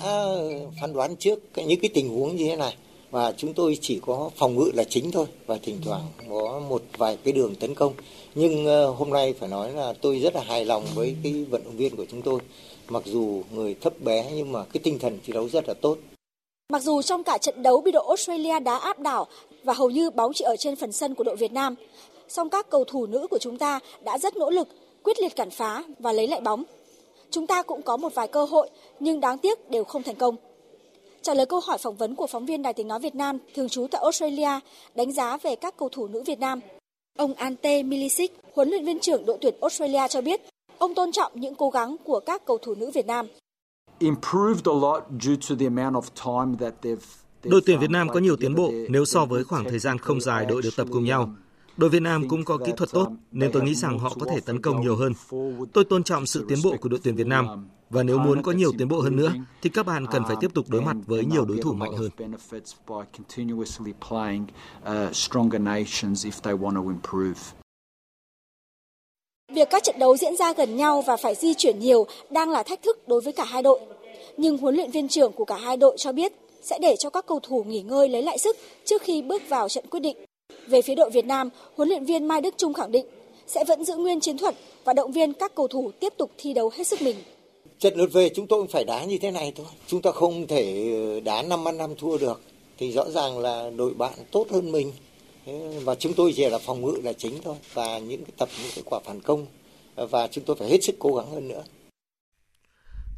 phán 0.81 0.93
đoán 0.93 1.17
trước 1.17 1.39
những 1.57 1.81
cái 1.81 1.91
tình 1.95 2.09
huống 2.09 2.37
như 2.37 2.45
thế 2.49 2.57
này 2.57 2.77
và 3.11 3.33
chúng 3.33 3.55
tôi 3.55 3.79
chỉ 3.81 4.01
có 4.07 4.31
phòng 4.37 4.57
ngự 4.57 4.71
là 4.75 4.85
chính 4.85 5.11
thôi 5.13 5.27
và 5.47 5.59
thỉnh 5.63 5.79
thoảng 5.85 6.03
có 6.31 6.61
một 6.69 6.83
vài 6.97 7.19
cái 7.25 7.33
đường 7.33 7.55
tấn 7.55 7.75
công. 7.75 7.95
Nhưng 8.35 8.67
ờ, 8.67 8.91
hôm 8.91 9.11
nay 9.11 9.35
phải 9.41 9.49
nói 9.49 9.73
là 9.73 9.93
tôi 10.01 10.19
rất 10.19 10.35
là 10.35 10.43
hài 10.43 10.65
lòng 10.65 10.85
với 10.95 11.17
cái 11.23 11.45
vận 11.51 11.65
động 11.65 11.77
viên 11.77 11.97
của 11.97 12.07
chúng 12.11 12.23
tôi. 12.23 12.41
Mặc 12.89 13.03
dù 13.07 13.43
người 13.53 13.77
thấp 13.81 13.93
bé 14.01 14.31
nhưng 14.35 14.53
mà 14.53 14.65
cái 14.65 14.81
tinh 14.85 14.99
thần 14.99 15.19
thi 15.25 15.33
đấu 15.33 15.49
rất 15.49 15.69
là 15.69 15.75
tốt. 15.75 15.99
Mặc 16.73 16.83
dù 16.83 17.03
trong 17.03 17.25
cả 17.25 17.39
trận 17.39 17.63
đấu 17.63 17.81
bị 17.81 17.93
đội 17.93 18.05
Australia 18.09 18.61
đá 18.61 18.77
áp 18.77 18.99
đảo 18.99 19.27
và 19.67 19.75
hầu 19.75 19.91
như 19.91 20.11
bóng 20.11 20.33
chỉ 20.33 20.45
ở 20.45 20.57
trên 20.57 20.77
phần 20.77 20.93
sân 20.93 21.15
của 21.15 21.25
đội 21.25 21.37
Việt 21.37 21.53
Nam, 21.53 21.75
song 22.29 22.51
các 22.51 22.71
cầu 22.71 22.85
thủ 22.85 23.07
nữ 23.07 23.27
của 23.31 23.39
chúng 23.39 23.59
ta 23.59 23.81
đã 24.05 24.19
rất 24.19 24.37
nỗ 24.37 24.51
lực, 24.51 24.69
quyết 25.03 25.21
liệt 25.21 25.37
cản 25.37 25.51
phá 25.51 25.85
và 25.99 26.13
lấy 26.13 26.29
lại 26.29 26.41
bóng. 26.41 26.65
Chúng 27.31 27.47
ta 27.47 27.63
cũng 27.63 27.83
có 27.83 27.97
một 27.97 28.15
vài 28.15 28.29
cơ 28.29 28.45
hội 28.45 28.71
nhưng 29.01 29.21
đáng 29.21 29.39
tiếc 29.39 29.71
đều 29.71 29.85
không 29.85 30.03
thành 30.03 30.17
công. 30.17 30.37
Trả 31.23 31.35
lời 31.35 31.47
câu 31.47 31.61
hỏi 31.61 31.79
phỏng 31.79 31.97
vấn 31.97 32.15
của 32.15 32.27
phóng 32.27 32.47
viên 32.47 32.63
Đài 32.63 32.73
Tiếng 32.73 32.89
Nói 32.89 33.01
Việt 33.01 33.15
Nam 33.15 33.39
thường 33.55 33.69
trú 33.69 33.87
tại 33.91 34.03
Australia 34.03 34.61
đánh 34.95 35.13
giá 35.13 35.37
về 35.37 35.57
các 35.57 35.77
cầu 35.77 35.89
thủ 35.89 36.09
nữ 36.09 36.23
Việt 36.27 36.41
Nam, 36.41 36.61
ông 37.19 37.35
Ante 37.35 37.83
Milicic, 37.83 38.33
huấn 38.55 38.69
luyện 38.69 38.85
viên 38.85 38.99
trưởng 38.99 39.27
đội 39.27 39.39
tuyển 39.41 39.55
Australia 39.61 40.09
cho 40.09 40.21
biết, 40.21 40.41
ông 40.79 40.95
tôn 40.95 41.13
trọng 41.13 41.33
những 41.35 41.55
cố 41.55 41.71
gắng 41.71 41.97
của 42.05 42.21
các 42.21 42.45
cầu 42.45 42.59
thủ 42.59 42.75
nữ 42.75 42.91
Việt 42.95 43.07
Nam. 43.07 43.27
Đội 47.45 47.61
tuyển 47.67 47.81
Việt 47.81 47.91
Nam 47.91 48.09
có 48.09 48.21
nhiều 48.21 48.37
tiến 48.37 48.55
bộ 48.55 48.73
nếu 48.89 49.05
so 49.05 49.25
với 49.25 49.45
khoảng 49.45 49.65
thời 49.65 49.79
gian 49.79 49.99
không 49.99 50.21
dài 50.21 50.47
đội 50.47 50.63
được 50.63 50.77
tập 50.77 50.87
cùng 50.91 51.05
nhau. 51.05 51.35
Đội 51.77 51.91
Việt 51.91 52.03
Nam 52.03 52.29
cũng 52.29 52.45
có 52.45 52.59
kỹ 52.67 52.73
thuật 52.77 52.91
tốt 52.93 53.09
nên 53.33 53.53
tôi 53.53 53.63
nghĩ 53.63 53.75
rằng 53.75 53.99
họ 53.99 54.13
có 54.21 54.27
thể 54.31 54.41
tấn 54.41 54.61
công 54.63 54.81
nhiều 54.81 54.97
hơn. 54.97 55.13
Tôi 55.73 55.85
tôn 55.85 56.05
trọng 56.05 56.27
sự 56.27 56.45
tiến 56.49 56.59
bộ 56.65 56.77
của 56.81 56.89
đội 56.89 57.01
tuyển 57.03 57.17
Việt 57.17 57.27
Nam 57.27 57.69
và 57.91 58.03
nếu 58.03 58.19
muốn 58.19 58.43
có 58.43 58.53
nhiều 58.53 58.73
tiến 58.79 58.89
bộ 58.89 59.01
hơn 59.01 59.17
nữa 59.17 59.33
thì 59.63 59.71
các 59.71 59.87
bạn 59.87 60.07
cần 60.13 60.23
phải 60.27 60.37
tiếp 60.41 60.55
tục 60.55 60.67
đối 60.69 60.83
mặt 60.83 60.97
với 61.07 61.25
nhiều 61.25 61.45
đối 61.45 61.59
thủ 61.59 61.73
mạnh 61.73 61.93
hơn. 61.93 62.11
Việc 69.55 69.69
các 69.71 69.83
trận 69.85 69.99
đấu 69.99 70.17
diễn 70.17 70.37
ra 70.37 70.53
gần 70.53 70.77
nhau 70.77 71.03
và 71.07 71.17
phải 71.17 71.35
di 71.35 71.55
chuyển 71.55 71.79
nhiều 71.79 72.07
đang 72.31 72.51
là 72.51 72.63
thách 72.63 72.83
thức 72.83 73.09
đối 73.09 73.21
với 73.21 73.33
cả 73.33 73.45
hai 73.45 73.63
đội. 73.63 73.81
Nhưng 74.37 74.59
huấn 74.59 74.75
luyện 74.75 74.91
viên 74.91 75.09
trưởng 75.09 75.33
của 75.33 75.45
cả 75.45 75.57
hai 75.57 75.77
đội 75.77 75.97
cho 75.99 76.13
biết 76.13 76.33
sẽ 76.67 76.79
để 76.79 76.97
cho 76.99 77.11
các 77.11 77.27
cầu 77.27 77.41
thủ 77.43 77.65
nghỉ 77.65 77.83
ngơi 77.83 78.09
lấy 78.09 78.23
lại 78.23 78.39
sức 78.39 78.57
trước 78.85 79.03
khi 79.03 79.23
bước 79.23 79.43
vào 79.49 79.69
trận 79.69 79.87
quyết 79.87 80.01
định. 80.01 80.17
Về 80.67 80.83
phía 80.83 80.95
đội 80.95 81.11
Việt 81.11 81.25
Nam, 81.25 81.51
huấn 81.77 81.89
luyện 81.89 82.05
viên 82.05 82.29
Mai 82.29 82.41
Đức 82.41 82.55
Trung 82.57 82.73
khẳng 82.73 82.93
định 82.93 83.07
sẽ 83.47 83.65
vẫn 83.65 83.85
giữ 83.85 83.97
nguyên 83.97 84.21
chiến 84.21 84.39
thuật 84.39 84.55
và 84.85 84.93
động 84.93 85.13
viên 85.13 85.33
các 85.33 85.55
cầu 85.55 85.69
thủ 85.69 85.91
tiếp 86.01 86.13
tục 86.17 86.31
thi 86.39 86.55
đấu 86.55 86.71
hết 86.75 86.87
sức 86.87 87.03
mình. 87.03 87.17
Trận 87.79 87.95
lượt 87.97 88.13
về 88.13 88.29
chúng 88.29 88.47
tôi 88.47 88.67
phải 88.67 88.85
đá 88.85 89.05
như 89.05 89.19
thế 89.19 89.31
này 89.31 89.53
thôi. 89.57 89.67
Chúng 89.87 90.03
ta 90.03 90.11
không 90.11 90.47
thể 90.47 90.93
ờ, 90.95 91.21
đá 91.21 91.43
5 91.43 91.69
ăn 91.69 91.79
5 91.79 91.95
thua 91.99 92.19
được. 92.19 92.41
Thì 92.79 92.93
rõ 92.93 93.11
ràng 93.11 93.39
là 93.39 93.71
đội 93.77 93.95
bạn 93.95 94.13
tốt 94.31 94.47
hơn 94.51 94.73
mình. 94.73 94.93
Và 95.85 95.95
chúng 95.95 96.13
tôi 96.13 96.33
chỉ 96.37 96.49
là 96.49 96.59
phòng 96.59 96.83
ngự 96.83 97.01
là 97.05 97.13
chính 97.13 97.43
thôi. 97.43 97.57
Và 97.75 97.99
những 97.99 98.25
cái 98.25 98.33
tập 98.37 98.49
những 98.63 98.73
cái 98.75 98.83
quả 98.87 99.01
phản 99.05 99.21
công. 99.21 99.47
Ờ, 99.95 100.07
và 100.07 100.27
chúng 100.27 100.45
tôi 100.45 100.57
phải 100.57 100.69
hết 100.69 100.85
sức 100.85 100.97
cố 100.99 101.15
gắng 101.15 101.31
hơn 101.31 101.49
nữa. 101.49 101.63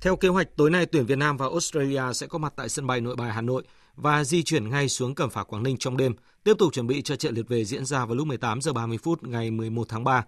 Theo 0.01 0.16
kế 0.16 0.28
hoạch, 0.28 0.57
tối 0.57 0.70
nay 0.70 0.86
tuyển 0.86 1.07
Việt 1.07 1.18
Nam 1.18 1.36
và 1.36 1.46
Australia 1.46 2.03
sẽ 2.14 2.26
có 2.26 2.38
mặt 2.38 2.53
tại 2.57 2.68
sân 2.68 2.86
bay 2.86 3.01
Nội 3.01 3.16
Bài 3.16 3.32
Hà 3.32 3.40
Nội 3.40 3.62
và 3.96 4.24
di 4.24 4.42
chuyển 4.42 4.70
ngay 4.70 4.88
xuống 4.88 5.14
Cẩm 5.14 5.30
Phả 5.30 5.42
Quảng 5.42 5.62
Ninh 5.62 5.76
trong 5.76 5.96
đêm, 5.96 6.14
tiếp 6.44 6.55
tục 6.59 6.72
chuẩn 6.72 6.86
bị 6.86 7.03
cho 7.03 7.16
trận 7.16 7.34
lượt 7.34 7.49
về 7.49 7.64
diễn 7.64 7.84
ra 7.84 8.07
vào 8.07 8.14
lúc 8.14 8.26
18 8.26 8.61
giờ 8.61 8.72
30 8.72 8.99
phút 8.99 9.22
ngày 9.22 9.51
11 9.51 9.88
tháng 9.88 10.05
3. 10.05 10.24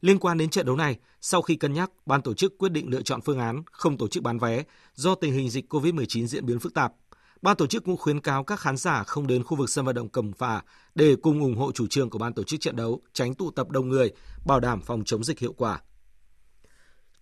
Liên 0.00 0.18
quan 0.18 0.38
đến 0.38 0.50
trận 0.50 0.66
đấu 0.66 0.76
này, 0.76 0.96
sau 1.20 1.42
khi 1.42 1.56
cân 1.56 1.72
nhắc, 1.72 1.90
ban 2.06 2.22
tổ 2.22 2.34
chức 2.34 2.58
quyết 2.58 2.72
định 2.72 2.90
lựa 2.90 3.02
chọn 3.02 3.20
phương 3.20 3.38
án 3.38 3.62
không 3.72 3.98
tổ 3.98 4.08
chức 4.08 4.22
bán 4.22 4.38
vé 4.38 4.62
do 4.94 5.14
tình 5.14 5.32
hình 5.32 5.50
dịch 5.50 5.72
COVID-19 5.74 6.26
diễn 6.26 6.46
biến 6.46 6.58
phức 6.58 6.74
tạp. 6.74 6.92
Ban 7.42 7.56
tổ 7.56 7.66
chức 7.66 7.84
cũng 7.84 7.96
khuyến 7.96 8.20
cáo 8.20 8.44
các 8.44 8.60
khán 8.60 8.76
giả 8.76 9.02
không 9.02 9.26
đến 9.26 9.44
khu 9.44 9.56
vực 9.56 9.70
sân 9.70 9.84
vận 9.84 9.94
động 9.94 10.08
Cẩm 10.08 10.32
Phả 10.32 10.62
để 10.94 11.16
cùng 11.22 11.40
ủng 11.40 11.56
hộ 11.56 11.72
chủ 11.72 11.86
trương 11.86 12.10
của 12.10 12.18
ban 12.18 12.32
tổ 12.32 12.42
chức 12.42 12.60
trận 12.60 12.76
đấu, 12.76 13.02
tránh 13.12 13.34
tụ 13.34 13.50
tập 13.50 13.70
đông 13.70 13.88
người, 13.88 14.10
bảo 14.46 14.60
đảm 14.60 14.80
phòng 14.80 15.04
chống 15.04 15.24
dịch 15.24 15.38
hiệu 15.38 15.52
quả. 15.52 15.80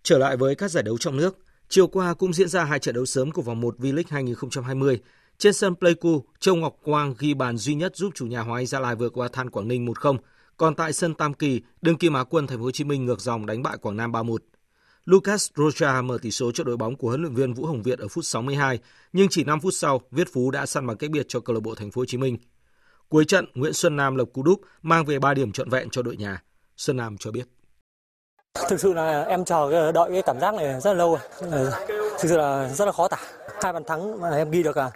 Trở 0.03 0.17
lại 0.17 0.37
với 0.37 0.55
các 0.55 0.71
giải 0.71 0.83
đấu 0.83 0.97
trong 0.97 1.17
nước, 1.17 1.37
chiều 1.69 1.87
qua 1.87 2.13
cũng 2.13 2.33
diễn 2.33 2.47
ra 2.47 2.63
hai 2.63 2.79
trận 2.79 2.95
đấu 2.95 3.05
sớm 3.05 3.31
của 3.31 3.41
vòng 3.41 3.61
1 3.61 3.75
V-League 3.79 4.03
2020. 4.09 5.01
Trên 5.37 5.53
sân 5.53 5.75
Pleiku, 5.75 6.23
Châu 6.39 6.55
Ngọc 6.55 6.75
Quang 6.83 7.13
ghi 7.19 7.33
bàn 7.33 7.57
duy 7.57 7.75
nhất 7.75 7.95
giúp 7.95 8.09
chủ 8.15 8.25
nhà 8.25 8.41
Hoàng 8.41 8.55
Anh 8.59 8.65
Gia 8.65 8.79
Lai 8.79 8.95
vượt 8.95 9.13
qua 9.13 9.27
Than 9.27 9.49
Quảng 9.49 9.67
Ninh 9.67 9.85
1-0. 9.85 10.17
Còn 10.57 10.75
tại 10.75 10.93
sân 10.93 11.13
Tam 11.13 11.33
Kỳ, 11.33 11.61
đương 11.81 11.97
kim 11.97 12.13
Á 12.13 12.23
quân 12.23 12.47
Thành 12.47 12.57
phố 12.57 12.63
Hồ 12.63 12.71
Chí 12.71 12.83
Minh 12.83 13.05
ngược 13.05 13.21
dòng 13.21 13.45
đánh 13.45 13.63
bại 13.63 13.77
Quảng 13.77 13.97
Nam 13.97 14.11
3-1. 14.11 14.37
Lucas 15.05 15.49
Rocha 15.55 16.01
mở 16.01 16.17
tỷ 16.21 16.31
số 16.31 16.51
cho 16.51 16.63
đội 16.63 16.77
bóng 16.77 16.95
của 16.95 17.07
huấn 17.07 17.21
luyện 17.21 17.33
viên 17.33 17.53
Vũ 17.53 17.65
Hồng 17.65 17.83
Việt 17.83 17.99
ở 17.99 18.07
phút 18.07 18.25
62, 18.25 18.79
nhưng 19.13 19.27
chỉ 19.29 19.43
5 19.43 19.59
phút 19.59 19.73
sau, 19.73 20.01
Viết 20.11 20.27
Phú 20.33 20.51
đã 20.51 20.65
săn 20.65 20.87
bằng 20.87 20.97
cách 20.97 21.11
biệt 21.11 21.25
cho 21.29 21.39
câu 21.39 21.53
lạc 21.53 21.59
bộ 21.59 21.75
Thành 21.75 21.91
phố 21.91 22.01
Hồ 22.01 22.05
Chí 22.05 22.17
Minh. 22.17 22.37
Cuối 23.09 23.25
trận, 23.25 23.45
Nguyễn 23.53 23.73
Xuân 23.73 23.95
Nam 23.95 24.15
lập 24.15 24.25
cú 24.33 24.43
đúp 24.43 24.61
mang 24.81 25.05
về 25.05 25.19
3 25.19 25.33
điểm 25.33 25.51
trọn 25.51 25.69
vẹn 25.69 25.89
cho 25.89 26.01
đội 26.01 26.17
nhà. 26.17 26.43
Xuân 26.77 26.97
Nam 26.97 27.17
cho 27.19 27.31
biết. 27.31 27.47
Thực 28.69 28.79
sự 28.79 28.93
là 28.93 29.23
em 29.23 29.45
chờ 29.45 29.91
đợi 29.91 30.09
cái 30.11 30.21
cảm 30.21 30.39
giác 30.39 30.53
này 30.53 30.81
rất 30.81 30.93
là 30.93 30.97
lâu 30.97 31.09
rồi. 31.09 31.51
Ờ, 31.51 31.71
thực 32.19 32.29
sự 32.29 32.37
là 32.37 32.69
rất 32.69 32.85
là 32.85 32.91
khó 32.91 33.07
tả. 33.07 33.17
Hai 33.61 33.73
bàn 33.73 33.83
thắng 33.83 34.21
mà 34.21 34.29
em 34.29 34.51
ghi 34.51 34.63
được 34.63 34.75
à, 34.75 34.91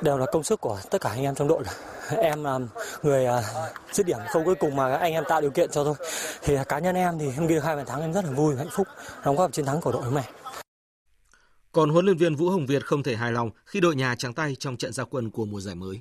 đều 0.00 0.18
là 0.18 0.26
công 0.26 0.42
sức 0.42 0.60
của 0.60 0.78
tất 0.90 1.00
cả 1.00 1.10
anh 1.10 1.22
em 1.22 1.34
trong 1.34 1.48
đội. 1.48 1.62
Em 2.16 2.44
là 2.44 2.58
người 3.02 3.26
à, 3.26 3.42
dứt 3.92 4.06
điểm 4.06 4.18
không 4.28 4.44
cuối 4.44 4.54
cùng 4.54 4.76
mà 4.76 4.96
anh 4.96 5.12
em 5.12 5.24
tạo 5.28 5.40
điều 5.40 5.50
kiện 5.50 5.70
cho 5.70 5.84
thôi. 5.84 5.94
Thì 6.42 6.56
cá 6.68 6.78
nhân 6.78 6.94
em 6.94 7.18
thì 7.18 7.26
em 7.36 7.46
ghi 7.46 7.54
được 7.54 7.64
hai 7.64 7.76
bàn 7.76 7.86
thắng 7.86 8.00
em 8.00 8.12
rất 8.12 8.24
là 8.24 8.30
vui, 8.30 8.56
hạnh 8.56 8.70
phúc 8.72 8.86
đóng 9.24 9.36
góp 9.36 9.52
chiến 9.52 9.64
thắng 9.64 9.80
của 9.80 9.92
đội 9.92 10.02
hôm 10.02 10.14
nay. 10.14 10.24
Còn 11.72 11.90
huấn 11.90 12.04
luyện 12.04 12.16
viên 12.16 12.36
Vũ 12.36 12.50
Hồng 12.50 12.66
Việt 12.66 12.86
không 12.86 13.02
thể 13.02 13.16
hài 13.16 13.32
lòng 13.32 13.50
khi 13.66 13.80
đội 13.80 13.96
nhà 13.96 14.14
trắng 14.18 14.34
tay 14.34 14.56
trong 14.58 14.76
trận 14.76 14.92
gia 14.92 15.04
quân 15.04 15.30
của 15.30 15.44
mùa 15.44 15.60
giải 15.60 15.74
mới. 15.74 16.00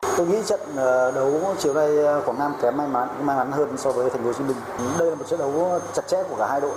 Tôi 0.00 0.26
nghĩ 0.26 0.36
trận 0.46 0.60
ờ, 0.76 1.12
đấu 1.12 1.56
chiều 1.58 1.74
nay 1.74 1.96
ờ, 1.96 2.22
Quảng 2.26 2.38
Nam 2.38 2.52
kém 2.62 2.76
may 2.76 2.88
mắn 2.88 3.26
may 3.26 3.36
mắn 3.36 3.52
hơn 3.52 3.68
so 3.76 3.92
với 3.92 4.10
Thành 4.10 4.20
phố 4.20 4.26
Hồ 4.26 4.32
Chí 4.32 4.44
Minh. 4.44 4.56
Đây 4.98 5.10
là 5.10 5.16
một 5.16 5.24
trận 5.30 5.38
đấu 5.38 5.80
chặt 5.94 6.02
chẽ 6.08 6.22
của 6.30 6.36
cả 6.36 6.46
hai 6.50 6.60
đội 6.60 6.74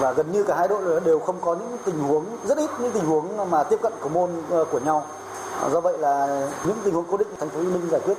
và 0.00 0.12
gần 0.12 0.32
như 0.32 0.44
cả 0.44 0.56
hai 0.56 0.68
đội 0.68 1.00
đều 1.04 1.18
không 1.18 1.40
có 1.40 1.54
những 1.54 1.78
tình 1.84 1.98
huống 1.98 2.24
rất 2.48 2.58
ít 2.58 2.70
những 2.80 2.90
tình 2.94 3.04
huống 3.04 3.50
mà 3.50 3.64
tiếp 3.64 3.78
cận 3.82 3.92
của 4.00 4.08
môn 4.08 4.30
ờ, 4.50 4.64
của 4.64 4.80
nhau. 4.80 5.06
Do 5.72 5.80
vậy 5.80 5.98
là 5.98 6.46
những 6.66 6.76
tình 6.84 6.94
huống 6.94 7.04
cố 7.10 7.16
định 7.16 7.28
Thành 7.38 7.48
phố 7.48 7.58
Hồ 7.58 7.64
Chí 7.64 7.70
Minh 7.70 7.88
giải 7.90 8.00
quyết 8.04 8.14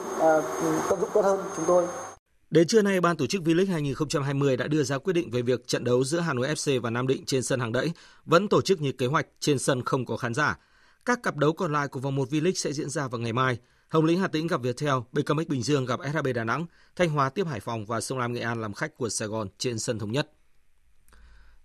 tận 0.89 0.99
dụng 0.99 1.09
tốt 1.13 1.21
hơn 1.21 1.39
chúng 1.55 1.65
tôi. 1.65 1.87
Đến 2.49 2.67
trưa 2.67 2.81
nay, 2.81 3.01
Ban 3.01 3.17
tổ 3.17 3.27
chức 3.27 3.41
V-League 3.41 3.71
2020 3.71 4.57
đã 4.57 4.67
đưa 4.67 4.83
ra 4.83 4.97
quyết 4.97 5.13
định 5.13 5.31
về 5.31 5.41
việc 5.41 5.67
trận 5.67 5.83
đấu 5.83 6.03
giữa 6.03 6.19
Hà 6.19 6.33
Nội 6.33 6.47
FC 6.47 6.81
và 6.81 6.89
Nam 6.89 7.07
Định 7.07 7.25
trên 7.25 7.43
sân 7.43 7.59
hàng 7.59 7.71
đẫy 7.71 7.91
vẫn 8.25 8.47
tổ 8.47 8.61
chức 8.61 8.81
như 8.81 8.91
kế 8.91 9.05
hoạch 9.05 9.25
trên 9.39 9.59
sân 9.59 9.83
không 9.83 10.05
có 10.05 10.17
khán 10.17 10.33
giả. 10.33 10.57
Các 11.05 11.23
cặp 11.23 11.37
đấu 11.37 11.53
còn 11.53 11.73
lại 11.73 11.87
của 11.87 11.99
vòng 11.99 12.15
1 12.15 12.29
V-League 12.29 12.53
sẽ 12.55 12.73
diễn 12.73 12.89
ra 12.89 13.07
vào 13.07 13.19
ngày 13.21 13.33
mai. 13.33 13.57
Hồng 13.87 14.05
Lĩnh 14.05 14.19
Hà 14.19 14.27
Tĩnh 14.27 14.47
gặp 14.47 14.61
Viettel, 14.61 14.93
BKMX 15.11 15.47
Bình 15.47 15.63
Dương 15.63 15.85
gặp 15.85 15.99
SHB 16.13 16.27
Đà 16.35 16.43
Nẵng, 16.43 16.65
Thanh 16.95 17.09
Hóa 17.09 17.29
tiếp 17.29 17.47
Hải 17.47 17.59
Phòng 17.59 17.85
và 17.85 18.01
Sông 18.01 18.19
Lam 18.19 18.33
Nghệ 18.33 18.41
An 18.41 18.61
làm 18.61 18.73
khách 18.73 18.97
của 18.97 19.09
Sài 19.09 19.27
Gòn 19.27 19.47
trên 19.57 19.79
sân 19.79 19.99
thống 19.99 20.11
nhất. 20.11 20.31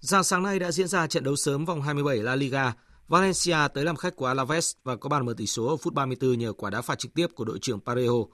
Dạng 0.00 0.24
sáng 0.24 0.42
nay 0.42 0.58
đã 0.58 0.72
diễn 0.72 0.88
ra 0.88 1.06
trận 1.06 1.24
đấu 1.24 1.36
sớm 1.36 1.64
vòng 1.64 1.82
27 1.82 2.16
La 2.16 2.36
Liga. 2.36 2.72
Valencia 3.08 3.56
tới 3.74 3.84
làm 3.84 3.96
khách 3.96 4.16
của 4.16 4.26
Alaves 4.26 4.72
và 4.84 4.96
có 4.96 5.08
bàn 5.08 5.26
mở 5.26 5.34
tỷ 5.36 5.46
số 5.46 5.66
ở 5.66 5.76
phút 5.76 5.94
34 5.94 6.38
nhờ 6.38 6.52
quả 6.52 6.70
đá 6.70 6.82
phạt 6.82 6.98
trực 6.98 7.14
tiếp 7.14 7.26
của 7.34 7.44
đội 7.44 7.58
trưởng 7.58 7.80
Parejo. 7.84 8.26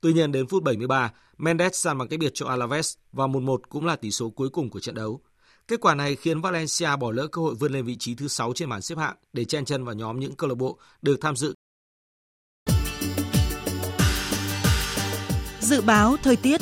Tuy 0.00 0.12
nhiên 0.12 0.32
đến 0.32 0.46
phút 0.46 0.62
73, 0.62 1.12
Mendes 1.38 1.74
san 1.74 1.98
bằng 1.98 2.08
cách 2.08 2.18
biệt 2.18 2.30
cho 2.34 2.46
Alaves 2.46 2.94
và 3.12 3.26
1-1 3.26 3.58
cũng 3.68 3.86
là 3.86 3.96
tỷ 3.96 4.10
số 4.10 4.30
cuối 4.30 4.48
cùng 4.48 4.70
của 4.70 4.80
trận 4.80 4.94
đấu. 4.94 5.20
Kết 5.68 5.80
quả 5.80 5.94
này 5.94 6.16
khiến 6.16 6.40
Valencia 6.40 6.96
bỏ 6.96 7.12
lỡ 7.12 7.26
cơ 7.26 7.42
hội 7.42 7.54
vươn 7.54 7.72
lên 7.72 7.84
vị 7.84 7.96
trí 7.98 8.14
thứ 8.14 8.28
6 8.28 8.52
trên 8.54 8.68
bảng 8.68 8.82
xếp 8.82 8.98
hạng 8.98 9.16
để 9.32 9.44
chen 9.44 9.64
chân 9.64 9.84
vào 9.84 9.94
nhóm 9.94 10.20
những 10.20 10.36
câu 10.36 10.48
lạc 10.48 10.54
bộ 10.54 10.78
được 11.02 11.16
tham 11.20 11.36
dự. 11.36 11.54
Dự 15.72 15.80
báo 15.80 16.16
thời 16.22 16.36
tiết 16.36 16.60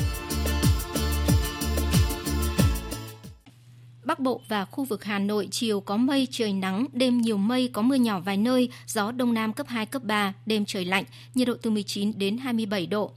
Bắc 4.04 4.20
Bộ 4.20 4.40
và 4.48 4.64
khu 4.64 4.84
vực 4.84 5.04
Hà 5.04 5.18
Nội 5.18 5.48
chiều 5.50 5.80
có 5.80 5.96
mây, 5.96 6.28
trời 6.30 6.52
nắng, 6.52 6.86
đêm 6.92 7.20
nhiều 7.20 7.36
mây, 7.36 7.70
có 7.72 7.82
mưa 7.82 7.94
nhỏ 7.94 8.20
vài 8.20 8.36
nơi, 8.36 8.70
gió 8.86 9.12
đông 9.12 9.34
nam 9.34 9.52
cấp 9.52 9.66
2, 9.68 9.86
cấp 9.86 10.04
3, 10.04 10.32
đêm 10.46 10.64
trời 10.64 10.84
lạnh, 10.84 11.04
nhiệt 11.34 11.48
độ 11.48 11.54
từ 11.62 11.70
19 11.70 12.18
đến 12.18 12.38
27 12.38 12.86
độ. 12.86 13.10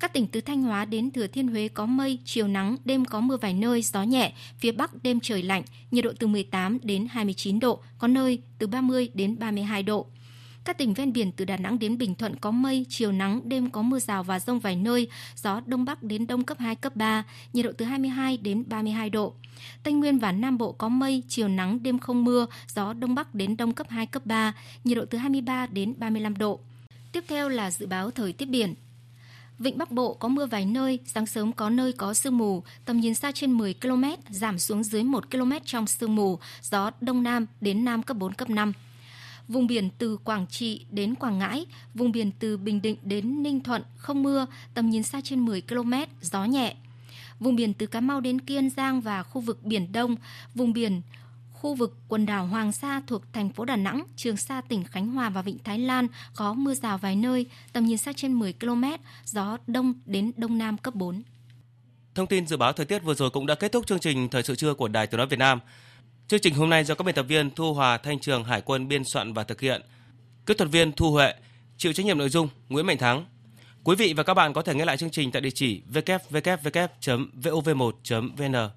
Các 0.00 0.12
tỉnh 0.12 0.26
từ 0.26 0.40
Thanh 0.40 0.62
Hóa 0.62 0.84
đến 0.84 1.10
Thừa 1.10 1.26
Thiên 1.26 1.48
Huế 1.48 1.68
có 1.68 1.86
mây, 1.86 2.18
chiều 2.24 2.48
nắng, 2.48 2.76
đêm 2.84 3.04
có 3.04 3.20
mưa 3.20 3.36
vài 3.36 3.54
nơi, 3.54 3.82
gió 3.82 4.02
nhẹ, 4.02 4.32
phía 4.58 4.72
Bắc 4.72 5.02
đêm 5.02 5.20
trời 5.20 5.42
lạnh, 5.42 5.62
nhiệt 5.90 6.04
độ 6.04 6.12
từ 6.18 6.26
18 6.26 6.78
đến 6.82 7.06
29 7.10 7.60
độ, 7.60 7.80
có 7.98 8.08
nơi 8.08 8.38
từ 8.58 8.66
30 8.66 9.08
đến 9.14 9.38
32 9.38 9.82
độ. 9.82 10.06
Các 10.68 10.78
tỉnh 10.78 10.94
ven 10.94 11.12
biển 11.12 11.32
từ 11.32 11.44
Đà 11.44 11.56
Nẵng 11.56 11.78
đến 11.78 11.98
Bình 11.98 12.14
Thuận 12.14 12.36
có 12.36 12.50
mây, 12.50 12.86
chiều 12.88 13.12
nắng, 13.12 13.40
đêm 13.44 13.70
có 13.70 13.82
mưa 13.82 13.98
rào 13.98 14.22
và 14.22 14.40
rông 14.40 14.58
vài 14.58 14.76
nơi, 14.76 15.08
gió 15.36 15.60
đông 15.66 15.84
bắc 15.84 16.02
đến 16.02 16.26
đông 16.26 16.44
cấp 16.44 16.58
2, 16.60 16.74
cấp 16.74 16.96
3, 16.96 17.24
nhiệt 17.52 17.64
độ 17.64 17.72
từ 17.78 17.84
22 17.84 18.36
đến 18.36 18.64
32 18.68 19.10
độ. 19.10 19.34
Tây 19.82 19.94
Nguyên 19.94 20.18
và 20.18 20.32
Nam 20.32 20.58
Bộ 20.58 20.72
có 20.72 20.88
mây, 20.88 21.22
chiều 21.28 21.48
nắng, 21.48 21.82
đêm 21.82 21.98
không 21.98 22.24
mưa, 22.24 22.46
gió 22.74 22.92
đông 22.92 23.14
bắc 23.14 23.34
đến 23.34 23.56
đông 23.56 23.72
cấp 23.72 23.86
2, 23.90 24.06
cấp 24.06 24.26
3, 24.26 24.52
nhiệt 24.84 24.96
độ 24.96 25.04
từ 25.10 25.18
23 25.18 25.66
đến 25.66 25.94
35 25.98 26.38
độ. 26.38 26.60
Tiếp 27.12 27.24
theo 27.28 27.48
là 27.48 27.70
dự 27.70 27.86
báo 27.86 28.10
thời 28.10 28.32
tiết 28.32 28.46
biển. 28.48 28.74
Vịnh 29.58 29.78
Bắc 29.78 29.90
Bộ 29.90 30.14
có 30.14 30.28
mưa 30.28 30.46
vài 30.46 30.66
nơi, 30.66 30.98
sáng 31.06 31.26
sớm 31.26 31.52
có 31.52 31.70
nơi 31.70 31.92
có 31.92 32.14
sương 32.14 32.38
mù, 32.38 32.62
tầm 32.84 33.00
nhìn 33.00 33.14
xa 33.14 33.32
trên 33.32 33.52
10 33.52 33.74
km, 33.74 34.04
giảm 34.30 34.58
xuống 34.58 34.84
dưới 34.84 35.04
1 35.04 35.30
km 35.30 35.52
trong 35.64 35.86
sương 35.86 36.16
mù, 36.16 36.38
gió 36.62 36.90
Đông 37.00 37.22
Nam 37.22 37.46
đến 37.60 37.84
Nam 37.84 38.02
cấp 38.02 38.16
4, 38.16 38.32
cấp 38.32 38.50
5. 38.50 38.72
Vùng 39.48 39.66
biển 39.66 39.88
từ 39.98 40.16
Quảng 40.16 40.46
Trị 40.46 40.86
đến 40.90 41.14
Quảng 41.14 41.38
Ngãi, 41.38 41.66
vùng 41.94 42.12
biển 42.12 42.30
từ 42.38 42.56
Bình 42.56 42.82
Định 42.82 42.96
đến 43.02 43.42
Ninh 43.42 43.60
Thuận 43.60 43.82
không 43.96 44.22
mưa, 44.22 44.46
tầm 44.74 44.90
nhìn 44.90 45.02
xa 45.02 45.20
trên 45.24 45.44
10 45.44 45.60
km, 45.60 45.92
gió 46.20 46.44
nhẹ. 46.44 46.74
Vùng 47.40 47.56
biển 47.56 47.74
từ 47.74 47.86
Cà 47.86 48.00
Mau 48.00 48.20
đến 48.20 48.40
Kiên 48.40 48.70
Giang 48.70 49.00
và 49.00 49.22
khu 49.22 49.40
vực 49.40 49.64
Biển 49.64 49.92
Đông, 49.92 50.16
vùng 50.54 50.72
biển 50.72 51.02
khu 51.52 51.74
vực 51.74 51.96
quần 52.08 52.26
đảo 52.26 52.46
Hoàng 52.46 52.72
Sa 52.72 53.02
thuộc 53.06 53.22
thành 53.32 53.50
phố 53.50 53.64
Đà 53.64 53.76
Nẵng, 53.76 54.02
Trường 54.16 54.36
Sa 54.36 54.60
tỉnh 54.60 54.84
Khánh 54.84 55.08
Hòa 55.08 55.30
và 55.30 55.42
Vịnh 55.42 55.58
Thái 55.64 55.78
Lan 55.78 56.06
có 56.34 56.54
mưa 56.54 56.74
rào 56.74 56.98
vài 56.98 57.16
nơi, 57.16 57.46
tầm 57.72 57.84
nhìn 57.84 57.98
xa 57.98 58.12
trên 58.12 58.32
10 58.32 58.52
km, 58.52 58.84
gió 59.24 59.58
đông 59.66 59.94
đến 60.06 60.32
đông 60.36 60.58
nam 60.58 60.78
cấp 60.78 60.94
4. 60.94 61.22
Thông 62.14 62.26
tin 62.26 62.46
dự 62.46 62.56
báo 62.56 62.72
thời 62.72 62.86
tiết 62.86 62.98
vừa 62.98 63.14
rồi 63.14 63.30
cũng 63.30 63.46
đã 63.46 63.54
kết 63.54 63.72
thúc 63.72 63.86
chương 63.86 63.98
trình 63.98 64.28
Thời 64.28 64.42
sự 64.42 64.54
trưa 64.54 64.74
của 64.74 64.88
Đài 64.88 65.06
Tiếng 65.06 65.18
nói 65.18 65.26
Việt 65.26 65.38
Nam. 65.38 65.60
Chương 66.28 66.40
trình 66.40 66.54
hôm 66.54 66.70
nay 66.70 66.84
do 66.84 66.94
các 66.94 67.04
biên 67.04 67.14
tập 67.14 67.22
viên 67.22 67.50
Thu 67.50 67.74
Hòa, 67.74 67.98
Thanh 67.98 68.18
Trường, 68.18 68.44
Hải 68.44 68.60
quân 68.60 68.88
biên 68.88 69.04
soạn 69.04 69.32
và 69.32 69.44
thực 69.44 69.60
hiện. 69.60 69.82
Kỹ 70.46 70.54
thuật 70.54 70.70
viên 70.70 70.92
Thu 70.92 71.12
Huệ, 71.12 71.34
chịu 71.76 71.92
trách 71.92 72.06
nhiệm 72.06 72.18
nội 72.18 72.28
dung 72.28 72.48
Nguyễn 72.68 72.86
Mạnh 72.86 72.98
Thắng. 72.98 73.26
Quý 73.84 73.96
vị 73.96 74.12
và 74.12 74.22
các 74.22 74.34
bạn 74.34 74.52
có 74.52 74.62
thể 74.62 74.74
nghe 74.74 74.84
lại 74.84 74.96
chương 74.96 75.10
trình 75.10 75.30
tại 75.30 75.42
địa 75.42 75.50
chỉ 75.54 75.82
www.vov1.vn. 75.92 78.70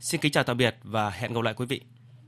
Xin 0.00 0.20
kính 0.20 0.32
chào 0.32 0.44
tạm 0.44 0.56
biệt 0.56 0.76
và 0.82 1.10
hẹn 1.10 1.32
gặp 1.32 1.42
lại 1.42 1.54
quý 1.54 1.66
vị. 1.66 1.80